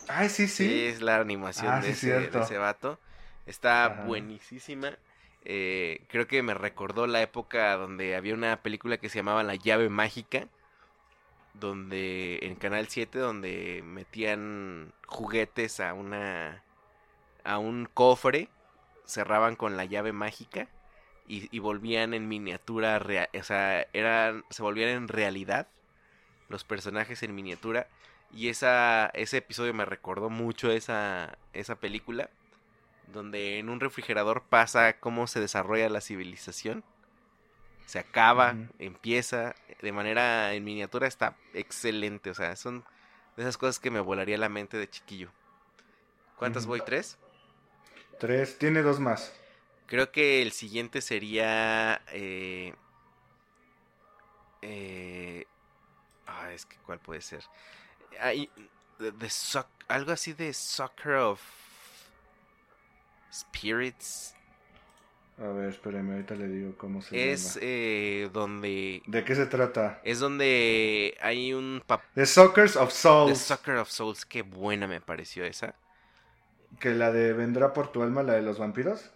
Ay, 0.07 0.27
sí, 0.27 0.47
sí. 0.47 0.85
es 0.87 1.01
la 1.01 1.19
animación 1.19 1.71
ah, 1.71 1.79
de, 1.79 1.91
ese, 1.91 2.57
vato. 2.57 2.99
Está 3.45 4.03
buenísima. 4.05 4.97
Eh, 5.45 6.01
creo 6.09 6.27
que 6.27 6.43
me 6.43 6.53
recordó 6.53 7.07
la 7.07 7.21
época 7.21 7.75
donde 7.77 8.15
había 8.15 8.33
una 8.33 8.61
película 8.61 8.97
que 8.97 9.09
se 9.09 9.19
llamaba 9.19 9.43
La 9.43 9.55
llave 9.55 9.89
mágica 9.89 10.47
donde 11.53 12.39
en 12.41 12.55
Canal 12.55 12.87
7 12.87 13.19
donde 13.19 13.81
metían 13.83 14.93
juguetes 15.05 15.79
a 15.79 15.93
una 15.93 16.63
a 17.43 17.57
un 17.57 17.87
cofre, 17.93 18.49
cerraban 19.05 19.55
con 19.55 19.77
la 19.77 19.85
llave 19.85 20.11
mágica 20.11 20.67
y, 21.27 21.59
volvían 21.59 22.15
en 22.15 22.27
miniatura, 22.27 22.99
o 23.39 23.43
sea, 23.43 23.87
eran 23.93 24.43
se 24.49 24.63
volvían 24.63 24.89
en 24.89 25.07
realidad 25.07 25.67
los 26.49 26.63
personajes 26.63 27.21
en 27.23 27.35
miniatura. 27.35 27.87
Y 28.31 28.49
esa 28.49 29.07
ese 29.13 29.37
episodio 29.37 29.73
me 29.73 29.85
recordó 29.85 30.29
mucho 30.29 30.71
esa 30.71 31.37
esa 31.53 31.75
película 31.75 32.29
donde 33.11 33.59
en 33.59 33.69
un 33.69 33.79
refrigerador 33.79 34.43
pasa 34.49 34.99
cómo 34.99 35.27
se 35.27 35.39
desarrolla 35.39 35.89
la 35.89 36.01
civilización 36.01 36.83
se 37.89 37.97
acaba, 37.97 38.55
empieza, 38.77 39.55
de 39.81 39.91
manera 39.91 40.53
en 40.53 40.63
miniatura 40.63 41.07
está 41.07 41.35
excelente, 41.55 42.29
o 42.29 42.35
sea, 42.35 42.55
son 42.55 42.85
de 43.35 43.41
esas 43.41 43.57
cosas 43.57 43.79
que 43.79 43.89
me 43.89 43.99
volaría 43.99 44.37
la 44.37 44.47
mente 44.47 44.77
de 44.77 44.87
chiquillo. 44.87 45.31
¿Cuántas 46.35 46.67
voy? 46.67 46.81
¿Tres? 46.85 47.17
Tres, 48.19 48.59
tiene 48.59 48.83
dos 48.83 48.99
más. 48.99 49.33
Creo 49.87 50.11
que 50.11 50.43
el 50.43 50.51
siguiente 50.51 51.01
sería... 51.01 52.03
Eh, 52.11 52.75
eh, 54.61 55.47
ah, 56.27 56.51
es 56.51 56.67
que 56.67 56.77
¿cuál 56.85 56.99
puede 56.99 57.21
ser? 57.21 57.43
Algo 59.87 60.11
así 60.11 60.33
de 60.33 60.53
Soccer 60.53 61.13
of 61.13 61.41
Spirits. 63.31 64.35
A 65.41 65.47
ver, 65.47 65.69
espérame, 65.69 66.11
ahorita 66.11 66.35
le 66.35 66.47
digo 66.49 66.77
cómo 66.77 67.01
se 67.01 67.15
llama. 67.15 67.31
Es 67.31 67.57
eh, 67.61 68.29
donde... 68.33 69.01
¿De 69.07 69.23
qué 69.23 69.35
se 69.35 69.45
trata? 69.45 70.01
Es 70.03 70.19
donde 70.19 71.17
hay 71.21 71.53
un... 71.53 71.81
The 72.13 72.25
Suckers 72.25 72.75
of 72.75 72.91
Souls. 72.91 73.31
The 73.31 73.55
Sucker 73.55 73.75
of 73.77 73.89
Souls, 73.89 74.25
qué 74.25 74.41
buena 74.41 74.85
me 74.85 74.99
pareció 74.99 75.45
esa. 75.45 75.75
¿Que 76.81 76.89
la 76.89 77.13
de 77.13 77.31
Vendrá 77.31 77.71
por 77.71 77.89
tu 77.89 78.03
alma, 78.03 78.21
la 78.21 78.33
de 78.33 78.41
los 78.41 78.59
vampiros? 78.59 79.11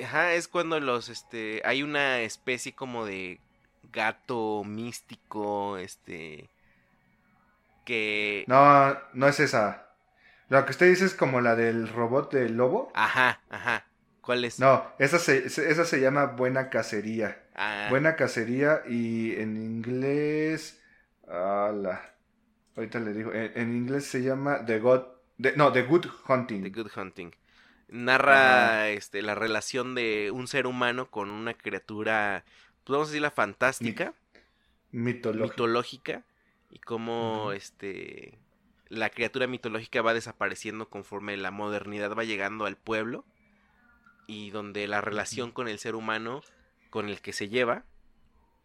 Ajá, 0.00 0.34
es 0.34 0.46
cuando 0.46 0.78
los, 0.78 1.08
este... 1.08 1.60
Hay 1.64 1.82
una 1.82 2.20
especie 2.20 2.72
como 2.72 3.04
de 3.04 3.40
gato 3.92 4.62
místico, 4.64 5.76
este... 5.76 6.48
Que... 7.84 8.44
No, 8.46 8.96
no 9.12 9.26
es 9.26 9.40
esa. 9.40 9.83
Lo 10.48 10.64
que 10.64 10.72
usted 10.72 10.88
dice 10.88 11.06
es 11.06 11.14
como 11.14 11.40
la 11.40 11.56
del 11.56 11.88
robot 11.88 12.32
del 12.32 12.56
lobo. 12.56 12.90
Ajá, 12.94 13.40
ajá. 13.50 13.86
¿Cuál 14.20 14.44
es? 14.44 14.58
No, 14.58 14.84
esa 14.98 15.18
se, 15.18 15.46
esa 15.46 15.84
se 15.84 16.00
llama 16.00 16.26
Buena 16.26 16.70
Cacería. 16.70 17.42
Ah. 17.54 17.88
Buena 17.90 18.16
Cacería 18.16 18.82
y 18.88 19.32
en 19.36 19.56
inglés... 19.56 20.80
Ala, 21.26 22.14
ahorita 22.76 23.00
le 23.00 23.12
digo. 23.12 23.32
En, 23.32 23.74
inglés 23.74 24.06
se 24.06 24.22
llama 24.22 24.64
The 24.64 24.78
God... 24.78 25.04
no, 25.56 25.72
The 25.72 25.82
Good 25.82 26.06
Hunting. 26.28 26.62
The 26.62 26.70
Good 26.70 26.90
Hunting. 26.96 27.30
Narra 27.88 28.88
este, 28.88 29.22
la 29.22 29.34
relación 29.34 29.94
de 29.94 30.30
un 30.30 30.48
ser 30.48 30.66
humano 30.66 31.10
con 31.10 31.30
una 31.30 31.54
criatura, 31.54 32.44
pues 32.82 32.94
vamos 32.94 33.14
a 33.14 33.20
la 33.20 33.30
fantástica. 33.30 34.14
mitológica. 34.90 35.52
mitológica. 35.52 36.22
Y 36.70 36.78
cómo 36.80 37.52
este, 37.52 38.38
la 38.94 39.10
criatura 39.10 39.46
mitológica 39.46 40.02
va 40.02 40.14
desapareciendo 40.14 40.88
conforme 40.88 41.36
la 41.36 41.50
modernidad 41.50 42.14
va 42.14 42.24
llegando 42.24 42.66
al 42.66 42.76
pueblo 42.76 43.24
y 44.26 44.50
donde 44.50 44.86
la 44.86 45.00
relación 45.00 45.52
con 45.52 45.68
el 45.68 45.78
ser 45.78 45.94
humano 45.94 46.42
con 46.90 47.08
el 47.08 47.20
que 47.20 47.32
se 47.32 47.48
lleva 47.48 47.84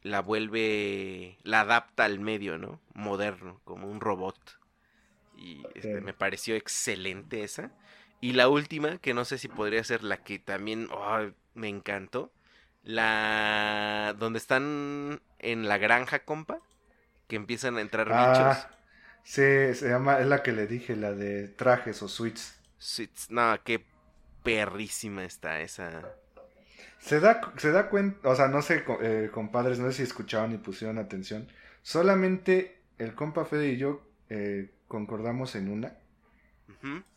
la 0.01 0.22
vuelve, 0.22 1.38
la 1.43 1.61
adapta 1.61 2.06
al 2.06 2.19
medio, 2.19 2.57
¿no? 2.57 2.80
Moderno, 2.93 3.60
como 3.65 3.88
un 3.89 3.99
robot. 3.99 4.60
Y 5.35 5.64
este, 5.76 6.01
me 6.01 6.14
pareció 6.14 6.56
excelente 6.56 7.43
esa. 7.43 7.72
Y 8.22 8.34
la 8.34 8.49
última, 8.49 8.97
que 8.97 9.14
no 9.14 9.26
sé 9.26 9.38
si 9.38 9.47
podría 9.47 9.84
ser 9.84 10.03
la 10.03 10.18
que 10.18 10.39
también 10.39 10.89
me 11.53 11.69
encantó, 11.69 12.31
la 12.84 14.15
donde 14.18 14.39
están 14.39 15.22
en 15.39 15.68
la 15.68 15.77
granja, 15.77 16.19
compa, 16.19 16.60
que 17.27 17.35
empiezan 17.35 17.77
a 17.77 17.81
entrar 17.81 18.10
ah, 18.11 18.30
bichos. 18.30 18.78
Sí, 19.30 19.43
se 19.76 19.88
llama, 19.88 20.19
es 20.19 20.26
la 20.26 20.41
que 20.41 20.51
le 20.51 20.65
dije, 20.65 20.95
la 20.95 21.14
de 21.14 21.49
trajes 21.49 22.01
o 22.01 22.07
suites. 22.07 22.60
Suites, 22.80 23.30
no, 23.30 23.56
qué 23.64 23.85
perrísima 24.41 25.23
está 25.23 25.61
esa. 25.61 26.15
Se 26.97 27.19
da, 27.19 27.39
se 27.57 27.69
da 27.69 27.89
cuenta, 27.89 28.27
o 28.27 28.35
sea, 28.35 28.47
no 28.47 28.64
sé, 28.64 28.84
eh, 29.03 29.30
compadres, 29.31 29.77
no 29.77 29.85
sé 29.91 29.97
si 29.97 30.01
escucharon 30.01 30.56
y 30.56 30.57
pusieron 30.57 30.97
atención. 30.97 31.47
Solamente 31.84 32.81
el 32.97 33.14
compa 33.14 33.45
Fede 33.45 33.68
y 33.68 33.77
yo 33.77 34.01
eh, 34.31 34.72
concordamos 34.88 35.53
en 35.53 35.69
una, 35.69 35.93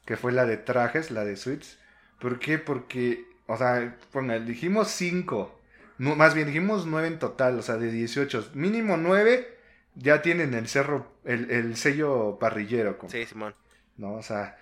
que 0.04 0.18
fue 0.18 0.32
la 0.32 0.44
de 0.44 0.58
trajes, 0.58 1.10
la 1.10 1.24
de 1.24 1.38
suites. 1.38 1.78
¿Por 2.20 2.38
qué? 2.38 2.58
Porque, 2.58 3.24
o 3.46 3.56
sea, 3.56 3.96
ponga, 4.12 4.38
dijimos 4.38 4.88
cinco, 4.88 5.58
más 5.96 6.34
bien 6.34 6.48
dijimos 6.48 6.84
nueve 6.84 7.08
en 7.08 7.18
total, 7.18 7.58
o 7.58 7.62
sea, 7.62 7.78
de 7.78 7.90
18. 7.90 8.50
Mínimo 8.52 8.98
nueve 8.98 9.61
ya 9.94 10.22
tienen 10.22 10.54
el 10.54 10.68
cerro, 10.68 11.06
el, 11.24 11.50
el 11.50 11.76
sello 11.76 12.38
parrillero. 12.38 12.98
Sí, 13.08 13.26
Simón. 13.26 13.54
No, 13.96 14.14
o 14.14 14.22
sea, 14.22 14.56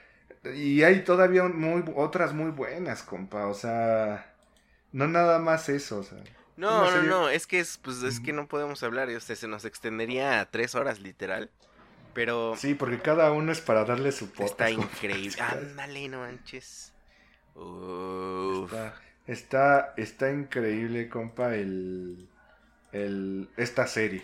y 0.55 0.83
hay 0.83 1.05
todavía 1.05 1.45
muy, 1.45 1.85
otras 1.95 2.33
muy 2.33 2.51
buenas, 2.51 3.03
compa. 3.03 3.47
O 3.47 3.55
sea, 3.55 4.35
no 4.93 5.07
nada 5.07 5.39
más 5.39 5.69
eso. 5.69 5.99
O 5.99 6.03
sea, 6.03 6.19
no, 6.57 6.91
no, 6.91 7.03
no, 7.03 7.29
es 7.29 7.47
que 7.47 7.61
es, 7.61 7.79
pues, 7.79 8.03
es 8.03 8.21
que 8.21 8.33
no 8.33 8.49
podemos 8.49 8.83
hablar. 8.83 9.09
O 9.09 9.21
sea, 9.21 9.37
se 9.37 9.49
nos 9.49 9.65
extendería 9.65 10.41
a 10.41 10.51
tres 10.51 10.75
horas, 10.75 11.01
literal. 11.01 11.51
Pero. 12.15 12.55
Sí, 12.57 12.75
porque 12.75 13.01
cada 13.01 13.33
uno 13.33 13.53
es 13.53 13.61
para 13.61 13.85
darle 13.85 14.13
su 14.13 14.31
Está 14.39 14.71
increíble. 14.71 15.41
Ándale, 15.41 16.09
no 16.09 16.21
manches. 16.21 16.93
Está, 17.55 18.95
está, 19.27 19.95
está, 19.97 20.31
increíble, 20.31 21.09
compa, 21.09 21.55
el, 21.55 22.29
el, 22.93 23.49
esta 23.57 23.87
serie. 23.87 24.23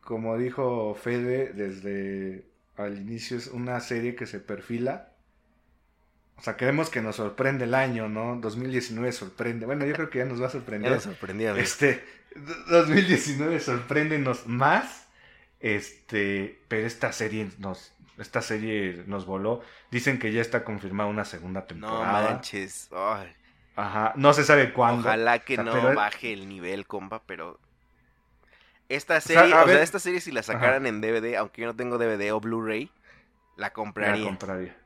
Como 0.00 0.36
dijo 0.36 0.94
Fede 0.94 1.52
desde 1.52 2.44
al 2.76 2.98
inicio 2.98 3.36
es 3.36 3.48
una 3.48 3.80
serie 3.80 4.14
que 4.14 4.26
se 4.26 4.40
perfila. 4.40 5.10
O 6.36 6.42
sea, 6.42 6.56
queremos 6.56 6.88
que 6.88 7.02
nos 7.02 7.16
sorprende 7.16 7.64
el 7.64 7.74
año, 7.74 8.08
¿no? 8.08 8.36
2019 8.36 9.10
sorprende. 9.12 9.66
Bueno, 9.66 9.84
yo 9.84 9.92
creo 9.94 10.08
que 10.08 10.18
ya 10.18 10.24
nos 10.24 10.40
va 10.40 10.46
a 10.46 10.50
sorprender. 10.50 10.90
Ya 10.90 10.94
nos 10.96 11.04
sorprendía, 11.04 11.56
Este, 11.56 12.04
2019 12.70 13.58
sorpréndenos 13.60 14.46
más. 14.46 15.08
Este, 15.60 16.60
pero 16.68 16.86
esta 16.86 17.12
serie 17.12 17.50
nos, 17.58 17.92
esta 18.18 18.40
serie 18.40 19.02
nos 19.06 19.26
voló. 19.26 19.62
Dicen 19.90 20.20
que 20.20 20.32
ya 20.32 20.40
está 20.40 20.62
confirmada 20.62 21.10
una 21.10 21.24
segunda 21.24 21.66
temporada. 21.66 22.22
No 22.22 22.30
manches. 22.30 22.88
Ajá, 23.74 24.12
no 24.16 24.32
se 24.32 24.44
sabe 24.44 24.72
cuándo. 24.72 25.00
Ojalá 25.00 25.40
que 25.40 25.56
no 25.56 25.94
baje 25.94 26.32
el 26.32 26.48
nivel, 26.48 26.86
compa, 26.86 27.22
pero 27.26 27.58
esta 28.88 29.20
serie, 29.20 29.54
o 29.54 29.66
sea, 29.66 29.82
esta 29.82 29.98
serie 29.98 30.20
si 30.20 30.32
la 30.32 30.42
sacaran 30.42 30.86
en 30.86 31.00
DVD, 31.00 31.36
aunque 31.36 31.62
yo 31.62 31.68
no 31.68 31.76
tengo 31.76 31.98
DVD 31.98 32.32
o 32.32 32.40
Blu-ray, 32.40 32.90
la 33.56 33.72
compraría. 33.72 34.22
La 34.22 34.28
compraría. 34.28 34.76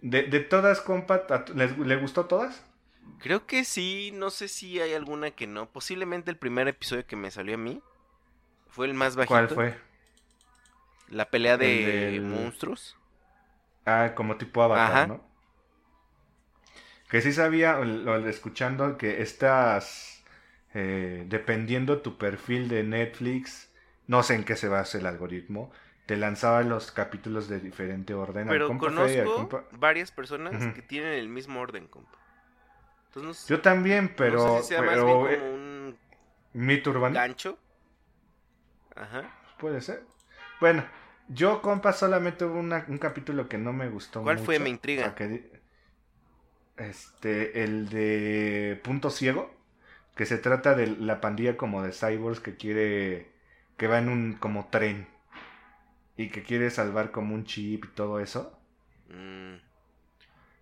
De, 0.00 0.22
todas, 0.40 0.80
compa, 0.80 1.24
¿le 1.54 1.96
gustó 1.96 2.26
todas? 2.26 2.62
Creo 3.18 3.46
que 3.46 3.64
sí, 3.64 4.10
no 4.14 4.30
sé 4.30 4.48
si 4.48 4.80
hay 4.80 4.92
alguna 4.94 5.30
que 5.30 5.46
no. 5.46 5.66
Posiblemente 5.66 6.30
el 6.30 6.36
primer 6.36 6.68
episodio 6.68 7.06
que 7.06 7.16
me 7.16 7.30
salió 7.30 7.54
a 7.54 7.58
mí 7.58 7.82
fue 8.68 8.86
el 8.86 8.94
más 8.94 9.16
bajito. 9.16 9.28
¿Cuál 9.28 9.48
fue? 9.48 9.74
La 11.08 11.30
pelea 11.30 11.56
de 11.56 12.20
monstruos. 12.22 12.96
Ah, 13.86 14.12
como 14.14 14.36
tipo 14.36 14.62
Avatar, 14.62 15.08
¿no? 15.08 15.28
Que 17.08 17.22
sí 17.22 17.32
sabía, 17.32 17.78
lo, 17.78 18.28
escuchando, 18.28 18.98
que 18.98 19.22
estás, 19.22 20.17
eh, 20.80 21.24
dependiendo 21.26 22.02
tu 22.02 22.18
perfil 22.18 22.68
de 22.68 22.84
Netflix, 22.84 23.68
no 24.06 24.22
sé 24.22 24.36
en 24.36 24.44
qué 24.44 24.54
se 24.54 24.68
basa 24.68 24.98
el 24.98 25.06
algoritmo, 25.06 25.72
te 26.06 26.16
lanzaba 26.16 26.62
los 26.62 26.92
capítulos 26.92 27.48
de 27.48 27.58
diferente 27.58 28.14
orden. 28.14 28.46
Pero 28.46 28.78
conozco 28.78 29.66
varias 29.72 30.12
personas 30.12 30.72
que 30.74 30.82
tienen 30.82 31.14
el 31.14 31.28
mismo 31.28 31.58
orden, 31.58 31.88
compa. 31.88 32.16
Yo 33.48 33.60
también, 33.60 34.14
pero... 34.16 34.60
pero 34.68 35.28
eh, 35.28 35.52
un 35.52 35.98
mito 36.52 36.90
urbano. 36.90 37.16
gancho. 37.16 37.58
Ajá. 38.94 39.34
Puede 39.58 39.80
ser. 39.80 40.04
Bueno, 40.60 40.84
yo, 41.26 41.60
compa, 41.60 41.92
solamente 41.92 42.44
hubo 42.44 42.60
un 42.60 42.98
capítulo 42.98 43.48
que 43.48 43.58
no 43.58 43.72
me 43.72 43.88
gustó 43.88 44.22
¿Cuál 44.22 44.38
fue? 44.38 44.60
Me 44.60 44.68
intriga. 44.68 45.12
este, 46.76 47.64
el 47.64 47.88
de 47.88 48.80
Punto 48.84 49.10
Ciego, 49.10 49.57
que 50.18 50.26
se 50.26 50.36
trata 50.36 50.74
de 50.74 50.88
la 50.88 51.20
pandilla 51.20 51.56
como 51.56 51.84
de 51.84 51.92
cyborgs 51.92 52.40
que 52.40 52.56
quiere, 52.56 53.30
que 53.76 53.86
va 53.86 53.98
en 53.98 54.08
un 54.08 54.32
como 54.32 54.68
tren 54.68 55.06
y 56.16 56.30
que 56.30 56.42
quiere 56.42 56.70
salvar 56.70 57.12
como 57.12 57.36
un 57.36 57.44
chip 57.44 57.84
y 57.84 57.88
todo 57.90 58.18
eso. 58.18 58.58
Mm. 59.10 59.54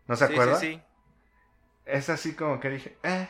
¿No 0.09 0.15
se 0.15 0.25
acuerda? 0.27 0.57
Sí, 0.57 0.75
sí, 0.75 0.83
Es 1.87 2.11
así 2.11 2.35
como 2.35 2.61
que 2.61 2.69
dije, 2.69 2.99
eh, 3.03 3.29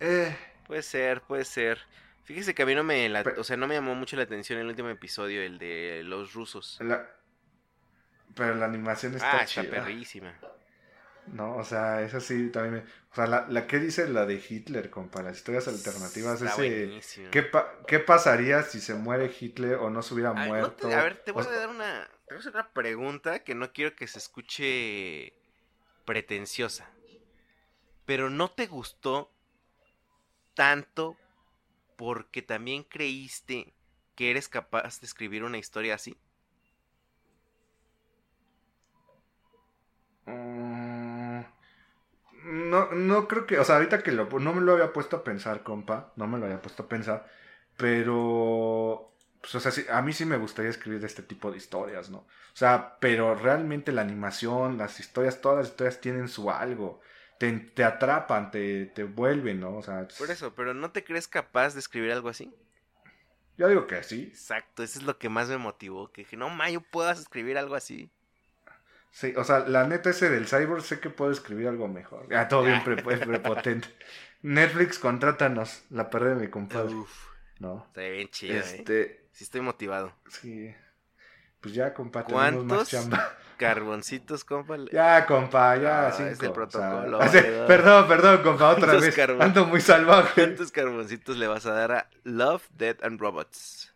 eh. 0.00 0.36
Puede 0.66 0.82
ser, 0.82 1.20
puede 1.20 1.44
ser. 1.44 1.78
Fíjese 2.24 2.52
que 2.52 2.64
a 2.64 2.66
mí 2.66 2.74
no 2.74 2.82
me, 2.82 3.08
o 3.38 3.44
sea, 3.44 3.56
no 3.56 3.68
me 3.68 3.76
llamó 3.76 3.94
mucho 3.94 4.16
la 4.16 4.24
atención 4.24 4.58
el 4.58 4.66
último 4.66 4.88
episodio, 4.88 5.40
el 5.40 5.58
de 5.58 6.02
los 6.04 6.34
rusos. 6.34 6.80
pero 8.34 8.56
la 8.56 8.66
animación 8.66 9.14
está 9.14 9.38
ah, 9.38 9.44
está 9.44 9.62
perrísima. 9.62 10.34
No, 11.32 11.56
o 11.56 11.64
sea, 11.64 12.02
esa 12.02 12.20
sí 12.20 12.50
también 12.50 12.74
me... 12.74 12.80
O 12.80 13.14
sea, 13.14 13.26
la, 13.26 13.46
la 13.48 13.66
que 13.66 13.78
dice 13.78 14.08
la 14.08 14.26
de 14.26 14.34
Hitler, 14.34 14.90
compa, 14.90 15.22
las 15.22 15.36
historias 15.36 15.68
alternativas, 15.68 16.40
está 16.42 16.64
ese... 16.64 17.28
¿qué, 17.30 17.50
¿Qué 17.86 17.98
pasaría 17.98 18.62
si 18.62 18.80
se 18.80 18.94
muere 18.94 19.32
Hitler 19.38 19.74
o 19.76 19.90
no 19.90 20.02
se 20.02 20.14
hubiera 20.14 20.32
muerto? 20.32 20.88
a 20.88 21.02
ver, 21.02 21.16
te 21.24 21.32
voy 21.32 21.44
a 21.46 21.50
dar 21.50 21.68
una... 21.68 22.08
Te 22.26 22.34
voy 22.34 22.36
a 22.36 22.40
hacer 22.40 22.54
una 22.54 22.72
pregunta 22.72 23.44
que 23.44 23.54
no 23.54 23.72
quiero 23.72 23.94
que 23.96 24.06
se 24.06 24.18
escuche 24.18 25.34
pretenciosa. 26.04 26.90
Pero 28.06 28.30
¿no 28.30 28.50
te 28.50 28.66
gustó 28.66 29.32
tanto 30.54 31.16
porque 31.96 32.42
también 32.42 32.82
creíste 32.82 33.72
que 34.16 34.30
eres 34.30 34.48
capaz 34.48 35.00
de 35.00 35.06
escribir 35.06 35.44
una 35.44 35.58
historia 35.58 35.94
así? 35.94 36.16
No, 42.50 42.90
no 42.92 43.28
creo 43.28 43.46
que, 43.46 43.58
o 43.58 43.64
sea, 43.64 43.76
ahorita 43.76 44.02
que 44.02 44.12
lo, 44.12 44.26
no 44.38 44.52
me 44.52 44.60
lo 44.60 44.72
había 44.72 44.92
puesto 44.92 45.16
a 45.18 45.24
pensar, 45.24 45.62
compa, 45.62 46.12
no 46.16 46.26
me 46.26 46.38
lo 46.38 46.46
había 46.46 46.62
puesto 46.62 46.84
a 46.84 46.88
pensar, 46.88 47.26
pero, 47.76 49.12
pues, 49.40 49.54
o 49.54 49.60
sea, 49.60 49.96
a 49.96 50.02
mí 50.02 50.12
sí 50.12 50.24
me 50.24 50.36
gustaría 50.36 50.70
escribir 50.70 51.04
este 51.04 51.22
tipo 51.22 51.50
de 51.50 51.56
historias, 51.58 52.10
¿no? 52.10 52.18
O 52.18 52.26
sea, 52.56 52.96
pero 53.00 53.34
realmente 53.34 53.92
la 53.92 54.02
animación, 54.02 54.78
las 54.78 55.00
historias, 55.00 55.40
todas 55.40 55.58
las 55.58 55.68
historias 55.68 56.00
tienen 56.00 56.28
su 56.28 56.50
algo 56.50 57.00
te, 57.74 57.84
atrapan, 57.84 58.50
te, 58.50 58.86
te 58.86 59.04
vuelven, 59.04 59.60
¿no? 59.60 59.78
O 59.78 59.82
sea, 59.82 60.06
Por 60.18 60.30
eso, 60.30 60.54
pero 60.54 60.74
¿no 60.74 60.90
te 60.90 61.02
crees 61.02 61.26
capaz 61.26 61.72
de 61.72 61.80
escribir 61.80 62.12
algo 62.12 62.28
así? 62.28 62.52
Yo 63.56 63.66
digo 63.68 63.86
que 63.86 64.02
sí. 64.02 64.24
Exacto, 64.24 64.82
eso 64.82 64.98
es 64.98 65.06
lo 65.06 65.18
que 65.18 65.30
más 65.30 65.48
me 65.48 65.56
motivó, 65.56 66.12
que 66.12 66.22
dije, 66.22 66.36
no, 66.36 66.50
Mayo, 66.50 66.82
puedas 66.82 67.18
escribir 67.18 67.56
algo 67.56 67.74
así. 67.74 68.10
Sí, 69.10 69.34
o 69.36 69.44
sea, 69.44 69.60
la 69.60 69.86
neta 69.86 70.10
ese 70.10 70.30
del 70.30 70.46
cyborg 70.46 70.82
sé 70.82 71.00
que 71.00 71.10
puedo 71.10 71.30
escribir 71.30 71.68
algo 71.68 71.88
mejor. 71.88 72.26
Ah, 72.34 72.48
todo 72.48 72.62
bien 72.62 72.82
prepotente. 72.84 73.88
Netflix, 74.42 74.98
contrátanos, 74.98 75.82
la 75.90 76.08
pérdida 76.08 76.34
de 76.34 76.46
mi 76.46 76.48
compadre. 76.48 76.94
Uf, 76.94 77.28
no. 77.58 77.84
Está 77.88 78.02
bien 78.02 78.28
chido, 78.28 78.54
¿eh? 78.54 78.58
este... 78.58 79.20
Sí 79.32 79.44
estoy 79.44 79.60
motivado. 79.60 80.12
Sí. 80.28 80.74
Pues 81.60 81.74
ya, 81.74 81.92
compa, 81.92 82.24
tenemos 82.24 82.64
más 82.64 82.88
chamba. 82.88 83.36
Carboncitos, 83.58 84.44
compa. 84.44 84.76
Ya, 84.90 85.26
compa, 85.26 85.76
ya. 85.76 86.08
Ah, 86.08 86.12
cinco, 86.12 86.30
es 86.30 86.42
el 86.42 86.52
protocolo. 86.52 87.18
perdón, 87.66 88.08
perdón, 88.08 88.42
compa, 88.42 88.70
otra 88.70 88.94
vez. 88.94 89.18
Ando 89.18 89.66
muy 89.66 89.80
salvaje. 89.82 90.42
¿Cuántos 90.42 90.72
carboncitos 90.72 91.36
le 91.36 91.46
vas 91.46 91.66
a 91.66 91.74
dar 91.74 91.92
a 91.92 92.10
Love, 92.24 92.66
Dead 92.70 92.96
and 93.02 93.20
Robots? 93.20 93.94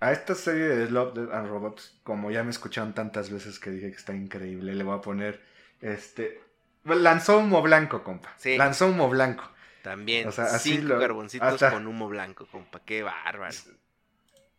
A 0.00 0.12
esta 0.12 0.34
serie 0.34 0.68
de 0.68 0.90
Love, 0.90 1.14
Dead 1.14 1.32
and 1.32 1.48
Robots, 1.48 1.98
como 2.04 2.30
ya 2.30 2.44
me 2.44 2.50
escucharon 2.50 2.94
tantas 2.94 3.30
veces 3.30 3.58
que 3.58 3.70
dije 3.70 3.90
que 3.90 3.96
está 3.96 4.14
increíble, 4.14 4.74
le 4.74 4.84
voy 4.84 4.96
a 4.96 5.00
poner 5.00 5.40
este. 5.80 6.40
Lanzó 6.84 7.38
humo 7.38 7.60
blanco, 7.62 8.04
compa. 8.04 8.32
Sí. 8.38 8.56
Lanzó 8.56 8.88
humo 8.88 9.08
blanco. 9.08 9.50
También. 9.82 10.28
O 10.28 10.32
sea, 10.32 10.46
cinco 10.58 10.98
carboncitos 10.98 11.62
con 11.62 11.86
humo 11.86 12.08
blanco, 12.08 12.46
compa. 12.46 12.80
Qué 12.84 13.02
bárbaro. 13.02 13.56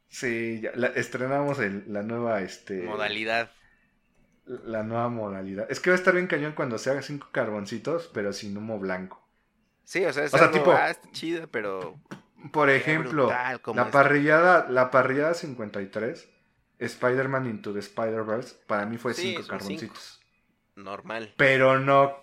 Sí, 0.09 0.59
ya, 0.61 0.71
estrenamos 0.95 1.59
el, 1.59 1.83
la 1.87 2.01
nueva 2.01 2.41
este, 2.41 2.81
modalidad. 2.81 3.51
La 4.45 4.83
nueva 4.83 5.09
modalidad. 5.09 5.71
Es 5.71 5.79
que 5.79 5.91
va 5.91 5.95
a 5.95 5.99
estar 5.99 6.15
bien 6.15 6.25
cañón 6.25 6.53
cuando 6.53 6.79
se 6.79 6.89
haga 6.89 7.03
cinco 7.03 7.27
carboncitos, 7.31 8.09
pero 8.13 8.33
sin 8.33 8.57
humo 8.57 8.79
blanco. 8.79 9.23
Sí, 9.83 10.03
o 10.03 10.11
sea, 10.11 10.23
es 10.23 10.33
algo, 10.33 10.51
tipo, 10.51 10.71
ah, 10.71 10.95
chida, 11.11 11.47
pero. 11.47 11.99
Por 12.51 12.69
ejemplo, 12.69 13.29
la 13.73 13.91
parrillada, 13.91 14.67
la 14.69 14.91
parrillada 14.91 15.33
53, 15.33 16.29
Spider-Man 16.79 17.47
Into 17.47 17.73
the 17.73 17.79
Spider-Verse, 17.79 18.55
para 18.65 18.85
mí 18.85 18.97
fue 18.97 19.13
cinco 19.13 19.45
carboncitos. 19.45 20.21
Normal. 20.75 21.33
Pero 21.35 21.79
no, 21.79 22.17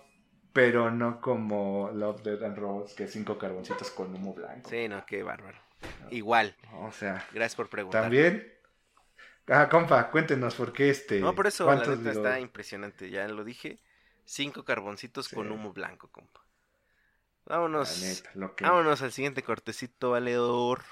pero 0.53 0.89
no 0.89 1.21
como 1.21 1.91
Love, 1.93 2.23
Dead 2.23 2.43
and 2.43 2.57
Robots, 2.57 2.93
que 2.93 3.07
cinco 3.07 3.37
carboncitos 3.37 3.91
con 3.91 4.13
humo 4.15 4.33
blanco. 4.33 4.69
Sí, 4.69 4.87
no, 4.87 5.05
qué 5.05 5.21
bárbaro. 5.21 5.59
Igual. 6.09 6.55
O 6.79 6.91
sea. 6.91 7.23
Gracias 7.31 7.55
por 7.55 7.69
preguntar. 7.69 8.03
También. 8.03 8.51
Ah, 9.47 9.69
compa, 9.69 10.09
cuéntenos 10.09 10.55
por 10.55 10.73
qué 10.73 10.89
este. 10.89 11.19
No, 11.19 11.35
por 11.35 11.47
eso 11.47 11.65
la 11.67 11.75
neta 11.75 12.11
está 12.11 12.39
impresionante. 12.39 13.09
Ya 13.09 13.27
lo 13.27 13.43
dije. 13.43 13.79
Cinco 14.25 14.65
carboncitos 14.65 15.29
con 15.29 15.51
humo 15.51 15.71
blanco, 15.71 16.09
compa. 16.09 16.41
Vámonos. 17.47 18.23
Vámonos 18.61 19.01
al 19.01 19.11
siguiente 19.11 19.43
cortecito, 19.43 20.11
valedor. 20.11 20.83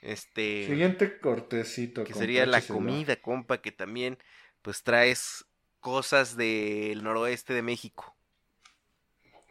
Este. 0.00 0.66
Siguiente 0.66 1.18
cortecito. 1.18 2.04
Que 2.04 2.14
sería 2.14 2.46
la 2.46 2.60
comida, 2.60 3.16
compa, 3.16 3.58
que 3.58 3.72
también, 3.72 4.18
pues 4.62 4.82
traes 4.82 5.44
cosas 5.80 6.36
del 6.36 7.02
noroeste 7.02 7.54
de 7.54 7.62
México. 7.62 8.16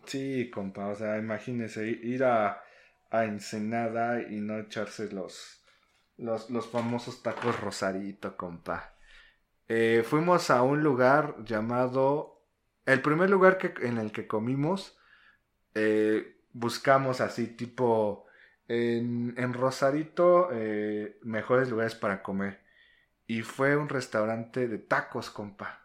Sí, 0.05 0.49
compa, 0.49 0.87
o 0.87 0.95
sea, 0.95 1.17
imagínese 1.17 1.87
ir 1.87 2.23
a 2.23 2.63
a 3.11 3.25
Ensenada 3.25 4.21
y 4.21 4.39
no 4.39 4.57
echarse 4.57 5.11
los, 5.11 5.61
los, 6.17 6.69
famosos 6.71 7.21
tacos 7.21 7.59
Rosarito, 7.59 8.37
compa. 8.37 8.95
Eh, 9.67 10.03
fuimos 10.07 10.49
a 10.49 10.63
un 10.63 10.81
lugar 10.81 11.35
llamado... 11.43 12.39
El 12.85 13.01
primer 13.01 13.29
lugar 13.29 13.57
que, 13.57 13.73
en 13.85 13.99
el 13.99 14.11
que 14.11 14.27
comimos, 14.27 14.97
eh, 15.75 16.37
buscamos 16.53 17.21
así 17.21 17.47
tipo... 17.47 18.25
En, 18.67 19.33
en 19.35 19.51
Rosarito, 19.53 20.47
eh, 20.53 21.19
mejores 21.23 21.69
lugares 21.69 21.93
para 21.93 22.23
comer. 22.23 22.61
Y 23.27 23.41
fue 23.41 23.75
un 23.75 23.89
restaurante 23.89 24.69
de 24.69 24.77
tacos, 24.77 25.29
compa. 25.29 25.81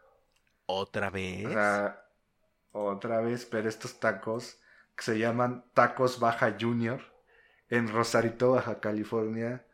¿Otra 0.67 1.11
vez? 1.11 1.47
otra 2.73 3.21
vez, 3.21 3.47
pero 3.47 3.69
estos 3.69 3.99
tacos 4.01 4.61
que 4.97 5.05
se 5.05 5.19
llaman 5.19 5.65
Tacos 5.75 6.21
Baja 6.21 6.57
Junior 6.61 7.01
en 7.69 7.89
Rosarito, 7.89 8.53
Baja 8.53 8.81
California. 8.81 9.65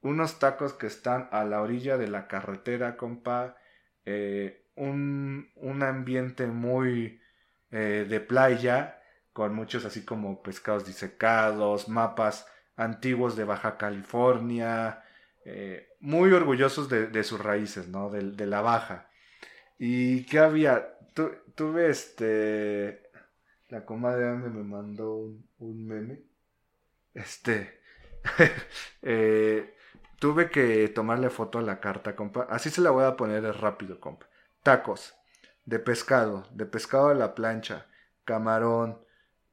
Unos 0.00 0.38
tacos 0.38 0.72
que 0.72 0.86
están 0.86 1.28
a 1.32 1.44
la 1.44 1.60
orilla 1.60 1.98
de 1.98 2.08
la 2.08 2.28
carretera, 2.28 2.96
compa. 2.96 3.56
Eh, 4.04 4.64
un, 4.76 5.50
un, 5.56 5.82
ambiente 5.82 6.46
muy 6.46 7.20
eh, 7.70 8.06
de 8.08 8.20
playa, 8.20 8.97
con 9.38 9.54
muchos 9.54 9.84
así 9.84 10.04
como 10.04 10.42
pescados 10.42 10.84
disecados, 10.84 11.88
mapas 11.88 12.44
antiguos 12.74 13.36
de 13.36 13.44
Baja 13.44 13.78
California, 13.78 15.04
eh, 15.44 15.90
muy 16.00 16.32
orgullosos 16.32 16.88
de, 16.88 17.22
sus 17.22 17.38
raíces, 17.38 17.86
¿no? 17.86 18.10
De, 18.10 18.46
la 18.46 18.62
Baja. 18.62 19.08
¿Y 19.78 20.24
qué 20.24 20.40
había? 20.40 20.98
tuve 21.54 21.88
este... 21.88 23.08
La 23.68 23.84
comadre 23.84 24.24
me 24.32 24.64
mandó 24.64 25.30
un, 25.60 25.86
meme 25.86 26.22
este, 27.14 27.80
eh, 29.02 29.72
tuve 30.18 30.50
que 30.50 30.88
tomarle 30.88 31.30
foto 31.30 31.60
a 31.60 31.62
la 31.62 31.78
carta, 31.78 32.16
compa. 32.16 32.48
Así 32.50 32.70
se 32.70 32.80
la 32.80 32.90
voy 32.90 33.04
a 33.04 33.16
poner 33.16 33.44
rápido, 33.44 34.00
compa. 34.00 34.26
Tacos 34.64 35.14
de 35.64 35.78
pescado, 35.78 36.48
de 36.50 36.66
pescado 36.66 37.10
a 37.10 37.14
la 37.14 37.36
plancha, 37.36 37.86
camarón, 38.24 39.06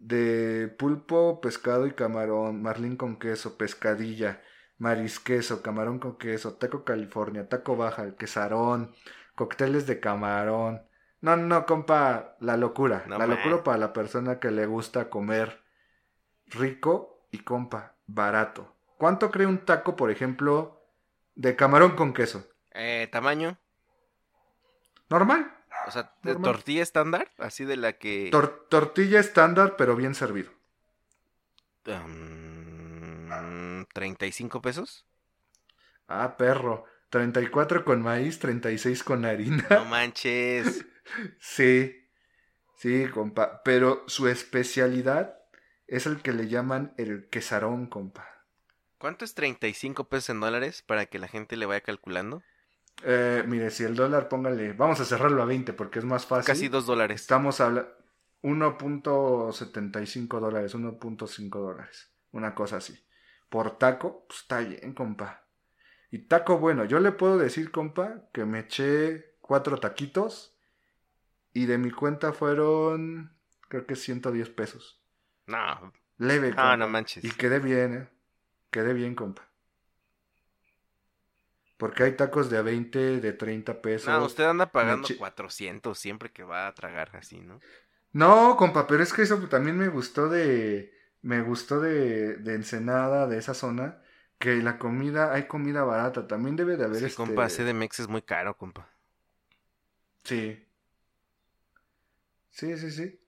de 0.06 0.68
pulpo, 0.78 1.42
pescado 1.42 1.88
y 1.88 1.94
camarón, 1.94 2.62
marlín 2.62 2.96
con 2.96 3.18
queso, 3.18 3.58
pescadilla, 3.58 4.42
marisqueso, 4.78 5.64
camarón 5.64 5.98
con 5.98 6.18
queso, 6.18 6.58
taco 6.58 6.84
California, 6.84 7.50
taco 7.50 7.76
baja, 7.76 8.16
quesarón, 8.16 8.94
cócteles 9.34 9.88
de 9.88 10.00
camarón. 10.00 10.84
No, 11.22 11.36
no, 11.38 11.66
compa, 11.66 12.36
la 12.40 12.56
locura. 12.56 13.04
No, 13.08 13.18
la 13.18 13.26
man. 13.26 13.36
locura 13.38 13.64
para 13.64 13.80
la 13.80 13.94
persona 13.94 14.40
que 14.40 14.52
le 14.52 14.68
gusta 14.68 15.10
comer 15.10 15.64
rico 16.48 17.26
y, 17.32 17.40
compa, 17.40 17.96
barato. 18.06 18.76
¿Cuánto 19.00 19.32
cree 19.32 19.48
un 19.48 19.66
taco, 19.66 19.96
por 19.96 20.12
ejemplo, 20.12 20.84
de 21.34 21.56
camarón 21.56 21.96
con 21.96 22.14
queso? 22.14 22.48
Eh, 22.72 23.10
¿Tamaño? 23.12 23.58
Normal. 25.10 25.55
O 25.88 25.92
sea, 25.92 26.14
¿de 26.24 26.34
Normal. 26.34 26.54
tortilla 26.54 26.84
estándar? 26.84 27.32
Así 27.38 27.66
de 27.66 27.78
la 27.78 27.94
que... 27.94 28.30
Tor- 28.32 28.68
tortilla 28.70 29.20
estándar, 29.20 29.76
pero 29.78 29.96
bien 29.96 30.16
servido. 30.16 30.52
Um, 33.30 33.86
¿35 33.94 34.62
pesos? 34.62 35.06
Ah, 36.08 36.38
perro. 36.38 36.86
34 37.10 37.86
con 37.86 38.02
maíz, 38.02 38.40
36 38.40 39.04
con 39.04 39.26
harina. 39.26 39.66
No 39.70 39.86
manches. 39.90 40.86
Sí, 41.40 41.96
sí, 42.78 43.08
compa. 43.14 43.62
Pero 43.64 44.04
su 44.08 44.28
especialidad 44.28 45.38
es 45.88 46.06
el 46.08 46.22
que 46.22 46.34
le 46.34 46.48
llaman 46.48 46.94
el 46.98 47.30
quesarón, 47.30 47.88
compa. 47.88 48.28
¿Cuánto 48.98 49.24
es 49.26 49.36
35 49.36 50.10
pesos 50.10 50.30
en 50.32 50.40
dólares 50.40 50.82
para 50.82 51.06
que 51.06 51.20
la 51.20 51.28
gente 51.28 51.58
le 51.58 51.66
vaya 51.68 51.82
calculando? 51.82 52.42
Eh, 53.08 53.44
mire, 53.48 53.70
si 53.70 53.84
el 53.84 53.96
dólar, 53.96 54.28
póngale. 54.28 54.74
Vamos 54.74 55.00
a 55.00 55.06
cerrarlo 55.06 55.44
a 55.44 55.46
20 55.46 55.74
porque 55.74 56.00
es 56.00 56.06
más 56.06 56.26
fácil. 56.26 56.48
Casi 56.48 56.68
2 56.68 56.88
dólares. 56.88 57.22
Estamos 57.22 57.62
hablando. 57.62 57.92
1.75 58.42 60.40
dólares, 60.40 60.76
1.5 60.76 61.50
dólares. 61.50 62.12
Una 62.32 62.54
cosa 62.54 62.78
así. 62.78 62.96
Por 63.50 63.78
taco, 63.78 64.26
pues 64.28 64.42
está 64.42 64.60
bien, 64.60 64.94
compa. 64.94 65.46
Y 66.12 66.20
taco 66.28 66.60
bueno, 66.60 66.86
yo 66.86 67.00
le 67.00 67.12
puedo 67.12 67.40
decir, 67.40 67.72
compa, 67.72 68.30
que 68.34 68.46
me 68.46 68.60
eché 68.60 69.36
cuatro 69.42 69.80
taquitos 69.80 70.56
y 71.54 71.66
de 71.66 71.80
mi 71.80 71.90
cuenta 71.90 72.34
fueron, 72.34 73.36
creo 73.68 73.88
que 73.88 73.96
110 73.96 74.50
pesos. 74.50 75.02
No, 75.48 75.92
Leve, 76.18 76.50
no, 76.52 76.56
compa. 76.56 76.78
no 76.78 76.88
manches. 76.88 77.24
Y 77.24 77.32
quedé 77.32 77.60
bien, 77.60 77.94
¿eh? 77.94 78.08
Quedé 78.70 78.94
bien, 78.94 79.16
compa. 79.16 79.45
Porque 81.78 82.04
hay 82.04 82.16
tacos 82.16 82.50
de 82.50 82.58
a 82.58 82.62
20, 82.62 83.20
de 83.20 83.34
30 83.34 83.82
pesos. 83.82 84.08
No, 84.08 84.26
usted 84.26 84.46
anda 84.46 84.72
pagando 84.72 85.08
chi- 85.08 85.16
400 85.16 86.00
siempre 86.00 86.32
que 86.32 86.44
va 86.44 86.68
a 86.68 86.74
tragar 86.74 87.12
así, 87.16 87.40
¿no? 87.40 87.60
No, 88.14 88.56
compa, 88.56 88.88
pero 88.88 89.04
es 89.04 89.12
que 89.14 89.24
eso 89.24 89.38
también 89.50 89.78
me 89.78 89.90
gustó 89.90 90.30
de. 90.30 90.94
Me 91.22 91.42
gustó 91.42 91.80
de, 91.80 92.36
de 92.38 92.54
Ensenada, 92.56 93.28
de 93.28 93.38
esa 93.38 93.54
zona. 93.54 94.02
Que 94.40 94.58
la 94.58 94.78
comida, 94.78 95.34
hay 95.34 95.48
comida 95.48 95.84
barata. 95.84 96.28
También 96.28 96.56
debe 96.56 96.78
de 96.78 96.86
haber 96.86 97.00
Sí, 97.00 97.06
este. 97.06 97.16
compa, 97.16 97.50
CDMX 97.50 98.00
es 98.02 98.08
muy 98.08 98.22
caro, 98.22 98.56
compa. 98.58 98.88
Sí. 100.24 100.66
Sí, 102.52 102.78
sí, 102.78 102.92
sí. 102.92 103.20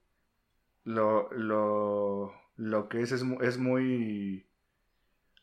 Lo, 0.85 1.29
lo, 1.33 2.33
lo 2.57 2.89
que 2.89 3.01
es 3.01 3.11
es 3.13 3.23
muy. 3.59 4.46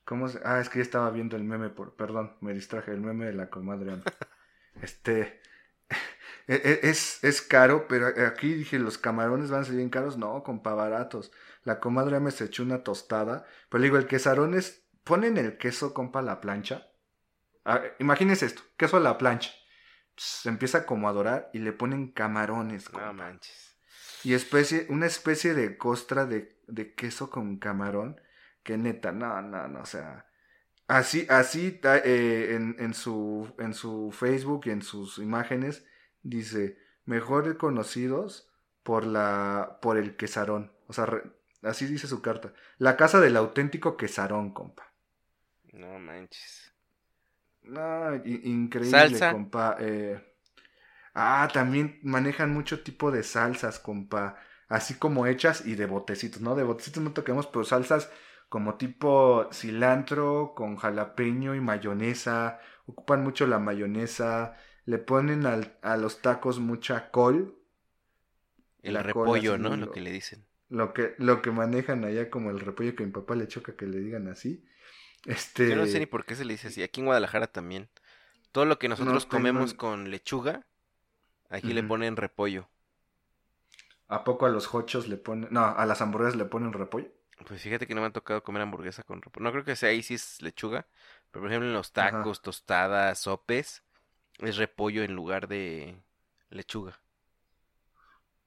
¿Cómo 0.04 0.28
se.? 0.28 0.40
Ah, 0.44 0.60
es 0.60 0.68
que 0.68 0.78
ya 0.78 0.82
estaba 0.82 1.10
viendo 1.10 1.36
el 1.36 1.44
meme, 1.44 1.70
por, 1.70 1.94
perdón, 1.96 2.36
me 2.40 2.52
distraje, 2.52 2.92
el 2.92 3.00
meme 3.00 3.26
de 3.26 3.32
la 3.34 3.50
comadre 3.50 3.92
Ana. 3.92 4.04
Este. 4.82 5.40
e- 6.48 6.62
e- 6.64 6.80
Es, 6.90 7.22
es 7.24 7.42
caro, 7.42 7.86
pero 7.88 8.08
aquí 8.26 8.54
dije, 8.54 8.78
los 8.78 8.98
camarones 8.98 9.50
van 9.50 9.62
a 9.62 9.64
ser 9.64 9.76
bien 9.76 9.90
caros. 9.90 10.18
No, 10.18 10.42
compa, 10.42 10.74
baratos. 10.74 11.32
La 11.64 11.80
comadre 11.80 12.20
me 12.20 12.30
se 12.32 12.44
echó 12.46 12.62
una 12.64 12.82
tostada. 12.84 13.46
Pero 13.68 13.80
le 13.80 13.86
digo, 13.86 13.98
el 13.98 14.06
quesarón 14.06 14.54
es. 14.54 14.82
Ponen 15.04 15.36
el 15.36 15.58
queso, 15.58 15.94
compa, 15.94 16.20
a 16.20 16.22
la 16.22 16.40
plancha. 16.40 16.88
Imagínense 17.98 18.46
esto: 18.46 18.62
queso 18.76 18.96
a 18.96 19.00
la 19.00 19.18
plancha. 19.18 19.50
Se 20.16 20.48
empieza 20.48 20.86
como 20.86 21.08
a 21.08 21.12
dorar 21.12 21.50
y 21.52 21.58
le 21.58 21.72
ponen 21.72 22.12
camarones, 22.12 22.88
compa. 22.88 23.06
No 23.06 23.14
manches. 23.14 23.76
Y 24.22 24.34
especie, 24.34 24.86
una 24.88 25.06
especie 25.06 25.54
de 25.54 25.76
costra 25.76 26.24
de, 26.24 26.58
de 26.66 26.94
queso 26.94 27.30
con 27.30 27.58
camarón. 27.58 28.20
Que 28.64 28.76
neta, 28.78 29.12
no, 29.12 29.42
no, 29.42 29.68
no, 29.68 29.80
o 29.82 29.86
sea. 29.86 30.26
Así, 30.88 31.26
así 31.30 31.80
eh, 31.84 32.48
en, 32.56 32.76
en, 32.78 32.94
su, 32.94 33.54
en 33.58 33.74
su 33.74 34.10
Facebook 34.12 34.62
y 34.66 34.70
en 34.70 34.82
sus 34.82 35.18
imágenes 35.18 35.86
dice, 36.22 36.78
mejor 37.06 37.56
conocidos 37.58 38.50
por 38.82 39.06
la 39.06 39.78
por 39.82 39.98
el 39.98 40.16
quesarón. 40.16 40.72
O 40.88 40.92
sea, 40.94 41.06
re- 41.06 41.24
así 41.62 41.86
dice 41.86 42.06
su 42.08 42.22
carta. 42.22 42.52
La 42.78 42.96
casa 42.96 43.20
del 43.20 43.36
auténtico 43.36 43.96
quesarón, 43.96 44.52
compa. 44.54 44.92
No 45.74 45.98
manches. 45.98 46.72
No, 47.62 48.14
increíble, 48.24 48.90
Salsa. 48.90 49.28
compa. 49.28 49.76
Eh, 49.80 50.20
ah, 51.14 51.48
también 51.52 52.00
manejan 52.02 52.52
mucho 52.52 52.82
tipo 52.82 53.10
de 53.10 53.22
salsas, 53.22 53.78
compa. 53.78 54.36
Así 54.68 54.94
como 54.94 55.26
hechas 55.26 55.66
y 55.66 55.74
de 55.76 55.86
botecitos, 55.86 56.40
¿no? 56.42 56.54
De 56.56 56.64
botecitos 56.64 57.02
no 57.02 57.12
toquemos, 57.12 57.46
pero 57.46 57.64
salsas 57.64 58.10
como 58.54 58.76
tipo 58.76 59.48
cilantro 59.52 60.54
con 60.54 60.76
jalapeño 60.76 61.54
y 61.56 61.60
mayonesa. 61.60 62.60
Ocupan 62.86 63.22
mucho 63.24 63.46
la 63.48 63.58
mayonesa. 63.58 64.56
Le 64.86 64.98
ponen 64.98 65.46
al- 65.46 65.78
a 65.82 65.96
los 65.96 66.22
tacos 66.22 66.60
mucha 66.60 67.10
col. 67.10 67.56
El 68.82 68.92
La 68.92 69.02
repollo, 69.02 69.58
¿no? 69.58 69.76
Lo 69.76 69.88
lo- 69.88 69.90
que 69.90 70.00
le 70.00 70.12
dicen. 70.12 70.46
Lo 70.70 70.94
que, 70.94 71.14
lo 71.18 71.42
que 71.42 71.50
manejan 71.52 72.04
allá 72.04 72.30
como 72.30 72.50
el 72.50 72.60
repollo 72.60 72.96
que 72.96 73.04
a 73.04 73.06
mi 73.06 73.12
papá 73.12 73.36
le 73.36 73.48
choca 73.48 73.76
que 73.76 73.86
le 73.86 74.00
digan 74.00 74.28
así. 74.28 74.64
Este... 75.26 75.64
Yo 75.64 75.74
no 75.74 75.86
sé 75.86 75.98
ni 75.98 76.06
por 76.06 76.24
qué 76.24 76.36
se 76.36 76.44
le 76.44 76.54
dice 76.54 76.68
así. 76.68 76.82
Aquí 76.84 77.00
en 77.00 77.06
Guadalajara 77.06 77.48
también. 77.48 77.88
Todo 78.52 78.66
lo 78.66 78.78
que 78.78 78.88
nosotros 78.88 79.26
comemos 79.26 79.74
con 79.74 80.10
lechuga, 80.10 80.66
aquí 81.50 81.74
le 81.74 81.84
ponen 81.84 82.16
repollo. 82.16 82.68
¿A 84.08 84.24
poco 84.24 84.46
a 84.46 84.48
los 84.48 84.74
hochos 84.74 85.08
le 85.08 85.18
ponen... 85.18 85.48
No, 85.52 85.62
a 85.66 85.84
las 85.84 86.00
hamburguesas 86.00 86.36
le 86.36 86.46
ponen 86.46 86.72
repollo? 86.72 87.08
Pues 87.46 87.62
fíjate 87.62 87.86
que 87.86 87.94
no 87.94 88.00
me 88.00 88.06
ha 88.08 88.12
tocado 88.12 88.42
comer 88.42 88.62
hamburguesa 88.62 89.02
con 89.02 89.20
repollo. 89.22 89.44
No 89.44 89.52
creo 89.52 89.64
que 89.64 89.76
sea 89.76 89.90
ahí 89.90 90.02
sí 90.02 90.14
es 90.14 90.40
lechuga. 90.42 90.86
Pero 91.30 91.42
por 91.42 91.50
ejemplo 91.50 91.68
en 91.68 91.74
los 91.74 91.92
Ajá. 91.96 92.10
tacos, 92.12 92.42
tostadas, 92.42 93.18
sopes, 93.18 93.82
es 94.38 94.56
repollo 94.56 95.02
en 95.04 95.14
lugar 95.14 95.48
de 95.48 95.96
lechuga. 96.50 97.00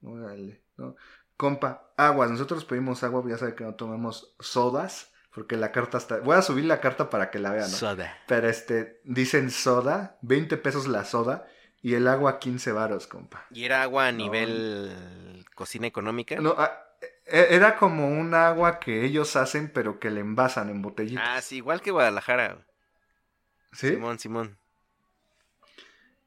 Órale, 0.02 0.62
¿no? 0.76 0.96
Compa, 1.36 1.92
aguas. 1.96 2.30
Nosotros 2.30 2.64
pedimos 2.64 3.02
agua, 3.04 3.22
ya 3.28 3.38
sabe 3.38 3.54
que 3.54 3.64
no 3.64 3.74
tomamos 3.74 4.34
sodas, 4.40 5.12
porque 5.34 5.56
la 5.56 5.70
carta 5.72 5.98
está... 5.98 6.18
Voy 6.18 6.36
a 6.36 6.42
subir 6.42 6.64
la 6.64 6.80
carta 6.80 7.10
para 7.10 7.30
que 7.30 7.38
la 7.38 7.52
vean, 7.52 7.70
¿no? 7.70 7.76
Soda. 7.76 8.16
Pero 8.26 8.48
este, 8.48 9.00
dicen 9.04 9.50
soda, 9.50 10.18
20 10.22 10.56
pesos 10.56 10.88
la 10.88 11.04
soda, 11.04 11.46
y 11.80 11.94
el 11.94 12.08
agua 12.08 12.38
15 12.38 12.72
varos, 12.72 13.06
compa. 13.06 13.44
Y 13.52 13.64
era 13.64 13.82
agua 13.82 14.08
a 14.08 14.12
No. 14.12 14.18
nivel 14.18 15.44
cocina 15.54 15.86
económica. 15.86 16.36
No, 16.36 16.54
ah, 16.58 16.72
e- 16.72 16.87
era 17.30 17.76
como 17.76 18.08
un 18.08 18.34
agua 18.34 18.78
que 18.80 19.04
ellos 19.04 19.36
hacen, 19.36 19.70
pero 19.72 19.98
que 20.00 20.10
le 20.10 20.20
envasan 20.20 20.70
en 20.70 20.82
botellitas. 20.82 21.24
Ah, 21.26 21.40
sí, 21.42 21.56
igual 21.56 21.80
que 21.82 21.90
Guadalajara. 21.90 22.66
¿Sí? 23.72 23.88
Simón, 23.90 24.18
Simón. 24.18 24.58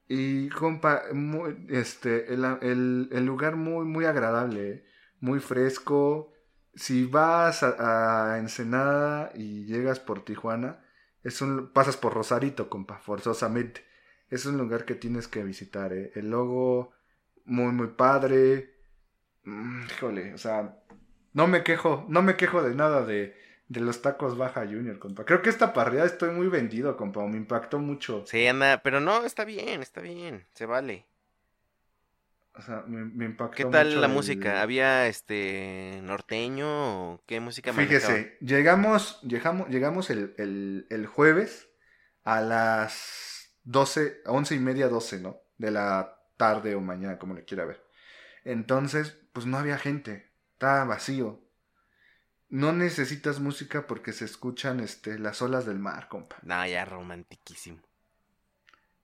Y 0.08 0.50
compa, 0.50 1.04
muy, 1.14 1.66
este, 1.70 2.34
el, 2.34 2.44
el- 2.62 3.10
el 3.12 3.26
lugar 3.26 3.56
muy, 3.56 3.86
muy 3.86 4.06
agradable, 4.06 4.70
¿eh? 4.72 4.86
muy 5.22 5.40
fresco. 5.40 6.34
Si 6.76 7.06
vas 7.06 7.64
a, 7.64 8.34
a 8.34 8.38
Ensenada 8.40 9.32
y 9.36 9.66
llegas 9.66 10.00
por 10.00 10.24
Tijuana, 10.26 10.84
es 11.24 11.42
un, 11.42 11.72
pasas 11.72 11.98
por 11.98 12.14
Rosarito, 12.14 12.70
compa, 12.70 12.98
forzosamente. 13.00 13.86
Es 14.30 14.46
un 14.46 14.58
lugar 14.58 14.86
que 14.86 14.96
tienes 14.96 15.28
que 15.28 15.44
visitar, 15.44 15.94
¿eh? 15.94 16.12
El 16.16 16.30
logo, 16.32 16.92
muy, 17.46 17.72
muy 17.74 17.88
padre. 17.88 18.76
Mm, 19.44 19.84
híjole, 19.86 20.34
o 20.34 20.38
sea, 20.38 20.81
no 21.34 21.48
me 21.48 21.64
quejo, 21.64 22.06
no 22.10 22.22
me 22.22 22.36
quejo 22.38 22.64
de 22.64 22.76
nada 22.76 23.06
de, 23.06 23.36
de 23.68 23.80
los 23.82 24.02
tacos 24.02 24.38
Baja 24.38 24.62
Junior, 24.66 25.00
compa. 25.00 25.26
Creo 25.26 25.42
que 25.42 25.50
esta 25.50 25.74
parrilla 25.74 26.06
estoy 26.06 26.32
muy 26.32 26.48
vendido, 26.48 26.98
compa, 26.98 27.26
me 27.28 27.38
impactó 27.38 27.80
mucho. 27.80 28.30
Sí, 28.30 28.48
anda, 28.48 28.82
pero 28.82 29.00
no, 29.00 29.26
está 29.26 29.46
bien, 29.46 29.82
está 29.84 30.02
bien, 30.02 30.48
se 30.56 30.66
vale. 30.66 31.06
O 32.56 32.62
sea, 32.62 32.84
me, 32.88 33.04
me 33.06 33.26
impactó 33.26 33.56
¿Qué 33.58 33.66
tal 33.66 33.88
mucho 33.88 34.02
la 34.02 34.08
el- 34.08 34.08
música? 34.08 34.62
¿Había 34.62 35.08
este 35.08 36.00
norteño 36.04 37.14
o 37.14 37.24
qué 37.26 37.40
música 37.40 37.74
Fíjese, 37.74 38.38
llegamos, 38.42 39.22
llegamos, 39.22 39.70
llegamos 39.70 40.10
el, 40.10 40.34
el, 40.38 40.88
el 40.90 41.06
jueves 41.08 41.70
a 42.24 42.42
las 42.42 43.56
12, 43.64 44.22
11 44.26 44.56
y 44.56 44.60
media, 44.60 44.90
12, 44.90 45.20
¿no? 45.20 45.38
De 45.58 45.72
la 45.72 46.18
tarde 46.38 46.76
o 46.76 46.82
mañana, 46.82 47.18
como 47.20 47.34
le 47.36 47.46
quiera 47.46 47.66
ver. 47.66 47.82
Entonces, 48.46 49.18
pues 49.34 49.46
no 49.48 49.58
había 49.58 49.78
gente, 49.80 50.31
estaba 50.62 50.86
vacío. 50.86 51.40
No 52.50 52.72
necesitas 52.72 53.40
música 53.40 53.88
porque 53.88 54.14
se 54.14 54.26
escuchan 54.26 54.80
este, 54.80 55.18
las 55.18 55.42
olas 55.42 55.66
del 55.66 55.80
mar, 55.80 56.08
compa. 56.08 56.36
No, 56.44 56.64
ya 56.68 56.86
romantiquísimo. 56.86 57.80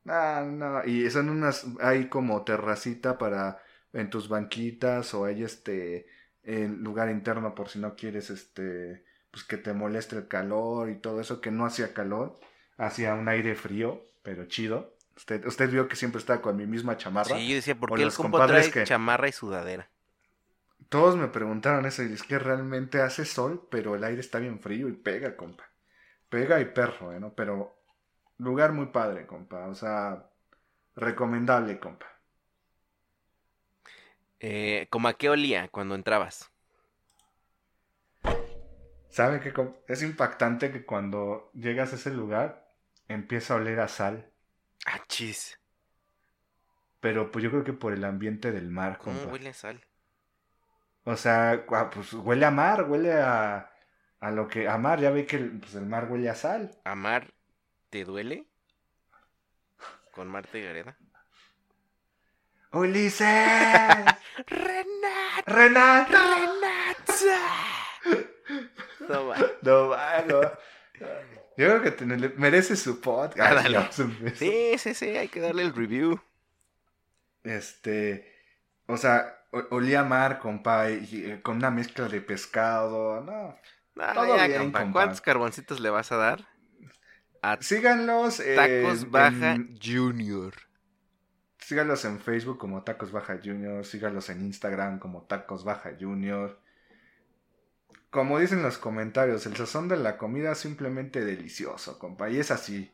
No, 0.03 0.45
no, 0.45 0.85
y 0.85 1.09
son 1.09 1.29
unas, 1.29 1.65
hay 1.81 2.09
como 2.09 2.43
terracita 2.43 3.17
para 3.17 3.59
en 3.91 4.09
tus 4.11 4.29
banquitas 4.29 5.13
o 5.15 5.25
hay 5.25 5.43
este 5.43 6.07
en 6.43 6.83
lugar 6.83 7.09
interno 7.09 7.55
por 7.55 7.69
si 7.69 7.79
no 7.79 7.95
quieres 7.95 8.29
este 8.29 9.03
pues 9.31 9.43
que 9.43 9.57
te 9.57 9.73
moleste 9.73 10.15
el 10.15 10.27
calor 10.27 10.89
y 10.89 10.99
todo 10.99 11.19
eso 11.19 11.41
que 11.41 11.51
no 11.51 11.65
hacía 11.65 11.93
calor, 11.93 12.39
hacía 12.77 13.15
un 13.15 13.27
aire 13.27 13.55
frío, 13.55 14.03
pero 14.21 14.45
chido. 14.45 14.95
Usted, 15.15 15.43
usted 15.45 15.69
vio 15.71 15.87
que 15.87 15.95
siempre 15.95 16.19
estaba 16.19 16.41
con 16.41 16.55
mi 16.55 16.67
misma 16.67 16.95
chamarra. 16.97 17.35
Sí, 17.37 17.47
yo 17.49 17.55
decía, 17.55 17.75
¿por 17.75 17.89
qué 17.89 17.95
el 18.03 18.05
los 18.05 18.15
compa 18.15 18.37
compadres 18.39 18.69
trae 18.69 18.83
que- 18.83 18.87
chamarra 18.87 19.27
y 19.27 19.31
sudadera? 19.31 19.89
Todos 20.89 21.17
me 21.17 21.27
preguntaron 21.27 21.85
eso 21.85 22.03
y 22.03 22.13
es 22.13 22.23
que 22.23 22.39
realmente 22.39 23.01
hace 23.01 23.25
sol, 23.25 23.67
pero 23.69 23.95
el 23.95 24.03
aire 24.03 24.21
está 24.21 24.39
bien 24.39 24.59
frío 24.59 24.87
y 24.87 24.93
pega, 24.93 25.35
compa. 25.35 25.65
Pega 26.29 26.59
y 26.61 26.65
perro, 26.65 27.13
¿eh? 27.13 27.19
¿no? 27.19 27.33
Pero 27.33 27.77
lugar 28.37 28.73
muy 28.73 28.87
padre, 28.87 29.25
compa. 29.27 29.67
O 29.67 29.75
sea, 29.75 30.29
recomendable, 30.95 31.79
compa. 31.79 32.07
Eh, 34.39 34.87
¿Cómo 34.89 35.07
a 35.07 35.13
qué 35.17 35.29
olía 35.29 35.67
cuando 35.69 35.95
entrabas? 35.95 36.51
¿Saben 39.09 39.39
qué? 39.41 39.53
Es 39.87 40.03
impactante 40.03 40.71
que 40.71 40.85
cuando 40.85 41.49
llegas 41.53 41.91
a 41.91 41.95
ese 41.95 42.11
lugar 42.11 42.71
empieza 43.07 43.53
a 43.53 43.57
oler 43.57 43.79
a 43.79 43.87
sal. 43.87 44.31
Ah, 44.85 45.03
chis. 45.07 45.59
Pero 46.99 47.31
pues 47.31 47.43
yo 47.43 47.49
creo 47.49 47.63
que 47.63 47.73
por 47.73 47.93
el 47.93 48.03
ambiente 48.03 48.51
del 48.51 48.69
mar, 48.69 48.99
¿Cómo 49.03 49.19
compa. 49.19 49.31
huele 49.31 49.49
a 49.49 49.53
sal? 49.53 49.86
O 51.07 51.15
sea, 51.15 51.63
pues 51.93 52.11
huele 52.11 52.45
a 52.45 52.51
mar, 52.51 52.83
huele 52.83 53.13
a, 53.13 53.71
a 54.19 54.31
lo 54.31 54.49
que... 54.49 54.67
A 54.67 54.77
mar, 54.77 54.99
ya 54.99 55.09
ve 55.09 55.25
que 55.25 55.37
el, 55.37 55.59
pues, 55.59 55.73
el 55.75 55.85
mar 55.85 56.11
huele 56.11 56.29
a 56.29 56.35
sal. 56.35 56.77
¿Amar 56.83 57.33
te 57.89 58.03
duele? 58.03 58.45
¿Con 60.11 60.27
Marta 60.27 60.57
y 60.57 60.63
Gareda? 60.63 60.97
¡Ulises! 62.73 63.25
¡Renata! 64.47 65.43
¡Renato! 65.45 66.17
Toma. 69.07 69.37
No, 69.61 69.87
va, 69.87 70.21
no. 70.27 70.41
Yo 71.55 71.67
creo 71.79 71.81
que 71.81 71.91
te- 71.91 72.05
merece 72.05 72.75
su 72.75 72.99
podcast. 72.99 73.65
Ah, 73.73 73.89
Sí, 74.35 74.77
sí, 74.77 74.93
sí, 74.93 75.15
hay 75.15 75.29
que 75.29 75.39
darle 75.39 75.61
el 75.61 75.73
review. 75.73 76.19
Este, 77.43 78.29
o 78.87 78.97
sea, 78.97 79.36
olía 79.71 80.03
mar, 80.03 80.39
compa, 80.39 80.89
y, 80.91 80.95
y, 81.35 81.41
con 81.41 81.57
una 81.57 81.71
mezcla 81.71 82.07
de 82.07 82.21
pescado, 82.21 83.21
no. 83.23 83.57
No, 83.95 84.13
Todo 84.13 84.35
ya, 84.37 84.47
bien, 84.47 84.61
compa. 84.63 84.81
compa. 84.81 84.93
¿Cuántos 84.93 85.21
carboncitos 85.21 85.79
le 85.79 85.89
vas 85.89 86.11
a 86.11 86.17
dar? 86.17 86.47
A 87.41 87.57
Síganlos 87.61 88.39
eh, 88.39 88.55
Tacos 88.55 89.03
en- 89.03 89.11
Baja 89.11 89.51
en- 89.53 89.79
Junior. 89.81 90.53
síganlos 91.59 92.05
en 92.05 92.19
Facebook 92.19 92.57
como 92.57 92.83
Tacos 92.83 93.11
Baja 93.11 93.39
Junior, 93.43 93.85
síganlos 93.85 94.29
en 94.29 94.41
Instagram 94.45 94.99
como 94.99 95.23
Tacos 95.23 95.63
Baja 95.63 95.91
Junior. 95.99 96.59
Como 98.09 98.39
dicen 98.39 98.63
los 98.63 98.77
comentarios, 98.77 99.45
el 99.45 99.55
sazón 99.55 99.87
de 99.87 99.97
la 99.97 100.17
comida 100.17 100.53
es 100.53 100.59
simplemente 100.59 101.23
delicioso, 101.25 101.99
compa, 101.99 102.29
y 102.29 102.39
es 102.39 102.51
así. 102.51 102.91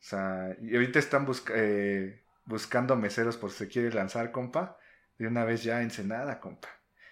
O 0.00 0.04
sea, 0.04 0.56
y 0.60 0.74
ahorita 0.74 0.98
están 0.98 1.26
busca- 1.26 1.54
eh, 1.56 2.22
buscando 2.44 2.96
meseros 2.96 3.36
por 3.36 3.50
si 3.50 3.58
se 3.58 3.68
quiere 3.68 3.92
lanzar, 3.92 4.30
compa. 4.32 4.76
De 5.18 5.26
una 5.26 5.44
vez 5.44 5.62
ya 5.62 5.82
Ensenada, 5.82 6.40
compa. 6.40 6.68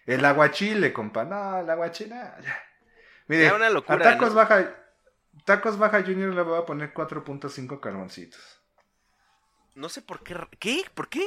El 0.06 0.24
aguachile, 0.24 0.92
compa. 0.92 1.24
No, 1.24 1.60
el 1.60 1.70
aguachile, 1.70 2.14
no, 2.14 2.40
ya. 2.40 2.62
Mire, 3.28 3.44
Ya 3.44 3.54
una 3.54 3.66
a 3.66 3.70
locura, 3.70 4.02
Tacos 4.02 4.30
¿no? 4.30 4.34
Baja, 4.34 4.74
Tacos 5.44 5.78
Baja 5.78 6.02
Junior 6.02 6.34
le 6.34 6.42
voy 6.42 6.58
a 6.60 6.66
poner 6.66 6.92
4.5 6.92 7.80
carboncitos. 7.80 8.60
No 9.74 9.88
sé 9.88 10.02
por 10.02 10.22
qué. 10.22 10.36
¿Qué? 10.58 10.84
¿Por 10.94 11.08
qué? 11.08 11.22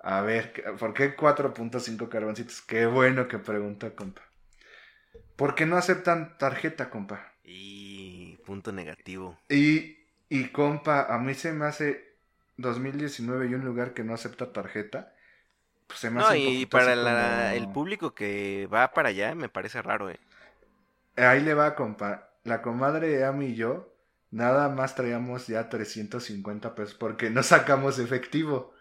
A 0.00 0.20
ver, 0.22 0.52
¿por 0.78 0.94
qué 0.94 1.16
4.5 1.16 2.08
carboncitos? 2.08 2.62
Qué 2.62 2.86
bueno 2.86 3.28
que 3.28 3.38
pregunta, 3.38 3.94
compa. 3.94 4.22
¿Por 5.36 5.54
qué 5.54 5.66
no 5.66 5.76
aceptan 5.76 6.38
tarjeta, 6.38 6.90
compa? 6.90 7.32
Y 7.42 8.36
punto 8.38 8.72
negativo. 8.72 9.38
Y, 9.48 9.98
y 10.28 10.48
compa, 10.50 11.12
a 11.12 11.18
mí 11.18 11.34
se 11.34 11.52
me 11.52 11.66
hace 11.66 12.18
2019 12.56 13.48
y 13.48 13.54
un 13.54 13.64
lugar 13.64 13.94
que 13.94 14.04
no 14.04 14.14
acepta 14.14 14.52
tarjeta. 14.52 15.14
Pues 15.86 16.00
se 16.00 16.10
me 16.10 16.20
No, 16.20 16.22
hace 16.22 16.34
y 16.34 16.66
para 16.66 16.94
así 16.94 16.96
la- 16.96 17.54
como- 17.54 17.54
el 17.54 17.68
público 17.68 18.14
que 18.14 18.66
va 18.72 18.92
para 18.92 19.10
allá 19.10 19.34
me 19.34 19.48
parece 19.48 19.82
raro, 19.82 20.10
¿eh? 20.10 20.18
Ahí 21.16 21.40
le 21.40 21.54
va, 21.54 21.74
compa. 21.74 22.30
La 22.44 22.62
comadre 22.62 23.24
Amy 23.24 23.46
y 23.46 23.54
yo 23.56 23.92
nada 24.30 24.68
más 24.68 24.94
traíamos 24.94 25.46
ya 25.46 25.68
350 25.68 26.74
pesos 26.74 26.94
porque 26.94 27.30
no 27.30 27.42
sacamos 27.42 27.98
efectivo. 27.98 28.72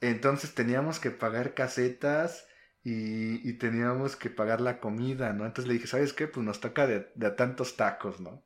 Entonces 0.00 0.54
teníamos 0.54 1.00
que 1.00 1.10
pagar 1.12 1.54
casetas 1.54 2.48
y, 2.84 3.48
y 3.48 3.54
teníamos 3.58 4.16
que 4.16 4.30
pagar 4.30 4.60
la 4.60 4.80
comida, 4.80 5.32
¿no? 5.34 5.46
Entonces 5.46 5.68
le 5.68 5.74
dije, 5.74 5.86
¿sabes 5.88 6.12
qué? 6.14 6.28
Pues 6.28 6.44
nos 6.46 6.60
toca 6.60 6.86
de, 6.86 7.12
de 7.16 7.30
tantos 7.32 7.76
tacos, 7.76 8.20
¿no? 8.20 8.44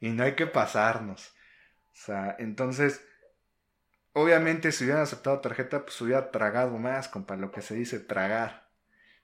Y 0.00 0.10
no 0.10 0.24
hay 0.24 0.34
que 0.36 0.46
pasarnos. 0.46 1.28
O 1.92 1.96
sea, 2.06 2.36
entonces, 2.38 3.04
obviamente 4.12 4.72
si 4.72 4.84
hubieran 4.84 5.02
aceptado 5.02 5.40
tarjeta, 5.40 5.84
pues 5.84 6.00
hubiera 6.00 6.30
tragado 6.30 6.78
más, 6.78 7.08
compa, 7.08 7.36
lo 7.36 7.50
que 7.50 7.62
se 7.62 7.74
dice 7.74 8.00
tragar, 8.00 8.68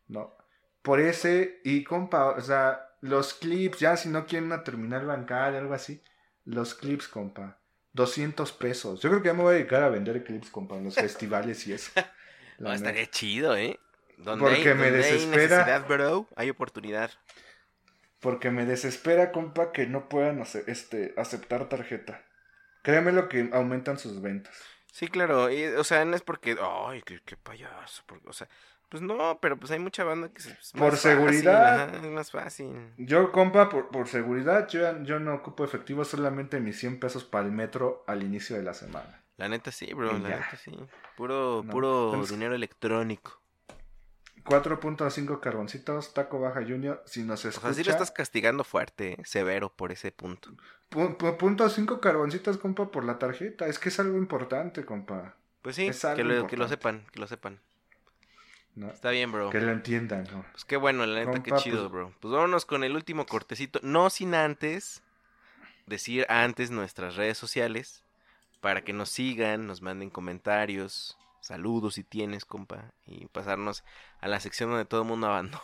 ¿no? 0.09 0.37
Por 0.83 1.01
ese, 1.01 1.61
y 1.65 1.85
compa, 1.85 2.31
o 2.31 2.41
sea, 2.41 2.91
los 3.01 3.35
clips, 3.35 3.79
ya 3.81 3.97
si 3.97 4.09
no 4.09 4.27
quieren 4.27 4.47
una 4.47 4.65
terminal 4.65 5.07
bancaria, 5.07 5.59
algo 5.61 5.75
así, 5.75 6.03
los 6.45 6.75
clips, 6.75 7.09
compa, 7.09 7.59
200 7.93 8.53
pesos. 8.53 9.01
Yo 9.01 9.11
creo 9.11 9.23
que 9.23 9.29
ya 9.29 9.35
me 9.35 9.43
voy 9.43 9.55
a 9.55 9.59
dedicar 9.59 9.83
a 9.83 9.91
vender 9.91 10.25
clips, 10.25 10.51
compa, 10.51 10.77
en 10.77 10.85
los 10.85 10.95
festivales 10.99 11.67
y 11.67 11.75
eso. 11.75 11.93
No, 12.59 12.73
estaría 12.73 13.09
chido, 13.09 13.57
¿eh? 13.57 13.79
Donde 14.17 14.45
Porque 14.45 14.71
hay, 14.71 14.75
me 14.75 14.91
donde 14.91 15.05
hay 15.05 15.13
desespera. 15.13 15.59
necesidad, 15.59 15.87
bro, 15.87 16.27
hay 16.35 16.51
oportunidad. 16.51 17.13
Porque 18.21 18.51
me 18.51 18.67
desespera, 18.67 19.31
compa, 19.31 19.71
que 19.73 19.87
no 19.87 20.09
puedan 20.09 20.43
este, 20.67 21.15
aceptar 21.17 21.69
tarjeta. 21.69 22.25
Créeme 22.83 23.13
lo 23.13 23.29
que 23.29 23.51
aumentan 23.53 23.99
sus 23.99 24.21
ventas. 24.21 24.57
Sí, 24.99 25.07
claro, 25.07 25.49
y, 25.49 25.65
o 25.65 25.85
sea, 25.85 26.05
no 26.05 26.17
es 26.17 26.23
porque, 26.23 26.57
ay, 26.61 27.03
qué, 27.03 27.21
qué 27.25 27.37
payaso, 27.37 28.03
porque, 28.07 28.29
o 28.29 28.33
sea, 28.33 28.49
pues 28.89 29.01
no, 29.01 29.39
pero 29.41 29.57
pues 29.57 29.71
hay 29.71 29.79
mucha 29.79 30.03
banda 30.03 30.29
que 30.33 30.41
se, 30.43 30.51
es 30.51 30.73
Por 30.73 30.91
fácil, 30.93 31.11
seguridad. 31.13 31.95
es 31.95 32.11
más 32.11 32.33
fácil. 32.33 32.93
Yo, 32.97 33.31
compa, 33.31 33.69
por, 33.69 33.91
por 33.91 34.09
seguridad, 34.09 34.67
yo, 34.69 35.01
yo 35.05 35.21
no 35.21 35.35
ocupo 35.35 35.63
efectivo, 35.65 36.05
solamente 36.05 36.59
mis 36.59 36.81
100 36.81 36.99
pesos 36.99 37.23
para 37.25 37.47
el 37.47 37.53
metro 37.53 38.03
al 38.09 38.25
inicio 38.25 38.57
de 38.57 38.65
la 38.65 38.75
semana. 38.75 39.23
La 39.37 39.49
neta 39.49 39.71
sí, 39.71 39.93
bro, 39.95 40.17
Y 40.17 40.21
la 40.21 40.29
ya. 40.31 40.37
neta 40.41 40.57
sí. 40.57 40.73
Puro, 41.17 41.63
No, 41.65 41.71
puro 41.71 42.07
entonces- 42.07 42.31
dinero 42.37 42.57
electrónico. 42.57 43.38
4.5 44.49 45.41
carboncitos, 45.41 46.15
Taco 46.15 46.41
Baja 46.41 46.61
Junior, 46.63 47.03
si 47.07 47.23
nos 47.23 47.45
O 47.45 47.49
escucha. 47.49 47.67
sea, 47.69 47.75
sí 47.75 47.85
lo 47.85 47.91
estás 47.93 48.11
castigando 48.11 48.65
fuerte, 48.65 49.13
eh, 49.21 49.25
severo 49.25 49.71
por 49.71 49.93
ese 49.93 50.11
punto. 50.13 50.51
pu- 50.91 51.17
pu- 51.19 51.37
punto 51.37 51.69
5 51.69 52.01
carboncitos, 52.01 52.57
compa, 52.59 52.91
por 52.91 53.05
la 53.05 53.19
tarjeta. 53.19 53.67
Es 53.67 53.79
que 53.79 53.91
es 53.91 54.01
algo 54.01 54.17
importante, 54.17 54.85
compa. 54.85 55.35
Pues 55.63 55.77
sí, 55.77 55.87
Es 55.89 56.05
que 56.17 56.25
lo, 56.25 56.47
que 56.47 56.57
lo 56.57 56.67
sepan, 56.69 57.05
que 57.13 57.21
lo 57.21 57.27
sepan. 57.27 57.61
¿no? 58.75 58.89
Está 58.91 59.11
bien, 59.11 59.31
bro. 59.33 59.51
Que 59.51 59.61
lo 59.61 59.73
entiendan, 59.73 60.25
¿no? 60.31 60.45
Pues 60.53 60.65
qué 60.65 60.77
bueno, 60.77 61.05
la 61.05 61.25
neta, 61.25 61.43
qué 61.43 61.51
chido, 61.57 61.81
pues- 61.81 61.91
bro. 61.93 62.15
Pues 62.21 62.33
vámonos 62.33 62.65
con 62.65 62.85
el 62.85 62.95
último 62.95 63.27
cortecito. 63.27 63.81
No 63.83 64.09
sin 64.09 64.35
antes 64.35 65.03
decir 65.87 66.25
antes 66.29 66.71
nuestras 66.71 67.17
redes 67.17 67.37
sociales 67.39 68.03
para 68.61 68.83
que 68.83 68.93
nos 68.93 69.09
sigan, 69.11 69.67
nos 69.67 69.83
manden 69.83 70.11
comentarios, 70.11 71.19
saludos 71.49 71.95
si 71.95 72.05
tienes, 72.05 72.45
compa, 72.45 72.93
y 73.07 73.27
pasarnos 73.29 73.85
a 74.21 74.29
la 74.29 74.41
sección 74.41 74.71
donde 74.71 74.85
todo 74.87 75.03
el 75.03 75.09
mundo 75.09 75.27
abandona 75.29 75.63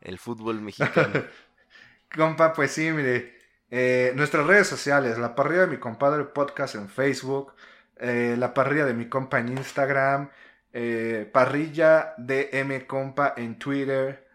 el 0.00 0.18
fútbol 0.18 0.60
mexicano. 0.62 1.24
Compa, 2.14 2.52
pues 2.52 2.72
sí, 2.72 2.90
mire. 2.92 3.34
eh, 3.70 4.12
nuestras 4.16 4.46
redes 4.46 4.68
sociales, 4.68 5.18
la 5.18 5.34
parrilla 5.34 5.62
de 5.62 5.66
mi 5.68 5.78
compadre 5.78 6.24
podcast 6.24 6.74
en 6.76 6.88
Facebook, 6.88 7.54
eh, 7.96 8.36
la 8.38 8.54
parrilla 8.54 8.84
de 8.86 8.94
mi 8.94 9.08
compa 9.08 9.40
en 9.40 9.48
Instagram, 9.50 10.30
eh, 10.72 11.28
parrilla 11.32 12.14
de 12.18 12.50
M 12.52 12.86
compa 12.86 13.34
en 13.36 13.58
Twitter. 13.58 14.26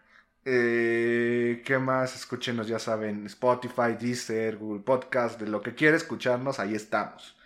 eh, 0.44 1.62
¿Qué 1.64 1.78
más? 1.78 2.16
Escúchenos, 2.16 2.68
ya 2.68 2.78
saben, 2.78 3.26
Spotify, 3.26 3.94
Deezer, 4.00 4.56
Google 4.58 4.82
Podcast, 4.82 5.40
de 5.40 5.46
lo 5.48 5.62
que 5.62 5.74
quiera 5.74 5.96
escucharnos, 5.96 6.58
ahí 6.60 6.74
estamos. 6.74 7.36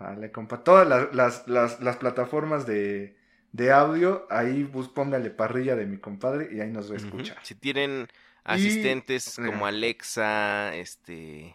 Vale, 0.00 0.32
compa. 0.32 0.64
Todas 0.64 0.88
las, 0.88 1.14
las, 1.14 1.46
las, 1.46 1.80
las 1.80 1.96
plataformas 1.98 2.66
de, 2.66 3.16
de 3.52 3.70
audio, 3.72 4.26
ahí 4.30 4.64
bus, 4.64 4.88
póngale 4.88 5.30
parrilla 5.30 5.76
de 5.76 5.84
mi 5.86 5.98
compadre 5.98 6.48
y 6.52 6.60
ahí 6.60 6.70
nos 6.70 6.90
va 6.90 6.94
a 6.94 6.98
escuchar. 6.98 7.36
Si 7.42 7.54
tienen 7.54 8.08
asistentes 8.42 9.36
como 9.36 9.66
Alexa, 9.66 10.74
este 10.74 11.54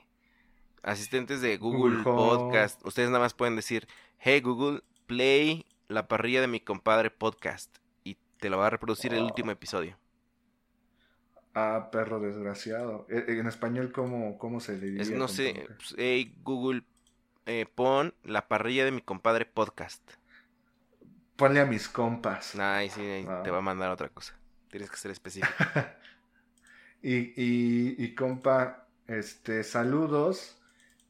asistentes 0.84 1.42
de 1.42 1.58
Google, 1.58 2.04
Google 2.04 2.10
Home. 2.12 2.38
Podcast, 2.38 2.86
ustedes 2.86 3.10
nada 3.10 3.22
más 3.22 3.34
pueden 3.34 3.56
decir, 3.56 3.88
"Hey 4.20 4.42
Google, 4.42 4.82
play 5.08 5.66
la 5.88 6.08
parrilla 6.08 6.42
de 6.42 6.48
mi 6.48 6.60
compadre 6.60 7.10
podcast" 7.10 7.76
y 8.04 8.18
te 8.40 8.52
lo 8.52 8.60
va 8.60 8.68
a 8.68 8.70
reproducir 8.70 9.12
el 9.16 9.22
Oh. 9.24 9.26
último 9.26 9.50
episodio. 9.50 9.98
Ah, 11.56 11.90
perro 11.92 12.20
desgraciado. 12.20 13.08
Eh, 13.10 13.26
En 13.40 13.48
español, 13.48 13.92
¿cómo, 13.92 14.38
cómo 14.38 14.60
se 14.60 14.78
le? 14.78 15.02
Es, 15.02 15.10
no 15.10 15.28
sé, 15.28 15.66
pues, 15.78 15.96
hey 15.98 16.36
Google, 16.44 16.84
eh, 17.46 17.66
pon 17.66 18.14
la 18.24 18.48
parrilla 18.48 18.86
de 18.86 18.92
mi 18.92 19.02
compadre 19.02 19.46
podcast. 19.46 20.02
Ponle 21.36 21.60
a 21.62 21.66
mis 21.66 21.88
compas. 21.90 22.56
Ay, 22.56 22.90
sí, 22.90 23.02
ahí 23.02 23.26
Ah. 23.28 23.42
te 23.44 23.52
va 23.52 23.58
a 23.60 23.62
mandar 23.62 23.92
otra 23.92 24.10
cosa. 24.10 24.38
Tienes 24.70 24.90
que 24.90 24.98
ser 24.98 25.12
específico. 25.12 25.54
Y, 27.02 27.34
y, 27.40 27.96
y 28.04 28.16
compa, 28.16 28.88
este, 29.08 29.64
saludos. 29.64 30.60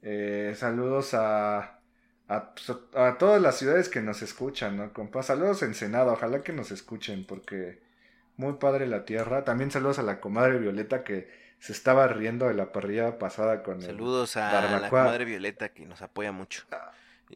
eh, 0.02 0.54
saludos 0.58 1.14
a, 1.14 1.80
a, 2.28 2.54
pues, 2.54 2.70
a 2.96 3.18
todas 3.18 3.42
las 3.42 3.58
ciudades 3.58 3.90
que 3.90 4.02
nos 4.02 4.22
escuchan, 4.22 4.78
¿no, 4.78 4.92
compa? 4.94 5.24
Saludos 5.24 5.64
en 5.64 5.74
Senado, 5.74 6.12
ojalá 6.14 6.44
que 6.44 6.52
nos 6.54 6.72
escuchen, 6.72 7.26
porque 7.26 7.82
muy 8.38 8.54
padre 8.54 8.88
la 8.88 9.06
tierra. 9.06 9.44
También 9.46 9.72
saludos 9.72 9.98
a 10.00 10.04
la 10.04 10.20
comadre 10.20 10.60
Violeta 10.60 11.04
que 11.06 11.30
se 11.60 11.72
estaba 11.72 12.08
riendo 12.08 12.48
de 12.48 12.54
la 12.54 12.72
parrilla 12.72 13.18
pasada 13.18 13.64
con 13.64 13.82
Saludos 13.82 14.38
a 14.38 14.80
la 14.80 14.90
comadre 14.90 15.26
Violeta 15.26 15.70
que 15.70 15.86
nos 15.86 16.02
apoya 16.02 16.32
mucho. 16.32 16.64
Ah, 16.72 16.92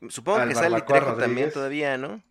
Supongo 0.10 0.48
que 0.48 0.56
sale 0.56 0.82
Trejo 0.82 1.16
también 1.16 1.52
todavía, 1.52 1.98
¿no? 1.98 2.22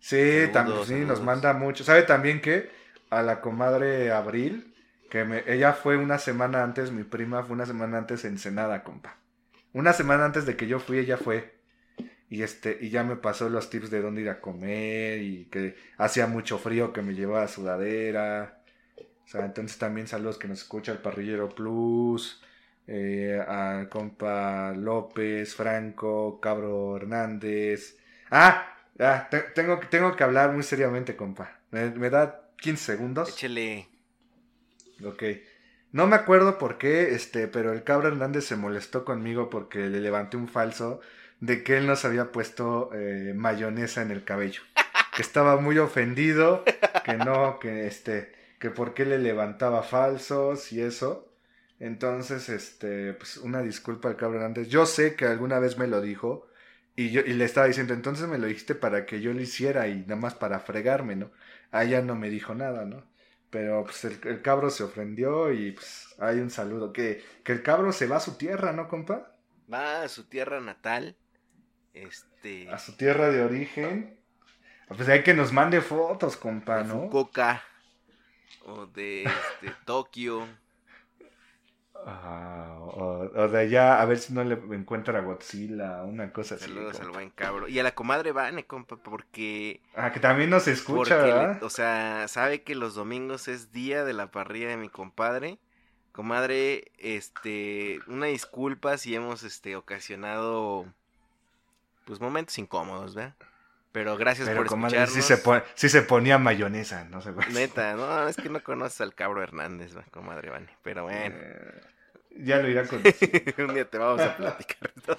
Sí, 0.00 0.48
también, 0.52 0.84
sí, 0.84 0.94
nos 0.96 1.22
manda 1.22 1.52
mucho. 1.54 1.84
¿Sabe 1.84 2.02
también 2.02 2.40
que 2.40 2.70
a 3.10 3.22
la 3.22 3.40
comadre 3.40 4.12
Abril, 4.12 4.74
que 5.08 5.24
me, 5.24 5.44
ella 5.46 5.72
fue 5.72 5.96
una 5.96 6.18
semana 6.18 6.62
antes, 6.62 6.90
mi 6.90 7.04
prima 7.04 7.42
fue 7.42 7.54
una 7.54 7.66
semana 7.66 7.98
antes 7.98 8.24
en 8.24 8.38
Senada, 8.38 8.82
compa. 8.82 9.16
Una 9.72 9.92
semana 9.92 10.24
antes 10.24 10.46
de 10.46 10.56
que 10.56 10.66
yo 10.66 10.78
fui, 10.78 10.98
ella 10.98 11.16
fue. 11.16 11.54
Y 12.28 12.42
este, 12.42 12.78
y 12.80 12.90
ya 12.90 13.04
me 13.04 13.16
pasó 13.16 13.48
los 13.48 13.70
tips 13.70 13.90
de 13.90 14.02
dónde 14.02 14.22
ir 14.22 14.28
a 14.28 14.40
comer 14.40 15.20
y 15.22 15.46
que 15.46 15.76
hacía 15.98 16.26
mucho 16.26 16.58
frío 16.58 16.92
que 16.92 17.02
me 17.02 17.14
llevaba 17.14 17.48
sudadera. 17.48 18.63
O 19.24 19.28
sea, 19.28 19.44
entonces 19.44 19.78
también 19.78 20.06
saludos 20.06 20.38
que 20.38 20.48
nos 20.48 20.60
escucha 20.60 20.92
el 20.92 20.98
Parrillero 20.98 21.48
Plus, 21.48 22.42
eh, 22.86 23.42
a 23.46 23.88
compa 23.88 24.72
López, 24.72 25.54
Franco, 25.54 26.40
Cabro 26.40 26.96
Hernández. 26.96 27.96
Ah, 28.30 28.74
ya, 28.98 29.28
tengo, 29.54 29.80
tengo 29.90 30.14
que 30.14 30.24
hablar 30.24 30.52
muy 30.52 30.62
seriamente, 30.62 31.16
compa. 31.16 31.58
¿Me, 31.70 32.10
da 32.10 32.50
15 32.58 32.84
segundos? 32.84 33.28
Échele. 33.30 33.88
Ok. 35.04 35.22
No 35.92 36.06
me 36.06 36.16
acuerdo 36.16 36.58
por 36.58 36.76
qué, 36.78 37.14
este, 37.14 37.48
pero 37.48 37.72
el 37.72 37.84
Cabro 37.84 38.08
Hernández 38.08 38.44
se 38.44 38.56
molestó 38.56 39.04
conmigo 39.04 39.48
porque 39.48 39.88
le 39.88 40.00
levanté 40.00 40.36
un 40.36 40.48
falso 40.48 41.00
de 41.40 41.62
que 41.62 41.76
él 41.76 41.86
nos 41.86 42.04
había 42.04 42.32
puesto 42.32 42.90
eh, 42.94 43.32
mayonesa 43.34 44.02
en 44.02 44.10
el 44.10 44.24
cabello. 44.24 44.62
Que 45.14 45.22
estaba 45.22 45.58
muy 45.58 45.78
ofendido, 45.78 46.64
que 47.04 47.16
no, 47.16 47.60
que 47.60 47.86
este, 47.86 48.34
que 48.64 48.70
por 48.70 48.94
qué 48.94 49.04
le 49.04 49.18
levantaba 49.18 49.82
falsos 49.82 50.72
y 50.72 50.80
eso. 50.80 51.30
Entonces, 51.78 52.48
este, 52.48 53.12
pues 53.12 53.36
una 53.36 53.60
disculpa 53.60 54.08
al 54.08 54.16
cabrón 54.16 54.42
antes. 54.42 54.70
Yo 54.70 54.86
sé 54.86 55.16
que 55.16 55.26
alguna 55.26 55.58
vez 55.58 55.76
me 55.76 55.86
lo 55.86 56.00
dijo 56.00 56.48
y 56.96 57.10
yo 57.10 57.20
y 57.20 57.34
le 57.34 57.44
estaba 57.44 57.66
diciendo, 57.66 57.92
entonces 57.92 58.26
me 58.26 58.38
lo 58.38 58.46
dijiste 58.46 58.74
para 58.74 59.04
que 59.04 59.20
yo 59.20 59.34
lo 59.34 59.42
hiciera 59.42 59.86
y 59.88 60.00
nada 60.00 60.16
más 60.16 60.34
para 60.34 60.60
fregarme, 60.60 61.14
¿no? 61.14 61.30
Allá 61.72 62.00
no 62.00 62.14
me 62.14 62.30
dijo 62.30 62.54
nada, 62.54 62.86
¿no? 62.86 63.04
Pero 63.50 63.84
pues 63.84 64.02
el, 64.06 64.40
cabro 64.40 64.70
se 64.70 64.84
ofendió 64.84 65.52
y 65.52 65.72
pues 65.72 66.14
hay 66.18 66.38
un 66.38 66.48
saludo. 66.48 66.90
Que, 66.90 67.22
que 67.44 67.52
el 67.52 67.62
cabro 67.62 67.92
se 67.92 68.06
va 68.06 68.16
a 68.16 68.20
su 68.20 68.38
tierra, 68.38 68.72
¿no, 68.72 68.88
compa? 68.88 69.36
Va 69.70 70.04
a 70.04 70.08
su 70.08 70.24
tierra 70.24 70.62
natal. 70.62 71.18
Este. 71.92 72.70
A 72.70 72.78
su 72.78 72.96
tierra 72.96 73.28
de 73.28 73.42
origen. 73.42 74.18
Pues 74.88 75.06
hay 75.10 75.22
que 75.22 75.34
nos 75.34 75.52
mande 75.52 75.82
fotos, 75.82 76.38
compa, 76.38 76.82
¿no? 76.82 77.10
Coca 77.10 77.62
o 78.64 78.86
de 78.86 79.24
este, 79.24 79.72
Tokio. 79.84 80.46
o, 81.94 83.48
de 83.50 83.58
allá, 83.58 84.00
a 84.00 84.04
ver 84.04 84.18
si 84.18 84.32
no 84.32 84.44
le 84.44 84.54
encuentra 84.74 85.18
a 85.18 85.22
Godzilla, 85.22 86.02
una 86.02 86.32
cosa 86.32 86.56
así. 86.56 86.64
Saludos 86.64 87.00
al 87.00 87.10
buen 87.10 87.30
cabro. 87.30 87.68
Y 87.68 87.78
a 87.78 87.82
la 87.82 87.94
comadre 87.94 88.32
Vane, 88.32 88.66
compa, 88.66 88.96
porque. 88.96 89.80
Ah, 89.94 90.12
que 90.12 90.20
también 90.20 90.50
nos 90.50 90.68
escucha, 90.68 91.16
¿verdad? 91.16 91.62
o 91.62 91.70
sea, 91.70 92.26
sabe 92.28 92.62
que 92.62 92.74
los 92.74 92.94
domingos 92.94 93.48
es 93.48 93.72
día 93.72 94.04
de 94.04 94.12
la 94.12 94.30
parrilla 94.30 94.68
de 94.68 94.76
mi 94.76 94.88
compadre. 94.88 95.58
Comadre, 96.12 96.92
este, 96.98 97.98
una 98.06 98.26
disculpa 98.26 98.98
si 98.98 99.16
hemos, 99.16 99.42
este, 99.42 99.74
ocasionado, 99.74 100.86
pues, 102.04 102.20
momentos 102.20 102.56
incómodos, 102.58 103.16
¿verdad? 103.16 103.34
Pero 103.94 104.16
gracias 104.16 104.50
por 104.50 104.66
escucharnos. 104.66 105.12
Sí 105.12 105.22
se, 105.22 105.40
sí 105.76 105.88
se 105.88 106.02
ponía 106.02 106.36
mayonesa, 106.36 107.04
no 107.04 107.20
sé. 107.20 107.30
Neta, 107.52 107.94
no, 107.94 108.26
es 108.26 108.34
que 108.34 108.48
no 108.48 108.60
conoces 108.60 109.00
al 109.00 109.14
cabro 109.14 109.40
Hernández, 109.40 109.94
comadre 110.10 110.50
Vane. 110.50 110.66
Pero 110.82 111.04
bueno. 111.04 111.36
Eh, 111.38 111.80
ya 112.38 112.56
lo 112.56 112.68
irá 112.68 112.84
con. 112.88 113.00
Un 113.56 113.74
día 113.74 113.88
te 113.88 113.96
vamos 113.96 114.20
a 114.20 114.36
platicar 114.36 114.90
todo. 115.06 115.16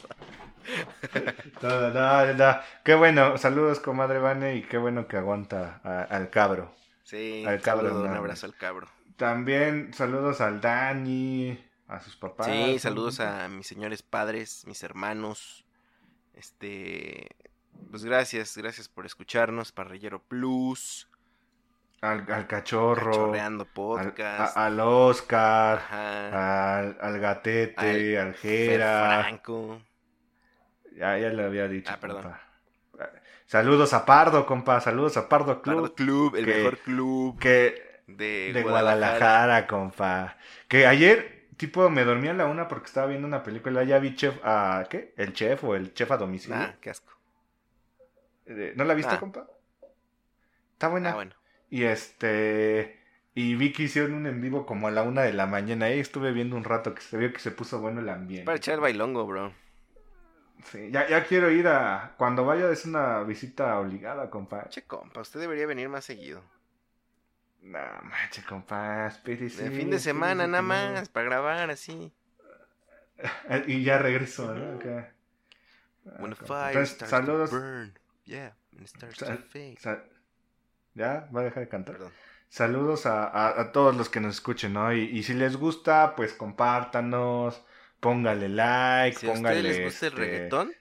todo 1.62 1.94
no, 1.94 2.34
no. 2.34 2.60
Qué 2.84 2.96
bueno, 2.96 3.38
saludos, 3.38 3.80
comadre 3.80 4.20
Vane, 4.20 4.58
y 4.58 4.64
qué 4.64 4.78
bueno 4.78 5.08
que 5.08 5.16
aguanta 5.16 5.80
al 6.10 6.30
cabro. 6.30 6.76
Sí, 7.04 7.46
al 7.48 7.62
cabro. 7.62 8.02
un 8.02 8.14
abrazo 8.14 8.46
al 8.46 8.58
cabro. 8.58 8.90
También 9.16 9.94
saludos 9.94 10.42
al 10.42 10.60
Dani, 10.60 11.58
a 11.88 12.02
sus 12.02 12.18
papás. 12.18 12.48
Sí, 12.48 12.78
saludos 12.80 13.22
a 13.22 13.48
mis 13.48 13.68
señores 13.68 14.04
padres, 14.04 14.66
mis 14.68 14.84
hermanos. 14.84 15.66
Este, 16.34 17.30
pues 17.92 18.04
gracias, 18.04 18.58
gracias 18.58 18.88
por 18.90 19.06
escucharnos, 19.06 19.72
Parrillero 19.72 20.22
Plus. 20.22 21.08
Al, 22.02 22.26
al 22.32 22.48
cachorro. 22.48 23.34
Podcast. 23.74 24.58
Al, 24.58 24.80
Oscar. 24.80 25.82
Al, 25.90 26.98
al, 27.02 27.20
Gatete, 27.20 28.20
al, 28.20 28.36
Jera. 28.36 29.22
Franco. 29.24 29.82
Ya, 30.96 31.18
ya 31.18 31.30
le 31.30 31.44
había 31.44 31.68
dicho. 31.68 31.92
Ah, 31.92 31.98
perdón. 32.00 32.34
Saludos 33.46 33.94
a 33.94 34.06
Pardo, 34.06 34.46
compa. 34.46 34.80
Saludos 34.82 35.18
a 35.18 35.30
Pardo 35.30 35.62
Club. 35.62 35.82
Pardo 35.82 35.96
Club, 35.96 36.36
el 36.36 36.48
mejor 36.48 36.78
club. 36.80 37.40
Que, 37.40 38.02
de, 38.08 38.52
de 38.54 38.64
Guadalajara. 38.64 39.18
Guadalajara, 39.18 39.68
compa. 39.68 40.38
Que 40.68 40.88
ayer 40.88 41.48
tipo, 41.58 41.90
me 41.90 42.04
dormí 42.04 42.28
a 42.28 42.34
la 42.34 42.46
una 42.46 42.68
porque 42.68 42.88
estaba 42.88 43.08
viendo 43.08 43.28
una 43.28 43.44
película. 43.44 43.84
Ya 43.84 44.00
vi 44.00 44.16
Chef 44.16 44.40
a. 44.44 44.86
¿Qué? 44.90 45.14
El 45.18 45.34
chef 45.34 45.64
o 45.64 45.76
el 45.76 45.94
chef 45.94 46.12
a 46.12 46.18
domicilio. 46.18 46.58
Ah, 46.58 46.76
qué 46.80 46.90
asco. 46.90 47.14
¿No 48.46 48.84
la 48.84 48.94
viste, 48.94 49.16
ah. 49.16 49.20
compa? 49.20 49.48
Está 50.74 50.88
buena. 50.88 51.12
Ah, 51.12 51.16
bueno. 51.16 51.36
Y 51.70 51.84
este. 51.84 53.00
Y 53.34 53.56
vi 53.56 53.74
que 53.74 53.84
hicieron 53.84 54.14
un 54.14 54.28
en 54.28 54.40
vivo 54.42 54.66
como 54.66 54.88
a 54.88 54.92
la 54.92 55.04
una 55.04 55.24
de 55.24 55.34
la 55.34 55.46
mañana. 55.46 55.88
Ahí 55.88 56.00
estuve 56.00 56.32
viendo 56.32 56.56
un 56.56 56.64
rato 56.64 56.96
que 56.96 57.02
se 57.02 57.18
vio 57.18 57.34
que 57.34 57.40
se 57.40 57.52
puso 57.52 57.82
bueno 57.82 58.02
el 58.02 58.10
ambiente. 58.10 58.46
Para 58.46 58.58
echar 58.58 58.76
el 58.76 58.80
bailongo, 58.80 59.26
bro. 59.26 59.54
Sí, 60.64 60.90
ya, 60.92 61.08
ya 61.08 61.26
quiero 61.26 61.52
ir 61.52 61.68
a. 61.68 62.16
Cuando 62.18 62.46
vaya 62.46 62.70
es 62.72 62.86
una 62.86 63.24
visita 63.24 63.80
obligada, 63.80 64.30
compa. 64.30 64.70
Che, 64.70 64.84
compa, 64.84 65.22
usted 65.22 65.40
debería 65.40 65.68
venir 65.68 65.90
más 65.90 66.06
seguido. 66.06 66.42
No, 67.62 67.80
manche, 68.04 68.44
compa, 68.44 69.08
espérese. 69.08 69.70
De 69.70 69.72
fin 69.72 69.90
de 69.90 70.00
semana, 70.00 70.48
nada 70.48 70.62
más, 70.62 71.10
para 71.10 71.26
grabar 71.26 71.70
así. 71.72 72.14
y 73.68 73.84
ya 73.84 73.98
regreso, 73.98 74.54
¿no? 74.54 74.78
Okay. 74.78 75.06
saludos. 77.08 77.52
Yeah, 78.26 78.56
¿Ya? 80.96 81.30
¿Va 81.36 81.42
a 81.42 81.44
dejar 81.44 81.64
de 81.64 81.70
cantar? 81.70 81.98
Saludos 82.50 83.06
a, 83.06 83.72
todos 83.72 83.96
los 83.96 84.10
que 84.10 84.20
nos 84.20 84.36
escuchen, 84.36 84.74
¿no? 84.74 84.94
Y, 84.94 85.22
si 85.24 85.34
les 85.34 85.58
gusta, 85.58 86.16
pues 86.16 86.34
compártanos, 86.34 87.64
póngale 88.00 88.50
like, 88.50 89.20
si 89.20 89.28
póngale. 89.28 89.62
les 89.62 89.84
gusta 89.84 90.08
el 90.08 90.14
este, 90.14 90.26
reggaetón? 90.26 90.74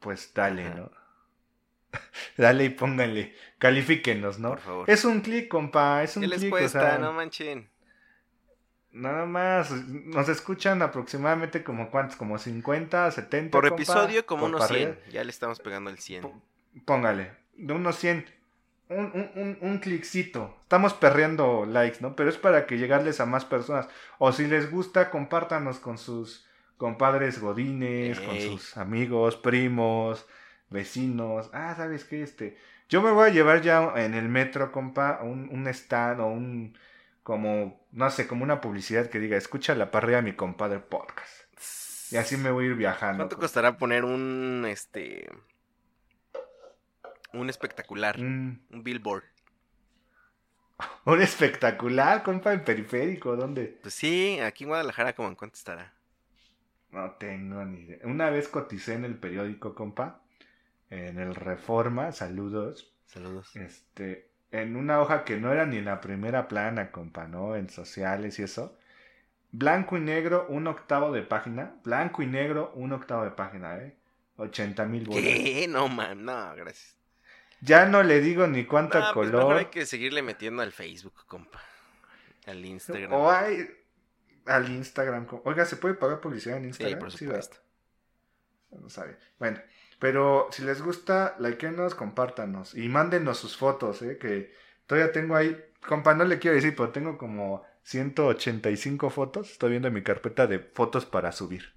Pues 0.00 0.32
dale, 0.34 0.70
¿no? 0.70 0.90
dale 2.36 2.64
y 2.64 2.70
póngale. 2.70 3.34
Califíquenos, 3.58 4.38
¿no? 4.38 4.50
Por 4.50 4.60
favor. 4.60 4.90
Es 4.90 5.04
un 5.04 5.20
clic, 5.20 5.48
compa, 5.48 6.02
es 6.02 6.16
un 6.16 6.22
¿Qué 6.22 6.28
les 6.28 6.44
cuesta? 6.46 6.98
no 6.98 7.12
manchen. 7.12 7.70
Nada 8.92 9.24
más, 9.24 9.70
nos 9.70 10.28
escuchan 10.28 10.82
aproximadamente 10.82 11.62
como 11.62 11.90
cuántos, 11.90 12.16
como 12.16 12.38
50, 12.38 13.10
70. 13.10 13.50
Por 13.52 13.66
episodio 13.66 14.26
como 14.26 14.46
unos 14.46 14.66
100, 14.66 14.98
ya 15.12 15.22
le 15.22 15.30
estamos 15.30 15.60
pegando 15.60 15.90
el 15.90 15.98
100. 15.98 16.28
Póngale, 16.84 17.32
de 17.56 17.72
unos 17.72 17.96
100, 17.96 18.26
un, 18.88 18.98
un, 19.14 19.30
un, 19.36 19.58
un 19.60 19.78
cliccito. 19.78 20.56
Estamos 20.62 20.94
perreando 20.94 21.66
likes, 21.66 21.98
¿no? 22.00 22.16
Pero 22.16 22.30
es 22.30 22.36
para 22.36 22.66
que 22.66 22.78
llegarles 22.78 23.20
a 23.20 23.26
más 23.26 23.44
personas. 23.44 23.88
O 24.18 24.32
si 24.32 24.46
les 24.46 24.70
gusta, 24.70 25.10
compártanos 25.10 25.78
con 25.78 25.96
sus 25.96 26.46
compadres 26.76 27.40
godines, 27.40 28.18
con 28.18 28.40
sus 28.40 28.76
amigos, 28.76 29.36
primos, 29.36 30.26
vecinos. 30.68 31.48
Ah, 31.52 31.74
¿sabes 31.76 32.04
qué? 32.04 32.22
Este, 32.22 32.56
yo 32.88 33.02
me 33.02 33.12
voy 33.12 33.28
a 33.28 33.32
llevar 33.32 33.62
ya 33.62 33.92
en 33.96 34.14
el 34.14 34.28
metro, 34.28 34.72
compa, 34.72 35.20
un, 35.22 35.48
un 35.52 35.68
stand 35.68 36.20
o 36.20 36.26
un 36.26 36.76
como, 37.22 37.86
no 37.92 38.10
sé, 38.10 38.26
como 38.26 38.44
una 38.44 38.60
publicidad 38.60 39.08
que 39.08 39.18
diga, 39.18 39.36
escucha 39.36 39.74
la 39.74 39.90
parrilla 39.90 40.22
mi 40.22 40.34
compadre 40.34 40.80
podcast. 40.80 41.50
Y 42.12 42.16
así 42.16 42.36
me 42.36 42.50
voy 42.50 42.64
a 42.64 42.68
ir 42.68 42.74
viajando. 42.74 43.18
¿Cuánto 43.18 43.38
costará 43.38 43.76
poner 43.76 44.04
un, 44.04 44.64
este, 44.68 45.28
un 47.32 47.48
espectacular, 47.48 48.18
un 48.18 48.62
billboard? 48.70 49.24
Un 51.04 51.20
espectacular, 51.20 52.22
compa, 52.22 52.54
en 52.54 52.64
periférico, 52.64 53.36
¿dónde? 53.36 53.78
Pues 53.82 53.92
sí, 53.92 54.38
aquí 54.40 54.64
en 54.64 54.70
Guadalajara, 54.70 55.14
¿cómo 55.14 55.28
en 55.28 55.34
cuánto 55.34 55.56
estará? 55.56 55.92
No 56.90 57.12
tengo 57.12 57.64
ni 57.64 57.82
idea. 57.82 57.98
Una 58.04 58.30
vez 58.30 58.48
coticé 58.48 58.94
en 58.94 59.04
el 59.04 59.16
periódico, 59.18 59.74
compa, 59.74 60.22
en 60.88 61.18
el 61.18 61.34
Reforma, 61.34 62.12
saludos. 62.12 62.92
Saludos. 63.06 63.54
Este, 63.56 64.29
en 64.52 64.76
una 64.76 65.00
hoja 65.00 65.24
que 65.24 65.36
no 65.36 65.52
era 65.52 65.66
ni 65.66 65.78
en 65.78 65.84
la 65.84 66.00
primera 66.00 66.48
plana, 66.48 66.90
compa, 66.90 67.26
¿no? 67.26 67.56
En 67.56 67.68
sociales 67.68 68.38
y 68.38 68.42
eso. 68.42 68.76
Blanco 69.52 69.96
y 69.96 70.00
negro, 70.00 70.46
un 70.48 70.66
octavo 70.66 71.12
de 71.12 71.22
página. 71.22 71.74
Blanco 71.84 72.22
y 72.22 72.26
negro, 72.26 72.72
un 72.74 72.92
octavo 72.92 73.24
de 73.24 73.30
página, 73.30 73.78
¿eh? 73.78 73.96
80 74.36 74.84
mil 74.86 75.04
bolas. 75.04 75.22
¿Qué? 75.22 75.66
No, 75.68 75.88
man, 75.88 76.24
no, 76.24 76.54
gracias. 76.56 76.96
Ya 77.60 77.86
no 77.86 78.02
le 78.02 78.20
digo 78.20 78.46
ni 78.46 78.64
cuánto 78.64 78.98
pues 78.98 79.12
color. 79.12 79.34
mejor 79.34 79.56
hay 79.58 79.66
que 79.66 79.84
seguirle 79.86 80.22
metiendo 80.22 80.62
al 80.62 80.72
Facebook, 80.72 81.26
compa. 81.26 81.60
Al 82.46 82.64
Instagram. 82.64 83.12
O 83.12 83.30
hay 83.30 83.68
al 84.46 84.68
Instagram. 84.70 85.26
Oiga, 85.44 85.64
¿se 85.66 85.76
puede 85.76 85.94
pagar 85.94 86.20
publicidad 86.20 86.56
en 86.56 86.62
sí, 86.62 86.68
Instagram? 86.68 86.98
por 86.98 87.08
¿verdad? 87.08 87.18
supuesto. 87.18 87.56
No 88.70 88.88
sabe. 88.88 89.18
Bueno, 89.38 89.60
pero 90.00 90.48
si 90.50 90.62
les 90.64 90.82
gusta, 90.82 91.36
likenos, 91.38 91.94
compártanos. 91.94 92.74
Y 92.74 92.88
mándenos 92.88 93.38
sus 93.38 93.56
fotos, 93.56 94.02
¿eh? 94.02 94.18
Que 94.18 94.52
todavía 94.86 95.12
tengo 95.12 95.36
ahí. 95.36 95.56
Compa, 95.86 96.14
no 96.14 96.24
le 96.24 96.38
quiero 96.40 96.56
decir, 96.56 96.74
pero 96.76 96.90
tengo 96.90 97.16
como 97.18 97.62
185 97.84 99.10
fotos. 99.10 99.52
Estoy 99.52 99.70
viendo 99.70 99.90
mi 99.92 100.02
carpeta 100.02 100.46
de 100.48 100.58
fotos 100.58 101.06
para 101.06 101.32
subir. 101.32 101.74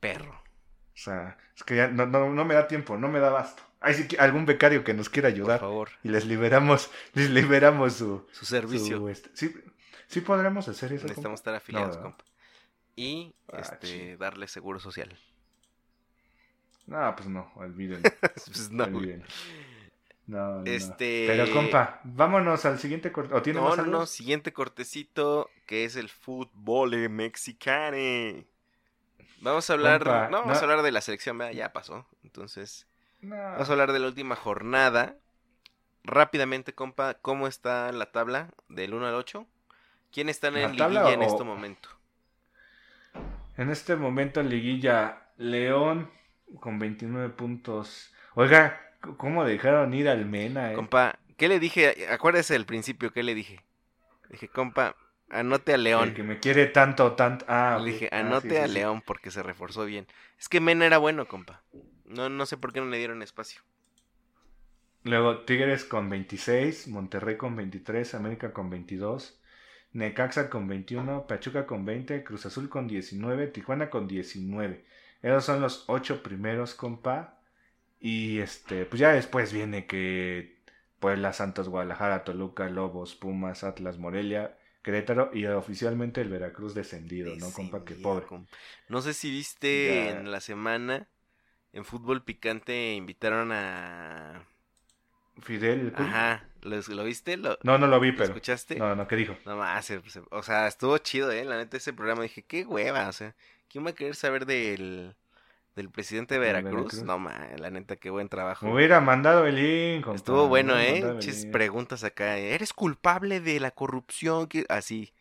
Perro. 0.00 0.32
O 0.34 0.98
sea, 0.98 1.38
es 1.56 1.64
que 1.64 1.76
ya 1.76 1.88
no, 1.88 2.06
no, 2.06 2.30
no 2.30 2.44
me 2.44 2.54
da 2.54 2.68
tiempo, 2.68 2.96
no 2.96 3.08
me 3.08 3.20
da 3.20 3.30
basto. 3.30 3.62
Hay 3.80 3.94
sí 3.94 4.16
algún 4.18 4.46
becario 4.46 4.84
que 4.84 4.94
nos 4.94 5.08
quiera 5.10 5.28
Por 5.28 5.34
ayudar. 5.34 5.60
favor. 5.60 5.88
Y 6.02 6.08
les 6.08 6.24
liberamos, 6.26 6.90
les 7.14 7.30
liberamos 7.30 7.94
su, 7.94 8.26
Su 8.32 8.46
servicio. 8.46 8.98
su, 8.98 9.08
este, 9.08 9.30
sí, 9.34 9.54
sí 10.06 10.20
podremos 10.22 10.68
hacer 10.68 10.92
eso. 10.92 11.04
Necesitamos 11.04 11.40
compa? 11.40 11.50
estar 11.50 11.54
afiliados, 11.54 11.96
compa. 11.98 12.24
Y 12.96 13.34
Ah, 13.52 13.60
este, 13.60 14.16
darle 14.16 14.48
seguro 14.48 14.80
social. 14.80 15.16
No, 16.86 17.14
pues 17.16 17.28
no, 17.28 17.50
olvídenlo. 17.56 18.08
Pues 18.20 18.70
no, 18.70 18.84
olvídenlo. 18.84 19.24
No, 20.26 20.60
no. 20.60 20.64
Este- 20.64 21.24
Pero 21.28 21.52
compa, 21.52 22.00
vámonos 22.04 22.64
al 22.64 22.78
siguiente 22.78 23.12
corte. 23.12 23.34
¿O 23.34 23.42
tiene 23.42 23.60
No, 23.60 23.68
más 23.68 23.76
no, 23.78 23.84
no, 23.86 24.06
siguiente 24.06 24.52
cortecito 24.52 25.48
que 25.66 25.84
es 25.84 25.96
el 25.96 26.08
fútbol 26.08 27.08
mexicano. 27.10 28.44
Vamos 29.40 29.68
a 29.70 29.72
hablar, 29.74 30.02
Compa, 30.02 30.28
no, 30.30 30.38
vamos 30.40 30.54
no. 30.54 30.58
a 30.58 30.62
hablar 30.62 30.82
de 30.82 30.92
la 30.92 31.00
selección, 31.00 31.38
ya 31.52 31.72
pasó. 31.72 32.06
Entonces, 32.24 32.86
No. 33.20 33.36
vamos 33.36 33.68
a 33.68 33.72
hablar 33.72 33.92
de 33.92 33.98
la 34.00 34.06
última 34.06 34.34
jornada. 34.34 35.16
Rápidamente, 36.04 36.72
compa, 36.74 37.14
¿cómo 37.14 37.46
está 37.46 37.90
la 37.92 38.10
tabla 38.12 38.50
del 38.68 38.94
1 38.94 39.06
al 39.06 39.14
8? 39.14 39.46
¿Quién 40.12 40.28
está 40.28 40.48
en 40.48 40.54
¿La 40.54 40.68
liguilla 40.68 41.12
en 41.12 41.22
este 41.22 41.44
momento? 41.44 41.88
En 43.56 43.70
este 43.70 43.96
momento 43.96 44.40
en 44.40 44.48
liguilla, 44.48 45.28
León 45.36 46.10
con 46.60 46.78
29 46.78 47.30
puntos. 47.30 48.12
Oiga, 48.34 48.80
¿cómo 49.16 49.44
dejaron 49.44 49.94
ir 49.94 50.08
al 50.08 50.26
Mena? 50.26 50.72
eh? 50.72 50.74
Compa, 50.74 51.18
¿qué 51.36 51.48
le 51.48 51.58
dije? 51.60 52.06
Acuérdese 52.10 52.54
del 52.54 52.66
principio, 52.66 53.12
¿qué 53.12 53.22
le 53.22 53.34
dije? 53.34 53.60
Dije, 54.30 54.48
compa, 54.48 54.96
anote 55.30 55.72
a 55.72 55.74
El 55.76 55.84
León. 55.84 56.14
que 56.14 56.22
me 56.22 56.38
quiere 56.40 56.66
tanto, 56.66 57.12
tanto. 57.12 57.44
Ah, 57.48 57.78
Le 57.82 57.92
dije, 57.92 58.08
Ah, 58.12 58.20
anote 58.20 58.50
sí, 58.50 58.56
a 58.56 58.66
sí. 58.66 58.74
León 58.74 59.02
porque 59.06 59.30
se 59.30 59.42
reforzó 59.42 59.84
bien. 59.84 60.06
Es 60.38 60.48
que 60.48 60.60
Mena 60.60 60.86
era 60.86 60.98
bueno, 60.98 61.26
compa. 61.26 61.62
No, 62.04 62.28
no 62.28 62.46
sé 62.46 62.56
por 62.56 62.72
qué 62.72 62.80
no 62.80 62.86
le 62.86 62.98
dieron 62.98 63.22
espacio. 63.22 63.62
Luego 65.04 65.44
Tigres 65.44 65.84
con 65.84 66.10
26, 66.10 66.88
Monterrey 66.88 67.36
con 67.36 67.54
23, 67.54 68.14
América 68.14 68.52
con 68.52 68.70
22, 68.70 69.40
Necaxa 69.92 70.50
con 70.50 70.66
21, 70.66 71.26
Pachuca 71.28 71.64
con 71.66 71.84
20, 71.84 72.24
Cruz 72.24 72.44
Azul 72.46 72.68
con 72.68 72.88
19, 72.88 73.46
Tijuana 73.48 73.88
con 73.88 74.08
19. 74.08 74.84
Esos 75.22 75.44
son 75.44 75.60
los 75.60 75.84
ocho 75.88 76.22
primeros, 76.22 76.74
compa. 76.74 77.40
Y 78.00 78.38
este, 78.40 78.86
pues 78.86 79.00
ya 79.00 79.12
después 79.12 79.52
viene 79.52 79.86
que 79.86 80.58
Puebla, 81.00 81.32
Santos, 81.32 81.68
Guadalajara, 81.68 82.24
Toluca, 82.24 82.68
Lobos, 82.68 83.14
Pumas, 83.14 83.64
Atlas, 83.64 83.98
Morelia, 83.98 84.56
Querétaro 84.82 85.30
y 85.34 85.46
oficialmente 85.46 86.20
el 86.20 86.28
Veracruz 86.28 86.74
descendido, 86.74 87.34
¿no, 87.36 87.52
compa? 87.52 87.84
Que 87.84 87.94
pobre. 87.94 88.26
compa. 88.26 88.50
No 88.88 89.02
sé 89.02 89.14
si 89.14 89.30
viste 89.30 89.86
Ya. 89.86 90.10
en 90.10 90.30
la 90.30 90.40
semana, 90.40 91.08
en 91.72 91.84
Fútbol 91.84 92.22
Picante 92.24 92.94
invitaron 92.94 93.52
a... 93.52 94.46
Fidel. 95.40 95.92
Ajá, 95.96 96.48
¿lo, 96.62 96.76
lo 96.80 97.04
viste? 97.04 97.36
¿Lo, 97.36 97.58
No, 97.62 97.76
no 97.78 97.86
lo 97.86 98.00
vi, 98.00 98.12
lo 98.12 98.18
pero. 98.18 98.30
escuchaste? 98.30 98.76
No, 98.76 98.94
no, 98.96 99.06
¿qué 99.06 99.16
dijo? 99.16 99.36
No 99.44 99.56
más, 99.56 99.84
se- 99.84 100.00
o 100.30 100.42
sea, 100.42 100.66
estuvo 100.66 100.96
chido, 100.98 101.30
¿eh? 101.30 101.44
La 101.44 101.56
neta, 101.56 101.76
ese 101.76 101.92
programa 101.92 102.22
dije, 102.22 102.42
qué 102.42 102.64
hueva, 102.64 103.08
o 103.08 103.12
sea, 103.12 103.34
¿quién 103.68 103.84
va 103.84 103.90
a 103.90 103.94
querer 103.94 104.14
saber 104.14 104.46
del, 104.46 105.14
del 105.74 105.90
presidente 105.90 106.34
de 106.34 106.40
Veracruz? 106.40 106.72
Veracruz. 106.72 107.02
No 107.02 107.18
más, 107.18 107.58
la 107.60 107.70
neta, 107.70 107.96
qué 107.96 108.10
buen 108.10 108.28
trabajo. 108.28 108.66
Me 108.66 108.74
hubiera 108.74 109.00
mandado 109.00 109.46
el 109.46 109.56
link. 109.56 110.06
Estuvo 110.14 110.48
bueno, 110.48 110.78
¿eh? 110.78 111.16
Chis 111.18 111.46
preguntas 111.46 112.04
acá, 112.04 112.38
¿eh? 112.38 112.54
¿eres 112.54 112.72
culpable 112.72 113.40
de 113.40 113.60
la 113.60 113.70
corrupción? 113.70 114.48
Así, 114.68 115.12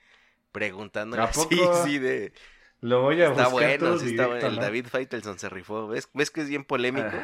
preguntándole 0.51 1.23
¿A 1.23 1.25
así, 1.25 1.47
poco? 1.55 1.73
sí, 1.85 1.99
de... 1.99 2.33
Lo 2.81 3.01
voy 3.01 3.21
a 3.21 3.29
Está 3.29 3.47
buscar 3.47 3.51
bueno, 3.51 3.77
todo 3.77 3.99
sí 3.99 4.07
está 4.09 4.27
bueno. 4.27 4.47
El 4.47 4.55
¿no? 4.55 4.61
David 4.61 4.87
Faitelson 4.87 5.39
se 5.39 5.49
rifó. 5.49 5.87
¿Ves, 5.87 6.09
¿Ves 6.13 6.31
que 6.31 6.41
es 6.41 6.49
bien 6.49 6.63
polémico? 6.65 7.17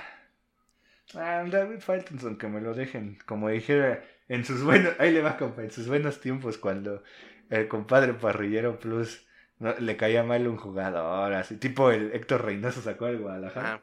Ah, 1.14 1.42
el 1.44 1.52
David 1.52 1.80
Faitelson, 1.80 2.38
que 2.38 2.48
me 2.48 2.62
lo 2.62 2.74
dejen. 2.74 3.20
Como 3.26 3.50
dijera, 3.50 4.04
en 4.28 4.46
sus 4.46 4.64
buenos. 4.64 4.94
Ahí 5.00 5.12
le 5.12 5.22
va, 5.22 5.38
compa. 5.38 5.62
En 5.64 5.72
sus 5.72 5.88
buenos 5.88 6.22
tiempos, 6.22 6.58
cuando 6.58 7.04
el 7.50 7.68
compadre 7.68 8.14
Parrillero 8.14 8.80
Plus 8.80 9.28
no, 9.62 9.74
le 9.80 9.96
caía 9.98 10.24
mal 10.24 10.46
un 10.48 10.58
jugador. 10.58 11.34
Así, 11.34 11.56
tipo 11.58 11.92
el 11.92 12.12
Héctor 12.14 12.44
Reynoso 12.44 12.82
sacó 12.82 13.08
el 13.08 13.20
Guadalajara. 13.20 13.68
Ajá. 13.76 13.82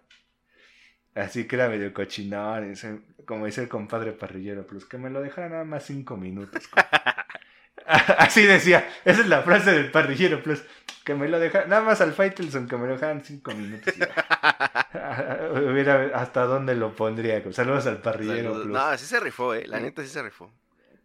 Así 1.14 1.46
que 1.48 1.56
era 1.56 1.68
medio 1.68 1.92
cochinón. 1.94 2.70
ese- 2.72 3.00
como 3.26 3.46
dice 3.46 3.62
el 3.62 3.68
compadre 3.68 4.12
Parrillero 4.12 4.66
Plus, 4.66 4.84
que 4.84 4.98
me 4.98 5.10
lo 5.10 5.20
dejara 5.20 5.48
nada 5.48 5.64
más 5.64 5.84
cinco 5.84 6.16
minutos. 6.16 6.62
Así 7.86 8.44
decía, 8.44 8.86
esa 9.04 9.20
es 9.22 9.28
la 9.28 9.42
frase 9.42 9.72
del 9.72 9.90
Parrillero 9.90 10.42
Plus. 10.42 10.62
Que 11.04 11.14
me 11.14 11.26
lo 11.28 11.38
dejara, 11.38 11.66
nada 11.66 11.80
más 11.82 12.00
al 12.02 12.12
Faitelson, 12.12 12.68
que 12.68 12.76
me 12.76 12.86
lo 12.86 12.92
dejaran 12.92 13.24
cinco 13.24 13.52
minutos. 13.54 13.94
Hubiera 15.52 16.10
hasta 16.14 16.44
dónde 16.44 16.74
lo 16.74 16.94
pondría. 16.94 17.42
Saludos 17.52 17.86
al 17.86 17.98
Parrillero 17.98 18.50
Saludos. 18.50 18.62
Plus. 18.64 18.74
No, 18.74 18.98
sí 18.98 19.06
se 19.06 19.20
rifó, 19.20 19.54
eh. 19.54 19.66
La 19.66 19.80
neta 19.80 20.02
sí 20.02 20.08
se 20.08 20.22
rifó. 20.22 20.50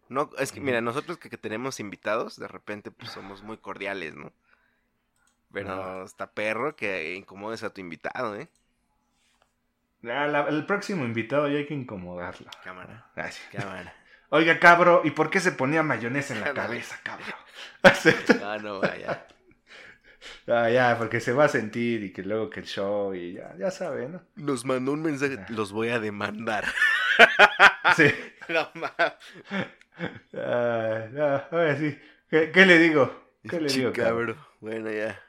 No, 0.08 0.30
es 0.38 0.52
que, 0.52 0.60
mira, 0.60 0.80
nosotros 0.82 1.16
que, 1.18 1.30
que 1.30 1.38
tenemos 1.38 1.80
invitados, 1.80 2.38
de 2.38 2.46
repente, 2.46 2.90
pues 2.90 3.10
somos 3.10 3.42
muy 3.42 3.56
cordiales, 3.56 4.14
¿no? 4.14 4.32
Pero 5.54 6.04
está 6.04 6.30
perro 6.30 6.76
que 6.76 7.14
incomodes 7.14 7.62
a 7.62 7.70
tu 7.72 7.80
invitado, 7.80 8.36
¿eh? 8.36 8.48
Ah, 10.04 10.26
la- 10.26 10.48
el 10.48 10.66
próximo 10.66 11.04
invitado 11.04 11.48
ya 11.48 11.58
hay 11.58 11.66
que 11.66 11.74
incomodarlo. 11.74 12.50
Cámara. 12.62 13.06
Ay. 13.16 13.30
Cámara. 13.52 13.94
Oiga, 14.30 14.58
cabro, 14.58 15.02
¿y 15.04 15.12
por 15.12 15.30
qué 15.30 15.38
se 15.40 15.52
ponía 15.52 15.82
mayonesa 15.82 16.34
en 16.34 16.40
la 16.40 16.52
cabeza, 16.52 16.98
cabro? 17.04 17.24
No, 18.40 18.58
no, 18.58 18.80
vaya. 18.80 19.26
ah, 20.48 20.68
ya, 20.70 20.96
porque 20.98 21.20
se 21.20 21.32
va 21.32 21.44
a 21.44 21.48
sentir 21.48 22.02
y 22.02 22.12
que 22.12 22.22
luego 22.22 22.50
que 22.50 22.60
el 22.60 22.66
show 22.66 23.14
y 23.14 23.34
ya, 23.34 23.54
ya 23.56 23.70
sabe, 23.70 24.08
¿no? 24.08 24.22
Nos 24.34 24.64
mandó 24.64 24.92
un 24.92 25.02
mensaje, 25.02 25.38
los 25.50 25.70
voy 25.72 25.90
a 25.90 26.00
demandar. 26.00 26.64
Sí. 27.96 28.06
No. 28.48 28.68
Ah, 30.36 31.06
no, 31.12 31.42
ahora 31.52 31.76
sí. 31.76 31.96
¿Qué, 32.28 32.50
qué 32.50 32.66
le 32.66 32.78
digo? 32.78 33.28
¿Qué 33.48 33.60
le 33.60 33.68
digo? 33.72 33.90
Chicabro. 33.92 34.34
Bueno, 34.60 34.90
ya. 34.90 35.20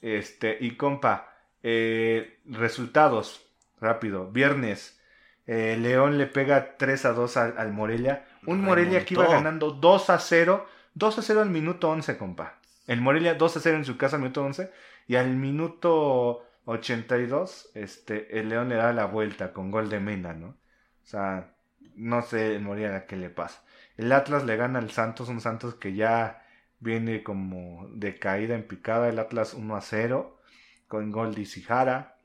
Este, 0.00 0.56
y 0.60 0.76
compa, 0.76 1.32
eh, 1.62 2.40
resultados, 2.44 3.46
rápido. 3.80 4.30
Viernes, 4.30 5.00
eh, 5.46 5.76
León 5.78 6.18
le 6.18 6.26
pega 6.26 6.76
3 6.76 7.04
a 7.06 7.12
2 7.12 7.36
al, 7.36 7.58
al 7.58 7.72
Morelia. 7.72 8.26
Un 8.46 8.62
Morelia 8.62 9.04
que 9.04 9.14
iba 9.14 9.26
ganando 9.26 9.70
2 9.70 10.10
a 10.10 10.18
0. 10.18 10.66
2 10.94 11.18
a 11.18 11.22
0 11.22 11.42
al 11.42 11.50
minuto 11.50 11.90
11, 11.90 12.16
compa. 12.16 12.58
El 12.86 13.00
Morelia 13.00 13.34
2 13.34 13.56
a 13.56 13.60
0 13.60 13.76
en 13.76 13.84
su 13.84 13.96
casa 13.96 14.16
al 14.16 14.22
minuto 14.22 14.44
11. 14.44 14.70
Y 15.08 15.16
al 15.16 15.36
minuto 15.36 16.46
82, 16.66 17.70
este, 17.74 18.38
el 18.38 18.48
León 18.48 18.68
le 18.68 18.76
da 18.76 18.92
la 18.92 19.06
vuelta 19.06 19.52
con 19.52 19.70
gol 19.70 19.88
de 19.88 20.00
Mena, 20.00 20.32
¿no? 20.34 20.48
O 20.48 21.08
sea, 21.08 21.52
no 21.94 22.22
sé 22.22 22.56
el 22.56 22.62
Morelia 22.62 23.06
qué 23.06 23.16
le 23.16 23.30
pasa. 23.30 23.62
El 23.96 24.12
Atlas 24.12 24.44
le 24.44 24.56
gana 24.56 24.80
al 24.80 24.90
Santos, 24.90 25.28
un 25.28 25.40
Santos 25.40 25.76
que 25.76 25.94
ya 25.94 26.42
viene 26.80 27.22
como 27.22 27.88
de 27.92 28.18
caída 28.18 28.54
en 28.54 28.66
picada. 28.66 29.08
El 29.08 29.18
Atlas 29.18 29.54
1 29.54 29.76
a 29.76 29.80
0 29.80 30.40
con 30.88 31.10
gol 31.10 31.34
de. 31.34 32.16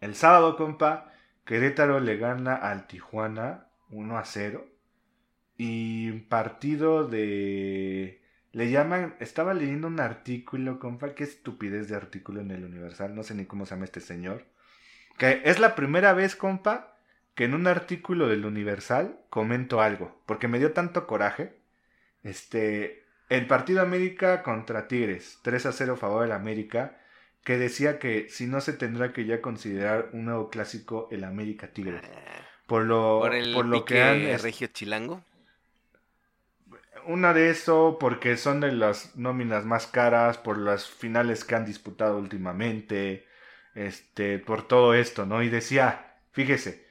El 0.00 0.14
sábado, 0.14 0.56
compa, 0.56 1.12
Querétaro 1.44 2.00
le 2.00 2.16
gana 2.16 2.54
al 2.54 2.86
Tijuana 2.86 3.68
1 3.90 4.18
a 4.18 4.24
0. 4.24 4.66
Y 5.56 6.12
partido 6.28 7.06
de... 7.06 8.22
Le 8.52 8.70
llaman... 8.70 9.14
Estaba 9.20 9.54
leyendo 9.54 9.86
un 9.86 10.00
artículo, 10.00 10.78
compa. 10.78 11.14
Qué 11.14 11.24
estupidez 11.24 11.88
de 11.88 11.96
artículo 11.96 12.40
en 12.40 12.50
el 12.50 12.64
Universal. 12.64 13.14
No 13.14 13.22
sé 13.22 13.34
ni 13.34 13.46
cómo 13.46 13.64
se 13.64 13.74
llama 13.74 13.84
este 13.84 14.00
señor. 14.00 14.44
Que 15.18 15.42
es 15.44 15.58
la 15.60 15.74
primera 15.74 16.12
vez, 16.12 16.36
compa, 16.36 16.98
que 17.34 17.44
en 17.44 17.54
un 17.54 17.66
artículo 17.66 18.28
del 18.28 18.44
Universal 18.44 19.18
comento 19.30 19.80
algo. 19.80 20.20
Porque 20.26 20.48
me 20.48 20.58
dio 20.58 20.72
tanto 20.72 21.06
coraje. 21.06 21.56
Este... 22.26 23.04
El 23.28 23.46
partido 23.48 23.82
América 23.82 24.42
contra 24.42 24.86
Tigres. 24.88 25.40
3 25.42 25.66
a 25.66 25.72
0 25.72 25.96
favor 25.96 26.22
del 26.22 26.32
América. 26.32 26.98
Que 27.44 27.58
decía 27.58 27.98
que 27.98 28.28
si 28.28 28.46
no 28.46 28.60
se 28.60 28.72
tendrá 28.72 29.12
que 29.12 29.24
ya 29.26 29.40
considerar 29.42 30.10
un 30.12 30.26
nuevo 30.26 30.50
clásico 30.50 31.08
el 31.10 31.24
América 31.24 31.68
Tigres. 31.72 32.02
Por 32.66 32.84
lo, 32.84 33.20
Por 33.20 33.34
el 33.34 33.52
por 33.54 33.66
lo 33.66 33.84
que 33.84 34.02
han... 34.02 34.16
es- 34.26 34.42
regio 34.42 34.68
chilango. 34.68 35.22
Una 37.06 37.32
de 37.32 37.50
eso, 37.50 37.98
porque 38.00 38.36
son 38.36 38.60
de 38.60 38.72
las 38.72 39.14
nóminas 39.16 39.64
más 39.64 39.86
caras, 39.86 40.38
por 40.38 40.58
las 40.58 40.86
finales 40.88 41.44
que 41.44 41.54
han 41.54 41.64
disputado 41.64 42.18
últimamente. 42.18 43.24
este, 43.74 44.38
por 44.38 44.66
todo 44.66 44.94
esto, 44.94 45.26
¿no? 45.26 45.42
Y 45.42 45.50
decía, 45.50 46.14
fíjese, 46.32 46.86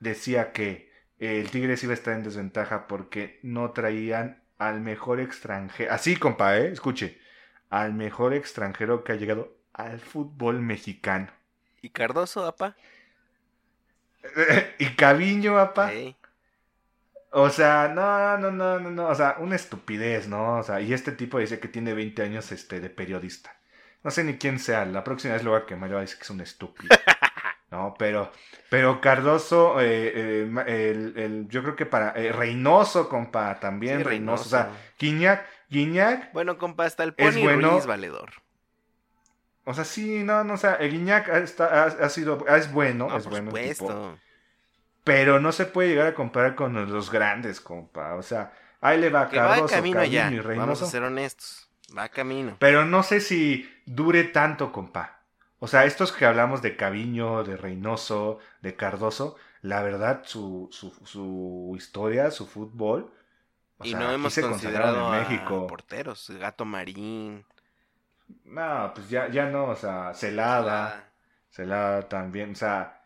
decía 0.00 0.52
que 0.52 0.90
el 1.18 1.50
Tigres 1.50 1.84
iba 1.84 1.92
a 1.92 1.96
estar 1.96 2.14
en 2.14 2.24
desventaja 2.24 2.88
porque 2.88 3.40
no 3.44 3.72
traían 3.72 4.41
al 4.66 4.80
mejor 4.80 5.20
extranjero, 5.20 5.92
así 5.92 6.16
compa, 6.16 6.58
¿eh? 6.58 6.68
escuche, 6.72 7.20
al 7.70 7.94
mejor 7.94 8.34
extranjero 8.34 9.04
que 9.04 9.12
ha 9.12 9.16
llegado 9.16 9.56
al 9.72 10.00
fútbol 10.00 10.60
mexicano. 10.60 11.28
¿Y 11.80 11.90
Cardoso, 11.90 12.44
apa? 12.46 12.76
y 14.78 14.86
Caviño, 14.94 15.58
apa. 15.58 15.90
O 17.30 17.48
sea, 17.48 17.88
no, 17.88 18.36
no, 18.38 18.50
no, 18.50 18.78
no, 18.78 18.90
no, 18.90 19.08
o 19.08 19.14
sea, 19.14 19.36
una 19.38 19.56
estupidez, 19.56 20.28
¿no? 20.28 20.58
O 20.58 20.62
sea, 20.62 20.80
y 20.80 20.92
este 20.92 21.12
tipo 21.12 21.38
dice 21.38 21.58
que 21.58 21.68
tiene 21.68 21.94
20 21.94 22.22
años 22.22 22.52
este, 22.52 22.78
de 22.78 22.90
periodista. 22.90 23.56
No 24.04 24.10
sé 24.10 24.22
ni 24.22 24.36
quién 24.36 24.58
sea, 24.58 24.84
la 24.84 25.02
próxima 25.02 25.34
vez 25.34 25.42
lo 25.42 25.52
voy 25.52 25.60
a 25.60 25.66
quemar, 25.66 25.94
a 25.94 26.00
decir 26.00 26.18
que 26.18 26.24
es 26.24 26.30
un 26.30 26.40
estúpido. 26.40 26.94
No, 27.72 27.94
pero, 27.98 28.30
pero 28.68 29.00
Cardoso, 29.00 29.80
eh, 29.80 30.12
eh, 30.14 31.12
el, 31.16 31.48
yo 31.48 31.62
creo 31.62 31.74
que 31.74 31.86
para 31.86 32.10
eh, 32.10 32.30
Reynoso, 32.30 33.08
compa, 33.08 33.58
también 33.60 34.04
Reynoso. 34.04 34.44
O 34.44 34.48
sea, 34.48 34.70
Guiñac, 34.98 35.46
Guiñac. 35.70 36.34
Bueno, 36.34 36.58
compa, 36.58 36.84
hasta 36.84 37.02
el 37.02 37.14
Pony 37.14 37.28
es 37.28 37.42
bueno. 37.42 37.80
valedor. 37.86 38.30
O 39.64 39.72
sea, 39.72 39.84
sí, 39.84 40.22
no, 40.22 40.44
no, 40.44 40.52
o 40.52 40.56
sea, 40.58 40.74
el 40.74 40.90
Guiñac 40.90 41.30
ha, 41.30 41.84
ha, 41.84 42.08
sido, 42.10 42.46
es 42.46 42.70
bueno, 42.70 43.16
es 43.16 43.24
por 43.24 43.32
bueno. 43.32 43.50
Supuesto. 43.50 44.18
pero 45.02 45.40
no 45.40 45.50
se 45.50 45.64
puede 45.64 45.88
llegar 45.88 46.08
a 46.08 46.14
comparar 46.14 46.54
con 46.54 46.74
los 46.92 47.10
grandes, 47.10 47.58
compa. 47.62 48.16
O 48.16 48.22
sea, 48.22 48.52
ahí 48.82 49.00
le 49.00 49.08
va 49.08 49.30
Cardoso, 49.30 49.62
va 49.62 49.68
camino 49.70 50.04
ya. 50.04 50.30
Vamos 50.44 50.82
a 50.82 50.86
ser 50.86 51.04
honestos. 51.04 51.70
Va 51.96 52.10
camino. 52.10 52.56
Pero 52.58 52.84
no 52.84 53.02
sé 53.02 53.22
si 53.22 53.66
dure 53.86 54.24
tanto, 54.24 54.72
compa. 54.72 55.21
O 55.64 55.68
sea, 55.68 55.84
estos 55.84 56.10
que 56.10 56.26
hablamos 56.26 56.60
de 56.60 56.74
Caviño, 56.74 57.44
de 57.44 57.56
Reynoso, 57.56 58.40
de 58.62 58.74
Cardoso, 58.74 59.36
la 59.60 59.80
verdad, 59.80 60.22
su, 60.24 60.68
su, 60.72 60.90
su 61.04 61.72
historia, 61.76 62.32
su 62.32 62.48
fútbol. 62.48 63.12
y 63.80 63.94
no 63.94 64.10
hemos 64.10 64.36
considerado 64.36 65.14
en 65.14 65.20
México. 65.20 65.68
porteros, 65.68 66.30
Gato 66.30 66.64
Marín. 66.64 67.44
No, 68.44 68.90
pues 68.92 69.08
ya, 69.08 69.28
ya 69.28 69.46
no, 69.50 69.66
o 69.66 69.76
sea, 69.76 70.12
Celada. 70.14 71.12
Celada 71.48 72.08
también, 72.08 72.50
o 72.50 72.56
sea, 72.56 73.00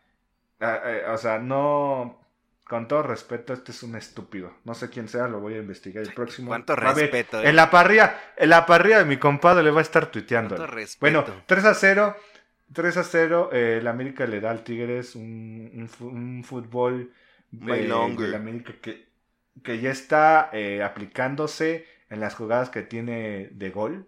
o 1.11 1.17
sea, 1.17 1.37
no, 1.37 2.19
con 2.67 2.87
todo 2.87 3.03
respeto, 3.03 3.53
este 3.53 3.71
es 3.71 3.83
un 3.83 3.95
estúpido. 3.95 4.51
No 4.63 4.73
sé 4.73 4.89
quién 4.89 5.07
sea, 5.09 5.27
lo 5.27 5.39
voy 5.41 5.53
a 5.53 5.57
investigar 5.57 6.03
el 6.03 6.11
próximo. 6.11 6.47
¿Cuánto 6.47 6.75
respeto? 6.75 7.39
En 7.39 7.55
la 7.55 7.69
parrilla, 7.69 8.19
en 8.35 8.49
la 8.49 8.65
parrilla 8.65 8.97
de 8.97 9.05
mi 9.05 9.17
compadre 9.17 9.61
le 9.61 9.69
va 9.69 9.81
a 9.81 9.83
estar 9.83 10.07
tuiteando. 10.07 10.55
Bueno, 10.99 11.23
3 11.45 11.65
a 11.65 11.75
0. 11.75 12.15
3 12.73 12.97
a 12.97 13.03
0, 13.03 13.49
eh, 13.53 13.77
el 13.79 13.87
América 13.87 14.25
le 14.25 14.39
da 14.39 14.51
al 14.51 14.63
Tigres 14.63 15.15
un, 15.15 15.89
un, 16.01 16.43
fútbol 16.43 17.13
eh, 17.53 17.87
de 18.17 18.35
América 18.35 18.73
que, 18.81 19.07
que 19.63 19.79
ya 19.79 19.91
está 19.91 20.49
eh, 20.53 20.83
aplicándose 20.83 21.85
en 22.09 22.19
las 22.19 22.35
jugadas 22.35 22.69
que 22.69 22.83
tiene 22.83 23.49
de 23.51 23.69
gol. 23.69 24.07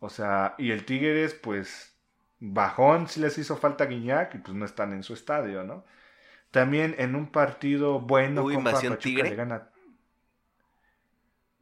O 0.00 0.08
sea, 0.08 0.54
y 0.58 0.70
el 0.70 0.84
Tigres, 0.84 1.34
pues, 1.34 1.96
bajón 2.38 3.08
si 3.08 3.20
les 3.20 3.38
hizo 3.38 3.56
falta 3.56 3.86
Guiñac 3.86 4.34
y 4.34 4.38
pues 4.38 4.54
no 4.54 4.64
están 4.64 4.92
en 4.92 5.02
su 5.02 5.14
estadio, 5.14 5.64
¿no? 5.64 5.84
También 6.50 6.94
en 6.98 7.14
un 7.14 7.30
partido 7.30 8.00
bueno, 8.00 8.42
¿Hubo 8.42 8.52
invasión 8.52 8.98
Tigre? 8.98 9.30
Le 9.30 9.36
gana... 9.36 9.68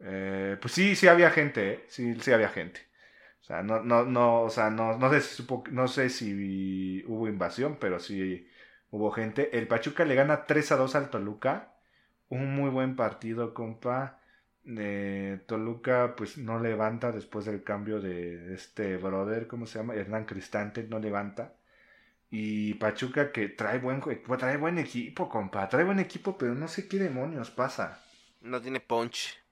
Eh, 0.01 0.57
pues 0.61 0.75
sí, 0.75 0.97
sí 0.97 1.09
había 1.09 1.31
gente, 1.31 1.73
¿eh? 1.73 1.85
sí, 1.89 2.15
sí 2.21 2.33
había 2.33 2.49
gente. 2.49 2.81
O 3.45 3.47
sea, 3.47 3.63
no, 3.63 3.83
no, 3.83 4.07
no, 4.07 4.41
o 4.41 4.49
sea, 4.49 4.71
no, 4.71 4.97
no, 4.97 5.11
sé, 5.11 5.21
si, 5.21 5.47
no 5.71 5.87
sé 5.87 6.09
si 6.09 7.05
hubo 7.07 7.29
invasión, 7.29 7.77
pero 7.79 7.99
sí 7.99 8.49
hubo 8.91 9.11
gente. 9.11 9.59
El 9.59 9.69
Pachuca 9.69 10.07
le 10.07 10.15
gana 10.15 10.47
3 10.47 10.73
a 10.73 10.77
2 10.77 10.95
al 10.95 11.11
Toluca. 11.11 11.75
Un 12.31 12.55
muy 12.55 12.71
buen 12.71 12.97
partido, 12.97 13.53
compa. 13.53 14.19
Eh, 14.65 15.41
Toluca 15.47 16.15
pues 16.17 16.39
no 16.39 16.59
levanta 16.59 17.13
después 17.13 17.45
del 17.45 17.63
cambio 17.63 18.01
de 18.01 18.55
este 18.55 18.97
brother, 18.97 19.47
¿cómo 19.47 19.67
se 19.67 19.79
llama? 19.79 19.95
Hernán 19.95 20.25
Cristante, 20.25 20.85
no 20.85 20.99
levanta. 20.99 21.55
Y 22.31 22.75
Pachuca 22.75 23.31
que 23.31 23.49
trae 23.49 23.79
buen, 23.79 24.01
trae 24.39 24.57
buen 24.57 24.79
equipo, 24.79 25.29
compa. 25.29 25.69
Trae 25.69 25.85
buen 25.85 25.99
equipo, 26.01 26.39
pero 26.39 26.55
no 26.55 26.67
sé 26.67 26.89
qué 26.89 26.99
demonios 26.99 27.51
pasa. 27.51 28.03
No 28.41 28.59
tiene 28.63 28.81
punch. 28.81 29.44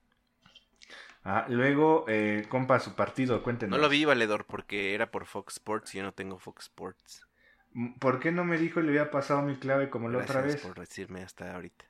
Ah, 1.25 1.47
luego, 1.49 2.05
eh, 2.09 2.47
compa, 2.49 2.81
su 2.81 2.95
partido, 2.95 3.43
cuéntenos. 3.43 3.77
No 3.77 3.83
lo 3.83 3.89
vi, 3.89 4.05
Valedor, 4.05 4.45
porque 4.45 4.95
era 4.95 5.11
por 5.11 5.27
Fox 5.27 5.55
Sports 5.55 5.95
y 5.95 5.99
yo 5.99 6.05
no 6.05 6.13
tengo 6.13 6.39
Fox 6.39 6.65
Sports. 6.65 7.27
Mm, 7.75 7.95
¿Por 7.95 8.19
qué 8.19 8.33
no 8.33 8.45
me 8.45 8.59
dijo 8.59 8.81
y 8.81 8.83
le 8.83 8.89
había 8.91 9.11
pasado 9.11 9.43
mi 9.43 9.57
clave 9.57 9.89
como 9.89 10.09
la 10.09 10.19
otra 10.19 10.41
vez? 10.41 10.61
por 10.61 10.79
decirme 10.79 11.23
hasta 11.23 11.55
ahorita. 11.55 11.85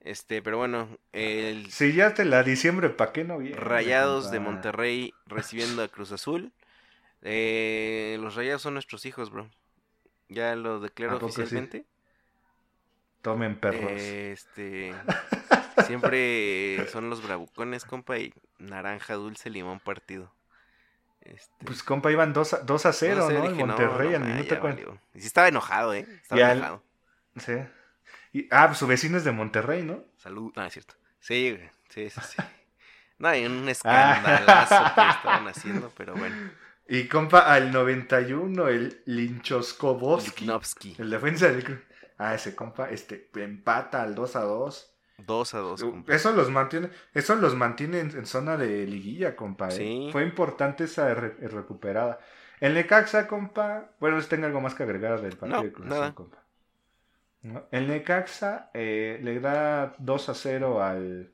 Este, 0.00 0.42
pero 0.42 0.56
bueno, 0.56 0.88
el... 1.12 1.70
Si 1.70 1.92
ya 1.92 2.14
te 2.14 2.24
la 2.24 2.42
diciembre, 2.42 2.88
¿para 2.88 3.12
qué 3.12 3.22
no 3.22 3.38
viene? 3.38 3.56
Rayados 3.56 4.30
de 4.30 4.40
Monterrey 4.40 5.14
recibiendo 5.26 5.82
a 5.82 5.88
Cruz 5.88 6.10
Azul. 6.10 6.52
Eh, 7.22 8.16
los 8.20 8.34
Rayados 8.34 8.62
son 8.62 8.74
nuestros 8.74 9.04
hijos, 9.04 9.30
bro. 9.30 9.48
Ya 10.28 10.56
lo 10.56 10.80
declaro 10.80 11.18
oficialmente. 11.18 11.84
Tomen 13.20 13.60
perros. 13.60 13.92
Este... 13.92 14.94
Siempre 15.86 16.86
son 16.90 17.10
los 17.10 17.22
bravucones, 17.22 17.84
compa, 17.84 18.18
y 18.18 18.32
naranja, 18.58 19.14
dulce, 19.14 19.50
limón 19.50 19.80
partido. 19.80 20.32
Este... 21.20 21.64
Pues, 21.64 21.82
compa, 21.82 22.10
iban 22.10 22.32
2 22.32 22.54
a, 22.54 22.58
2 22.58 22.86
a 22.86 22.92
0, 22.92 23.30
¿no? 23.30 23.44
En 23.44 23.56
Monterrey, 23.56 24.14
al 24.14 24.24
minuto. 24.24 24.98
Y 25.14 25.20
sí 25.20 25.26
estaba 25.26 25.48
enojado, 25.48 25.94
¿eh? 25.94 26.06
Estaba 26.22 26.52
enojado. 26.52 26.82
Sí. 27.36 27.54
Y, 28.32 28.48
ah, 28.50 28.68
pues, 28.68 28.78
su 28.78 28.86
vecino 28.86 29.16
es 29.16 29.24
de 29.24 29.32
Monterrey, 29.32 29.82
¿no? 29.82 30.04
Salud. 30.16 30.52
No, 30.54 30.64
es 30.64 30.72
cierto. 30.72 30.94
Sí, 31.20 31.58
sí, 31.88 32.10
sí, 32.10 32.20
sí. 32.20 32.36
No, 33.18 33.28
hay 33.28 33.44
un 33.44 33.68
escandalazo 33.68 34.94
que 34.94 35.08
estaban 35.10 35.46
haciendo, 35.46 35.92
pero 35.94 36.14
bueno. 36.14 36.34
Y 36.88 37.06
compa, 37.06 37.40
al 37.52 37.70
91, 37.70 38.68
el 38.68 39.02
Linchoskobowski. 39.04 40.96
El 40.98 41.10
defensa 41.10 41.48
del... 41.48 41.84
Ah, 42.16 42.34
ese 42.34 42.54
compa, 42.56 42.88
este, 42.88 43.30
empata 43.36 44.02
al 44.02 44.14
2 44.14 44.36
a 44.36 44.40
2. 44.40 44.89
2 45.26 45.54
a 45.54 45.58
2. 45.58 45.84
Eso 46.08 46.32
los 46.32 46.50
mantiene, 46.50 46.90
eso 47.14 47.34
los 47.36 47.54
mantiene 47.54 48.00
en, 48.00 48.26
zona 48.26 48.56
de 48.56 48.86
liguilla, 48.86 49.36
compa. 49.36 49.68
¿eh? 49.72 50.08
Fue 50.12 50.22
importante 50.22 50.84
esa 50.84 51.14
recuperada. 51.14 52.18
El 52.60 52.74
Necaxa, 52.74 53.26
compa. 53.26 53.92
Bueno, 54.00 54.20
si 54.20 54.28
tenga 54.28 54.46
algo 54.46 54.60
más 54.60 54.74
que 54.74 54.82
agregar 54.82 55.20
del 55.20 55.36
partido 55.36 55.62
de 55.62 55.72
Cruz 55.72 56.12
compa. 56.14 56.38
El 57.70 57.88
Necaxa 57.88 58.70
eh, 58.74 59.18
le 59.22 59.40
da 59.40 59.94
2 59.98 60.28
a 60.28 60.34
0 60.34 60.82
al, 60.82 61.32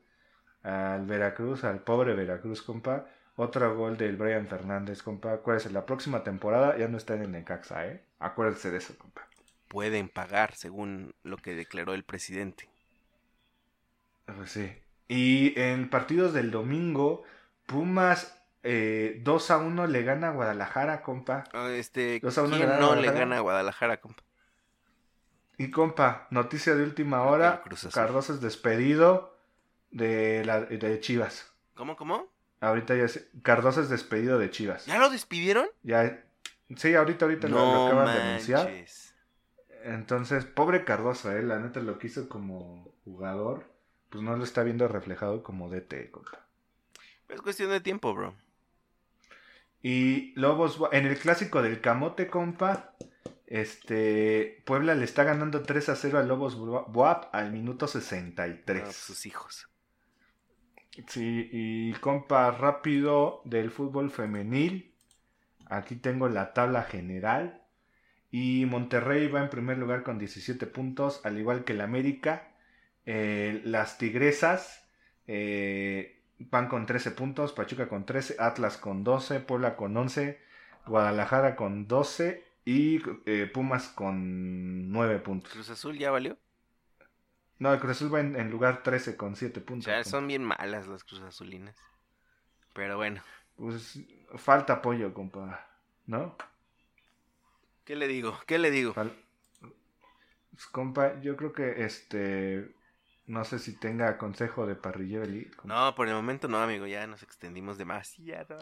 al 0.63 1.05
Veracruz, 1.05 1.65
al 1.65 1.79
pobre 1.79 2.13
Veracruz, 2.15 2.61
compa. 2.61 3.07
Otro 3.35 3.75
gol 3.75 3.97
del 3.97 4.15
Brian 4.15 4.47
Fernández, 4.47 5.03
compa. 5.03 5.33
Acuérdense, 5.33 5.69
la 5.69 5.85
próxima 5.85 6.23
temporada 6.23 6.77
ya 6.77 6.87
no 6.87 6.97
está 6.97 7.13
en 7.15 7.23
el 7.23 7.31
Necaxa, 7.31 7.87
¿eh? 7.87 8.03
Acuérdense 8.19 8.71
de 8.71 8.77
eso, 8.77 8.97
compa. 8.97 9.27
Pueden 9.67 10.07
pagar, 10.07 10.55
según 10.55 11.13
lo 11.23 11.37
que 11.37 11.53
declaró 11.53 11.93
el 11.93 12.03
presidente. 12.03 12.69
Pues 14.35 14.51
sí. 14.51 14.71
Y 15.07 15.59
en 15.59 15.89
partidos 15.89 16.33
del 16.33 16.51
domingo, 16.51 17.23
Pumas 17.65 18.37
eh, 18.63 19.21
2 19.23 19.51
a 19.51 19.57
1 19.57 19.87
le 19.87 20.03
gana 20.03 20.29
a 20.29 20.31
Guadalajara, 20.31 21.01
compa. 21.01 21.45
Ah, 21.53 21.69
este, 21.71 22.19
2 22.19 22.37
a 22.37 22.43
1 22.43 22.57
¿quién 22.57 22.69
no 22.79 22.95
le 22.95 23.11
gana 23.11 23.37
a 23.37 23.39
Guadalajara, 23.39 24.01
compa? 24.01 24.23
Y 25.57 25.71
compa, 25.71 26.27
noticia 26.29 26.75
de 26.75 26.83
última 26.83 27.23
hora, 27.23 27.63
Cardoso 27.91 28.33
es 28.33 28.41
despedido 28.41 29.37
de, 29.91 30.45
la, 30.45 30.61
de 30.61 30.99
Chivas. 30.99 31.51
¿Cómo, 31.73 31.95
cómo? 31.95 32.27
Ahorita 32.59 32.95
ya 32.95 33.03
es, 33.03 33.27
Cardoso 33.41 33.81
es 33.81 33.89
despedido 33.89 34.37
de 34.37 34.51
Chivas. 34.51 34.85
¿Ya 34.85 34.99
lo 34.99 35.09
despidieron? 35.09 35.67
Ya, 35.83 36.23
sí, 36.75 36.93
ahorita, 36.93 37.25
ahorita 37.25 37.47
lo, 37.47 37.87
acaban 37.87 38.13
de 38.13 38.21
anunciar. 38.21 38.69
Entonces, 39.83 40.45
pobre 40.45 40.83
Cardoso, 40.83 41.31
eh, 41.31 41.41
la 41.41 41.57
neta 41.59 41.79
lo 41.79 41.97
quiso 41.97 42.29
como 42.29 42.93
jugador 43.03 43.76
pues 44.09 44.23
no 44.23 44.35
lo 44.35 44.43
está 44.43 44.63
viendo 44.63 44.87
reflejado 44.87 45.43
como 45.43 45.69
DT, 45.69 46.11
compa. 46.11 46.45
Es 47.29 47.41
cuestión 47.41 47.69
de 47.69 47.81
tiempo, 47.81 48.13
bro. 48.13 48.35
Y 49.81 50.33
Lobos, 50.35 50.79
en 50.91 51.05
el 51.05 51.17
clásico 51.17 51.61
del 51.61 51.81
Camote, 51.81 52.27
compa, 52.27 52.93
este, 53.45 54.61
Puebla 54.65 54.95
le 54.95 55.05
está 55.05 55.23
ganando 55.23 55.63
3 55.63 55.89
a 55.89 55.95
0 55.95 56.19
a 56.19 56.23
Lobos 56.23 56.57
Buap 56.57 57.33
al 57.33 57.51
minuto 57.51 57.87
63. 57.87 58.83
Ah, 58.85 58.91
sus 58.91 59.25
hijos. 59.25 59.69
Sí, 61.07 61.49
y 61.51 61.93
compa, 61.93 62.49
rápido 62.51 63.41
del 63.45 63.71
fútbol 63.71 64.09
femenil. 64.09 64.93
Aquí 65.67 65.95
tengo 65.95 66.27
la 66.27 66.53
tabla 66.53 66.83
general. 66.83 67.61
Y 68.31 68.65
Monterrey 68.65 69.27
va 69.27 69.41
en 69.41 69.49
primer 69.49 69.77
lugar 69.77 70.03
con 70.03 70.17
17 70.17 70.65
puntos, 70.67 71.21
al 71.23 71.37
igual 71.37 71.63
que 71.63 71.73
el 71.73 71.81
América. 71.81 72.51
Eh, 73.09 73.61
las 73.63 73.97
Tigresas 73.97 74.85
eh, 75.27 76.21
van 76.39 76.67
con 76.67 76.85
13 76.85 77.11
puntos, 77.11 77.53
Pachuca 77.53 77.87
con 77.87 78.05
13, 78.05 78.35
Atlas 78.37 78.77
con 78.77 79.05
12, 79.05 79.39
Puebla 79.39 79.77
con 79.77 79.95
11, 79.95 80.37
Guadalajara 80.85 81.55
con 81.55 81.87
12 81.87 82.45
Y 82.65 83.01
eh, 83.25 83.49
Pumas 83.51 83.87
con 83.87 84.91
9 84.91 85.19
puntos. 85.19 85.53
¿Cruz 85.53 85.69
Azul 85.69 85.97
ya 85.97 86.11
valió? 86.11 86.37
No, 87.59 87.71
el 87.71 87.79
Cruz 87.79 87.91
Azul 87.91 88.13
va 88.13 88.19
en, 88.19 88.51
lugar 88.51 88.83
13 88.83 89.15
con 89.15 89.37
7 89.37 89.61
puntos. 89.61 89.87
O 89.87 89.89
sea, 89.89 90.03
son 90.03 90.27
bien 90.27 90.43
malas 90.43 90.85
las 90.87 91.05
Cruz 91.05 91.21
Azulinas. 91.21 91.77
Pero 92.73 92.97
bueno. 92.97 93.23
Pues 93.55 94.01
falta 94.35 94.73
apoyo, 94.73 95.13
compa. 95.13 95.65
¿No? 96.07 96.35
¿Qué 97.85 97.95
le 97.95 98.09
digo? 98.09 98.37
¿Qué 98.45 98.57
le 98.59 98.69
digo? 98.69 98.93
Pues, 98.93 100.65
compa, 100.73 101.21
yo 101.21 101.37
creo 101.37 101.53
que 101.53 101.85
este. 101.85 102.75
No 103.27 103.43
sé 103.43 103.59
si 103.59 103.73
tenga 103.73 104.17
consejo 104.17 104.65
de 104.65 104.75
parrillero 104.75 105.25
No, 105.65 105.93
por 105.95 106.07
el 106.07 106.13
momento 106.13 106.47
no, 106.47 106.59
amigo. 106.59 106.87
Ya 106.87 107.05
nos 107.07 107.23
extendimos 107.23 107.77
demasiado. 107.77 108.57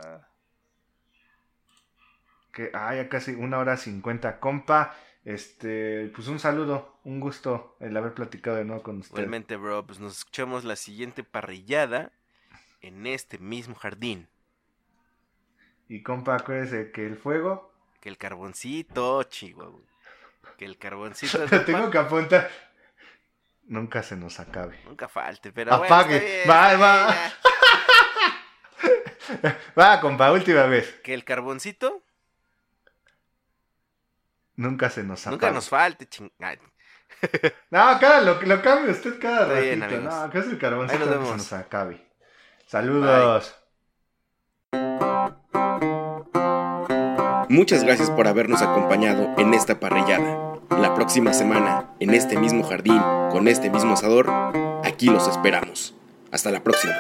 Que, 2.52 2.72
ah, 2.74 2.96
ya 2.96 3.08
casi 3.08 3.36
una 3.36 3.60
hora 3.60 3.78
cincuenta. 3.78 4.40
Compa, 4.40 4.96
este, 5.24 6.12
pues 6.16 6.28
un 6.28 6.40
saludo, 6.40 7.00
un 7.04 7.20
gusto 7.20 7.78
el 7.80 7.96
haber 7.96 8.16
platicado 8.16 8.58
de 8.58 8.66
nuevo 8.66 8.82
con 8.82 9.00
usted. 9.00 9.14
Igualmente, 9.14 9.56
bro, 9.56 9.86
pues 9.86 10.00
nos 10.00 10.18
escuchamos 10.18 10.64
la 10.64 10.76
siguiente 10.76 11.24
parrillada 11.24 12.12
en 12.82 13.06
este 13.06 13.38
mismo 13.38 13.76
jardín. 13.76 14.30
Y 15.88 16.02
compa, 16.02 16.38
acuérdese 16.38 16.92
que 16.92 17.06
el 17.06 17.18
fuego. 17.18 17.72
Que 18.02 18.10
el 18.10 18.18
carboncito, 18.18 19.22
chihuahua. 19.24 19.82
Que 20.58 20.66
el 20.66 20.80
carboncito. 20.80 21.38
tengo 21.66 21.92
que 21.92 21.98
apuntar. 22.00 22.50
Nunca 23.68 24.04
se 24.04 24.16
nos 24.16 24.40
acabe. 24.40 24.80
Nunca 24.86 25.08
falte, 25.08 25.52
pero. 25.52 25.74
Apague. 25.74 26.44
va, 26.48 26.76
va. 26.78 27.16
va, 29.80 30.00
compa, 30.02 30.32
última 30.32 30.64
vez. 30.64 31.00
Que 31.04 31.14
el 31.14 31.24
carboncito. 31.24 32.04
Nunca 34.56 34.90
se 34.90 35.04
nos 35.04 35.22
apague. 35.22 35.36
Nunca 35.36 35.52
nos 35.52 35.68
falte, 35.68 36.08
ching. 36.08 36.32
no, 37.72 38.00
cada, 38.00 38.22
lo, 38.22 38.42
lo 38.42 38.62
cambia 38.62 38.92
usted 38.92 39.20
cada 39.20 39.48
ratito. 39.48 40.00
no, 40.02 40.30
que 40.30 40.40
es 40.40 40.46
el 40.46 40.58
carboncito 40.60 41.04
que 41.04 41.26
se 41.26 41.38
nos 41.38 41.54
acabe. 41.54 42.06
Saludos. 42.68 43.56
Muchas 47.50 47.84
gracias 47.84 48.10
por 48.12 48.28
habernos 48.28 48.62
acompañado 48.62 49.34
en 49.38 49.54
esta 49.54 49.80
parrillada. 49.80 50.45
La 50.80 50.94
próxima 50.94 51.34
semana, 51.34 51.86
en 52.00 52.14
este 52.14 52.38
mismo 52.38 52.64
jardín, 52.64 53.00
con 53.32 53.48
este 53.48 53.70
mismo 53.70 53.94
asador, 53.94 54.30
aquí 54.84 55.08
los 55.08 55.28
esperamos. 55.28 55.96
Hasta 56.32 56.52
la 56.52 56.64
próxima. 56.64 56.94